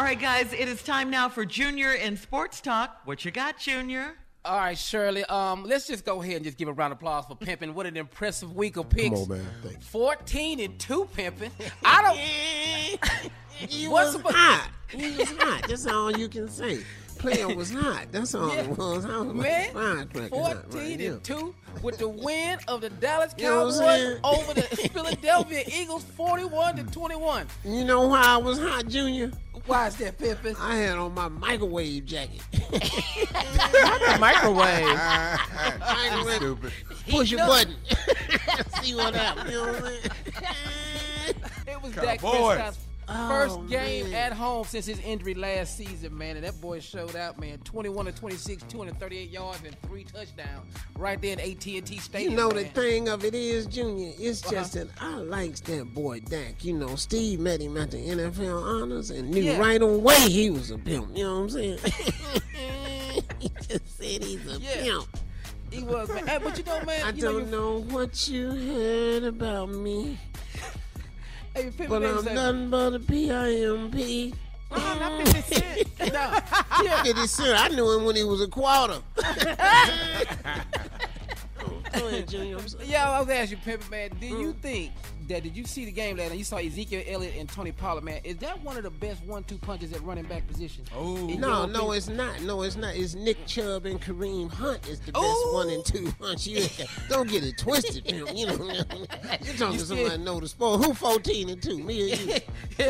All 0.00 0.06
right, 0.06 0.18
guys, 0.18 0.54
it 0.54 0.66
is 0.66 0.82
time 0.82 1.10
now 1.10 1.28
for 1.28 1.44
Junior 1.44 1.92
in 1.92 2.16
Sports 2.16 2.62
Talk. 2.62 3.02
What 3.04 3.22
you 3.26 3.30
got, 3.30 3.58
Junior? 3.58 4.14
All 4.46 4.56
right, 4.56 4.78
Shirley. 4.78 5.24
Um, 5.26 5.64
let's 5.64 5.86
just 5.86 6.06
go 6.06 6.22
ahead 6.22 6.36
and 6.36 6.44
just 6.46 6.56
give 6.56 6.68
a 6.68 6.72
round 6.72 6.92
of 6.92 6.96
applause 6.98 7.26
for 7.26 7.34
pimping. 7.36 7.74
What 7.74 7.84
an 7.84 7.98
impressive 7.98 8.56
week 8.56 8.78
of 8.78 8.88
picks. 8.88 9.10
Come 9.10 9.18
on, 9.24 9.28
man. 9.28 9.46
Thank 9.62 9.74
you. 9.74 9.80
Fourteen 9.82 10.58
and 10.60 10.78
two 10.78 11.06
pimping. 11.14 11.50
I 11.84 12.98
don't. 12.98 13.30
He 13.68 13.88
What's 13.88 14.14
was 14.14 14.22
the- 14.22 14.32
hot. 14.32 14.70
He 14.88 15.18
was 15.18 15.28
hot. 15.32 15.66
That's 15.68 15.86
all 15.86 16.16
you 16.16 16.30
can 16.30 16.48
say. 16.48 16.82
Player 17.20 17.54
was 17.54 17.70
hot. 17.70 18.06
That's 18.12 18.34
all 18.34 18.48
Yeah. 18.48 18.62
it 18.62 18.68
was. 18.78 19.04
I 19.04 19.18
was 19.18 19.34
Man, 19.34 19.72
firecrackers 19.72 20.38
hot 20.38 20.72
14 20.72 20.82
right 20.82 21.00
and 21.00 21.22
2 21.22 21.54
with 21.82 21.98
the 21.98 22.08
win 22.08 22.58
of 22.66 22.80
the 22.80 22.88
Dallas 22.90 23.34
You 23.36 23.44
know 23.44 23.70
Cowboys 23.70 24.20
over 24.24 24.54
the 24.54 24.62
Philadelphia 24.92 25.62
Eagles 25.70 26.04
41 26.16 26.76
to 26.76 26.84
21. 26.84 27.46
You 27.64 27.84
know 27.84 28.06
why 28.08 28.22
I 28.22 28.36
was 28.38 28.58
hot, 28.58 28.88
Junior? 28.88 29.30
Why 29.66 29.88
is 29.88 29.96
that, 29.96 30.16
Pimpin? 30.18 30.56
I 30.58 30.76
had 30.76 30.96
on 30.96 31.12
my 31.14 31.28
microwave 31.28 32.06
jacket. 32.06 32.40
the 32.52 34.16
microwave. 34.18 34.98
Microwave. 35.78 36.36
Stupid. 36.36 36.72
Push 37.08 37.30
your 37.32 37.40
button. 37.46 37.74
See 38.82 38.94
what 38.94 39.14
happens. 39.14 39.50
You 39.50 39.56
know 39.58 39.72
what 39.72 39.76
I'm 39.76 39.82
saying? 39.82 41.34
It 41.66 41.82
was 41.82 41.92
Dak 41.92 42.20
Cowboys. 42.20 42.78
Prescott's 43.10 43.28
first 43.30 43.58
Oh, 43.58 43.62
game 43.68 44.10
man. 44.10 44.14
at 44.14 44.32
home 44.32 44.64
since 44.64 44.86
his 44.86 45.00
injury 45.00 45.34
last 45.34 45.76
season, 45.76 46.16
man. 46.16 46.36
And 46.36 46.44
that 46.44 46.60
boy 46.60 46.80
showed 46.80 47.16
out, 47.16 47.38
man. 47.40 47.58
21 47.58 48.06
to 48.06 48.12
26, 48.12 48.62
238 48.68 49.30
yards 49.30 49.62
and 49.64 49.76
three 49.82 50.04
touchdowns 50.04 50.72
right 50.96 51.20
there 51.20 51.32
in 51.32 51.40
AT&T 51.40 51.98
Stadium. 51.98 52.30
You 52.32 52.36
know 52.36 52.48
the 52.50 52.64
thing 52.64 53.08
of 53.08 53.24
it 53.24 53.34
is, 53.34 53.66
Junior, 53.66 54.12
it's 54.18 54.42
Uh-huh. 54.44 54.52
just 54.52 54.72
that 54.74 54.88
I 55.00 55.16
likes 55.16 55.60
that 55.62 55.92
boy 55.94 56.20
Dak. 56.20 56.64
You 56.64 56.74
know, 56.74 56.94
Steve 56.96 57.40
met 57.40 57.60
him 57.60 57.76
at 57.76 57.90
the 57.90 57.98
NFL 57.98 58.62
honors 58.62 59.10
and 59.10 59.30
knew 59.30 59.42
Yeah. 59.42 59.58
right 59.58 59.82
away 59.82 60.16
he 60.28 60.50
was 60.50 60.70
a 60.70 60.78
pimp. 60.78 61.16
You 61.16 61.24
know 61.24 61.34
what 61.36 61.40
I'm 61.42 61.50
saying? 61.50 61.78
he 63.38 63.48
just 63.68 63.98
said 63.98 64.22
he's 64.24 64.46
a 64.46 64.58
Yeah. 64.60 64.82
pimp. 64.82 65.06
He 65.70 65.82
was, 65.84 66.08
man. 66.08 66.26
Hey, 66.26 66.38
but 66.42 66.58
you 66.58 66.64
know, 66.64 66.82
man. 66.86 67.04
I 67.04 67.10
you 67.10 67.22
don't 67.22 67.44
you- 67.46 67.50
know 67.50 67.80
what 67.82 68.28
you 68.28 68.50
heard 68.50 69.24
about 69.24 69.68
me, 69.70 70.18
Hey, 71.54 71.70
but 71.88 72.04
I'm 72.04 72.24
nothing 72.34 72.70
but 72.70 72.94
a 72.94 73.00
P-I-M-P. 73.00 74.34
Oh, 74.72 74.76
no, 75.00 75.18
not 75.18 75.26
50 75.26 75.54
Cent. 75.54 76.12
No. 76.12 76.38
Yeah. 76.84 77.02
50 77.02 77.26
Cent, 77.26 77.58
I 77.58 77.74
knew 77.74 77.90
him 77.90 78.04
when 78.04 78.14
he 78.14 78.22
was 78.22 78.40
a 78.40 78.46
quarter. 78.46 79.00
Go 81.92 82.06
ahead, 82.06 82.28
Junior. 82.28 82.56
I'm 82.56 82.68
sorry. 82.68 82.86
Yeah, 82.86 83.10
I 83.10 83.18
was 83.18 83.28
asking 83.30 83.58
you, 83.66 83.72
Pimpin, 83.72 83.90
man. 83.90 84.10
Do 84.20 84.26
you 84.28 84.52
mm. 84.52 84.60
think 84.60 84.92
that 85.30 85.42
did 85.42 85.56
you 85.56 85.64
see 85.64 85.84
the 85.84 85.90
game 85.90 86.16
last 86.16 86.28
night? 86.30 86.38
You 86.38 86.44
saw 86.44 86.56
Ezekiel 86.58 87.02
Elliott 87.06 87.34
and 87.36 87.48
Tony 87.48 87.72
Pollard, 87.72 88.04
man. 88.04 88.20
Is 88.24 88.36
that 88.38 88.62
one 88.62 88.76
of 88.76 88.82
the 88.84 88.90
best 88.90 89.24
one-two 89.24 89.58
punches 89.58 89.92
at 89.92 90.02
running 90.02 90.24
back 90.24 90.46
position? 90.46 90.84
Oh. 90.94 91.14
No, 91.26 91.64
no, 91.66 91.90
opinion? 91.90 91.94
it's 91.96 92.08
not. 92.08 92.42
No, 92.42 92.62
it's 92.62 92.76
not. 92.76 92.94
It's 92.94 93.14
Nick 93.14 93.46
Chubb 93.46 93.86
and 93.86 94.00
Kareem 94.00 94.50
Hunt 94.52 94.86
is 94.88 95.00
the 95.00 95.12
best 95.12 95.52
one 95.52 95.70
and 95.70 95.84
two 95.84 96.12
punch. 96.20 96.46
You 96.46 96.64
don't 97.08 97.28
get 97.28 97.42
it 97.44 97.56
twisted, 97.58 98.04
pimp. 98.04 98.36
You 98.36 98.46
know, 98.46 98.52
you're 98.64 98.84
talking 98.84 99.06
You 99.44 99.52
to 99.54 99.78
still- 99.78 99.82
somebody 99.84 100.18
know 100.22 100.38
the 100.40 100.48
sport. 100.48 100.84
Who 100.84 100.94
fourteen 100.94 101.48
and 101.50 101.62
two? 101.62 101.82
Me 101.82 102.02
or 102.12 102.14
you? 102.14 102.34
Go 102.78 102.84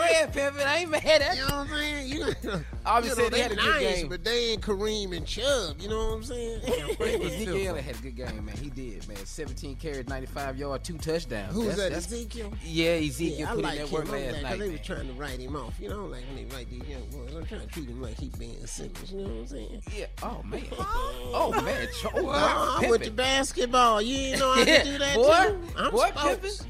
ahead, 0.00 0.32
Pimpin. 0.32 0.64
I 0.66 0.78
ain't 0.78 0.90
mad 0.90 1.04
at 1.04 1.36
You 1.36 1.42
you. 1.42 1.48
know 1.48 1.56
what 1.58 1.68
I'm 1.70 1.76
saying? 1.76 2.08
You, 2.08 2.26
you 2.42 2.52
Obviously, 2.86 3.22
know, 3.24 3.28
they 3.30 3.36
they 3.36 3.42
had 3.42 3.52
a 3.52 3.56
good 3.56 3.80
game. 3.80 4.08
but 4.08 4.24
they 4.24 4.50
ain't 4.50 4.62
Kareem 4.62 5.16
and 5.16 5.26
Chubb. 5.26 5.80
You 5.80 5.88
know 5.88 6.06
what 6.08 6.14
I'm 6.16 6.24
saying? 6.24 6.60
Ezekiel 6.62 7.54
Elliott 7.54 7.84
had 7.84 7.96
a 7.96 7.98
good 7.98 8.16
game, 8.16 8.44
man. 8.44 8.56
He 8.56 8.70
did, 8.70 9.06
man. 9.08 9.16
17 9.24 9.76
carries, 9.76 10.06
95 10.08 10.56
yards, 10.58 10.86
two 10.86 10.94
touchdowns. 10.98 11.15
Who's 11.24 11.28
That's- 11.30 11.76
that? 11.76 11.76
that's- 11.76 12.06
Ezekiel. 12.12 12.52
Yeah, 12.64 12.86
Ezekiel 12.90 13.38
Yeah, 13.38 13.50
I 13.50 13.54
put 13.54 13.64
like 13.64 13.72
in 13.78 13.84
that 13.84 13.90
work 13.92 14.10
last 14.12 14.42
night. 14.42 14.58
they 14.58 14.68
were 14.70 14.78
trying 14.78 15.06
to 15.08 15.12
write 15.14 15.38
him 15.40 15.56
off. 15.56 15.74
You 15.80 15.88
know, 15.88 16.04
like 16.06 16.24
when 16.26 16.36
they 16.48 16.54
write 16.54 16.70
these 16.70 16.82
young 16.88 17.04
boys, 17.10 17.34
I'm 17.34 17.46
trying 17.46 17.60
to 17.62 17.66
treat 17.68 17.88
him 17.88 18.00
like 18.02 18.18
he 18.18 18.28
Ben 18.38 18.66
Simmons. 18.66 19.12
You 19.12 19.18
know 19.18 19.24
what 19.24 19.32
I'm 19.40 19.46
saying? 19.46 19.82
Yeah. 19.96 20.06
Oh 20.22 20.42
man. 20.44 20.64
Oh 20.78 21.62
man. 21.62 21.88
Cho- 22.00 22.10
oh, 22.14 22.28
Oh, 22.28 22.78
Pimpin'. 22.80 22.90
with 22.90 23.04
the 23.04 23.10
basketball, 23.10 24.00
you 24.02 24.16
ain't 24.16 24.38
know 24.40 24.52
I 24.52 24.62
Yeah, 24.62 24.76
could 24.82 24.84
do 24.84 24.98
that 24.98 25.14
boy, 25.16 25.48
too. 25.48 25.78
I'm 25.78 25.90
boy, 25.90 26.10
sports. 26.14 26.66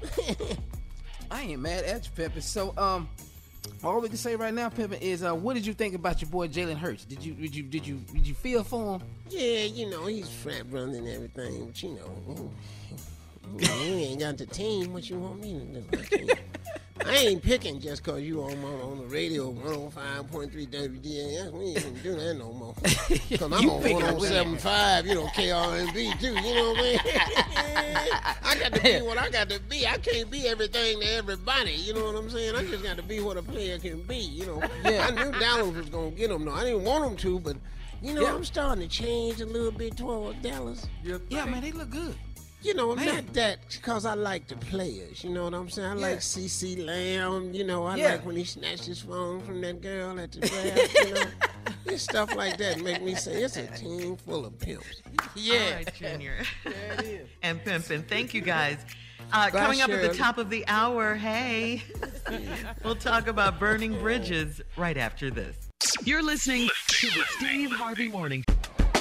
I 1.30 1.42
ain't 1.42 1.60
mad 1.60 1.84
at 1.84 2.04
you, 2.04 2.10
Pimpin. 2.24 2.42
So, 2.42 2.72
um, 2.78 3.08
all 3.82 4.00
we 4.00 4.08
can 4.08 4.16
say 4.16 4.36
right 4.36 4.54
now, 4.54 4.68
Pimpin, 4.68 5.00
is 5.00 5.22
uh, 5.24 5.34
what 5.34 5.54
did 5.54 5.66
you 5.66 5.74
think 5.74 5.94
about 5.94 6.22
your 6.22 6.30
boy 6.30 6.46
Jalen 6.48 6.76
Hurts? 6.76 7.04
Did 7.04 7.24
you 7.24 7.34
did 7.34 7.54
you 7.54 7.62
did 7.64 7.86
you 7.86 7.96
did 8.12 8.26
you 8.26 8.34
feel 8.34 8.62
for 8.62 8.98
him? 8.98 9.02
Yeah, 9.28 9.64
you 9.64 9.90
know, 9.90 10.06
he's 10.06 10.28
frat 10.28 10.70
brother 10.70 10.96
and 10.96 11.08
everything, 11.08 11.66
but 11.66 11.82
you 11.82 11.90
know, 11.96 12.50
ooh, 13.54 13.56
ooh, 13.64 13.98
ain't 13.98 14.20
got 14.20 14.38
the 14.38 14.46
team. 14.46 14.92
What 14.92 15.08
you 15.08 15.18
want 15.18 15.40
me 15.40 15.58
to 15.58 15.80
do? 16.18 16.32
I, 17.04 17.10
I 17.10 17.14
ain't 17.16 17.42
picking 17.42 17.78
just 17.78 18.02
cause 18.02 18.20
you 18.22 18.42
on 18.42 18.52
on, 18.64 18.80
on 18.80 18.98
the 18.98 19.04
radio 19.04 19.52
105.3 19.52 20.50
WDAS. 20.68 21.52
We 21.52 21.64
ain't 21.66 21.78
even 21.78 21.94
do 22.02 22.14
that 22.16 22.34
no 22.34 22.52
more. 22.52 22.74
Cause 22.82 23.42
I'm 23.42 23.52
on 23.52 23.82
picking 23.82 24.02
a 24.02 24.14
win. 24.14 24.32
107.5, 24.32 25.06
you 25.06 25.14
know, 25.14 25.26
KRNB 25.26 26.20
too. 26.20 26.26
You 26.28 26.54
know 26.54 26.72
what 26.72 26.78
I 26.78 26.82
mean? 26.82 26.98
I 28.42 28.56
got 28.58 28.72
to 28.72 28.80
be 28.82 29.00
what 29.02 29.18
I 29.18 29.28
got 29.30 29.50
to 29.50 29.60
be. 29.68 29.86
I 29.86 29.98
can't 29.98 30.30
be 30.30 30.48
everything 30.48 31.00
to 31.00 31.06
everybody. 31.14 31.72
You 31.72 31.92
know 31.94 32.06
what 32.06 32.16
I'm 32.16 32.30
saying? 32.30 32.56
I 32.56 32.62
just 32.64 32.82
got 32.82 32.96
to 32.96 33.02
be 33.02 33.20
what 33.20 33.36
a 33.36 33.42
player 33.42 33.78
can 33.78 34.00
be. 34.02 34.16
You 34.18 34.46
know, 34.46 34.62
Yeah. 34.84 35.06
I 35.06 35.10
knew 35.10 35.38
Dallas 35.38 35.76
was 35.76 35.90
gonna 35.90 36.10
get 36.12 36.30
him. 36.30 36.46
though. 36.46 36.52
I 36.54 36.64
didn't 36.64 36.84
want 36.84 37.04
him 37.10 37.16
to, 37.18 37.38
but 37.40 37.56
You 38.02 38.14
know, 38.14 38.22
Yeah. 38.22 38.34
I'm 38.34 38.44
starting 38.44 38.82
to 38.82 38.88
change 38.88 39.40
a 39.40 39.46
little 39.46 39.70
bit 39.70 39.96
toward 39.96 40.40
Dallas. 40.42 40.86
Yeah, 41.04 41.44
man, 41.44 41.60
they 41.60 41.72
look 41.72 41.90
good. 41.90 42.16
You 42.66 42.74
know, 42.74 42.96
Man. 42.96 43.06
not 43.06 43.32
that 43.34 43.58
because 43.70 44.04
I 44.04 44.14
like 44.14 44.48
the 44.48 44.56
players. 44.56 45.22
You 45.22 45.30
know 45.30 45.44
what 45.44 45.54
I'm 45.54 45.70
saying? 45.70 45.86
I 45.88 45.94
Yeah. 45.94 46.00
like 46.08 46.18
CeeDee 46.18 46.84
Lamb. 46.84 47.54
You 47.54 47.62
know, 47.62 47.86
I 47.86 47.94
Yeah. 47.94 48.08
like 48.10 48.26
when 48.26 48.34
he 48.34 48.42
snatched 48.42 48.86
his 48.86 49.00
phone 49.02 49.40
from 49.46 49.60
that 49.60 49.80
girl 49.80 50.18
at 50.18 50.32
the 50.32 50.40
draft. 50.48 50.94
you 51.06 51.14
know, 51.14 51.30
it's 51.84 52.02
stuff 52.02 52.34
like 52.34 52.56
that 52.58 52.80
make 52.80 53.02
me 53.02 53.14
say 53.14 53.44
it's 53.44 53.56
a 53.56 53.68
team 53.68 54.16
full 54.16 54.44
of 54.44 54.58
pimps. 54.58 55.00
Yeah. 55.36 55.54
All 55.60 55.70
right, 55.76 55.94
Junior. 55.94 56.34
and 57.44 57.60
Pimpin. 57.64 58.04
Thank 58.08 58.34
you 58.34 58.40
guys. 58.40 58.78
Uh, 59.32 59.48
coming 59.50 59.80
up 59.80 59.90
at 59.90 60.02
the 60.02 60.18
top 60.18 60.36
of 60.38 60.50
the 60.50 60.64
hour, 60.66 61.14
hey, 61.14 61.84
we'll 62.82 62.96
talk 62.96 63.28
about 63.28 63.60
burning 63.60 63.96
bridges 64.00 64.60
right 64.76 64.96
after 64.96 65.30
this. 65.30 65.56
You're 66.04 66.22
listening 66.22 66.68
to 66.88 67.06
the 67.10 67.22
Steve 67.38 67.70
Harvey 67.70 68.08
Morning. 68.08 68.44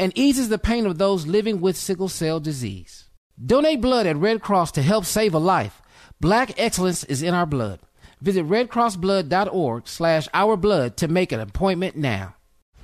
and 0.00 0.16
eases 0.16 0.48
the 0.48 0.58
pain 0.58 0.86
of 0.86 0.96
those 0.96 1.26
living 1.26 1.60
with 1.60 1.76
sickle 1.76 2.08
cell 2.08 2.40
disease. 2.40 3.04
Donate 3.44 3.82
blood 3.82 4.06
at 4.06 4.16
Red 4.16 4.40
Cross 4.40 4.72
to 4.72 4.82
help 4.82 5.04
save 5.04 5.34
a 5.34 5.38
life. 5.38 5.82
Black 6.20 6.58
excellence 6.58 7.04
is 7.04 7.22
in 7.22 7.34
our 7.34 7.44
blood. 7.44 7.80
Visit 8.22 8.46
redcrossblood.org 8.46 9.86
slash 9.86 10.26
our 10.32 10.56
blood 10.56 10.96
to 10.96 11.08
make 11.08 11.32
an 11.32 11.40
appointment 11.40 11.96
now. 11.96 12.34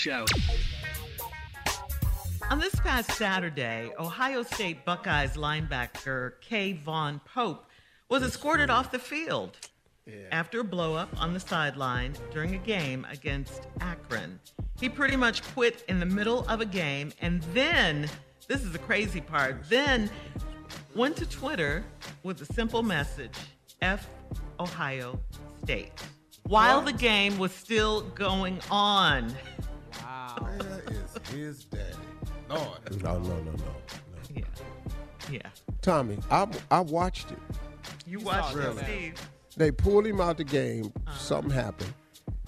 Show. 0.00 0.24
On 2.50 2.58
this 2.58 2.74
past 2.76 3.12
Saturday, 3.12 3.92
Ohio 3.98 4.42
State 4.42 4.86
Buckeyes 4.86 5.36
linebacker 5.36 6.32
K'Vaughan 6.48 7.20
Pope 7.26 7.66
was 8.08 8.22
escorted 8.22 8.70
off 8.70 8.90
the 8.90 8.98
field 8.98 9.58
after 10.32 10.60
a 10.60 10.64
blowup 10.64 11.08
on 11.18 11.34
the 11.34 11.40
sideline 11.40 12.14
during 12.32 12.54
a 12.54 12.58
game 12.58 13.06
against 13.10 13.66
Akron. 13.82 14.40
He 14.80 14.88
pretty 14.88 15.16
much 15.16 15.42
quit 15.52 15.84
in 15.86 16.00
the 16.00 16.06
middle 16.06 16.48
of 16.48 16.62
a 16.62 16.66
game 16.66 17.12
and 17.20 17.42
then, 17.52 18.08
this 18.48 18.62
is 18.62 18.72
the 18.72 18.78
crazy 18.78 19.20
part, 19.20 19.68
then 19.68 20.10
went 20.96 21.14
to 21.18 21.26
Twitter 21.26 21.84
with 22.22 22.40
a 22.40 22.52
simple 22.54 22.82
message 22.82 23.36
F 23.82 24.08
Ohio 24.58 25.20
State 25.62 25.92
while 26.44 26.80
the 26.80 26.92
game 26.92 27.38
was 27.38 27.52
still 27.52 28.00
going 28.00 28.58
on. 28.70 29.32
Where 30.38 30.82
is 30.90 31.28
his 31.32 31.64
daddy? 31.64 31.96
Lord. 32.48 33.02
No, 33.02 33.18
no, 33.18 33.34
no, 33.40 33.52
no. 33.52 33.74
Yeah. 34.34 34.42
Yeah. 35.30 35.48
Tommy, 35.82 36.18
I 36.30 36.46
I 36.70 36.80
watched 36.80 37.30
it. 37.30 37.38
You 38.06 38.20
watched 38.20 38.56
it, 38.56 38.58
Really? 38.58 38.82
Steve. 38.82 39.30
They 39.56 39.70
pulled 39.70 40.06
him 40.06 40.20
out 40.20 40.36
the 40.36 40.44
game. 40.44 40.92
Uh-huh. 41.06 41.16
Something 41.18 41.50
happened. 41.50 41.92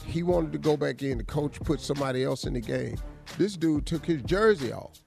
He 0.05 0.23
wanted 0.23 0.53
to 0.53 0.59
go 0.59 0.77
back 0.77 1.03
in. 1.03 1.19
The 1.19 1.25
coach 1.25 1.61
put 1.61 1.81
somebody 1.81 2.25
else 2.25 2.45
in 2.45 2.55
the 2.55 2.61
game. 2.61 2.97
This 3.39 3.57
dude 3.57 3.87
took 3.87 4.05
his 4.05 4.23
jersey 4.23 4.73
off, 4.73 5.01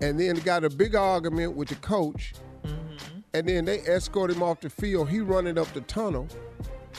and 0.00 0.18
then 0.18 0.36
got 0.36 0.64
a 0.64 0.70
big 0.70 0.94
argument 0.94 1.56
with 1.56 1.68
the 1.68 1.74
coach. 1.76 2.34
Mm-hmm. 2.64 3.20
And 3.34 3.48
then 3.48 3.64
they 3.64 3.80
escort 3.80 4.30
him 4.30 4.42
off 4.42 4.60
the 4.60 4.70
field. 4.70 5.08
He 5.08 5.20
running 5.20 5.58
up 5.58 5.72
the 5.72 5.82
tunnel 5.82 6.28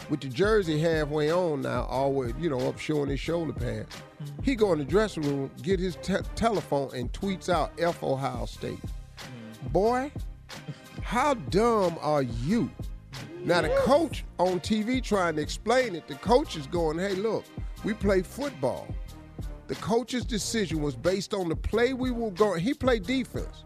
with 0.10 0.22
the 0.22 0.30
jersey 0.30 0.80
halfway 0.80 1.32
on 1.32 1.62
now, 1.62 1.84
always 1.86 2.34
you 2.40 2.50
know 2.50 2.60
up 2.68 2.80
showing 2.80 3.10
his 3.10 3.20
shoulder 3.20 3.54
pads. 3.54 3.96
Mm-hmm. 3.96 4.44
He 4.44 4.56
go 4.56 4.74
in 4.74 4.80
the 4.80 4.86
dressing 4.86 5.24
room, 5.24 5.52
get 5.62 5.80
his 5.80 5.96
te- 5.98 6.22
telephone, 6.36 6.92
and 6.96 7.12
tweets 7.14 7.50
out 7.50 7.72
"F 7.78 8.04
Ohio 8.04 8.46
State." 8.46 8.80
Mm-hmm. 8.82 9.68
Boy, 9.70 10.12
how 11.02 11.34
dumb 11.34 11.98
are 12.02 12.24
you? 12.24 12.70
Now 13.44 13.62
the 13.62 13.70
coach 13.80 14.26
on 14.40 14.60
TV 14.60 15.02
trying 15.02 15.36
to 15.38 15.42
explain 15.42 15.96
it. 15.96 16.08
The 16.08 16.16
coach 16.16 16.56
is 16.56 16.68
going, 16.68 17.00
"Hey, 17.00 17.16
look, 17.16 17.46
we 17.84 17.94
play 17.94 18.22
football. 18.22 18.88
The 19.68 19.76
coach's 19.76 20.26
decision 20.26 20.82
was 20.82 20.96
based 20.96 21.34
on 21.34 21.50
the 21.50 21.56
play 21.56 21.94
we 21.94 22.12
were 22.12 22.32
going. 22.32 22.62
He 22.62 22.74
played 22.74 23.04
defense. 23.04 23.66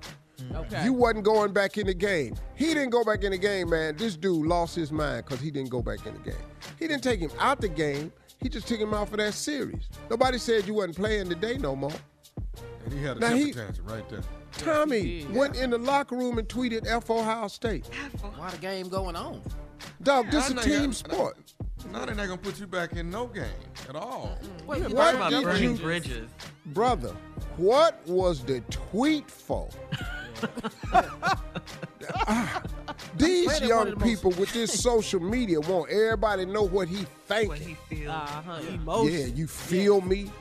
Okay. 0.56 0.84
You 0.86 0.94
wasn't 0.94 1.24
going 1.26 1.54
back 1.54 1.78
in 1.78 1.88
the 1.88 1.94
game. 1.94 2.36
He 2.56 2.68
didn't 2.68 2.90
go 2.90 3.04
back 3.04 3.24
in 3.24 3.32
the 3.32 3.38
game, 3.38 3.70
man. 3.70 3.96
This 3.98 4.16
dude 4.16 4.46
lost 4.46 4.76
his 4.76 4.92
mind 4.92 5.26
because 5.26 5.40
he 5.40 5.52
didn't 5.52 5.70
go 5.70 5.82
back 5.82 6.06
in 6.06 6.14
the 6.14 6.20
game. 6.20 6.40
He 6.80 6.88
didn't 6.88 7.04
take 7.04 7.20
him 7.20 7.32
out 7.40 7.62
the 7.62 7.68
game. 7.70 8.12
He 8.42 8.50
just 8.50 8.68
took 8.68 8.80
him 8.80 8.94
out 8.94 9.10
for 9.10 9.18
that 9.18 9.34
series. 9.34 9.90
Nobody 10.10 10.38
said 10.38 10.66
you 10.68 10.74
wasn't 10.74 10.96
playing 10.98 11.30
today 11.30 11.58
no 11.58 11.76
more. 11.76 11.92
And 12.86 12.94
he 12.94 13.04
had 13.04 13.18
a 13.18 13.20
Now 13.20 13.30
temper 13.30 13.46
he- 13.46 13.54
tantrum 13.54 13.88
right 13.88 14.10
there. 14.10 14.22
Tommy 14.58 15.26
went 15.32 15.56
in 15.56 15.70
the 15.70 15.78
locker 15.78 16.16
room 16.18 16.38
and 16.38 16.48
tweeted 16.48 16.86
F 16.88 17.10
Ohio 17.10 17.48
State. 17.48 17.88
Why 18.36 18.50
the 18.50 18.58
game 18.58 18.90
going 18.90 19.16
on? 19.16 19.42
Dog, 20.04 20.26
Yeah, 20.26 20.32
this 20.32 20.46
is 20.46 20.52
a 20.52 20.56
know 20.56 20.62
team 20.64 20.84
y'all- 20.84 20.92
sport. 20.94 21.38
Now 21.92 22.06
they're 22.06 22.14
not 22.16 22.28
gonna 22.28 22.38
put 22.38 22.60
you 22.60 22.68
back 22.68 22.94
in 22.94 23.10
no 23.10 23.28
game 23.28 23.46
at 23.90 23.96
all. 23.96 24.38
Mm. 24.44 24.66
Wait, 24.68 24.78
You 24.80 24.84
you 24.84 24.90
talk 24.90 24.98
What 24.98 25.16
about 25.16 25.30
did 25.32 25.44
burning 25.44 25.76
you- 25.76 25.78
bridges. 25.82 26.30
Brother, 26.68 27.16
what 27.58 28.06
was 28.08 28.44
the 28.44 28.62
tweet 28.70 29.30
for? 29.32 29.68
These 33.18 33.62
young 33.62 33.78
wanted 33.78 33.98
most- 34.00 34.06
people 34.06 34.32
with 34.32 34.52
this 34.54 34.72
social 34.82 35.20
media 35.20 35.60
want 35.60 35.90
everybody 35.92 36.46
to 36.46 36.52
know 36.52 36.64
what 36.64 36.88
he 36.88 37.06
thinking. 37.28 37.50
What 37.50 37.58
he 37.60 37.76
feels. 37.90 38.10
Uh-huh. 38.10 38.60
Yeah, 38.64 38.70
Emotion. 38.76 39.38
you 39.38 39.48
feel 39.48 40.02
me? 40.02 40.32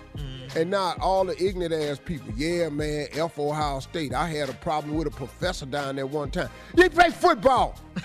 And 0.56 0.68
not 0.70 0.98
all 1.00 1.24
the 1.24 1.40
ignorant 1.42 1.72
ass 1.72 2.00
people. 2.04 2.32
Yeah, 2.36 2.68
man, 2.70 3.06
F 3.12 3.38
Ohio 3.38 3.78
State. 3.80 4.12
I 4.12 4.26
had 4.28 4.48
a 4.48 4.52
problem 4.54 4.94
with 4.96 5.06
a 5.06 5.10
professor 5.10 5.64
down 5.66 5.94
there 5.96 6.06
one 6.06 6.30
time. 6.30 6.48
He 6.76 6.88
play 6.88 7.10
football. 7.10 7.78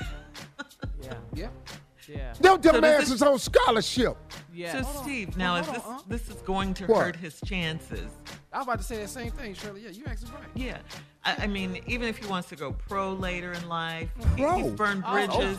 Yeah. 1.03 1.13
Yeah. 1.35 1.49
Yeah. 2.09 2.33
Them 2.33 2.35
So 2.41 2.57
dumb 2.57 2.81
does 2.81 3.03
asses 3.03 3.09
this- 3.11 3.21
on 3.21 3.37
scholarship. 3.37 4.17
Yeah. 4.51 4.81
So 4.81 5.01
Steve, 5.03 5.37
now 5.37 5.57
is 5.57 5.67
this 5.67 5.83
this 6.07 6.29
is 6.29 6.41
going 6.41 6.73
to 6.75 6.85
What? 6.87 7.05
hurt 7.05 7.15
his 7.15 7.39
chances? 7.45 8.09
I 8.51 8.57
was 8.57 8.65
about 8.65 8.77
to 8.79 8.83
say 8.83 8.97
the 9.03 9.07
same 9.07 9.29
thing, 9.31 9.53
Shirley. 9.53 9.81
Yeah, 9.81 9.89
you're 9.91 10.09
actually 10.09 10.31
right. 10.31 10.49
Yeah, 10.55 10.77
I, 11.25 11.35
I 11.43 11.47
mean, 11.47 11.81
even 11.87 12.07
if 12.07 12.17
he 12.17 12.25
wants 12.27 12.49
to 12.49 12.55
go 12.55 12.71
pro 12.87 13.13
later 13.13 13.51
in 13.53 13.67
life, 13.67 14.09
he- 14.35 14.43
Pro? 14.43 14.57
he's 14.57 14.71
burned 14.71 15.03
Oh, 15.05 15.11
bridges. 15.13 15.57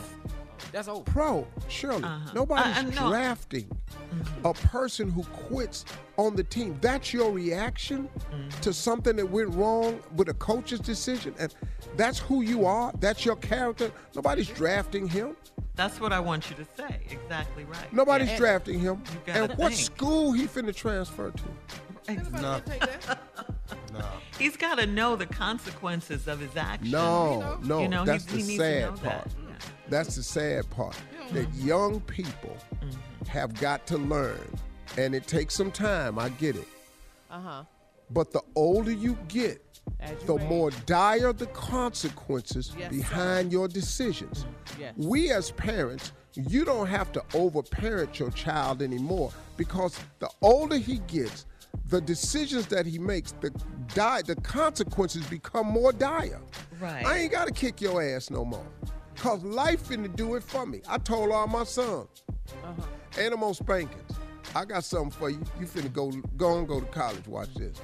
That's 0.71 0.87
old. 0.87 1.05
Pro, 1.05 1.47
surely. 1.67 2.03
Uh-huh. 2.03 2.31
nobody's 2.33 2.65
uh, 2.65 2.69
uh, 2.69 2.73
I- 2.73 2.79
I 2.79 2.83
know. 2.83 3.09
drafting 3.09 3.65
mm-hmm. 3.65 4.45
a 4.47 4.53
person 4.53 5.09
who 5.09 5.23
quits 5.23 5.85
on 6.17 6.35
the 6.35 6.43
team. 6.43 6.77
That's 6.81 7.13
your 7.13 7.31
reaction 7.31 8.09
mm-hmm. 8.31 8.61
to 8.61 8.73
something 8.73 9.15
that 9.17 9.29
went 9.29 9.53
wrong 9.53 9.99
with 10.15 10.29
a 10.29 10.33
coach's 10.33 10.79
decision, 10.79 11.35
and 11.37 11.53
that's 11.95 12.17
who 12.17 12.41
you 12.41 12.65
are. 12.65 12.91
That's 12.99 13.23
your 13.23 13.35
character. 13.35 13.91
Nobody's 14.15 14.47
drafting 14.49 15.07
him. 15.07 15.35
That's 15.75 16.01
what 16.01 16.11
I 16.11 16.19
want 16.19 16.49
you 16.49 16.55
to 16.55 16.65
say. 16.75 17.01
Exactly 17.09 17.63
right. 17.65 17.93
Nobody's 17.93 18.29
Yeah. 18.29 18.37
drafting 18.37 18.79
him. 18.79 19.03
You 19.13 19.19
gotta 19.27 19.43
And 19.43 19.57
what 19.59 19.73
think. 19.73 19.85
school 19.85 20.31
he 20.31 20.47
finna 20.47 20.75
transfer 20.75 21.31
to? 21.31 21.43
Nothing. 22.41 22.81
No. 23.93 24.05
He's 24.37 24.55
got 24.57 24.75
to 24.79 24.85
know 24.85 25.15
the 25.15 25.25
consequences 25.25 26.27
of 26.27 26.39
his 26.39 26.55
actions. 26.55 26.91
No, 26.91 27.57
no, 27.63 27.81
You 27.81 27.87
know, 27.87 28.05
that's 28.05 28.29
he, 28.29 28.37
he 28.41 28.43
the 28.43 28.57
to 28.57 28.57
sad 28.57 28.89
part. 28.89 29.01
that. 29.03 29.31
That's 29.89 30.15
the 30.15 30.23
sad 30.23 30.69
part. 30.69 30.95
That 31.31 31.51
young 31.55 31.99
people 32.01 32.55
have 33.27 33.53
got 33.59 33.85
to 33.87 33.97
learn, 33.97 34.39
and 34.97 35.13
it 35.15 35.27
takes 35.27 35.53
some 35.55 35.71
time. 35.71 36.17
I 36.19 36.29
get 36.29 36.55
it. 36.55 36.67
Uh 37.29 37.39
huh. 37.41 37.63
But 38.11 38.31
the 38.31 38.41
older 38.55 38.91
you 38.91 39.17
get, 39.27 39.61
the 40.25 40.35
age. 40.35 40.41
more 40.49 40.71
dire 40.85 41.33
the 41.33 41.47
consequences 41.47 42.73
Yes, 42.77 42.89
behind 42.91 43.51
your 43.51 43.67
decisions. 43.67 44.45
Yes. 44.79 44.93
We 44.97 45.31
as 45.31 45.51
parents, 45.51 46.13
you 46.33 46.63
don't 46.63 46.87
have 46.87 47.11
to 47.13 47.23
overparent 47.33 48.17
your 48.19 48.31
child 48.31 48.81
anymore 48.81 49.31
because 49.57 49.99
the 50.19 50.29
older 50.41 50.77
he 50.77 50.99
gets, 51.07 51.45
the 51.85 52.01
decisions 52.01 52.67
that 52.67 52.85
he 52.85 52.99
makes, 52.99 53.31
the 53.33 53.49
die, 53.93 54.21
the 54.21 54.35
consequences 54.35 55.25
become 55.27 55.67
more 55.67 55.91
dire. 55.93 56.41
Right. 56.79 57.05
I 57.05 57.17
ain't 57.19 57.31
gotta 57.31 57.51
kick 57.51 57.79
your 57.81 58.01
ass 58.01 58.29
no 58.29 58.43
more. 58.43 58.65
Cause 59.15 59.41
life 59.43 59.87
finna 59.87 60.13
do 60.15 60.35
it 60.35 60.43
for 60.43 60.65
me. 60.65 60.81
I 60.87 60.97
told 60.99 61.31
all 61.31 61.47
my 61.47 61.63
sons, 61.63 62.23
Uh-huh. 62.63 62.73
and 63.19 63.33
I'm 63.33 63.43
on 63.43 63.53
spankings. 63.53 64.11
I 64.55 64.63
got 64.65 64.83
something 64.83 65.11
for 65.11 65.29
you. 65.29 65.41
You 65.59 65.65
finna 65.65 65.91
go 65.91 66.11
go 66.37 66.57
and 66.59 66.67
go 66.67 66.79
to 66.79 66.85
college. 66.87 67.27
Watch 67.27 67.53
this. 67.55 67.77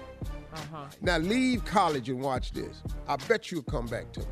Uh-huh. 0.54 0.86
Now 1.02 1.18
leave 1.18 1.66
college 1.66 2.10
and 2.10 2.22
watch 2.22 2.52
this. 2.52 2.84
I 3.08 3.16
bet 3.16 3.52
you'll 3.52 3.64
come 3.64 3.88
back 3.88 4.12
to 4.14 4.20
me. 4.20 4.26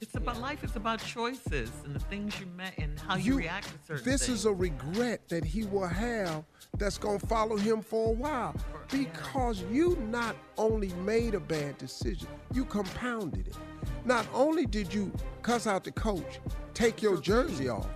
It's 0.00 0.14
about 0.14 0.40
life. 0.40 0.62
It's 0.62 0.76
about 0.76 1.00
choices 1.00 1.70
and 1.84 1.94
the 1.94 2.00
things 2.00 2.38
you 2.38 2.46
met 2.46 2.74
and 2.78 2.98
how 3.00 3.16
you, 3.16 3.36
react 3.36 3.66
to 3.66 3.72
certain 3.86 4.04
things. 4.04 4.20
This 4.20 4.26
things. 4.26 4.40
is 4.40 4.44
a 4.44 4.52
regret 4.52 5.28
that 5.28 5.44
he 5.44 5.64
will 5.64 5.86
have 5.86 6.44
that's 6.76 6.98
gonna 6.98 7.18
follow 7.18 7.56
him 7.56 7.82
for 7.82 8.10
a 8.10 8.12
while 8.12 8.54
because 8.90 9.62
you 9.72 9.96
not 10.10 10.36
only 10.56 10.92
made 11.04 11.34
a 11.34 11.40
bad 11.40 11.78
decision, 11.78 12.28
you 12.54 12.64
compounded 12.64 13.48
it. 13.48 13.56
Not 14.04 14.26
only 14.32 14.66
did 14.66 14.94
you 14.94 15.12
cuss 15.42 15.66
out 15.66 15.84
the 15.84 15.92
coach, 15.92 16.40
take 16.74 17.02
your 17.02 17.20
jersey 17.20 17.68
off, 17.68 17.88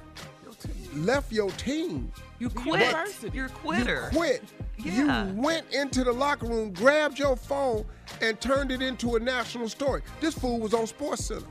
left 0.94 1.30
your 1.30 1.50
team. 1.52 2.12
You 2.38 2.50
quit. 2.50 2.94
You're 3.32 3.46
a 3.46 3.48
quitter. 3.50 4.10
You 4.12 4.18
quit. 4.18 4.42
Yeah. 4.78 5.26
You 5.26 5.34
went 5.34 5.72
into 5.72 6.02
the 6.02 6.12
locker 6.12 6.46
room, 6.46 6.72
grabbed 6.72 7.18
your 7.18 7.36
phone, 7.36 7.84
and 8.20 8.40
turned 8.40 8.72
it 8.72 8.82
into 8.82 9.14
a 9.14 9.20
national 9.20 9.68
story. 9.68 10.02
This 10.20 10.34
fool 10.34 10.58
was 10.58 10.74
on 10.74 10.88
Sports 10.88 11.26
Center. 11.26 11.46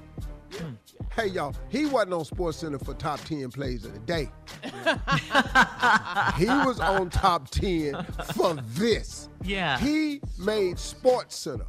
Hmm. 0.54 0.74
Hey 1.14 1.28
y'all, 1.28 1.56
he 1.70 1.86
wasn't 1.86 2.14
on 2.14 2.26
Sports 2.26 2.58
Center 2.60 2.80
for 2.80 2.94
top 2.94 3.20
10 3.22 3.52
plays 3.52 3.86
of 3.86 3.94
the 3.94 4.00
day. 4.00 4.30
he 6.38 6.46
was 6.46 6.80
on 6.80 7.10
top 7.10 7.50
10 7.50 8.04
for 8.34 8.54
this. 8.74 9.30
Yeah. 9.44 9.78
He 9.80 10.22
made 10.40 10.78
Sports 10.80 11.36
Center. 11.38 11.66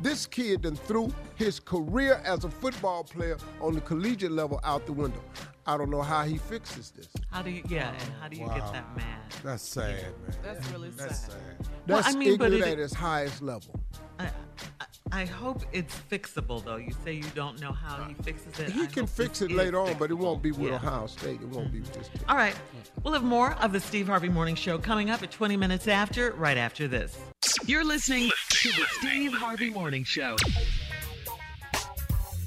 This 0.00 0.26
kid 0.26 0.62
then 0.62 0.76
threw 0.76 1.12
his 1.36 1.60
career 1.60 2.22
as 2.24 2.44
a 2.44 2.50
football 2.50 3.04
player 3.04 3.36
on 3.60 3.74
the 3.74 3.80
collegiate 3.82 4.32
level 4.32 4.60
out 4.64 4.86
the 4.86 4.92
window. 4.92 5.22
I 5.66 5.76
don't 5.76 5.90
know 5.90 6.02
how 6.02 6.24
he 6.24 6.38
fixes 6.38 6.90
this. 6.90 7.08
How 7.30 7.42
do 7.42 7.50
you? 7.50 7.62
Yeah, 7.68 7.90
and 7.92 8.12
how 8.20 8.28
do 8.28 8.36
you 8.36 8.46
get 8.46 8.72
that 8.72 8.96
mad? 8.96 9.20
That's 9.44 9.62
sad, 9.62 9.94
man. 10.26 10.36
That's 10.42 10.68
really 10.70 10.88
That's 10.90 11.20
sad. 11.20 11.30
sad. 11.32 11.40
Well, 11.86 12.02
That's 12.02 12.14
I 12.14 12.18
mean, 12.18 12.38
but 12.38 12.52
ignorant 12.52 12.72
it- 12.72 12.78
at 12.78 12.84
its 12.84 12.94
highest 12.94 13.42
level. 13.42 13.78
I, 14.18 14.24
I, 14.80 14.84
I 15.12 15.24
hope 15.24 15.62
it's 15.72 15.94
fixable, 16.10 16.64
though. 16.64 16.76
You 16.76 16.92
say 17.04 17.12
you 17.14 17.24
don't 17.34 17.60
know 17.60 17.72
how 17.72 18.04
he 18.04 18.14
fixes 18.14 18.58
it. 18.60 18.70
He 18.70 18.82
I 18.82 18.86
can 18.86 19.06
fix 19.06 19.42
it 19.42 19.50
later 19.50 19.80
on, 19.80 19.94
but 19.98 20.10
it 20.10 20.14
won't 20.14 20.40
be 20.40 20.52
with 20.52 20.70
Yeah. 20.70 20.76
Ohio 20.76 21.06
State. 21.08 21.40
It 21.42 21.48
won't 21.48 21.72
be 21.72 21.80
with 21.80 21.92
this 21.92 22.08
team. 22.08 22.22
All 22.28 22.36
right. 22.36 22.54
We'll 23.02 23.14
have 23.14 23.24
more 23.24 23.52
of 23.54 23.72
the 23.72 23.80
Steve 23.80 24.06
Harvey 24.06 24.28
Morning 24.28 24.54
Show 24.54 24.78
coming 24.78 25.10
up 25.10 25.22
at 25.22 25.30
20 25.32 25.56
minutes 25.56 25.88
after, 25.88 26.30
right 26.32 26.56
after 26.56 26.86
this. 26.86 27.16
You're 27.66 27.84
listening 27.84 28.30
to 28.50 28.68
the 28.68 28.84
Steve 29.00 29.32
Harvey 29.32 29.70
Morning 29.70 30.04
Show. 30.04 30.36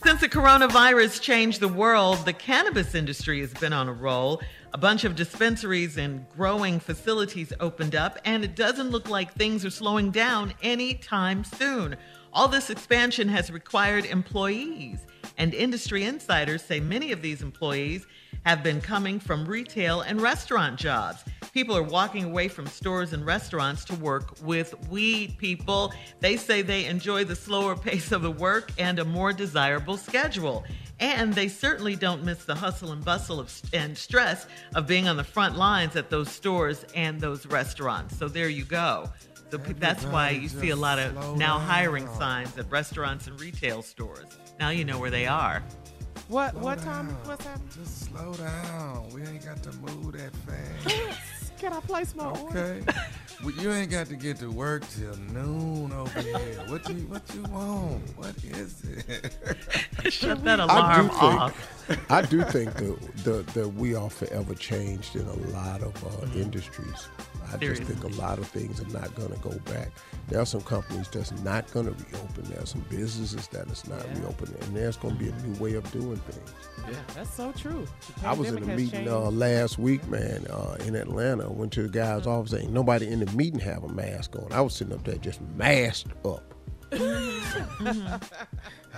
Since 0.03 0.21
the 0.21 0.29
coronavirus 0.29 1.21
changed 1.21 1.59
the 1.59 1.67
world, 1.67 2.25
the 2.25 2.33
cannabis 2.33 2.93
industry 2.95 3.39
has 3.41 3.53
been 3.53 3.73
on 3.73 3.87
a 3.87 3.93
roll. 3.93 4.41
A 4.73 4.77
bunch 4.77 5.03
of 5.03 5.15
dispensaries 5.15 5.97
and 5.97 6.27
growing 6.29 6.79
facilities 6.79 7.53
opened 7.59 7.93
up, 7.95 8.17
and 8.25 8.43
it 8.43 8.55
doesn't 8.55 8.89
look 8.89 9.07
like 9.09 9.33
things 9.33 9.63
are 9.63 9.69
slowing 9.69 10.11
down 10.11 10.53
anytime 10.63 11.43
soon. 11.43 11.95
All 12.33 12.47
this 12.47 12.71
expansion 12.71 13.27
has 13.27 13.51
required 13.51 14.05
employees, 14.05 15.05
and 15.37 15.53
industry 15.53 16.05
insiders 16.05 16.63
say 16.63 16.79
many 16.79 17.11
of 17.11 17.21
these 17.21 17.43
employees 17.43 18.07
have 18.43 18.63
been 18.63 18.81
coming 18.81 19.19
from 19.19 19.45
retail 19.45 20.01
and 20.01 20.19
restaurant 20.19 20.79
jobs. 20.79 21.23
People 21.53 21.77
are 21.77 21.83
walking 21.83 22.23
away 22.23 22.47
from 22.47 22.65
stores 22.65 23.13
and 23.13 23.23
restaurants 23.23 23.85
to 23.85 23.95
work 23.95 24.35
with 24.41 24.73
weed 24.89 25.37
people. 25.37 25.93
They 26.21 26.35
say 26.35 26.63
they 26.63 26.85
enjoy 26.85 27.23
the 27.23 27.35
slower 27.35 27.75
pace 27.77 28.11
of 28.11 28.23
the 28.23 28.31
work 28.31 28.71
and 28.79 28.97
a 28.97 29.05
more 29.05 29.31
desirable 29.31 29.97
schedule. 29.97 30.65
And 30.99 31.33
they 31.33 31.47
certainly 31.47 31.95
don't 31.95 32.23
miss 32.23 32.45
the 32.45 32.55
hustle 32.55 32.93
and 32.93 33.05
bustle 33.05 33.39
of, 33.39 33.61
and 33.73 33.95
stress 33.95 34.47
of 34.73 34.87
being 34.87 35.07
on 35.07 35.17
the 35.17 35.23
front 35.23 35.55
lines 35.55 35.95
at 35.95 36.09
those 36.09 36.29
stores 36.29 36.83
and 36.95 37.21
those 37.21 37.45
restaurants. 37.45 38.17
So 38.17 38.27
there 38.27 38.49
you 38.49 38.65
go. 38.65 39.11
So 39.53 39.59
that's 39.59 40.03
why 40.05 40.31
you 40.31 40.49
see 40.49 40.71
a 40.71 40.75
lot 40.75 40.97
of 40.97 41.37
now 41.37 41.59
hiring 41.59 42.07
signs 42.17 42.57
at 42.57 42.71
restaurants 42.71 43.27
and 43.27 43.39
retail 43.39 43.83
stores. 43.83 44.25
Now 44.59 44.69
you 44.69 44.83
know 44.83 44.97
where 44.97 45.11
they 45.11 45.27
are. 45.27 45.61
What 46.27 46.55
what 46.55 46.79
time? 46.79 47.09
What's 47.25 47.45
happening? 47.45 47.69
Just 47.75 48.05
slow 48.05 48.33
down. 48.33 49.09
We 49.13 49.21
ain't 49.21 49.45
got 49.45 49.61
to 49.61 49.71
move 49.73 50.13
that 50.13 50.35
fast. 50.37 51.59
Can 51.59 51.71
I 51.71 51.79
place 51.81 52.15
my 52.15 52.25
order? 52.25 52.57
Okay. 52.57 52.83
well, 53.43 53.53
you 53.55 53.71
ain't 53.71 53.91
got 53.91 54.07
to 54.07 54.15
get 54.15 54.37
to 54.39 54.49
work 54.49 54.87
till 54.89 55.15
noon 55.31 55.93
over 55.93 56.19
here. 56.21 56.35
What 56.67 56.89
you 56.89 56.95
what 57.05 57.21
you 57.35 57.43
want? 57.43 58.01
What 58.17 58.35
is 58.43 58.83
it? 58.83 59.35
Shut 60.11 60.43
that 60.45 60.59
I 60.59 60.63
alarm 60.63 61.07
do 61.07 61.13
think, 61.13 61.21
off. 61.41 62.09
I 62.09 62.21
do 62.23 62.41
think 62.45 62.73
that 62.73 63.15
the, 63.23 63.43
the 63.53 63.69
we 63.69 63.93
are 63.93 64.09
forever 64.09 64.55
changed 64.55 65.15
in 65.15 65.27
a 65.27 65.33
lot 65.55 65.83
of 65.83 65.95
uh, 66.03 66.09
Mm-hmm. 66.25 66.41
industries. 66.41 67.07
I 67.53 67.59
Seriously. 67.59 67.85
just 67.85 68.01
think 68.01 68.13
a 68.15 68.21
lot 68.21 68.39
of 68.39 68.47
things 68.47 68.81
are 68.81 68.87
not 68.99 69.13
going 69.15 69.31
to 69.31 69.39
go 69.39 69.51
back. 69.71 69.91
There 70.29 70.39
are 70.39 70.45
some 70.45 70.61
companies 70.61 71.07
that's 71.09 71.31
not 71.43 71.71
going 71.71 71.85
to 71.85 71.91
reopen. 71.91 72.43
There 72.45 72.61
are 72.61 72.65
some 72.65 72.81
businesses 72.89 73.47
that 73.47 73.67
is 73.69 73.87
not 73.87 74.05
Yeah. 74.07 74.21
reopening, 74.21 74.55
and 74.61 74.75
there's 74.75 74.97
going 74.97 75.17
to 75.17 75.23
be 75.23 75.29
a 75.29 75.35
new 75.47 75.59
way 75.59 75.73
of 75.75 75.89
doing 75.91 76.17
things. 76.17 76.51
Yeah, 76.89 76.95
that's 77.13 77.33
so 77.33 77.51
true. 77.51 77.85
I 78.25 78.33
was 78.33 78.49
in 78.49 78.57
a 78.57 78.75
meeting 78.75 79.07
uh, 79.07 79.29
last 79.31 79.77
week, 79.79 80.05
man, 80.07 80.45
uh, 80.49 80.75
in 80.85 80.95
Atlanta. 80.95 81.49
Went 81.49 81.71
to 81.73 81.83
the 81.83 81.89
guy's 81.89 82.25
office. 82.27 82.53
Ain't 82.53 82.71
nobody 82.73 83.07
in 83.07 83.19
the 83.23 83.31
meeting 83.33 83.59
have 83.59 83.83
a 83.83 83.89
mask 83.89 84.35
on. 84.35 84.51
I 84.51 84.61
was 84.61 84.73
sitting 84.75 84.93
up 84.93 85.03
there 85.03 85.15
just 85.17 85.39
masked 85.55 86.11
up. 86.25 86.53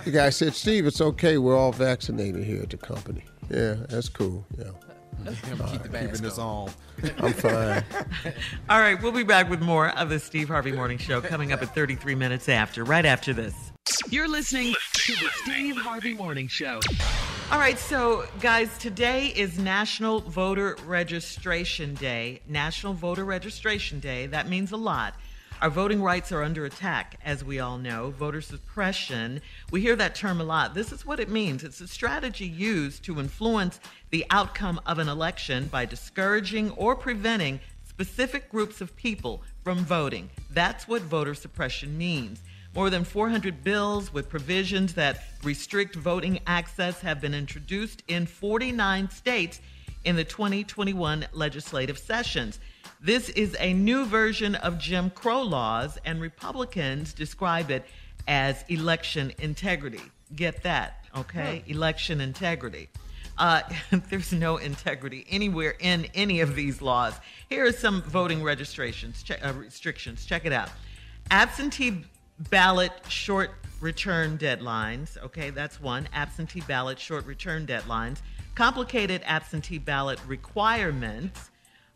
The 0.04 0.10
guy 0.10 0.30
said, 0.30 0.54
"Steve, 0.54 0.86
it's 0.86 1.00
okay. 1.00 1.38
We're 1.38 1.56
all 1.56 1.72
vaccinated 1.72 2.44
here 2.44 2.62
at 2.62 2.70
the 2.70 2.76
company. 2.76 3.24
Yeah, 3.50 3.74
that's 3.88 4.08
cool. 4.08 4.44
Yeah, 4.58 4.70
Keep 5.24 5.58
the 5.58 5.88
keeping 5.88 6.22
this 6.22 6.38
on. 6.38 6.70
I'm 7.18 7.32
fine. 7.32 7.84
All 8.68 8.80
right, 8.80 9.00
we'll 9.02 9.12
be 9.12 9.24
back 9.24 9.50
with 9.50 9.60
more 9.60 9.88
of 9.98 10.08
the 10.08 10.18
Steve 10.18 10.48
Harvey 10.48 10.72
Morning 10.72 10.98
Show 10.98 11.20
coming 11.20 11.52
up 11.52 11.62
at 11.62 11.74
33 11.74 12.14
minutes 12.14 12.48
after, 12.48 12.84
right 12.84 13.04
after 13.04 13.32
this. 13.32 13.54
You're 14.10 14.28
listening 14.28 14.74
to 14.92 15.12
the 15.12 15.28
Steve 15.42 15.76
Harvey 15.76 16.14
Morning 16.14 16.48
Show. 16.48 16.80
All 17.50 17.58
right, 17.58 17.78
so 17.78 18.24
guys, 18.40 18.76
today 18.78 19.28
is 19.28 19.58
National 19.58 20.20
Voter 20.20 20.76
Registration 20.84 21.94
Day. 21.94 22.40
National 22.48 22.92
Voter 22.92 23.24
Registration 23.24 24.00
Day. 24.00 24.26
That 24.26 24.48
means 24.48 24.72
a 24.72 24.76
lot. 24.76 25.14
Our 25.62 25.70
voting 25.70 26.02
rights 26.02 26.32
are 26.32 26.42
under 26.42 26.66
attack, 26.66 27.18
as 27.24 27.42
we 27.42 27.60
all 27.60 27.78
know. 27.78 28.10
Voter 28.10 28.42
suppression. 28.42 29.40
We 29.70 29.80
hear 29.80 29.96
that 29.96 30.14
term 30.14 30.38
a 30.38 30.44
lot. 30.44 30.74
This 30.74 30.92
is 30.92 31.06
what 31.06 31.18
it 31.18 31.30
means 31.30 31.64
it's 31.64 31.80
a 31.80 31.88
strategy 31.88 32.44
used 32.44 33.04
to 33.04 33.18
influence 33.18 33.80
the 34.10 34.26
outcome 34.28 34.78
of 34.84 34.98
an 34.98 35.08
election 35.08 35.68
by 35.68 35.86
discouraging 35.86 36.72
or 36.72 36.94
preventing 36.94 37.60
specific 37.88 38.50
groups 38.50 38.82
of 38.82 38.94
people 38.96 39.42
from 39.64 39.78
voting. 39.78 40.28
That's 40.50 40.86
what 40.86 41.00
voter 41.00 41.34
suppression 41.34 41.96
means. 41.96 42.42
More 42.74 42.90
than 42.90 43.04
400 43.04 43.64
bills 43.64 44.12
with 44.12 44.28
provisions 44.28 44.92
that 44.94 45.24
restrict 45.42 45.96
voting 45.96 46.40
access 46.46 47.00
have 47.00 47.22
been 47.22 47.32
introduced 47.32 48.02
in 48.08 48.26
49 48.26 49.08
states 49.08 49.62
in 50.04 50.16
the 50.16 50.24
2021 50.24 51.26
legislative 51.32 51.98
sessions. 51.98 52.60
This 53.00 53.28
is 53.28 53.54
a 53.60 53.74
new 53.74 54.06
version 54.06 54.54
of 54.54 54.78
Jim 54.78 55.10
Crow 55.10 55.42
laws, 55.42 55.98
and 56.04 56.20
Republicans 56.20 57.12
describe 57.12 57.70
it 57.70 57.84
as 58.26 58.64
election 58.68 59.32
integrity. 59.38 60.00
Get 60.34 60.62
that, 60.62 61.04
okay? 61.16 61.62
Election 61.66 62.20
integrity. 62.20 62.88
Uh, 63.36 63.60
there's 64.10 64.32
no 64.32 64.56
integrity 64.56 65.26
anywhere 65.28 65.74
in 65.78 66.06
any 66.14 66.40
of 66.40 66.54
these 66.54 66.80
laws. 66.80 67.12
Here 67.50 67.66
are 67.66 67.72
some 67.72 68.02
voting 68.02 68.42
registrations, 68.42 69.22
check, 69.22 69.44
uh, 69.44 69.52
restrictions. 69.52 70.24
Check 70.24 70.46
it 70.46 70.52
out. 70.52 70.70
Absentee 71.30 72.04
ballot 72.50 72.92
short 73.08 73.50
return 73.80 74.38
deadlines. 74.38 75.18
Okay, 75.22 75.50
that's 75.50 75.80
one. 75.80 76.08
Absentee 76.14 76.62
ballot 76.62 76.98
short 76.98 77.26
return 77.26 77.66
deadlines. 77.66 78.18
Complicated 78.54 79.20
absentee 79.26 79.78
ballot 79.78 80.18
requirements. 80.26 81.50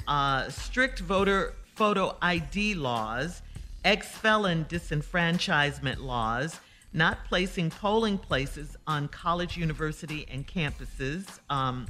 Uh, 0.07 0.49
strict 0.49 1.01
voter 1.01 1.55
photo 1.75 2.17
ID 2.21 2.75
laws. 2.75 3.43
Ex 3.85 4.09
felon 4.09 4.67
disenfranchisement 4.67 6.01
laws. 6.01 6.61
Not 6.93 7.25
placing 7.27 7.71
polling 7.71 8.19
places 8.19 8.77
on 8.87 9.09
college, 9.09 9.57
university, 9.57 10.27
and 10.31 10.47
campuses. 10.47 11.39
Um, 11.49 11.87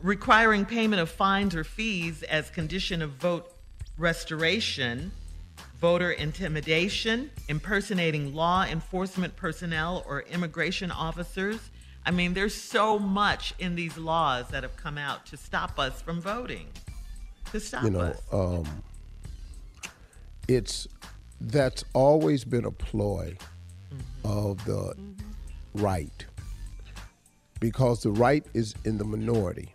requiring 0.00 0.64
payment 0.64 1.00
of 1.00 1.10
fines 1.10 1.54
or 1.54 1.64
fees 1.64 2.22
as 2.22 2.50
condition 2.50 3.02
of 3.02 3.10
vote 3.10 3.52
restoration, 3.96 5.10
voter 5.80 6.12
intimidation, 6.12 7.30
impersonating 7.48 8.34
law 8.34 8.64
enforcement 8.64 9.36
personnel 9.36 10.04
or 10.06 10.22
immigration 10.22 10.90
officers. 10.90 11.58
I 12.06 12.10
mean, 12.10 12.34
there's 12.34 12.54
so 12.54 12.98
much 12.98 13.54
in 13.58 13.74
these 13.74 13.98
laws 13.98 14.48
that 14.48 14.62
have 14.62 14.76
come 14.76 14.98
out 14.98 15.26
to 15.26 15.36
stop 15.36 15.78
us 15.78 16.00
from 16.00 16.20
voting. 16.20 16.68
To 17.52 17.60
stop 17.60 17.84
you 17.84 17.90
know, 17.90 18.00
us. 18.00 18.20
um, 18.32 18.82
it's 20.48 20.88
that's 21.40 21.84
always 21.94 22.44
been 22.44 22.64
a 22.64 22.70
ploy 22.70 23.36
of 24.24 24.64
the 24.64 24.94
right. 25.74 26.26
Because 27.60 28.02
the 28.02 28.10
right 28.10 28.44
is 28.54 28.74
in 28.84 28.98
the 28.98 29.04
minority. 29.04 29.74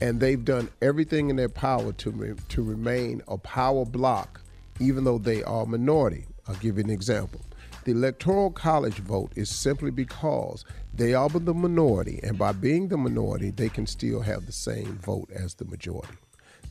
And 0.00 0.20
they've 0.20 0.44
done 0.44 0.68
everything 0.82 1.30
in 1.30 1.36
their 1.36 1.48
power 1.48 1.92
to 1.92 2.10
re- 2.10 2.34
to 2.50 2.62
remain 2.62 3.22
a 3.28 3.38
power 3.38 3.84
block 3.84 4.42
even 4.78 5.04
though 5.04 5.18
they 5.18 5.42
are 5.44 5.62
a 5.62 5.66
minority. 5.66 6.26
I'll 6.46 6.54
give 6.56 6.76
you 6.76 6.84
an 6.84 6.90
example. 6.90 7.40
The 7.84 7.92
electoral 7.92 8.50
college 8.50 8.98
vote 8.98 9.32
is 9.36 9.48
simply 9.48 9.90
because 9.90 10.64
they 10.92 11.14
are 11.14 11.28
the 11.30 11.54
minority. 11.54 12.20
And 12.22 12.36
by 12.36 12.52
being 12.52 12.88
the 12.88 12.98
minority 12.98 13.50
they 13.50 13.68
can 13.68 13.86
still 13.86 14.20
have 14.20 14.44
the 14.44 14.52
same 14.52 14.98
vote 14.98 15.30
as 15.34 15.54
the 15.54 15.64
majority 15.64 16.18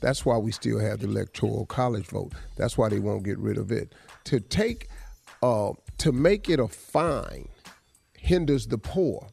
that's 0.06 0.24
why 0.24 0.36
we 0.38 0.52
still 0.52 0.78
have 0.78 1.00
the 1.00 1.08
electoral 1.08 1.66
college 1.66 2.06
vote. 2.06 2.30
That's 2.54 2.78
why 2.78 2.88
they 2.90 3.00
won't 3.00 3.24
get 3.24 3.38
rid 3.38 3.58
of 3.58 3.72
it. 3.72 3.92
To 4.26 4.38
take, 4.38 4.86
uh, 5.42 5.72
to 5.98 6.12
make 6.12 6.48
it 6.48 6.60
a 6.60 6.68
fine, 6.68 7.48
hinders 8.16 8.68
the 8.68 8.78
poor. 8.78 9.26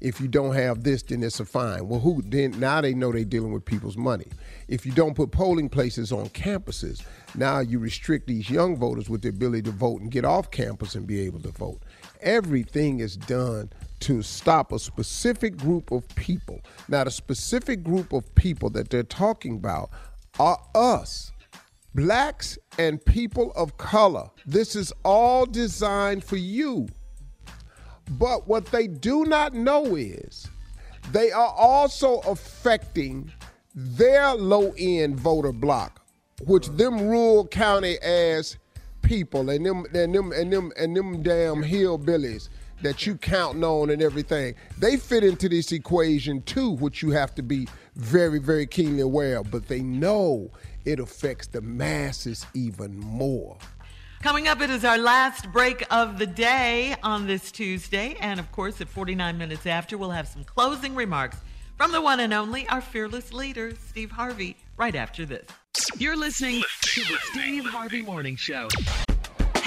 If 0.00 0.20
you 0.20 0.26
don't 0.26 0.56
have 0.56 0.82
this, 0.82 1.04
then 1.04 1.22
it's 1.22 1.38
a 1.38 1.44
fine. 1.44 1.86
Well, 1.86 2.00
who 2.00 2.20
then? 2.22 2.58
Now 2.58 2.80
they 2.80 2.94
know 2.94 3.12
they're 3.12 3.22
dealing 3.22 3.52
with 3.52 3.64
people's 3.64 3.96
money. 3.96 4.26
If 4.66 4.84
you 4.84 4.90
don't 4.90 5.14
put 5.14 5.30
polling 5.30 5.68
places 5.68 6.10
on 6.10 6.30
campuses, 6.30 7.04
now 7.36 7.60
you 7.60 7.78
restrict 7.78 8.26
these 8.26 8.50
young 8.50 8.76
voters 8.76 9.08
with 9.08 9.22
the 9.22 9.28
ability 9.28 9.62
to 9.62 9.70
vote 9.70 10.00
and 10.00 10.10
get 10.10 10.24
off 10.24 10.50
campus 10.50 10.96
and 10.96 11.06
be 11.06 11.20
able 11.20 11.38
to 11.42 11.52
vote. 11.52 11.80
Everything 12.22 12.98
is 12.98 13.16
done 13.16 13.70
to 14.00 14.22
stop 14.22 14.72
a 14.72 14.78
specific 14.78 15.56
group 15.56 15.90
of 15.90 16.06
people. 16.10 16.60
Now, 16.88 17.04
the 17.04 17.10
specific 17.10 17.82
group 17.82 18.12
of 18.12 18.34
people 18.34 18.70
that 18.70 18.90
they're 18.90 19.02
talking 19.02 19.56
about 19.56 19.90
are 20.38 20.58
us, 20.74 21.32
blacks 21.94 22.58
and 22.78 23.04
people 23.04 23.52
of 23.56 23.76
color. 23.76 24.30
This 24.46 24.76
is 24.76 24.92
all 25.04 25.46
designed 25.46 26.24
for 26.24 26.36
you. 26.36 26.88
But 28.12 28.48
what 28.48 28.66
they 28.66 28.86
do 28.86 29.24
not 29.24 29.52
know 29.52 29.96
is 29.96 30.48
they 31.12 31.30
are 31.30 31.54
also 31.56 32.20
affecting 32.20 33.30
their 33.74 34.34
low 34.34 34.74
end 34.78 35.20
voter 35.20 35.52
block, 35.52 36.00
which 36.46 36.68
them 36.68 37.00
rural 37.08 37.46
county 37.46 37.98
ass 38.00 38.56
people 39.02 39.50
and 39.50 39.64
them 39.64 39.84
and 39.94 40.14
them 40.14 40.32
and 40.32 40.52
them 40.52 40.72
and 40.76 40.96
them 40.96 41.22
damn 41.22 41.62
hillbillies 41.62 42.48
that 42.82 43.06
you 43.06 43.16
counting 43.16 43.64
on 43.64 43.90
and 43.90 44.02
everything. 44.02 44.54
They 44.78 44.96
fit 44.96 45.24
into 45.24 45.48
this 45.48 45.72
equation 45.72 46.42
too, 46.42 46.70
which 46.70 47.02
you 47.02 47.10
have 47.10 47.34
to 47.36 47.42
be 47.42 47.68
very, 47.96 48.38
very 48.38 48.66
keenly 48.66 49.00
aware 49.00 49.38
of. 49.38 49.50
But 49.50 49.68
they 49.68 49.80
know 49.80 50.50
it 50.84 51.00
affects 51.00 51.46
the 51.48 51.60
masses 51.60 52.46
even 52.54 52.98
more. 52.98 53.56
Coming 54.22 54.48
up, 54.48 54.60
it 54.60 54.70
is 54.70 54.84
our 54.84 54.98
last 54.98 55.52
break 55.52 55.84
of 55.92 56.18
the 56.18 56.26
day 56.26 56.96
on 57.04 57.26
this 57.26 57.52
Tuesday. 57.52 58.16
And 58.20 58.40
of 58.40 58.50
course, 58.50 58.80
at 58.80 58.88
49 58.88 59.38
minutes 59.38 59.66
after, 59.66 59.96
we'll 59.96 60.10
have 60.10 60.26
some 60.26 60.42
closing 60.42 60.94
remarks 60.94 61.36
from 61.76 61.92
the 61.92 62.00
one 62.00 62.18
and 62.18 62.34
only, 62.34 62.66
our 62.68 62.80
fearless 62.80 63.32
leader, 63.32 63.72
Steve 63.88 64.10
Harvey, 64.10 64.56
right 64.76 64.96
after 64.96 65.24
this. 65.24 65.46
You're 65.96 66.16
listening 66.16 66.64
to 66.82 67.00
the 67.02 67.16
Steve 67.30 67.64
Harvey 67.66 68.02
Morning 68.02 68.34
Show. 68.34 68.68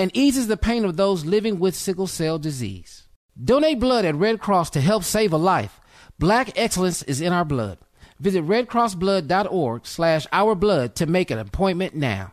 and 0.00 0.10
eases 0.16 0.46
the 0.46 0.56
pain 0.56 0.86
of 0.86 0.96
those 0.96 1.26
living 1.26 1.58
with 1.58 1.76
sickle 1.76 2.06
cell 2.06 2.38
disease. 2.38 3.06
Donate 3.42 3.78
blood 3.78 4.06
at 4.06 4.14
Red 4.14 4.40
Cross 4.40 4.70
to 4.70 4.80
help 4.80 5.04
save 5.04 5.30
a 5.30 5.36
life. 5.36 5.78
Black 6.18 6.58
excellence 6.58 7.02
is 7.02 7.20
in 7.20 7.34
our 7.34 7.44
blood. 7.44 7.76
Visit 8.18 8.46
redcrossblood.org 8.46 9.84
slash 9.84 10.26
ourblood 10.28 10.94
to 10.94 11.04
make 11.04 11.30
an 11.30 11.38
appointment 11.38 11.94
now. 11.94 12.32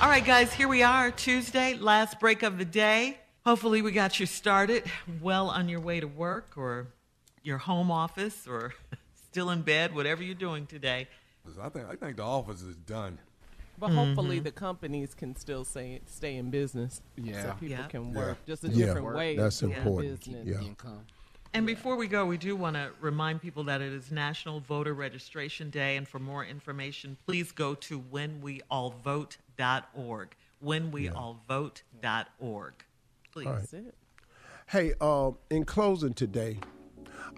All 0.00 0.08
right, 0.08 0.24
guys, 0.24 0.52
here 0.52 0.66
we 0.68 0.82
are, 0.82 1.10
Tuesday, 1.10 1.74
last 1.74 2.18
break 2.20 2.42
of 2.42 2.56
the 2.56 2.64
day. 2.64 3.18
Hopefully, 3.44 3.82
we 3.82 3.92
got 3.92 4.18
you 4.18 4.24
started 4.26 4.84
well 5.20 5.48
on 5.50 5.68
your 5.68 5.80
way 5.80 6.00
to 6.00 6.06
work 6.06 6.52
or 6.56 6.88
your 7.42 7.58
home 7.58 7.90
office 7.90 8.46
or 8.48 8.72
still 9.28 9.50
in 9.50 9.60
bed, 9.62 9.94
whatever 9.94 10.22
you're 10.22 10.34
doing 10.34 10.66
today. 10.66 11.06
I 11.60 11.68
think 11.68 11.86
I 11.88 11.96
think 11.96 12.16
the 12.16 12.22
office 12.22 12.62
is 12.62 12.76
done. 12.76 13.18
But 13.78 13.90
hopefully 13.90 14.40
Mhm. 14.40 14.44
the 14.44 14.52
companies 14.52 15.14
can 15.14 15.34
still 15.36 15.64
stay 15.64 16.00
stay 16.06 16.36
in 16.36 16.50
business. 16.50 17.00
Yeah. 17.16 17.42
So 17.42 17.52
people 17.52 17.68
Yeah. 17.68 17.86
can 17.88 18.10
Yeah. 18.12 18.16
work 18.18 18.46
just 18.46 18.64
a 18.64 18.68
Yeah, 18.68 18.86
different 18.86 19.14
way. 19.16 19.36
that's 19.36 19.62
of 19.62 19.72
important. 19.76 20.24
Business. 20.24 20.46
Yeah. 20.62 20.90
And 21.52 21.66
before 21.66 21.96
we 21.96 22.06
go, 22.06 22.24
we 22.26 22.36
do 22.38 22.54
want 22.54 22.76
to 22.76 22.92
remind 23.00 23.42
people 23.42 23.64
that 23.64 23.80
it 23.80 23.92
is 23.92 24.12
National 24.12 24.60
Voter 24.60 24.94
Registration 24.94 25.68
Day. 25.70 25.96
And 25.96 26.06
for 26.06 26.20
more 26.20 26.44
information, 26.44 27.16
please 27.26 27.50
go 27.52 27.74
to 27.74 27.98
whenweallvote.org. 29.60 30.36
Whenweallvote.org. 30.64 32.72
Please. 33.32 33.46
Right. 33.46 33.66
Hey, 34.66 34.94
uh, 35.00 35.30
in 35.50 35.64
closing 35.64 36.14
today, 36.14 36.58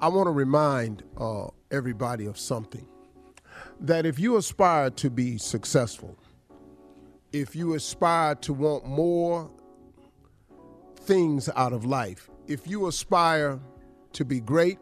I 0.01 0.09
want 0.09 0.27
to 0.27 0.33
remind 0.33 1.03
uh, 1.17 1.47
everybody 1.71 2.27
of 2.27 2.39
something. 2.39 2.87
That 3.81 4.05
if 4.07 4.19
you 4.19 4.37
aspire 4.37 4.91
to 4.91 5.11
be 5.11 5.39
successful, 5.39 6.17
if 7.33 7.57
you 7.57 7.75
aspire 7.75 8.35
to 8.37 8.53
want 8.53 8.87
more 8.87 9.51
things 10.97 11.49
out 11.57 11.73
of 11.73 11.85
life, 11.85 12.31
if 12.47 12.67
you 12.67 12.87
aspire 12.87 13.59
to 14.13 14.25
be 14.25 14.41
great, 14.41 14.79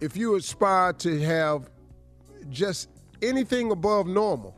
if 0.00 0.16
you 0.16 0.36
aspire 0.36 0.92
to 0.94 1.20
have 1.20 1.70
just 2.50 2.88
anything 3.22 3.70
above 3.70 4.06
normal, 4.06 4.56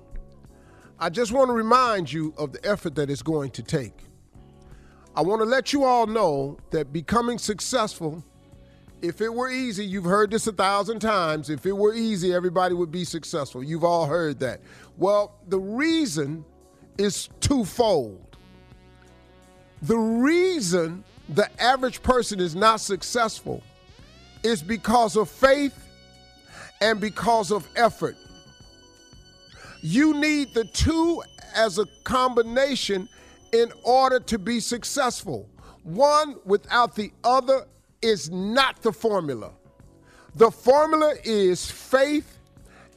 I 0.98 1.10
just 1.10 1.30
want 1.30 1.48
to 1.48 1.52
remind 1.52 2.10
you 2.10 2.32
of 2.38 2.52
the 2.52 2.66
effort 2.66 2.94
that 2.94 3.10
it's 3.10 3.22
going 3.22 3.50
to 3.50 3.62
take. 3.62 3.92
I 5.14 5.20
want 5.20 5.40
to 5.40 5.44
let 5.44 5.72
you 5.72 5.84
all 5.84 6.06
know 6.06 6.58
that 6.70 6.92
becoming 6.92 7.38
successful, 7.38 8.24
if 9.02 9.20
it 9.20 9.32
were 9.32 9.50
easy, 9.50 9.84
you've 9.84 10.04
heard 10.04 10.30
this 10.30 10.46
a 10.46 10.52
thousand 10.52 11.00
times, 11.00 11.50
if 11.50 11.66
it 11.66 11.72
were 11.72 11.94
easy, 11.94 12.32
everybody 12.34 12.74
would 12.74 12.90
be 12.90 13.04
successful. 13.04 13.62
You've 13.62 13.84
all 13.84 14.06
heard 14.06 14.38
that. 14.40 14.60
Well, 14.96 15.34
the 15.48 15.58
reason 15.58 16.44
is 16.96 17.28
twofold. 17.40 18.36
The 19.82 19.98
reason 19.98 21.04
the 21.28 21.50
average 21.62 22.02
person 22.02 22.40
is 22.40 22.56
not 22.56 22.80
successful 22.80 23.62
is 24.42 24.62
because 24.62 25.16
of 25.16 25.28
faith 25.28 25.86
and 26.80 27.00
because 27.00 27.50
of 27.50 27.68
effort. 27.76 28.16
You 29.88 30.14
need 30.14 30.52
the 30.52 30.64
two 30.64 31.22
as 31.54 31.78
a 31.78 31.86
combination 32.02 33.08
in 33.52 33.70
order 33.84 34.18
to 34.18 34.36
be 34.36 34.58
successful. 34.58 35.48
One 35.84 36.34
without 36.44 36.96
the 36.96 37.12
other 37.22 37.68
is 38.02 38.28
not 38.28 38.82
the 38.82 38.92
formula. 38.92 39.52
The 40.34 40.50
formula 40.50 41.14
is 41.22 41.70
faith 41.70 42.40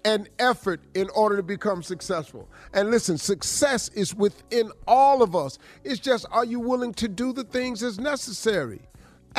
and 0.03 0.29
effort 0.39 0.81
in 0.95 1.11
order 1.11 1.37
to 1.37 1.43
become 1.43 1.83
successful. 1.83 2.49
And 2.73 2.89
listen, 2.89 3.19
success 3.19 3.89
is 3.89 4.15
within 4.15 4.71
all 4.87 5.21
of 5.21 5.35
us. 5.35 5.59
It's 5.83 5.99
just, 5.99 6.25
are 6.31 6.43
you 6.43 6.59
willing 6.59 6.95
to 6.95 7.07
do 7.07 7.33
the 7.33 7.43
things 7.43 7.83
as 7.83 7.99
necessary? 7.99 8.81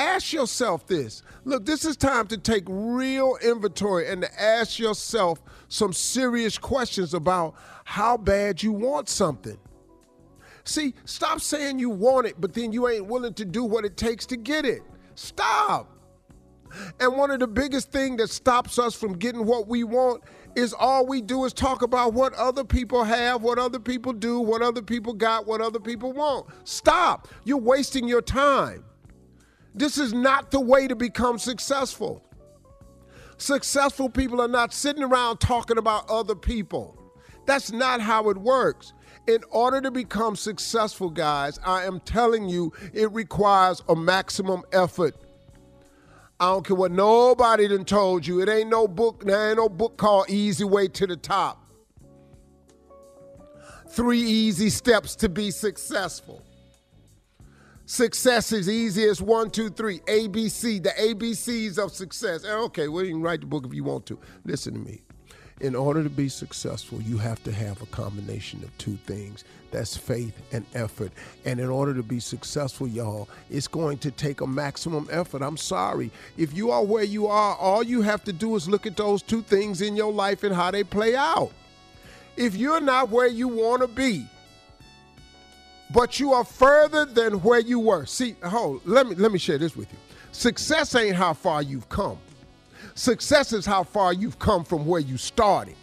Ask 0.01 0.33
yourself 0.33 0.87
this. 0.87 1.23
Look, 1.45 1.67
this 1.67 1.85
is 1.85 1.95
time 1.95 2.27
to 2.29 2.39
take 2.39 2.65
real 2.67 3.37
inventory 3.43 4.09
and 4.09 4.23
to 4.23 4.43
ask 4.43 4.79
yourself 4.79 5.43
some 5.69 5.93
serious 5.93 6.57
questions 6.57 7.13
about 7.13 7.55
how 7.85 8.17
bad 8.17 8.63
you 8.63 8.73
want 8.73 9.11
something. 9.11 9.59
See, 10.65 10.95
stop 11.05 11.43
saying 11.43 11.81
you 11.81 11.91
want 11.91 12.27
it, 12.27 12.41
but 12.41 12.55
then 12.55 12.73
you 12.73 12.89
ain't 12.89 13.09
willing 13.09 13.35
to 13.35 13.45
do 13.45 13.63
what 13.63 13.85
it 13.85 13.99
takes 13.99 14.25
to 14.27 14.39
get 14.39 14.65
it. 14.65 14.81
Stop. 15.17 15.95
And 16.99 17.19
one 17.19 17.31
of 17.31 17.39
the 17.39 17.47
biggest 17.47 17.93
things 17.93 18.17
that 18.23 18.31
stops 18.31 18.79
us 18.79 18.95
from 18.95 19.19
getting 19.19 19.45
what 19.45 19.69
we 19.69 19.85
want 19.85 20.23
is 20.57 20.73
all 20.73 21.05
we 21.05 21.21
do 21.21 21.45
is 21.45 21.53
talk 21.53 21.83
about 21.83 22.15
what 22.15 22.33
other 22.35 22.65
people 22.65 23.05
have, 23.05 23.43
what 23.43 23.59
other 23.59 23.79
people 23.79 24.15
do, 24.15 24.41
what 24.41 24.63
other 24.63 24.81
people 24.81 25.13
got, 25.13 25.47
what 25.47 25.61
other 25.61 25.79
people 25.79 26.15
want. 26.15 26.47
Stop. 26.65 27.29
You're 27.45 27.59
wasting 27.59 28.09
your 28.09 28.23
time. 28.23 28.87
This 29.75 29.99
is 29.99 30.13
not 30.13 30.51
the 30.51 30.61
way 30.61 30.89
to 30.89 30.97
become 30.97 31.39
successful. 31.39 32.25
Successful 33.39 34.09
people 34.09 34.41
are 34.41 34.49
not 34.49 34.75
sitting 34.75 35.03
around 35.03 35.39
talking 35.39 35.79
about 35.79 36.09
other 36.11 36.35
people. 36.35 36.97
That's 37.47 37.73
not 37.73 38.01
how 38.01 38.29
it 38.31 38.37
works. 38.37 38.93
In 39.27 39.43
order 39.51 39.81
to 39.81 39.91
become 39.91 40.37
successful, 40.37 41.11
guys, 41.11 41.59
I 41.65 41.85
am 41.85 42.01
telling 42.01 42.49
you, 42.49 42.73
it 42.93 43.11
requires 43.13 43.83
a 43.89 43.97
maximum 43.97 44.63
effort. 44.73 45.17
I 46.39 46.47
don't 46.47 46.67
care 46.67 46.77
what 46.77 46.91
nobody 46.91 47.69
done 47.69 47.85
told 47.85 48.27
you. 48.27 48.41
It 48.41 48.49
ain't 48.49 48.71
no 48.71 48.89
book. 48.89 49.25
There 49.25 49.49
ain't 49.49 49.59
no 49.59 49.69
book 49.69 49.99
called 49.99 50.31
Easy 50.31 50.65
Way 50.65 50.89
to 50.89 51.07
the 51.07 51.17
Top. 51.17 51.67
Three 53.91 54.21
easy 54.21 54.71
steps 54.71 55.17
to 55.17 55.29
be 55.29 55.51
successful. 55.51 56.43
Success 57.91 58.53
is 58.53 58.69
easy 58.69 59.03
as 59.03 59.21
one, 59.21 59.51
two, 59.51 59.69
three. 59.69 59.99
ABC, 60.07 60.81
the 60.81 60.91
ABCs 60.91 61.77
of 61.77 61.93
success. 61.93 62.45
Okay, 62.45 62.87
well, 62.87 63.05
you 63.05 63.15
can 63.15 63.21
write 63.21 63.41
the 63.41 63.47
book 63.47 63.67
if 63.67 63.75
you 63.75 63.83
want 63.83 64.07
to. 64.07 64.17
Listen 64.45 64.75
to 64.75 64.79
me. 64.79 65.03
In 65.61 65.75
order 65.75 66.05
to 66.05 66.09
be 66.09 66.29
successful, 66.29 67.03
you 67.03 67.19
have 67.19 67.43
to 67.43 67.51
have 67.51 67.83
a 67.83 67.87
combination 67.87 68.63
of 68.63 68.79
two 68.79 68.97
things. 69.07 69.43
That's 69.73 69.97
faith 69.97 70.41
and 70.53 70.65
effort. 70.73 71.11
And 71.45 71.59
in 71.59 71.69
order 71.69 71.93
to 71.95 72.05
be 72.05 72.21
successful, 72.21 72.87
y'all, 72.87 73.29
it's 73.51 73.67
going 73.67 73.99
to 73.99 74.13
take 74.13 74.41
a 74.41 74.47
maximum 74.47 75.09
effort. 75.11 75.43
I'm 75.43 75.57
sorry. 75.57 76.13
If 76.37 76.55
you 76.55 76.71
are 76.71 76.85
where 76.85 77.03
you 77.03 77.27
are, 77.27 77.57
all 77.57 77.83
you 77.83 78.03
have 78.03 78.23
to 78.23 78.33
do 78.33 78.55
is 78.55 78.69
look 78.69 78.87
at 78.87 78.97
those 78.97 79.21
two 79.21 79.43
things 79.43 79.81
in 79.83 79.97
your 79.97 80.13
life 80.13 80.45
and 80.45 80.55
how 80.55 80.71
they 80.71 80.85
play 80.85 81.17
out. 81.17 81.51
If 82.37 82.55
you're 82.55 82.81
not 82.81 83.11
where 83.11 83.27
you 83.27 83.49
want 83.49 83.83
to 83.83 83.89
be, 83.89 84.29
but 85.93 86.21
you 86.21 86.33
are 86.33 86.45
further 86.45 87.05
than 87.05 87.43
where 87.43 87.61
you 87.61 87.81
were. 87.81 88.07
See, 88.07 88.37
hold, 88.45 88.83
let 88.85 89.07
me 89.07 89.15
let 89.17 89.33
me 89.33 89.39
share 89.39 89.59
this 89.59 89.77
with 89.77 89.91
you. 89.93 89.99
Success 90.33 90.95
ain't 90.95 91.17
how 91.17 91.33
far 91.33 91.63
you've 91.63 91.89
come. 91.89 92.19
Success 92.95 93.53
is 93.53 93.67
how 93.67 93.83
far 93.83 94.13
you've 94.13 94.39
come 94.39 94.65
from 94.65 94.87
where 94.87 95.01
you 95.01 95.17
started. 95.17 95.75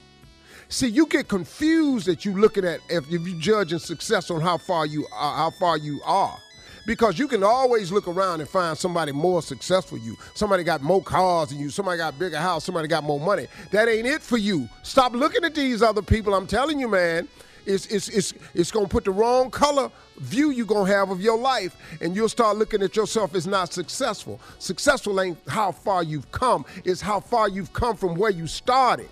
See, 0.70 0.88
you 0.88 1.06
get 1.08 1.28
confused 1.28 2.08
that 2.08 2.26
you 2.26 2.34
looking 2.34 2.66
at 2.66 2.80
if, 2.90 3.12
if 3.12 3.26
you're 3.28 3.40
judging 3.40 3.80
success 3.80 4.30
on 4.30 4.42
how 4.42 4.58
far 4.58 4.86
you 4.86 5.06
are, 5.14 5.38
how 5.38 5.52
far 5.52 5.78
you 5.78 6.02
are. 6.06 6.38
Because 6.86 7.20
you 7.20 7.28
can 7.28 7.44
always 7.44 7.92
look 7.92 8.08
around 8.08 8.40
and 8.40 8.50
find 8.50 8.78
somebody 8.78 9.12
more 9.12 9.42
successful 9.42 9.98
than 9.98 10.08
you. 10.08 10.18
Somebody 10.36 10.64
got 10.64 10.82
more 10.82 11.04
cars 11.04 11.50
than 11.50 11.60
you. 11.60 11.70
Somebody 11.70 11.98
got 11.98 12.18
bigger 12.18 12.38
house. 12.38 12.64
Somebody 12.64 12.88
got 12.88 13.04
more 13.04 13.20
money. 13.20 13.48
That 13.72 13.90
ain't 13.90 14.08
it 14.08 14.22
for 14.22 14.38
you. 14.38 14.70
Stop 14.84 15.12
looking 15.14 15.44
at 15.44 15.54
these 15.54 15.82
other 15.82 16.02
people. 16.02 16.34
I'm 16.34 16.48
telling 16.48 16.80
you, 16.80 16.88
man 16.88 17.28
it's 17.68 17.86
it's 17.88 18.08
it's 18.10 18.34
it's 18.54 18.72
gonna 18.72 18.88
put 18.88 19.04
the 19.04 19.12
wrong 19.12 19.52
color 19.52 19.92
view 20.20 20.50
you're 20.52 20.66
gonna 20.66 20.90
have 20.90 21.10
of 21.10 21.22
your 21.22 21.38
life, 21.38 21.76
and 22.02 22.16
you'll 22.16 22.30
start 22.30 22.58
looking 22.58 22.82
at 22.82 22.96
yourself 22.96 23.36
as 23.36 23.46
not 23.46 23.74
successful. 23.74 24.40
Successful 24.60 25.20
ain't 25.22 25.38
how 25.48 25.72
far 25.72 26.02
you've 26.02 26.32
come, 26.32 26.66
it's 26.86 27.02
how 27.02 27.20
far 27.20 27.50
you've 27.50 27.74
come 27.74 27.96
from 27.96 28.16
where 28.16 28.32
you 28.32 28.48
started. 28.48 29.10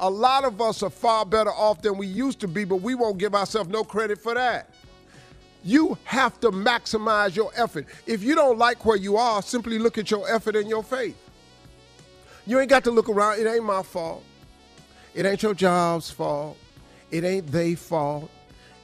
A 0.00 0.08
lot 0.08 0.44
of 0.44 0.60
us 0.60 0.82
are 0.82 0.90
far 0.90 1.26
better 1.26 1.50
off 1.50 1.82
than 1.82 1.98
we 1.98 2.06
used 2.06 2.40
to 2.40 2.48
be, 2.48 2.64
but 2.64 2.76
we 2.76 2.94
won't 2.94 3.18
give 3.18 3.34
ourselves 3.34 3.68
no 3.68 3.84
credit 3.84 4.18
for 4.18 4.34
that. 4.34 4.70
You 5.64 5.98
have 6.04 6.38
to 6.40 6.50
maximize 6.50 7.34
your 7.34 7.50
effort. 7.56 7.86
If 8.06 8.22
you 8.22 8.34
don't 8.34 8.58
like 8.58 8.84
where 8.84 8.96
you 8.96 9.16
are, 9.16 9.42
simply 9.42 9.78
look 9.78 9.98
at 9.98 10.10
your 10.10 10.32
effort 10.32 10.54
and 10.54 10.68
your 10.68 10.84
faith. 10.84 11.16
You 12.46 12.60
ain't 12.60 12.70
got 12.70 12.84
to 12.84 12.90
look 12.92 13.08
around. 13.08 13.40
It 13.40 13.46
ain't 13.46 13.64
my 13.64 13.82
fault. 13.82 14.24
It 15.14 15.26
ain't 15.26 15.42
your 15.42 15.54
job's 15.54 16.10
fault. 16.10 16.56
It 17.10 17.24
ain't 17.24 17.46
they 17.48 17.74
fault. 17.74 18.30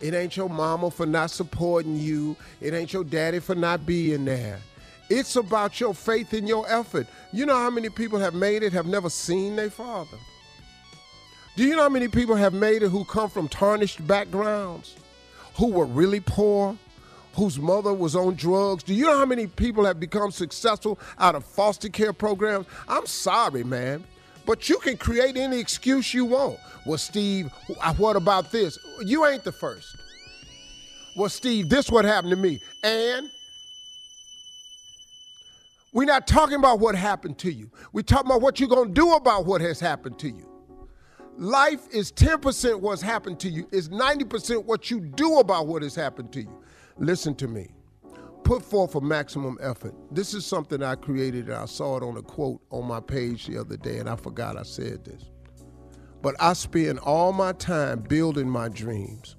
It 0.00 0.14
ain't 0.14 0.36
your 0.36 0.48
mama 0.48 0.90
for 0.90 1.06
not 1.06 1.30
supporting 1.30 1.96
you. 1.96 2.36
It 2.60 2.74
ain't 2.74 2.92
your 2.92 3.04
daddy 3.04 3.38
for 3.38 3.54
not 3.54 3.86
being 3.86 4.24
there. 4.24 4.58
It's 5.10 5.36
about 5.36 5.80
your 5.80 5.94
faith 5.94 6.32
and 6.32 6.48
your 6.48 6.68
effort. 6.68 7.06
You 7.32 7.46
know 7.46 7.56
how 7.56 7.70
many 7.70 7.90
people 7.90 8.18
have 8.18 8.34
made 8.34 8.62
it 8.62 8.72
have 8.72 8.86
never 8.86 9.10
seen 9.10 9.56
their 9.56 9.70
father? 9.70 10.16
Do 11.56 11.64
you 11.64 11.76
know 11.76 11.82
how 11.82 11.88
many 11.88 12.08
people 12.08 12.34
have 12.34 12.52
made 12.52 12.82
it 12.82 12.88
who 12.88 13.04
come 13.04 13.30
from 13.30 13.48
tarnished 13.48 14.04
backgrounds, 14.06 14.96
who 15.54 15.68
were 15.68 15.84
really 15.84 16.20
poor, 16.20 16.76
whose 17.34 17.58
mother 17.58 17.92
was 17.92 18.16
on 18.16 18.34
drugs? 18.34 18.82
Do 18.82 18.94
you 18.94 19.04
know 19.04 19.18
how 19.18 19.26
many 19.26 19.46
people 19.46 19.84
have 19.84 20.00
become 20.00 20.30
successful 20.30 20.98
out 21.18 21.34
of 21.34 21.44
foster 21.44 21.88
care 21.88 22.12
programs? 22.12 22.66
I'm 22.88 23.06
sorry, 23.06 23.62
man. 23.62 24.04
But 24.46 24.68
you 24.68 24.78
can 24.78 24.96
create 24.96 25.36
any 25.36 25.58
excuse 25.58 26.12
you 26.12 26.24
want. 26.26 26.58
Well, 26.84 26.98
Steve, 26.98 27.50
uh, 27.80 27.94
what 27.94 28.16
about 28.16 28.50
this? 28.50 28.78
You 29.04 29.26
ain't 29.26 29.44
the 29.44 29.52
first. 29.52 29.96
Well, 31.16 31.30
Steve, 31.30 31.68
this 31.68 31.90
what 31.90 32.04
happened 32.04 32.30
to 32.30 32.36
me. 32.36 32.60
And 32.82 33.30
we're 35.92 36.06
not 36.06 36.26
talking 36.26 36.56
about 36.56 36.80
what 36.80 36.94
happened 36.94 37.38
to 37.38 37.52
you. 37.52 37.70
We're 37.92 38.02
talking 38.02 38.26
about 38.26 38.42
what 38.42 38.58
you're 38.58 38.68
going 38.68 38.88
to 38.88 38.94
do 38.94 39.12
about 39.14 39.46
what 39.46 39.60
has 39.60 39.78
happened 39.78 40.18
to 40.18 40.28
you. 40.28 40.48
Life 41.36 41.86
is 41.92 42.12
10% 42.12 42.80
what's 42.80 43.02
happened 43.02 43.40
to 43.40 43.48
you, 43.48 43.66
it's 43.72 43.88
90% 43.88 44.64
what 44.64 44.90
you 44.90 45.00
do 45.00 45.38
about 45.38 45.66
what 45.66 45.82
has 45.82 45.94
happened 45.94 46.32
to 46.32 46.42
you. 46.42 46.62
Listen 46.98 47.34
to 47.36 47.48
me. 47.48 47.73
Put 48.44 48.62
forth 48.62 48.94
a 48.94 49.00
maximum 49.00 49.56
effort. 49.62 49.94
This 50.10 50.34
is 50.34 50.44
something 50.44 50.82
I 50.82 50.96
created 50.96 51.46
and 51.46 51.54
I 51.54 51.64
saw 51.64 51.96
it 51.96 52.02
on 52.02 52.18
a 52.18 52.22
quote 52.22 52.60
on 52.70 52.86
my 52.86 53.00
page 53.00 53.46
the 53.46 53.58
other 53.58 53.78
day 53.78 53.98
and 53.98 54.08
I 54.08 54.16
forgot 54.16 54.58
I 54.58 54.62
said 54.62 55.04
this. 55.04 55.30
But 56.20 56.36
I 56.38 56.52
spend 56.52 56.98
all 57.00 57.32
my 57.32 57.52
time 57.52 58.00
building 58.00 58.48
my 58.48 58.68
dreams. 58.68 59.36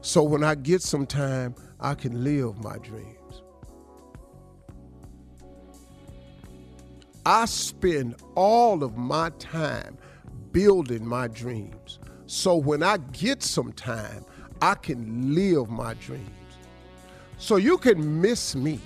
So 0.00 0.24
when 0.24 0.42
I 0.42 0.56
get 0.56 0.82
some 0.82 1.06
time, 1.06 1.54
I 1.78 1.94
can 1.94 2.24
live 2.24 2.58
my 2.64 2.78
dreams. 2.78 3.42
I 7.24 7.44
spend 7.44 8.16
all 8.34 8.82
of 8.82 8.96
my 8.96 9.30
time 9.38 9.98
building 10.50 11.06
my 11.06 11.28
dreams. 11.28 12.00
So 12.26 12.56
when 12.56 12.82
I 12.82 12.96
get 12.96 13.42
some 13.44 13.72
time, 13.72 14.24
I 14.60 14.74
can 14.74 15.34
live 15.34 15.70
my 15.70 15.94
dreams. 15.94 16.39
So 17.40 17.56
you 17.56 17.78
can 17.78 18.20
miss 18.20 18.54
me 18.54 18.78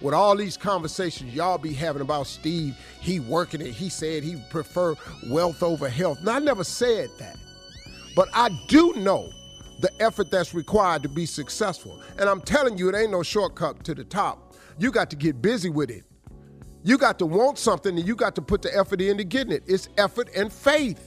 with 0.00 0.14
all 0.14 0.36
these 0.36 0.56
conversations 0.56 1.34
y'all 1.34 1.58
be 1.58 1.72
having 1.72 2.02
about 2.02 2.28
Steve, 2.28 2.76
he 3.00 3.18
working 3.18 3.60
it, 3.60 3.72
he 3.72 3.88
said 3.88 4.22
he 4.22 4.40
prefer 4.48 4.94
wealth 5.28 5.62
over 5.62 5.88
health. 5.88 6.22
Now, 6.22 6.36
I 6.36 6.38
never 6.38 6.62
said 6.62 7.10
that. 7.18 7.36
But 8.14 8.28
I 8.32 8.48
do 8.68 8.92
know 8.94 9.28
the 9.80 9.90
effort 10.00 10.30
that's 10.30 10.54
required 10.54 11.02
to 11.02 11.08
be 11.08 11.26
successful. 11.26 12.00
And 12.18 12.28
I'm 12.28 12.40
telling 12.40 12.78
you, 12.78 12.88
it 12.88 12.94
ain't 12.94 13.10
no 13.10 13.24
shortcut 13.24 13.82
to 13.84 13.94
the 13.94 14.04
top. 14.04 14.54
You 14.78 14.92
got 14.92 15.10
to 15.10 15.16
get 15.16 15.42
busy 15.42 15.68
with 15.68 15.90
it. 15.90 16.04
You 16.84 16.98
got 16.98 17.18
to 17.18 17.26
want 17.26 17.58
something 17.58 17.98
and 17.98 18.06
you 18.06 18.14
got 18.14 18.36
to 18.36 18.42
put 18.42 18.62
the 18.62 18.74
effort 18.74 19.00
into 19.00 19.24
getting 19.24 19.52
it. 19.52 19.64
It's 19.66 19.88
effort 19.98 20.30
and 20.36 20.52
faith. 20.52 21.05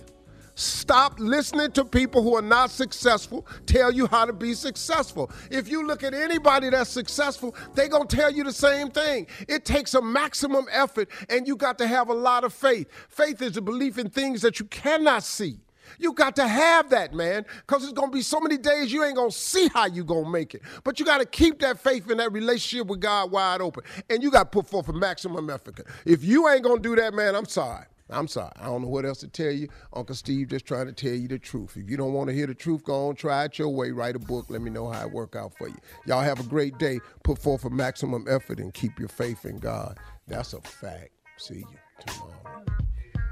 Stop 0.60 1.22
listening 1.22 1.72
to 1.72 1.86
people 1.86 2.22
who 2.22 2.36
are 2.36 2.41
not 2.41 2.69
successful 2.69 3.48
tell 3.65 3.94
you 3.94 4.07
how 4.07 4.26
to 4.26 4.34
be 4.34 4.53
successful. 4.53 5.31
If 5.49 5.69
you 5.69 5.88
look 5.88 6.03
at 6.03 6.14
anybody 6.14 6.69
that's 6.69 6.90
successful, 6.90 7.56
they're 7.76 7.88
going 7.88 8.10
to 8.10 8.14
tell 8.14 8.30
you 8.30 8.44
the 8.44 8.52
same 8.52 8.90
thing. 8.90 9.27
It 9.48 9.64
takes 9.64 9.94
a 9.94 10.02
maximum 10.02 10.65
effort 10.69 11.07
and 11.30 11.48
you 11.48 11.56
got 11.56 11.77
to 11.77 11.88
have 11.88 12.10
a 12.10 12.14
lot 12.14 12.44
of 12.44 12.53
faith. 12.53 12.90
Faith 13.07 13.41
is 13.41 13.56
a 13.56 13.61
belief 13.61 13.98
in 13.98 14.10
things 14.10 14.41
that 14.41 14.60
you 14.60 14.65
cannot 14.65 15.23
see. 15.23 15.60
You 15.98 16.11
got 16.11 16.36
to 16.36 16.45
have 16.45 16.90
that, 16.90 17.14
man, 17.14 17.45
because 17.65 17.86
it's 17.86 17.94
going 17.94 18.11
to 18.11 18.14
be 18.14 18.22
so 18.22 18.41
many 18.41 18.57
days 18.57 18.91
you 18.91 19.06
ain't 19.06 19.15
going 19.15 19.31
to 19.31 19.38
see 19.38 19.69
how 19.73 19.86
you 19.86 20.03
going 20.03 20.26
to 20.26 20.30
make 20.30 20.56
it. 20.56 20.61
But 20.84 20.99
you 20.99 21.06
got 21.06 21.19
to 21.19 21.26
keep 21.26 21.60
that 21.60 21.80
faith 21.80 22.11
in 22.11 22.18
that 22.18 22.34
relationship 22.34 22.88
with 22.88 22.99
God 22.99 23.31
wide 23.31 23.61
open. 23.61 23.86
And 24.10 24.22
you 24.22 24.30
got 24.30 24.52
to 24.52 24.61
put 24.61 24.68
forth 24.68 24.90
a 24.90 24.94
maximum 24.94 25.49
effort. 25.49 25.80
If 26.03 26.22
you 26.22 26.49
ain't 26.49 26.64
going 26.64 26.84
to 26.84 26.90
do 26.90 26.98
that, 26.98 27.14
man, 27.14 27.34
I'm 27.34 27.45
sorry. 27.45 27.86
I'm 28.10 28.27
sorry. 28.27 28.52
I 28.60 28.65
don't 28.65 28.81
know 28.81 28.88
what 28.88 29.06
else 29.06 29.19
to 29.19 29.27
tell 29.27 29.52
you. 29.52 29.68
Uncle 29.94 30.15
Steve 30.15 30.48
just 30.49 30.65
trying 30.65 30.88
to 30.88 30.94
tell 30.94 31.14
you 31.14 31.27
the 31.27 31.40
truth. 31.40 31.77
If 31.77 31.90
you 31.90 31.98
don't 31.98 32.14
want 32.14 32.30
to 32.30 32.36
hear 32.36 32.48
the 32.48 32.56
truth, 32.56 32.84
go 32.84 33.10
on, 33.10 33.15
try 33.15 33.45
it 33.45 33.60
your 33.60 33.69
way. 33.69 33.91
Write 33.91 34.15
a 34.15 34.19
book. 34.19 34.45
Let 34.49 34.61
me 34.61 34.69
know 34.72 34.90
how 34.90 35.06
it 35.06 35.11
work 35.11 35.36
out 35.36 35.56
for 35.57 35.68
you. 35.68 35.77
Y'all 36.06 36.22
have 36.22 36.40
a 36.40 36.44
great 36.44 36.77
day. 36.77 36.99
Put 37.23 37.40
forth 37.40 37.65
a 37.65 37.69
maximum 37.69 38.26
effort 38.30 38.60
and 38.60 38.73
keep 38.73 38.99
your 38.99 39.10
faith 39.10 39.45
in 39.45 39.60
God. 39.60 39.98
That's 40.27 40.53
a 40.53 40.61
fact. 40.61 41.11
See 41.38 41.60
you 41.60 41.65
tomorrow. 42.06 42.65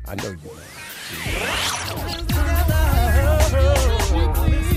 I 0.08 0.16
know 0.16 0.36
you 4.72 4.77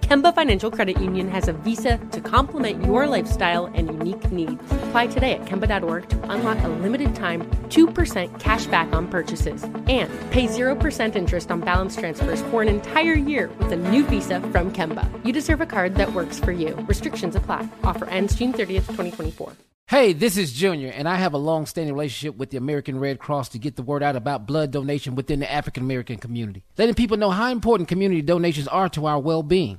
Kemba 0.00 0.34
Financial 0.34 0.70
Credit 0.70 1.00
Union 1.00 1.28
has 1.28 1.48
a 1.48 1.52
visa 1.52 1.98
to 2.12 2.20
complement 2.20 2.84
your 2.84 3.06
lifestyle 3.06 3.66
and 3.66 3.88
unique 3.88 4.30
needs. 4.30 4.62
Apply 4.84 5.06
today 5.06 5.32
at 5.34 5.44
Kemba.org 5.46 6.08
to 6.08 6.30
unlock 6.30 6.62
a 6.62 6.68
limited 6.68 7.14
time 7.14 7.42
2% 7.68 8.40
cash 8.40 8.66
back 8.66 8.92
on 8.92 9.08
purchases 9.08 9.64
and 9.64 10.08
pay 10.30 10.46
0% 10.46 11.16
interest 11.16 11.50
on 11.50 11.60
balance 11.60 11.96
transfers 11.96 12.42
for 12.42 12.62
an 12.62 12.68
entire 12.68 13.14
year 13.14 13.50
with 13.58 13.72
a 13.72 13.76
new 13.76 14.04
visa 14.04 14.40
from 14.52 14.72
Kemba. 14.72 15.08
You 15.24 15.32
deserve 15.32 15.60
a 15.60 15.66
card 15.66 15.96
that 15.96 16.12
works 16.12 16.38
for 16.38 16.52
you. 16.52 16.74
Restrictions 16.88 17.34
apply. 17.34 17.68
Offer 17.82 18.06
ends 18.06 18.34
June 18.34 18.52
30th, 18.52 18.86
2024. 18.86 19.52
Hey, 19.88 20.12
this 20.12 20.36
is 20.36 20.52
Junior, 20.52 20.88
and 20.88 21.08
I 21.08 21.14
have 21.14 21.32
a 21.32 21.38
long 21.38 21.64
standing 21.64 21.94
relationship 21.94 22.36
with 22.36 22.50
the 22.50 22.56
American 22.56 22.98
Red 22.98 23.20
Cross 23.20 23.50
to 23.50 23.60
get 23.60 23.76
the 23.76 23.84
word 23.84 24.02
out 24.02 24.16
about 24.16 24.44
blood 24.44 24.72
donation 24.72 25.14
within 25.14 25.38
the 25.38 25.50
African 25.50 25.84
American 25.84 26.16
community, 26.16 26.64
letting 26.76 26.96
people 26.96 27.16
know 27.16 27.30
how 27.30 27.52
important 27.52 27.88
community 27.88 28.20
donations 28.20 28.66
are 28.66 28.88
to 28.88 29.06
our 29.06 29.20
well 29.20 29.44
being. 29.44 29.78